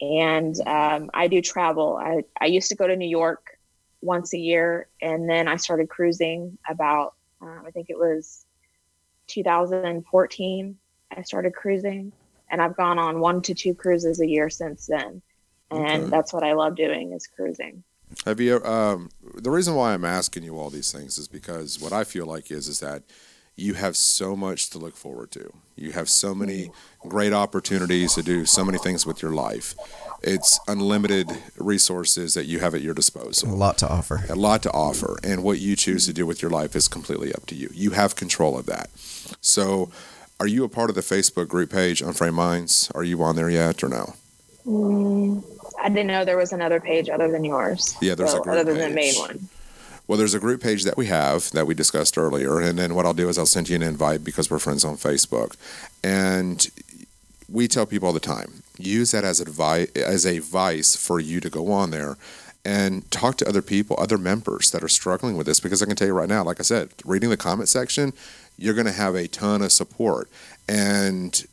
and 0.00 0.58
um, 0.66 1.10
I 1.12 1.28
do 1.28 1.40
travel. 1.42 1.96
I, 1.96 2.22
I 2.40 2.46
used 2.46 2.68
to 2.68 2.76
go 2.76 2.86
to 2.86 2.96
New 2.96 3.08
York 3.08 3.58
once 4.00 4.32
a 4.32 4.38
year, 4.38 4.88
and 5.02 5.28
then 5.28 5.48
I 5.48 5.56
started 5.56 5.88
cruising 5.88 6.58
about, 6.68 7.14
uh, 7.42 7.60
I 7.66 7.70
think 7.72 7.90
it 7.90 7.98
was 7.98 8.44
2014. 9.26 10.78
I 11.16 11.22
started 11.22 11.54
cruising, 11.54 12.12
and 12.50 12.60
I've 12.62 12.76
gone 12.76 12.98
on 12.98 13.20
one 13.20 13.42
to 13.42 13.54
two 13.54 13.74
cruises 13.74 14.20
a 14.20 14.26
year 14.26 14.50
since 14.50 14.86
then. 14.86 15.22
And 15.70 16.04
Okay. 16.04 16.10
that's 16.10 16.32
what 16.32 16.44
I 16.44 16.54
love 16.54 16.76
doing 16.76 17.12
is 17.12 17.26
cruising. 17.26 17.82
Have 18.24 18.40
you? 18.40 18.62
Um, 18.64 19.10
the 19.34 19.50
reason 19.50 19.74
why 19.74 19.92
I'm 19.92 20.04
asking 20.04 20.42
you 20.42 20.58
all 20.58 20.70
these 20.70 20.90
things 20.90 21.18
is 21.18 21.28
because 21.28 21.78
what 21.80 21.92
I 21.92 22.04
feel 22.04 22.24
like 22.26 22.50
is 22.50 22.66
is 22.68 22.80
that 22.80 23.02
you 23.54 23.74
have 23.74 23.96
so 23.96 24.36
much 24.36 24.70
to 24.70 24.78
look 24.78 24.96
forward 24.96 25.30
to. 25.32 25.52
You 25.76 25.92
have 25.92 26.08
so 26.08 26.34
many 26.34 26.70
great 27.00 27.32
opportunities 27.32 28.14
to 28.14 28.22
do 28.22 28.46
so 28.46 28.64
many 28.64 28.78
things 28.78 29.04
with 29.04 29.20
your 29.20 29.32
life. 29.32 29.74
It's 30.22 30.58
unlimited 30.68 31.30
resources 31.56 32.34
that 32.34 32.46
you 32.46 32.60
have 32.60 32.74
at 32.74 32.80
your 32.82 32.94
disposal. 32.94 33.52
A 33.52 33.54
lot 33.54 33.76
to 33.78 33.88
offer. 33.88 34.24
A 34.28 34.36
lot 34.36 34.62
to 34.62 34.70
offer, 34.70 35.18
and 35.24 35.42
what 35.42 35.58
you 35.58 35.76
choose 35.76 36.06
to 36.06 36.12
do 36.12 36.24
with 36.24 36.40
your 36.40 36.50
life 36.50 36.74
is 36.76 36.88
completely 36.88 37.34
up 37.34 37.46
to 37.46 37.54
you. 37.54 37.68
You 37.74 37.90
have 37.90 38.16
control 38.16 38.56
of 38.56 38.66
that. 38.66 38.90
So, 39.40 39.90
are 40.40 40.46
you 40.46 40.64
a 40.64 40.68
part 40.68 40.90
of 40.90 40.96
the 40.96 41.02
Facebook 41.02 41.48
group 41.48 41.70
page 41.70 42.00
Unframed 42.00 42.34
Minds? 42.34 42.90
Are 42.94 43.02
you 43.02 43.22
on 43.22 43.36
there 43.36 43.50
yet 43.50 43.82
or 43.82 43.88
no? 43.88 44.14
Mm, 44.66 45.42
I 45.82 45.88
didn't 45.88 46.06
know 46.06 46.24
there 46.24 46.36
was 46.36 46.52
another 46.52 46.80
page 46.80 47.08
other 47.08 47.30
than 47.30 47.44
yours. 47.44 47.96
Yeah, 48.00 48.14
there's 48.14 48.34
a 48.34 48.40
group 48.40 48.56
other 48.56 48.64
than 48.74 48.90
the 48.90 48.94
main 48.94 49.14
page. 49.14 49.18
one. 49.18 49.48
Well, 50.06 50.16
there's 50.16 50.34
a 50.34 50.38
group 50.38 50.62
page 50.62 50.84
that 50.84 50.96
we 50.96 51.06
have 51.06 51.50
that 51.50 51.66
we 51.66 51.74
discussed 51.74 52.16
earlier, 52.16 52.60
and 52.60 52.78
then 52.78 52.94
what 52.94 53.04
I'll 53.04 53.14
do 53.14 53.28
is 53.28 53.36
I'll 53.36 53.46
send 53.46 53.68
you 53.68 53.76
an 53.76 53.82
invite 53.82 54.24
because 54.24 54.50
we're 54.50 54.58
friends 54.58 54.84
on 54.84 54.96
Facebook, 54.96 55.56
and 56.02 56.66
we 57.50 57.68
tell 57.68 57.84
people 57.86 58.06
all 58.06 58.14
the 58.14 58.20
time 58.20 58.62
use 58.78 59.10
that 59.10 59.24
as 59.24 59.40
advice 59.40 59.90
as 59.96 60.24
a 60.24 60.38
vice 60.38 60.94
for 60.94 61.18
you 61.18 61.40
to 61.40 61.50
go 61.50 61.72
on 61.72 61.90
there 61.90 62.16
and 62.64 63.10
talk 63.10 63.36
to 63.38 63.48
other 63.48 63.62
people, 63.62 63.96
other 63.98 64.18
members 64.18 64.70
that 64.70 64.82
are 64.82 64.88
struggling 64.88 65.36
with 65.36 65.46
this. 65.46 65.60
Because 65.60 65.82
I 65.82 65.86
can 65.86 65.96
tell 65.96 66.06
you 66.06 66.14
right 66.14 66.28
now, 66.28 66.44
like 66.44 66.60
I 66.60 66.62
said, 66.62 66.90
reading 67.04 67.30
the 67.30 67.36
comment 67.36 67.68
section, 67.68 68.12
you're 68.58 68.74
going 68.74 68.86
to 68.86 68.92
have 68.92 69.14
a 69.14 69.28
ton 69.28 69.62
of 69.62 69.72
support, 69.72 70.28
and 70.68 71.46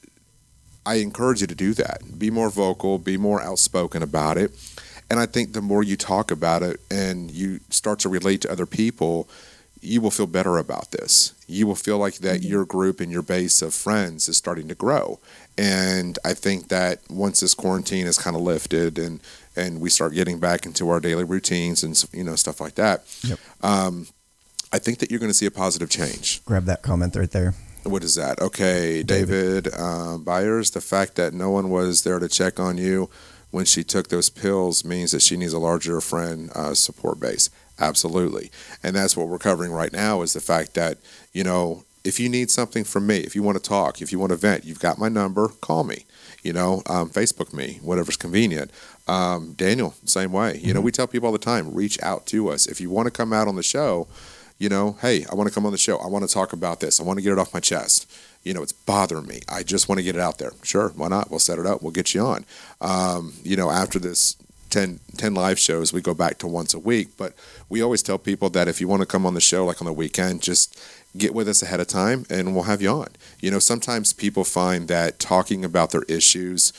I 0.86 0.96
encourage 0.96 1.42
you 1.42 1.48
to 1.48 1.56
do 1.56 1.74
that. 1.76 2.20
Be 2.20 2.30
more 2.30 2.50
vocal, 2.50 3.00
be 3.00 3.18
more 3.18 3.42
outspoken 3.42 4.04
about 4.04 4.38
it. 4.38 4.52
And 5.10 5.20
I 5.20 5.26
think 5.26 5.54
the 5.54 5.62
more 5.62 5.84
you 5.84 5.96
talk 5.98 6.32
about 6.32 6.64
it 6.64 6.80
and 6.92 7.30
you 7.32 7.60
start 7.70 8.00
to 8.00 8.10
relate 8.10 8.42
to 8.42 8.52
other 8.52 8.66
people, 8.66 9.28
you 9.82 10.02
will 10.02 10.10
feel 10.12 10.26
better 10.28 10.58
about 10.58 10.92
this. 10.92 11.34
You 11.48 11.68
will 11.68 11.76
feel 11.76 11.98
like 12.00 12.16
that 12.16 12.42
your 12.44 12.66
group 12.66 13.00
and 13.00 13.12
your 13.12 13.22
base 13.22 13.62
of 13.62 13.74
friends 13.74 14.28
is 14.28 14.38
starting 14.38 14.68
to 14.68 14.76
grow. 14.76 15.20
And 15.58 16.18
I 16.26 16.34
think 16.34 16.70
that 16.70 17.00
once 17.10 17.40
this 17.40 17.54
quarantine 17.54 18.08
is 18.08 18.18
kind 18.18 18.36
of 18.36 18.42
lifted 18.42 18.98
and 18.98 19.20
and 19.56 19.80
we 19.80 19.90
start 19.90 20.14
getting 20.14 20.40
back 20.40 20.66
into 20.66 20.90
our 20.90 21.00
daily 21.00 21.24
routines 21.24 21.82
and 21.84 22.04
you 22.12 22.24
know 22.24 22.36
stuff 22.36 22.60
like 22.60 22.76
that, 22.76 23.04
Yep. 23.24 23.40
um, 23.62 24.08
I 24.76 24.80
think 24.80 25.00
that 25.00 25.10
you're 25.10 25.22
going 25.22 25.32
to 25.32 25.34
see 25.34 25.46
a 25.46 25.52
positive 25.52 25.90
change. 25.90 26.44
Grab 26.44 26.66
that 26.66 26.82
comment 26.82 27.16
right 27.16 27.32
there. 27.32 27.54
What 27.84 28.04
is 28.04 28.16
that? 28.16 28.42
Okay, 28.42 29.04
David, 29.04 29.74
um, 29.74 30.26
Byers, 30.26 30.72
the 30.72 30.82
fact 30.82 31.16
that 31.16 31.34
no 31.34 31.50
one 31.50 31.70
was 31.70 32.04
there 32.04 32.20
to 32.20 32.28
check 32.28 32.60
on 32.60 32.78
you 32.78 33.10
when 33.52 33.64
she 33.64 33.86
took 33.86 34.10
those 34.10 34.30
pills 34.30 34.84
means 34.84 35.12
that 35.12 35.22
she 35.22 35.38
needs 35.38 35.54
a 35.54 35.60
larger 35.60 36.02
friend 36.02 36.52
uh, 36.54 36.74
support 36.74 37.22
base. 37.22 37.50
Absolutely. 37.80 38.52
And 38.84 38.98
that's 38.98 39.16
what 39.16 39.30
we're 39.30 39.38
covering 39.38 39.72
right 39.72 39.94
now 39.94 40.22
is 40.24 40.34
the 40.34 40.42
fact 40.42 40.74
that, 40.74 40.98
you 41.32 41.46
know, 41.46 41.86
if 42.04 42.20
you 42.20 42.28
need 42.28 42.52
something 42.52 42.84
from 42.84 43.08
me, 43.08 43.20
if 43.20 43.34
you 43.34 43.44
want 43.44 43.58
to 43.58 43.64
talk, 43.64 44.02
if 44.02 44.12
you 44.12 44.20
want 44.20 44.32
to 44.32 44.36
vent, 44.36 44.66
you've 44.66 44.82
got 44.82 45.00
my 45.00 45.08
number, 45.08 45.48
call 45.62 45.86
me. 45.86 46.06
You 46.44 46.52
know, 46.52 46.84
um, 46.88 47.10
Facebook 47.10 47.54
me, 47.54 47.80
whatever's 47.82 48.18
convenient. 48.18 48.72
Um, 49.08 49.54
Daniel, 49.54 49.96
same 50.04 50.34
way. 50.34 50.60
You 50.62 50.74
know, 50.74 50.82
we 50.82 50.92
tell 50.92 51.08
people 51.08 51.28
all 51.28 51.34
the 51.34 51.40
time, 51.40 51.74
reach 51.74 51.98
out 52.04 52.26
to 52.28 52.50
us. 52.50 52.68
If 52.68 52.82
you 52.82 52.90
want 52.90 53.08
to 53.08 53.12
come 53.12 53.32
out 53.32 53.48
on 53.48 53.56
the 53.56 53.64
show, 53.64 54.08
you 54.58 54.70
know, 54.70 54.98
hey, 55.02 55.26
I 55.30 55.36
want 55.36 55.50
to 55.50 55.54
come 55.54 55.66
on 55.66 55.72
the 55.72 55.78
show. 55.78 55.98
I 55.98 56.08
want 56.08 56.28
to 56.28 56.34
talk 56.34 56.54
about 56.54 56.80
this. 56.80 57.00
I 57.00 57.04
want 57.04 57.18
to 57.18 57.24
get 57.24 57.34
it 57.34 57.40
off 57.40 57.54
my 57.54 57.60
chest. 57.60 58.10
You 58.44 58.54
know, 58.54 58.62
it's 58.62 58.72
bothering 58.72 59.28
me. 59.28 59.42
I 59.50 59.64
just 59.64 59.90
want 59.90 60.00
to 60.00 60.04
get 60.04 60.16
it 60.16 60.22
out 60.22 60.38
there. 60.38 60.52
Sure, 60.64 60.90
why 60.90 61.08
not? 61.08 61.30
We'll 61.30 61.40
set 61.40 61.60
it 61.60 61.66
up. 61.66 61.82
We'll 61.82 61.92
get 61.92 62.14
you 62.14 62.22
on. 62.22 62.46
Um, 62.80 63.34
you 63.44 63.56
know, 63.58 63.70
after 63.70 64.00
this 64.00 64.38
10, 64.70 65.00
10 65.18 65.34
live 65.34 65.60
shows, 65.60 65.92
we 65.92 66.02
go 66.02 66.14
back 66.14 66.38
to 66.40 66.48
once 66.48 66.74
a 66.74 66.80
week. 66.80 67.10
But 67.18 67.34
we 67.70 67.82
always 67.82 68.04
tell 68.04 68.18
people 68.18 68.50
that 68.52 68.68
if 68.68 68.80
you 68.80 68.88
want 68.88 69.02
to 69.02 69.08
come 69.08 69.26
on 69.26 69.34
the 69.34 69.42
show, 69.42 69.66
like 69.66 69.82
on 69.82 69.86
the 69.86 69.94
weekend, 69.94 70.42
just 70.42 70.80
get 71.18 71.34
with 71.34 71.48
us 71.48 71.62
ahead 71.62 71.80
of 71.80 71.88
time 71.88 72.26
and 72.30 72.54
we'll 72.54 72.66
have 72.66 72.82
you 72.82 72.90
on. 72.90 73.08
You 73.40 73.52
know, 73.52 73.60
sometimes 73.60 74.14
people 74.14 74.44
find 74.44 74.88
that 74.90 75.20
talking 75.20 75.64
about 75.64 75.92
their 75.92 76.04
issues 76.04 76.74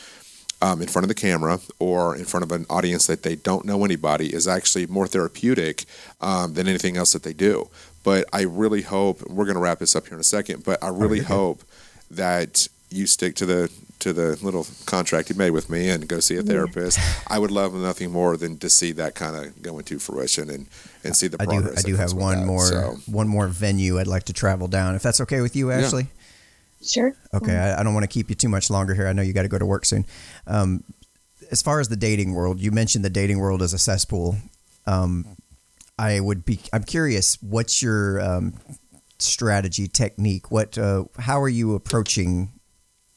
um, 0.63 0.81
in 0.81 0.89
front 0.89 1.05
of 1.05 1.09
the 1.09 1.15
camera 1.15 1.61
or 1.79 2.17
in 2.17 2.25
front 2.25 2.45
of 2.45 2.53
an 2.53 2.67
audience 2.71 3.07
that 3.07 3.23
they 3.23 3.37
don't 3.37 3.65
know 3.65 3.85
anybody 3.85 4.33
is 4.33 4.49
actually 4.49 4.87
more 4.87 5.07
therapeutic 5.07 5.85
um, 6.21 6.55
than 6.55 6.67
anything 6.67 6.97
else 6.97 7.13
that 7.13 7.23
they 7.23 7.33
do. 7.33 7.69
But 8.05 8.25
I 8.33 8.43
really 8.43 8.83
hope 8.83 9.23
we're 9.29 9.45
going 9.45 9.57
to 9.57 9.61
wrap 9.61 9.81
this 9.81 9.97
up 9.97 10.07
here 10.07 10.15
in 10.15 10.21
a 10.21 10.25
second. 10.25 10.65
But 10.65 10.83
I 10.83 10.89
really 10.89 11.21
hope 11.21 11.63
that 12.11 12.69
you 12.91 13.07
stick 13.07 13.35
to 13.37 13.47
the 13.47 13.73
to 13.99 14.13
the 14.13 14.39
little 14.43 14.67
contract 14.85 15.31
you 15.31 15.37
made 15.37 15.51
with 15.51 15.71
me 15.71 15.89
and 15.89 16.07
go 16.07 16.21
see 16.21 16.37
a 16.37 16.43
therapist. 16.43 16.99
I 17.29 17.39
would 17.39 17.51
love 17.51 17.73
nothing 17.75 18.13
more 18.13 18.37
than 18.37 18.59
to 18.59 18.69
see 18.69 18.93
that 18.93 19.15
kind 19.15 19.35
of 19.35 19.63
go 19.63 19.79
into 19.79 19.99
fruition 19.99 20.51
and, 20.51 20.67
and 21.03 21.17
see 21.17 21.29
the 21.29 21.39
I 21.41 21.47
do. 21.47 21.51
progress. 21.63 21.79
I 21.79 21.89
do 21.89 21.97
have 21.97 22.13
one 22.13 22.41
that. 22.41 22.47
more 22.47 22.67
So, 22.67 22.97
one 23.07 23.27
more 23.27 23.49
venue 23.49 23.99
I'd 23.99 24.07
like 24.07 24.25
to 24.25 24.35
travel 24.35 24.69
down. 24.69 24.95
If 24.95 25.03
that's 25.03 25.21
okay 25.23 25.41
with 25.41 25.57
you, 25.57 25.71
Ashley. 25.73 26.09
Sure. 26.83 27.15
Okay, 27.35 27.57
I, 27.57 27.81
I 27.81 27.83
don't 27.83 27.95
want 27.95 28.05
to 28.05 28.09
keep 28.09 28.29
you 28.29 28.35
too 28.35 28.49
much 28.49 28.71
longer 28.71 28.95
here. 28.95 29.09
I 29.09 29.13
know 29.13 29.23
you 29.23 29.33
got 29.33 29.43
to 29.43 29.49
go 29.49 29.59
to 29.59 29.67
work 29.67 29.85
soon. 29.85 30.07
Um, 30.47 30.85
as 31.51 31.63
far 31.63 31.81
as 31.81 31.89
the 31.89 31.97
dating 31.97 32.35
world, 32.35 32.61
you 32.61 32.71
mentioned 32.71 33.05
the 33.05 33.11
dating 33.11 33.39
world 33.39 33.63
as 33.63 33.73
a 33.73 33.79
cesspool. 33.79 34.37
Um, 34.87 35.37
I 35.99 36.21
would 36.21 36.45
be. 36.45 36.61
I'm 36.73 36.85
curious. 36.85 37.39
What's 37.43 37.83
your 37.83 38.21
um, 38.21 38.55
strategy, 39.19 39.89
technique? 39.89 40.51
What? 40.51 40.77
Uh, 40.77 41.05
how 41.19 41.41
are 41.41 41.49
you 41.49 41.75
approaching 41.75 42.53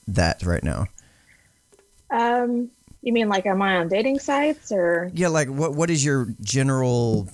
that 0.07 0.43
right 0.43 0.63
now? 0.63 0.85
Um, 2.09 2.71
you 3.01 3.13
mean 3.13 3.29
like 3.29 3.45
am 3.45 3.61
I 3.61 3.77
on 3.77 3.87
dating 3.87 4.19
sites 4.19 4.71
or? 4.71 5.11
Yeah, 5.13 5.27
like 5.27 5.49
what? 5.49 5.73
What 5.73 5.89
is 5.89 6.03
your 6.03 6.27
general 6.41 7.29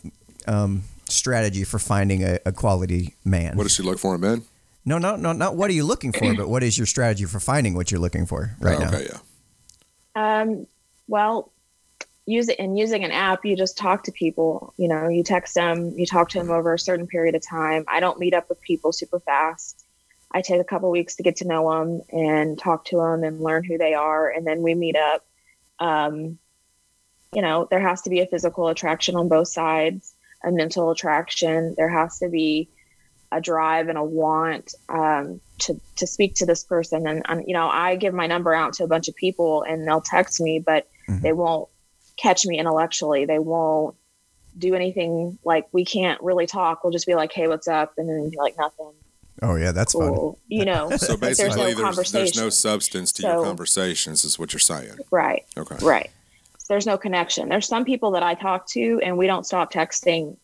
um, 0.47 0.84
strategy 1.07 1.63
for 1.63 1.80
finding 1.80 2.23
a, 2.23 2.39
a 2.45 2.51
quality 2.51 3.15
man? 3.23 3.55
what 3.55 3.63
does 3.63 3.76
she 3.76 3.84
look 3.84 3.99
for 3.99 4.15
in 4.15 4.21
men? 4.21 4.43
No, 4.86 4.97
no, 4.97 5.15
no, 5.15 5.33
not 5.33 5.55
what 5.55 5.69
are 5.69 5.73
you 5.73 5.83
looking 5.83 6.11
for, 6.11 6.33
but 6.36 6.47
what 6.47 6.63
is 6.63 6.77
your 6.77 6.88
strategy 6.88 7.25
for 7.25 7.39
finding 7.39 7.73
what 7.73 7.91
you're 7.91 7.99
looking 7.99 8.25
for 8.25 8.55
right 8.59 8.77
Oh, 8.77 8.83
now? 8.83 8.88
okay, 8.89 9.07
yeah. 9.11 9.19
Um, 10.41 10.67
well, 11.07 11.51
use 12.25 12.49
it 12.49 12.59
in 12.59 12.75
using 12.77 13.03
an 13.03 13.11
app. 13.11 13.45
You 13.45 13.55
just 13.55 13.77
talk 13.77 14.03
to 14.05 14.11
people. 14.11 14.73
You 14.77 14.88
know, 14.88 15.07
you 15.07 15.23
text 15.23 15.55
them, 15.55 15.93
you 15.97 16.05
talk 16.05 16.29
to 16.29 16.39
them 16.39 16.51
over 16.51 16.73
a 16.73 16.79
certain 16.79 17.07
period 17.07 17.36
of 17.36 17.45
time. 17.45 17.86
I 17.88 17.99
don't 17.99 18.19
meet 18.19 18.33
up 18.33 18.47
with 18.49 18.61
people 18.61 18.91
super 18.93 19.19
fast. 19.19 19.83
I 20.31 20.41
take 20.41 20.59
a 20.59 20.65
couple 20.65 20.89
weeks 20.91 21.15
to 21.15 21.23
get 21.23 21.38
to 21.38 21.47
know 21.47 21.71
them 21.71 22.01
and 22.11 22.59
talk 22.59 22.86
to 22.86 22.97
them 22.97 23.23
and 23.23 23.41
learn 23.41 23.63
who 23.63 23.77
they 23.77 23.93
are, 23.93 24.29
and 24.29 24.45
then 24.45 24.61
we 24.61 24.75
meet 24.75 24.95
up. 24.95 25.25
Um, 25.79 26.38
you 27.33 27.41
know, 27.41 27.67
there 27.69 27.79
has 27.81 28.03
to 28.03 28.09
be 28.09 28.21
a 28.21 28.27
physical 28.27 28.67
attraction 28.67 29.15
on 29.15 29.27
both 29.29 29.47
sides, 29.47 30.13
a 30.43 30.51
mental 30.51 30.91
attraction. 30.91 31.73
There 31.77 31.89
has 31.89 32.19
to 32.19 32.29
be 32.29 32.69
a 33.32 33.41
drive 33.41 33.89
and 33.89 33.97
a 33.97 34.03
want 34.03 34.73
um, 34.89 35.41
to 35.59 35.80
to 35.97 36.07
speak 36.07 36.36
to 36.36 36.45
this 36.45 36.63
person. 36.63 37.07
And, 37.07 37.21
and 37.28 37.43
you 37.47 37.53
know, 37.53 37.67
I 37.67 37.95
give 37.95 38.13
my 38.13 38.28
number 38.28 38.53
out 38.53 38.73
to 38.73 38.84
a 38.84 38.88
bunch 38.88 39.07
of 39.07 39.15
people, 39.15 39.63
and 39.63 39.88
they'll 39.88 40.01
text 40.01 40.39
me, 40.41 40.59
but 40.59 40.88
Mhm. 41.09 41.21
they 41.21 41.34
won't 41.34 41.69
catch 42.17 42.45
me 42.45 42.57
intellectually. 42.57 43.26
They 43.26 43.39
won't 43.39 43.95
do 44.57 44.73
anything 44.73 45.38
like 45.43 45.67
we 45.71 45.84
can't 45.86 46.21
really 46.21 46.47
talk. 46.47 46.84
We'll 46.84 46.91
just 46.91 47.05
be 47.05 47.15
like, 47.15 47.32
"Hey, 47.34 47.47
what's 47.47 47.67
up?" 47.67 47.93
and 47.97 48.07
then 48.07 48.30
be 48.30 48.38
like, 48.38 48.57
"Nothing." 48.57 48.93
Oh 49.41 49.55
yeah, 49.55 49.71
that's 49.73 49.91
fun. 49.93 50.13
Cool. 50.13 50.39
You 50.47 50.65
know, 50.65 50.89
So 50.97 51.17
but 51.17 51.36
there's 51.36 51.38
basically, 51.39 51.76
no 51.76 51.91
there's, 51.91 52.11
there's, 52.11 52.38
no 52.38 52.49
substance 52.49 53.11
to 53.13 53.23
your 53.23 53.43
conversations, 53.43 54.23
is 54.23 54.39
what 54.39 54.53
you're 54.53 54.59
saying. 54.61 54.97
right. 55.11 55.43
Okay. 55.57 55.76
Right. 55.86 56.09
There's 56.69 56.86
no 56.88 56.97
connection. 56.97 57.49
There's 57.49 57.67
some 57.67 57.86
people 57.86 58.11
that 58.11 58.23
I 58.23 58.34
talk 58.34 58.65
to 58.69 58.99
and 59.03 59.17
we 59.19 59.28
don't 59.28 59.45
stop 59.45 59.71
texting, 59.71 60.38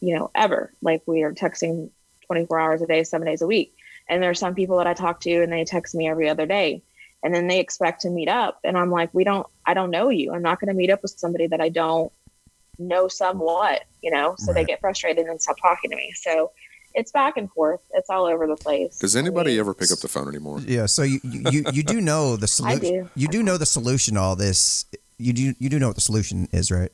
you 0.00 0.14
know, 0.14 0.30
ever. 0.34 0.72
Like 0.82 1.02
we 1.06 1.22
are 1.22 1.32
texting 1.32 1.88
24 2.26 2.58
hours 2.58 2.82
a 2.82 2.86
day, 2.86 3.04
seven 3.04 3.26
days 3.26 3.42
a 3.42 3.46
week. 3.46 3.74
And 4.08 4.22
there's 4.22 4.38
some 4.38 4.54
people 4.54 4.78
that 4.78 4.86
I 4.86 4.94
talk 4.94 5.20
to 5.20 5.42
and 5.42 5.52
they 5.52 5.64
text 5.64 5.94
me 5.94 6.08
every 6.08 6.28
other 6.28 6.46
day. 6.46 6.82
And 7.22 7.34
then 7.34 7.48
they 7.48 7.58
expect 7.60 8.02
to 8.02 8.10
meet 8.10 8.28
up. 8.28 8.60
And 8.62 8.76
I'm 8.78 8.90
like, 8.90 9.12
we 9.12 9.24
don't, 9.24 9.46
I 9.64 9.74
don't 9.74 9.90
know 9.90 10.10
you. 10.10 10.32
I'm 10.32 10.42
not 10.42 10.60
going 10.60 10.68
to 10.68 10.74
meet 10.74 10.90
up 10.90 11.02
with 11.02 11.14
somebody 11.16 11.46
that 11.48 11.60
I 11.60 11.70
don't 11.70 12.12
know 12.78 13.08
somewhat, 13.08 13.82
you 14.02 14.10
know? 14.10 14.34
So 14.38 14.52
they 14.52 14.64
get 14.64 14.80
frustrated 14.80 15.26
and 15.26 15.40
stop 15.40 15.56
talking 15.60 15.90
to 15.90 15.96
me. 15.96 16.12
So 16.14 16.52
it's 16.96 17.12
back 17.12 17.36
and 17.36 17.50
forth. 17.50 17.80
It's 17.94 18.08
all 18.10 18.24
over 18.24 18.46
the 18.46 18.56
place. 18.56 18.98
Does 18.98 19.16
I 19.16 19.20
anybody 19.20 19.52
mean, 19.52 19.60
ever 19.60 19.74
pick 19.74 19.92
up 19.92 19.98
the 19.98 20.08
phone 20.08 20.28
anymore? 20.28 20.60
Yeah, 20.60 20.86
so 20.86 21.02
you 21.02 21.20
you, 21.22 21.42
you, 21.50 21.64
you 21.72 21.82
do 21.82 22.00
know 22.00 22.36
the 22.36 22.46
solution. 22.46 22.80
do. 22.80 23.10
You 23.14 23.28
do 23.28 23.42
know 23.42 23.58
the 23.58 23.66
solution 23.66 24.14
to 24.14 24.20
all 24.20 24.34
this. 24.36 24.86
You 25.18 25.32
do 25.32 25.54
you 25.58 25.68
do 25.68 25.78
know 25.78 25.88
what 25.88 25.96
the 25.96 26.00
solution 26.02 26.48
is, 26.52 26.70
right? 26.70 26.90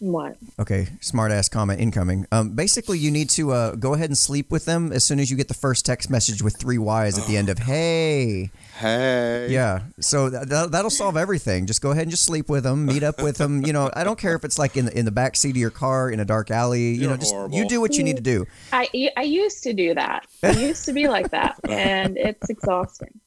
What? 0.00 0.36
Okay, 0.60 0.86
smart 1.00 1.32
ass 1.32 1.48
comment 1.48 1.80
incoming. 1.80 2.24
Um, 2.30 2.50
basically, 2.50 2.98
you 3.00 3.10
need 3.10 3.28
to 3.30 3.50
uh, 3.50 3.74
go 3.74 3.94
ahead 3.94 4.10
and 4.10 4.16
sleep 4.16 4.50
with 4.50 4.64
them 4.64 4.92
as 4.92 5.02
soon 5.02 5.18
as 5.18 5.28
you 5.28 5.36
get 5.36 5.48
the 5.48 5.54
first 5.54 5.84
text 5.84 6.08
message 6.08 6.40
with 6.40 6.56
three 6.56 6.78
Y's 6.78 7.18
at 7.18 7.26
the 7.26 7.36
end 7.36 7.48
of 7.48 7.58
"Hey." 7.58 8.50
Hey. 8.78 9.48
Yeah, 9.50 9.80
so 9.98 10.30
th- 10.30 10.48
th- 10.48 10.68
that'll 10.70 10.90
solve 10.90 11.16
everything. 11.16 11.66
Just 11.66 11.82
go 11.82 11.90
ahead 11.90 12.02
and 12.02 12.12
just 12.12 12.22
sleep 12.22 12.48
with 12.48 12.62
them, 12.62 12.86
meet 12.86 13.02
up 13.02 13.20
with 13.20 13.38
them. 13.38 13.66
You 13.66 13.72
know, 13.72 13.90
I 13.94 14.04
don't 14.04 14.18
care 14.18 14.36
if 14.36 14.44
it's 14.44 14.56
like 14.56 14.76
in 14.76 14.84
the, 14.84 14.96
in 14.96 15.04
the 15.04 15.10
back 15.10 15.34
seat 15.34 15.50
of 15.50 15.56
your 15.56 15.70
car 15.70 16.10
in 16.10 16.20
a 16.20 16.24
dark 16.24 16.52
alley. 16.52 16.90
You 16.90 17.00
You're 17.00 17.10
know, 17.10 17.16
just 17.16 17.34
horrible. 17.34 17.58
you 17.58 17.66
do 17.66 17.80
what 17.80 17.96
you 17.96 18.04
need 18.04 18.16
to 18.16 18.22
do. 18.22 18.46
I 18.72 18.88
I 19.16 19.22
used 19.22 19.64
to 19.64 19.72
do 19.72 19.94
that. 19.94 20.26
I 20.44 20.52
used 20.52 20.84
to 20.84 20.92
be 20.92 21.08
like 21.08 21.30
that, 21.32 21.58
and 21.68 22.16
it's 22.16 22.48
exhausting. 22.48 23.18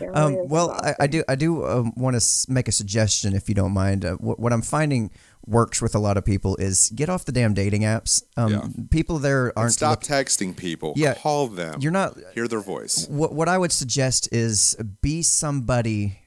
Really 0.00 0.14
Um, 0.14 0.48
well, 0.48 0.72
I, 0.72 0.94
I 1.00 1.06
do. 1.06 1.24
I 1.26 1.34
do 1.36 1.64
um, 1.64 1.92
want 1.96 2.20
to 2.20 2.52
make 2.52 2.68
a 2.68 2.72
suggestion, 2.72 3.34
if 3.34 3.48
you 3.48 3.54
don't 3.54 3.72
mind. 3.72 4.04
Uh, 4.04 4.16
what, 4.16 4.38
what 4.38 4.52
I'm 4.52 4.62
finding 4.62 5.10
works 5.46 5.80
with 5.80 5.94
a 5.94 5.98
lot 5.98 6.16
of 6.16 6.24
people 6.24 6.56
is 6.56 6.90
get 6.94 7.08
off 7.08 7.24
the 7.24 7.32
damn 7.32 7.54
dating 7.54 7.82
apps. 7.82 8.22
Um, 8.36 8.52
Yeah. 8.52 8.66
People 8.90 9.18
there 9.18 9.52
aren't. 9.56 9.72
stop 9.72 9.90
look- 9.90 10.02
texting 10.02 10.56
people. 10.56 10.92
Yeah. 10.96 11.14
Call 11.14 11.46
them. 11.48 11.80
you're 11.80 11.92
not. 11.92 12.16
Hear 12.34 12.48
their 12.48 12.60
voice. 12.60 13.06
What 13.08 13.32
What 13.32 13.48
I 13.48 13.56
would 13.58 13.72
suggest 13.72 14.28
is 14.32 14.76
be 15.02 15.22
somebody. 15.22 16.18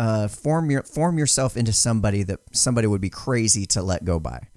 Uh, 0.00 0.26
form 0.26 0.72
your 0.72 0.82
form 0.82 1.18
yourself 1.18 1.56
into 1.56 1.72
somebody 1.72 2.24
that 2.24 2.40
somebody 2.52 2.86
would 2.88 3.00
be 3.00 3.10
crazy 3.10 3.64
to 3.64 3.80
let 3.80 4.04
go 4.04 4.18
by. 4.18 4.48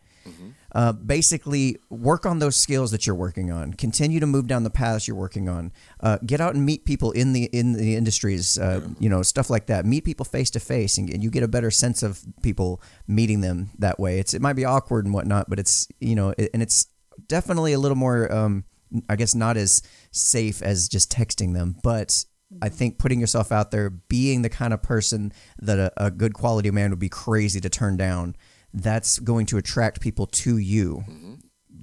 Uh, 0.77 0.91
basically, 0.93 1.75
work 1.89 2.23
on 2.23 2.37
those 2.37 2.55
skills 2.55 2.91
that 2.91 3.07
you're 3.07 3.15
working 3.15 3.51
on. 3.51 3.73
Continue 3.73 4.19
to 4.19 4.27
move 4.27 4.45
down 4.45 4.63
the 4.63 4.69
paths 4.69 5.07
you're 5.07 5.17
working 5.17 5.49
on. 5.49 5.71
Uh, 6.01 6.19
get 6.23 6.39
out 6.39 6.53
and 6.53 6.63
meet 6.63 6.85
people 6.85 7.11
in 7.13 7.33
the 7.33 7.45
in 7.45 7.73
the 7.73 7.95
industries. 7.95 8.59
Uh, 8.59 8.81
You 8.99 9.09
know, 9.09 9.23
stuff 9.23 9.49
like 9.49 9.65
that. 9.65 9.87
Meet 9.87 10.05
people 10.05 10.23
face 10.23 10.51
to 10.51 10.59
face, 10.59 10.99
and 10.99 11.09
and 11.09 11.23
you 11.23 11.31
get 11.31 11.41
a 11.41 11.47
better 11.47 11.71
sense 11.71 12.03
of 12.03 12.23
people 12.43 12.79
meeting 13.07 13.41
them 13.41 13.71
that 13.79 13.99
way. 13.99 14.19
It's 14.19 14.35
it 14.35 14.41
might 14.41 14.55
be 14.55 14.65
awkward 14.65 15.05
and 15.05 15.15
whatnot, 15.15 15.49
but 15.49 15.57
it's 15.57 15.87
you 15.99 16.13
know, 16.13 16.35
it, 16.37 16.51
and 16.53 16.61
it's 16.61 16.85
definitely 17.27 17.73
a 17.73 17.79
little 17.79 17.97
more. 17.97 18.31
Um, 18.31 18.63
I 19.09 19.15
guess 19.15 19.33
not 19.33 19.57
as 19.57 19.81
safe 20.11 20.61
as 20.61 20.87
just 20.87 21.11
texting 21.11 21.55
them, 21.55 21.77
but 21.81 22.23
I 22.61 22.69
think 22.69 22.97
putting 22.99 23.19
yourself 23.19 23.51
out 23.51 23.71
there, 23.71 23.89
being 23.89 24.43
the 24.43 24.49
kind 24.49 24.73
of 24.73 24.81
person 24.81 25.33
that 25.59 25.79
a, 25.79 25.91
a 25.97 26.11
good 26.11 26.33
quality 26.33 26.71
man 26.71 26.91
would 26.91 26.99
be 26.99 27.09
crazy 27.09 27.59
to 27.59 27.69
turn 27.69 27.97
down, 27.97 28.35
that's 28.73 29.19
going 29.19 29.45
to 29.47 29.57
attract 29.57 30.01
people 30.01 30.27
to 30.27 30.57
you 30.57 31.03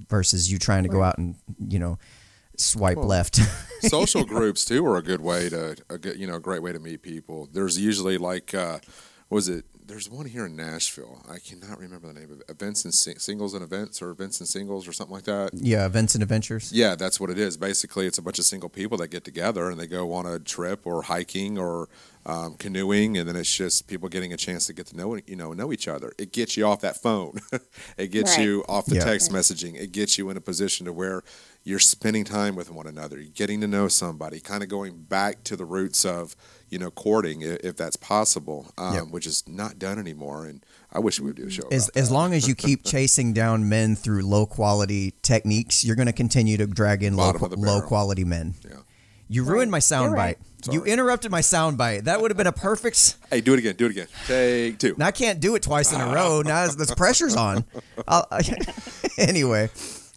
versus 0.09 0.51
you 0.51 0.59
trying 0.59 0.83
to 0.83 0.89
go 0.89 1.03
out 1.03 1.17
and, 1.17 1.35
you 1.67 1.79
know, 1.79 1.97
swipe 2.57 2.97
left. 2.97 3.35
Social 3.81 4.23
groups 4.25 4.65
too 4.65 4.85
are 4.85 4.97
a 4.97 5.01
good 5.01 5.21
way 5.21 5.49
to 5.49 5.75
a 5.89 5.97
good, 5.97 6.17
you 6.17 6.27
know, 6.27 6.35
a 6.35 6.39
great 6.39 6.61
way 6.61 6.71
to 6.71 6.79
meet 6.79 7.01
people. 7.01 7.49
There's 7.51 7.79
usually 7.79 8.17
like, 8.17 8.53
uh, 8.53 8.79
was 9.29 9.49
it? 9.49 9.65
There's 9.87 10.09
one 10.09 10.25
here 10.25 10.47
in 10.47 10.55
Nashville. 10.55 11.21
I 11.29 11.37
cannot 11.37 11.77
remember 11.79 12.07
the 12.07 12.19
name 12.19 12.31
of 12.31 12.39
it. 12.39 12.49
Events 12.49 12.85
and 12.85 12.93
sing- 12.93 13.19
singles 13.19 13.53
and 13.53 13.63
events, 13.63 14.01
or 14.01 14.09
events 14.09 14.39
and 14.39 14.49
singles, 14.49 14.87
or 14.87 14.93
something 14.93 15.13
like 15.13 15.25
that. 15.25 15.51
yeah, 15.53 15.85
events 15.85 16.15
and 16.15 16.23
adventures. 16.23 16.71
Yeah, 16.71 16.95
that's 16.95 17.19
what 17.19 17.29
it 17.29 17.37
is. 17.37 17.55
Basically, 17.55 18.07
it's 18.07 18.17
a 18.17 18.21
bunch 18.23 18.39
of 18.39 18.45
single 18.45 18.69
people 18.69 18.97
that 18.97 19.09
get 19.09 19.23
together 19.23 19.69
and 19.69 19.79
they 19.79 19.85
go 19.85 20.11
on 20.13 20.25
a 20.25 20.39
trip 20.39 20.87
or 20.87 21.03
hiking 21.03 21.59
or 21.59 21.87
um, 22.25 22.55
canoeing, 22.55 23.15
and 23.17 23.29
then 23.29 23.35
it's 23.35 23.55
just 23.55 23.87
people 23.87 24.09
getting 24.09 24.33
a 24.33 24.37
chance 24.37 24.65
to 24.65 24.73
get 24.73 24.87
to 24.87 24.97
know 24.97 25.19
you 25.27 25.35
know 25.35 25.53
know 25.53 25.71
each 25.71 25.87
other. 25.87 26.13
It 26.17 26.31
gets 26.31 26.57
you 26.57 26.65
off 26.65 26.81
that 26.81 26.97
phone. 26.97 27.39
it 27.97 28.07
gets 28.07 28.37
Right. 28.37 28.43
you 28.45 28.65
off 28.67 28.87
the 28.87 28.95
Yeah. 28.95 29.03
text 29.03 29.29
messaging. 29.31 29.79
It 29.79 29.91
gets 29.91 30.17
you 30.17 30.31
in 30.31 30.37
a 30.37 30.41
position 30.41 30.87
to 30.87 30.93
where 30.93 31.21
you're 31.67 31.79
spending 31.79 32.23
time 32.23 32.55
with 32.55 32.69
one 32.71 32.85
another, 32.87 33.17
getting 33.33 33.59
to 33.61 33.67
know 33.67 33.87
somebody, 33.87 34.39
kind 34.39 34.61
of 34.63 34.69
going 34.69 35.01
back 35.03 35.43
to 35.45 35.55
the 35.57 35.65
roots 35.65 36.05
of 36.05 36.35
you 36.69 36.79
know 36.79 36.91
courting, 36.91 37.41
if 37.41 37.75
that's 37.75 37.95
possible, 37.97 38.71
um, 38.77 38.93
Yeah. 38.93 39.01
which 39.01 39.25
is 39.27 39.43
not 39.47 39.77
done 39.79 39.97
anymore. 39.99 40.45
And 40.45 40.63
I 40.93 40.99
wish 40.99 41.19
we 41.19 41.25
would 41.27 41.35
do 41.35 41.47
a 41.47 41.49
show. 41.49 41.67
As, 41.71 41.89
about 41.89 41.99
as 41.99 42.11
long 42.11 42.33
as 42.33 42.47
you 42.47 42.55
keep 42.55 42.83
chasing 42.85 43.33
down 43.33 43.67
men 43.67 43.95
through 43.95 44.21
low 44.25 44.45
quality 44.45 45.15
techniques, 45.23 45.83
you're 45.83 45.95
going 45.97 46.05
to 46.05 46.13
continue 46.13 46.55
to 46.57 46.67
drag 46.67 47.03
in 47.03 47.15
low, 47.15 47.33
Bottom 47.33 47.53
of 47.53 47.59
low 47.59 47.81
quality 47.81 48.23
men. 48.23 48.53
Yeah. 48.63 48.77
You 49.27 49.43
ruined 49.43 49.71
my 49.71 49.79
sound 49.79 50.09
You're 50.11 50.17
right. 50.17 50.37
bite. 50.37 50.73
You 50.73 50.83
interrupted 50.83 51.31
my 51.31 51.41
sound 51.41 51.79
bite. 51.79 52.05
That 52.05 52.21
would 52.21 52.29
have 52.29 52.37
been 52.37 52.45
a 52.47 52.51
perfect. 52.51 53.15
Hey, 53.31 53.41
do 53.41 53.53
it 53.53 53.59
again. 53.59 53.75
Do 53.75 53.85
it 53.87 53.91
again. 53.91 54.07
Take 54.27 54.77
two. 54.77 54.93
Now 54.97 55.07
I 55.07 55.11
can't 55.11 55.39
do 55.39 55.55
it 55.55 55.63
twice 55.63 55.91
in 55.93 55.99
a 55.99 56.13
row. 56.13 56.43
Now 56.43 56.67
the 56.67 56.93
pressure's 56.95 57.35
on. 57.35 57.65
I'll, 58.07 58.27
anyway, 59.17 59.69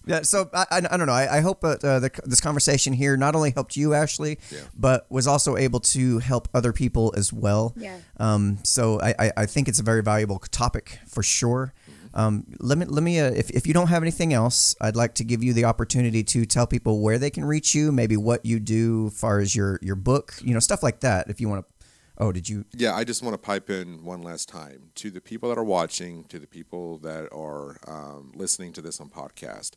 Yeah, 0.08 0.22
so 0.22 0.48
I, 0.54 0.64
I, 0.70 0.76
I 0.90 0.96
don't 0.96 1.06
know. 1.06 1.12
I, 1.12 1.38
I 1.38 1.40
hope 1.40 1.62
uh, 1.62 1.76
the, 1.76 2.10
this 2.24 2.40
conversation 2.40 2.92
here 2.94 3.16
not 3.16 3.34
only 3.34 3.50
helped 3.50 3.76
you, 3.76 3.94
Ashley, 3.94 4.38
Yeah. 4.50 4.60
but 4.76 5.06
was 5.10 5.26
also 5.26 5.56
able 5.56 5.80
to 5.80 6.18
help 6.18 6.48
other 6.54 6.72
people 6.72 7.12
as 7.16 7.32
well. 7.32 7.74
Yeah. 7.76 7.98
Um, 8.18 8.58
so 8.64 9.00
I, 9.00 9.14
I, 9.18 9.32
I 9.38 9.46
think 9.46 9.68
it's 9.68 9.78
a 9.80 9.82
very 9.82 10.02
valuable 10.02 10.38
topic 10.50 10.98
for 11.06 11.22
sure. 11.22 11.74
Um, 12.14 12.46
let 12.58 12.78
me 12.78 12.86
let 12.86 13.02
me 13.02 13.20
uh, 13.20 13.30
if 13.30 13.50
if 13.50 13.66
you 13.66 13.74
don't 13.74 13.88
have 13.88 14.02
anything 14.02 14.32
else, 14.32 14.74
I'd 14.80 14.96
like 14.96 15.14
to 15.16 15.24
give 15.24 15.44
you 15.44 15.52
the 15.52 15.66
opportunity 15.66 16.24
to 16.24 16.46
tell 16.46 16.66
people 16.66 17.00
where 17.02 17.18
they 17.18 17.30
can 17.30 17.44
reach 17.44 17.74
you, 17.74 17.92
maybe 17.92 18.16
what 18.16 18.46
you 18.46 18.58
do, 18.60 19.08
as 19.08 19.20
far 19.20 19.40
as 19.40 19.54
your 19.54 19.78
your 19.82 19.94
book, 19.94 20.34
you 20.42 20.54
know, 20.54 20.58
stuff 20.60 20.82
like 20.82 21.00
that. 21.00 21.28
If 21.28 21.38
you 21.40 21.48
want 21.50 21.66
to. 21.66 21.74
Oh, 22.20 22.32
did 22.32 22.48
you? 22.48 22.64
Yeah, 22.74 22.94
I 22.96 23.04
just 23.04 23.22
want 23.22 23.34
to 23.34 23.38
pipe 23.38 23.70
in 23.70 24.04
one 24.04 24.22
last 24.22 24.48
time 24.48 24.90
to 24.96 25.10
the 25.10 25.20
people 25.20 25.50
that 25.50 25.58
are 25.58 25.62
watching, 25.64 26.24
to 26.24 26.38
the 26.40 26.48
people 26.48 26.98
that 26.98 27.28
are 27.32 27.76
um, 27.86 28.32
listening 28.34 28.72
to 28.72 28.82
this 28.82 29.00
on 29.00 29.08
podcast. 29.10 29.72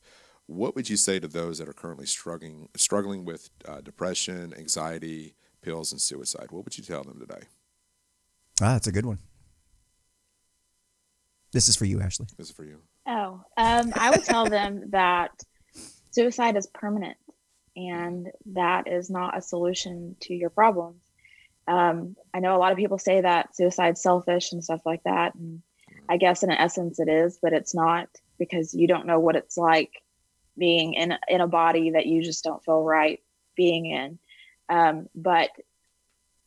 What 0.52 0.76
would 0.76 0.90
you 0.90 0.98
say 0.98 1.18
to 1.18 1.30
those 1.30 1.60
that 1.60 1.70
are 1.70 1.74
currently 1.74 2.06
struggling 2.06 2.68
struggling 2.76 3.24
with 3.24 3.50
uh, 3.66 3.80
depression, 3.80 4.54
anxiety, 4.58 5.34
pills, 5.62 5.94
and 5.94 6.02
suicide? 6.02 6.48
What 6.52 6.66
would 6.66 6.78
you 6.78 6.84
tell 6.84 7.04
them 7.04 7.20
today? 7.20 7.48
Ah, 8.62 8.74
that's 8.74 8.88
a 8.88 8.92
good 8.92 9.06
one. 9.06 9.20
This 11.54 11.70
is 11.70 11.78
for 11.78 11.86
you, 11.86 12.02
Ashley. 12.02 12.28
This 12.38 12.50
is 12.50 12.56
for 12.56 12.66
you. 12.66 12.80
Oh, 13.08 13.42
um, 13.56 13.94
I 13.96 14.10
would 14.12 14.26
tell 14.26 14.46
them 14.46 14.84
that 14.90 15.32
suicide 16.12 16.58
is 16.58 16.68
permanent 16.68 17.18
and 17.78 18.30
that 18.48 18.90
is 18.90 19.10
not 19.10 19.38
a 19.38 19.42
solution 19.42 20.18
to 20.22 20.34
your 20.34 20.50
problems. 20.50 21.02
Um, 21.68 22.18
I 22.34 22.40
know 22.40 22.58
a 22.58 22.60
lot 22.60 22.74
of 22.74 22.78
people 22.78 22.98
say 22.98 23.22
that 23.22 23.56
suicide's 23.56 24.02
selfish 24.02 24.52
and 24.52 24.62
stuff 24.62 24.82
like 24.86 25.04
that. 25.04 25.34
And 25.36 25.62
I 26.10 26.18
guess 26.18 26.44
in 26.44 26.52
essence 26.52 27.00
it 27.00 27.08
is, 27.08 27.40
but 27.42 27.54
it's 27.54 27.74
not 27.74 28.10
because 28.38 28.74
you 28.74 28.88
don't 28.88 29.06
know 29.06 29.20
what 29.20 29.38
it's 29.38 29.58
like 29.58 30.02
being 30.62 30.94
in, 30.94 31.16
in 31.28 31.42
a 31.42 31.48
body 31.48 31.92
that 31.92 32.06
you 32.06 32.22
just 32.22 32.44
don't 32.44 32.64
feel 32.64 32.84
right 32.84 33.20
being 33.56 33.88
in. 33.88 34.20
Um, 34.70 35.08
but 35.16 35.50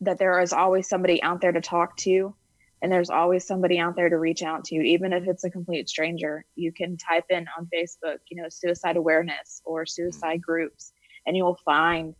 that 0.00 0.18
there 0.18 0.40
is 0.40 0.52
always 0.52 0.88
somebody 0.88 1.20
out 1.22 1.40
there 1.40 1.52
to 1.52 1.60
talk 1.60 1.96
to 1.98 2.34
and 2.80 2.92
there's 2.92 3.10
always 3.10 3.44
somebody 3.46 3.78
out 3.78 3.96
there 3.96 4.08
to 4.08 4.18
reach 4.18 4.42
out 4.42 4.64
to. 4.64 4.76
Even 4.76 5.12
if 5.12 5.26
it's 5.26 5.44
a 5.44 5.50
complete 5.50 5.88
stranger 5.88 6.44
you 6.54 6.72
can 6.72 6.96
type 6.96 7.24
in 7.30 7.46
on 7.58 7.68
facebook 7.74 8.18
you 8.30 8.40
know 8.40 8.48
suicide 8.48 8.96
awareness 8.96 9.62
or 9.64 9.86
suicide 9.86 10.40
groups 10.42 10.92
and 11.26 11.36
you'll 11.36 11.58
find 11.64 12.14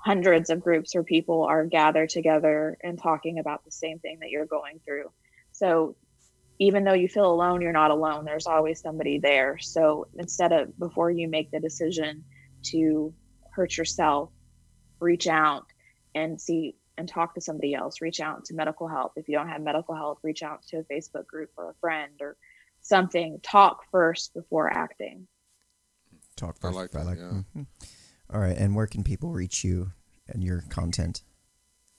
hundreds 0.00 0.50
of 0.50 0.60
groups 0.60 0.94
where 0.94 1.04
people 1.04 1.44
are 1.44 1.64
gathered 1.64 2.08
together 2.08 2.76
and 2.82 3.00
talking 3.00 3.38
about 3.38 3.64
the 3.64 3.70
same 3.70 3.98
thing 3.98 4.18
that 4.20 4.30
you're 4.30 4.46
going 4.46 4.80
through. 4.84 5.10
So 5.52 5.94
even 6.60 6.84
though 6.84 6.92
you 6.92 7.08
feel 7.08 7.30
alone 7.30 7.60
you're 7.60 7.72
not 7.72 7.90
alone 7.90 8.24
there's 8.24 8.46
always 8.46 8.80
somebody 8.80 9.18
there 9.18 9.58
so 9.58 10.06
instead 10.18 10.52
of 10.52 10.78
before 10.78 11.10
you 11.10 11.28
make 11.28 11.50
the 11.50 11.58
decision 11.60 12.22
to 12.62 13.12
hurt 13.52 13.76
yourself 13.76 14.30
reach 15.00 15.26
out 15.26 15.64
and 16.14 16.40
see 16.40 16.76
and 16.96 17.08
talk 17.08 17.34
to 17.34 17.40
somebody 17.40 17.74
else 17.74 18.00
reach 18.00 18.20
out 18.20 18.44
to 18.44 18.54
medical 18.54 18.86
help 18.86 19.12
if 19.16 19.28
you 19.28 19.36
don't 19.36 19.48
have 19.48 19.62
medical 19.62 19.94
help 19.94 20.18
reach 20.22 20.42
out 20.42 20.62
to 20.62 20.78
a 20.78 20.84
facebook 20.84 21.26
group 21.26 21.50
or 21.56 21.70
a 21.70 21.74
friend 21.80 22.12
or 22.20 22.36
something 22.82 23.40
talk 23.42 23.82
first 23.90 24.32
before 24.34 24.72
acting 24.72 25.26
Talk 26.40 26.58
first. 26.58 26.74
I 26.74 26.80
like 26.80 26.90
that, 26.92 27.06
yeah. 27.18 27.42
mhm. 27.54 27.66
All 28.32 28.40
right, 28.40 28.56
and 28.56 28.74
where 28.74 28.86
can 28.86 29.04
people 29.04 29.32
reach 29.32 29.62
you 29.62 29.92
and 30.26 30.42
your 30.42 30.62
content? 30.70 31.22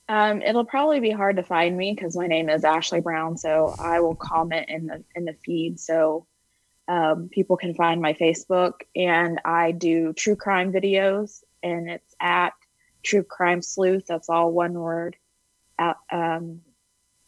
Um, 0.08 0.42
it'll 0.42 0.64
probably 0.64 1.00
be 1.00 1.10
hard 1.10 1.36
to 1.36 1.42
find 1.42 1.76
me 1.76 1.94
because 1.94 2.16
my 2.16 2.26
name 2.26 2.48
is 2.48 2.64
ashley 2.64 3.00
brown 3.00 3.36
so 3.36 3.74
i 3.78 4.00
will 4.00 4.14
comment 4.14 4.68
in 4.68 4.86
the 4.86 5.02
in 5.14 5.24
the 5.24 5.34
feed 5.44 5.78
so 5.78 6.26
um, 6.88 7.28
people 7.30 7.56
can 7.56 7.74
find 7.74 8.00
my 8.00 8.12
facebook. 8.12 8.80
And 8.96 9.40
i 9.44 9.72
do 9.72 10.12
true 10.12 10.36
crime 10.36 10.72
videos 10.72 11.42
and 11.62 11.88
it's 11.88 12.14
at 12.20 12.52
true 13.02 13.22
crime 13.22 13.62
sleuth. 13.62 14.04
That's 14.06 14.28
all 14.28 14.52
one 14.52 14.74
word 14.74 15.16
at, 15.78 15.96
um, 16.10 16.60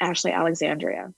ashley 0.01 0.33
alexandria. 0.33 1.14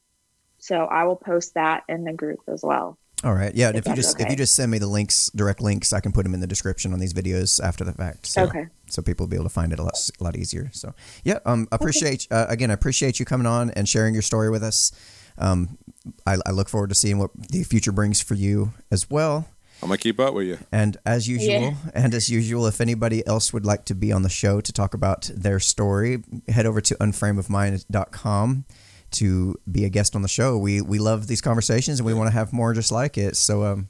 So 0.59 0.85
i 0.85 1.05
will 1.05 1.17
post 1.17 1.55
that 1.55 1.85
in 1.89 2.05
the 2.05 2.13
group 2.13 2.41
as 2.49 2.63
well 2.63 2.99
All 3.25 3.33
right, 3.35 3.55
yeah. 3.55 3.69
And 3.69 3.79
if, 3.79 3.87
If 3.87 3.91
you 3.91 3.97
that's 3.97 4.09
just 4.09 4.21
if 4.21 4.31
you 4.31 4.37
just 4.37 4.55
send 4.55 4.71
me 4.71 4.79
the 4.79 4.87
links, 4.87 5.31
direct 5.35 5.61
links, 5.62 5.93
I 5.93 6.01
can 6.01 6.12
put 6.12 6.25
them 6.25 6.35
in 6.35 6.41
the 6.41 6.47
description 6.47 6.93
on 6.93 6.99
these 6.99 7.14
videos 7.14 7.62
after 7.64 7.83
the 7.83 7.93
fact. 7.93 8.27
So, 8.27 8.43
Okay. 8.43 8.67
So 8.89 9.01
people 9.03 9.25
will 9.25 9.31
be 9.31 9.37
able 9.37 9.47
to 9.47 9.51
find 9.51 9.73
it 9.73 9.79
a 9.79 9.83
lot 9.83 9.99
a 10.21 10.25
lot 10.25 10.37
easier. 10.37 10.69
So 10.73 10.95
yeah, 11.25 11.39
um, 11.47 11.67
appreciate 11.73 12.29
uh, 12.31 12.47
again, 12.49 12.71
I 12.71 12.75
appreciate 12.75 13.19
you 13.19 13.25
coming 13.25 13.47
on 13.47 13.71
and 13.71 13.89
sharing 13.89 14.12
your 14.14 14.23
story 14.23 14.51
with 14.51 14.62
us. 14.62 14.93
Um, 15.39 15.79
I, 16.27 16.37
I 16.47 16.51
look 16.53 16.69
forward 16.69 16.91
to 16.91 16.95
seeing 16.95 17.19
what 17.19 17.31
the 17.35 17.62
future 17.64 17.91
brings 17.93 18.21
for 18.21 18.35
you 18.35 18.73
as 18.91 19.09
well. 19.11 19.49
I'm 19.83 19.89
gonna 19.89 19.99
keep 19.99 20.21
up 20.21 20.33
with 20.35 20.47
you. 20.47 20.59
And 20.71 20.97
as 21.05 21.27
usual, 21.29 21.49
Yeah. 21.49 21.75
and 21.95 22.14
as 22.14 22.29
usual, 22.31 22.67
if 22.67 22.81
anybody 22.81 23.27
else 23.27 23.53
would 23.53 23.67
like 23.67 23.85
to 23.87 23.95
be 23.95 24.12
on 24.12 24.23
the 24.23 24.31
show 24.31 24.61
to 24.61 24.73
talk 24.73 24.95
about 24.95 25.31
their 25.35 25.59
story, 25.59 26.23
head 26.49 26.64
over 26.67 26.81
to 26.83 26.95
unframeofmind.com 26.97 28.64
to 29.13 29.57
be 29.71 29.85
a 29.85 29.89
guest 29.89 30.15
on 30.15 30.23
the 30.23 30.29
show. 30.29 30.59
We 30.59 30.81
we 30.81 30.99
love 30.99 31.27
these 31.27 31.41
conversations 31.41 32.01
and 32.01 32.07
we 32.07 32.15
want 32.15 32.29
to 32.29 32.33
have 32.33 32.53
more 32.53 32.73
just 32.75 32.93
like 32.93 33.17
it. 33.19 33.37
So 33.37 33.65
um, 33.65 33.89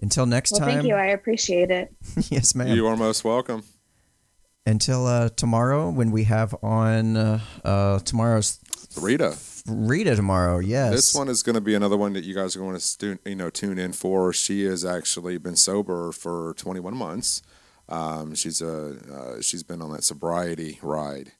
until 0.00 0.26
next 0.26 0.52
well 0.52 0.60
time, 0.60 0.70
thank 0.70 0.86
you 0.86 0.94
i 0.94 1.06
appreciate 1.06 1.70
it 1.70 1.94
yes, 2.30 2.54
ma'am. 2.54 2.68
You 2.68 2.86
are 2.86 2.96
most 2.96 3.24
welcome. 3.24 3.62
Until 4.68 5.06
uh, 5.06 5.28
tomorrow 5.28 5.90
when 5.90 6.10
we 6.10 6.24
have 6.24 6.54
on 6.62 7.16
uh, 7.16 7.40
uh, 7.64 8.00
tomorrow's 8.00 8.58
Rita. 9.00 9.36
Rita 9.68 10.16
tomorrow. 10.16 10.58
Yes, 10.58 10.92
This 10.92 11.14
one 11.14 11.28
is 11.28 11.42
going 11.42 11.54
to 11.54 11.60
be 11.60 11.74
another 11.74 11.96
one 11.96 12.12
that 12.14 12.24
you 12.24 12.34
guys 12.34 12.56
are 12.56 12.60
going 12.60 12.74
to 12.74 12.80
stu- 12.80 13.18
you 13.24 13.34
know 13.34 13.50
tune 13.50 13.78
in 13.78 13.92
for. 13.92 14.32
She 14.32 14.64
has 14.64 14.84
actually 14.84 15.38
been 15.38 15.56
sober 15.56 16.12
for 16.12 16.54
21 16.56 16.96
months. 16.96 17.42
Um, 17.88 18.34
she's 18.34 18.60
a 18.60 18.96
uh, 19.12 19.40
she's 19.40 19.62
been 19.62 19.80
on 19.82 19.92
that 19.92 20.04
sobriety 20.04 20.78
ride, 20.82 21.32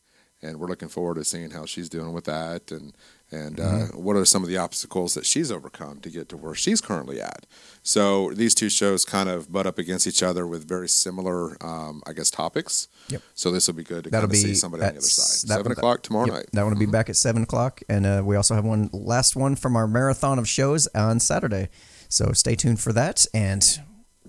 and 0.47 0.59
we're 0.61 0.69
looking 0.69 0.89
forward 0.89 1.17
to 1.17 1.25
seeing 1.25 1.51
how 1.51 1.67
she's 1.67 1.89
doing 1.89 2.13
with 2.13 2.25
that 2.25 2.71
and 2.71 2.95
and 3.33 3.59
uh, 3.59 3.87
what 3.87 4.15
are 4.15 4.25
some 4.25 4.45
of 4.45 4.49
the 4.49 4.57
obstacles 4.57 5.15
that 5.15 5.27
she's 5.27 5.51
overcome 5.51 5.99
to 6.01 6.11
get 6.11 6.29
to 6.29 6.37
where 6.37 6.55
she's 6.55 6.81
currently 6.81 7.21
at. 7.21 7.45
So 7.83 8.31
these 8.33 8.55
two 8.55 8.69
shows 8.69 9.05
kind 9.05 9.29
of 9.29 9.51
butt 9.51 9.67
up 9.67 9.79
against 9.79 10.07
each 10.07 10.23
other 10.23 10.47
with 10.47 10.69
very 10.69 10.89
similar, 10.89 11.57
um, 11.61 12.03
I 12.07 12.13
guess, 12.13 12.31
topics. 12.31 12.87
Yep. 13.09 13.23
So 13.35 13.51
this 13.51 13.67
will 13.67 13.75
be 13.75 13.83
good 13.83 14.05
to 14.05 14.11
That'll 14.11 14.29
kind 14.29 14.37
of 14.37 14.43
be 14.43 14.49
see 14.51 14.55
somebody 14.55 14.85
on 14.85 14.91
the 14.91 14.99
other 14.99 15.01
side. 15.01 15.49
that 15.49 15.55
Seven 15.55 15.65
one- 15.65 15.73
o'clock 15.73 16.03
tomorrow 16.03 16.27
Yep, 16.27 16.35
night. 16.35 16.47
That 16.53 16.63
one 16.63 16.73
will 16.75 16.79
be 16.79 16.87
back 16.87 17.09
at 17.09 17.17
seven 17.17 17.43
o'clock, 17.43 17.83
and 17.89 18.07
uh, 18.07 18.23
we 18.25 18.37
also 18.37 18.55
have 18.55 18.65
one 18.65 18.91
last 18.93 19.35
one 19.35 19.57
from 19.57 19.75
our 19.75 19.89
marathon 19.89 20.39
of 20.39 20.49
shows 20.49 20.87
on 20.95 21.19
Saturday. 21.19 21.69
So 22.09 22.31
stay 22.33 22.55
tuned 22.55 22.79
for 22.79 22.93
that, 22.93 23.27
and 23.35 23.65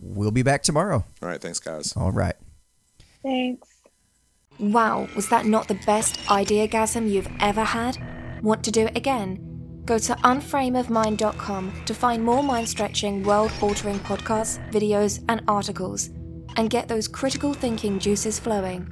we'll 0.01 0.31
be 0.31 0.41
back 0.41 0.63
tomorrow. 0.63 1.05
All 1.21 1.29
right. 1.29 1.39
Thanks, 1.39 1.59
guys. 1.59 1.93
All 1.95 2.11
right. 2.11 2.35
thanks 3.21 3.66
Wow, 4.59 5.07
was 5.15 5.29
that 5.29 5.45
not 5.45 5.67
the 5.67 5.79
best 5.85 6.17
ideagasm 6.25 7.09
you've 7.09 7.29
ever 7.39 7.63
had? 7.63 7.97
Want 8.41 8.63
to 8.63 8.71
do 8.71 8.87
it 8.87 8.97
again? 8.97 9.81
Go 9.85 9.99
to 9.99 10.15
unframeofmind.com 10.15 11.83
to 11.85 11.93
find 11.93 12.23
more 12.23 12.43
mind 12.43 12.67
stretching, 12.67 13.23
world 13.23 13.51
altering 13.61 13.99
podcasts, 13.99 14.59
videos, 14.71 15.23
and 15.29 15.43
articles, 15.47 16.09
and 16.55 16.71
get 16.71 16.87
those 16.87 17.07
critical 17.07 17.53
thinking 17.53 17.99
juices 17.99 18.39
flowing. 18.39 18.91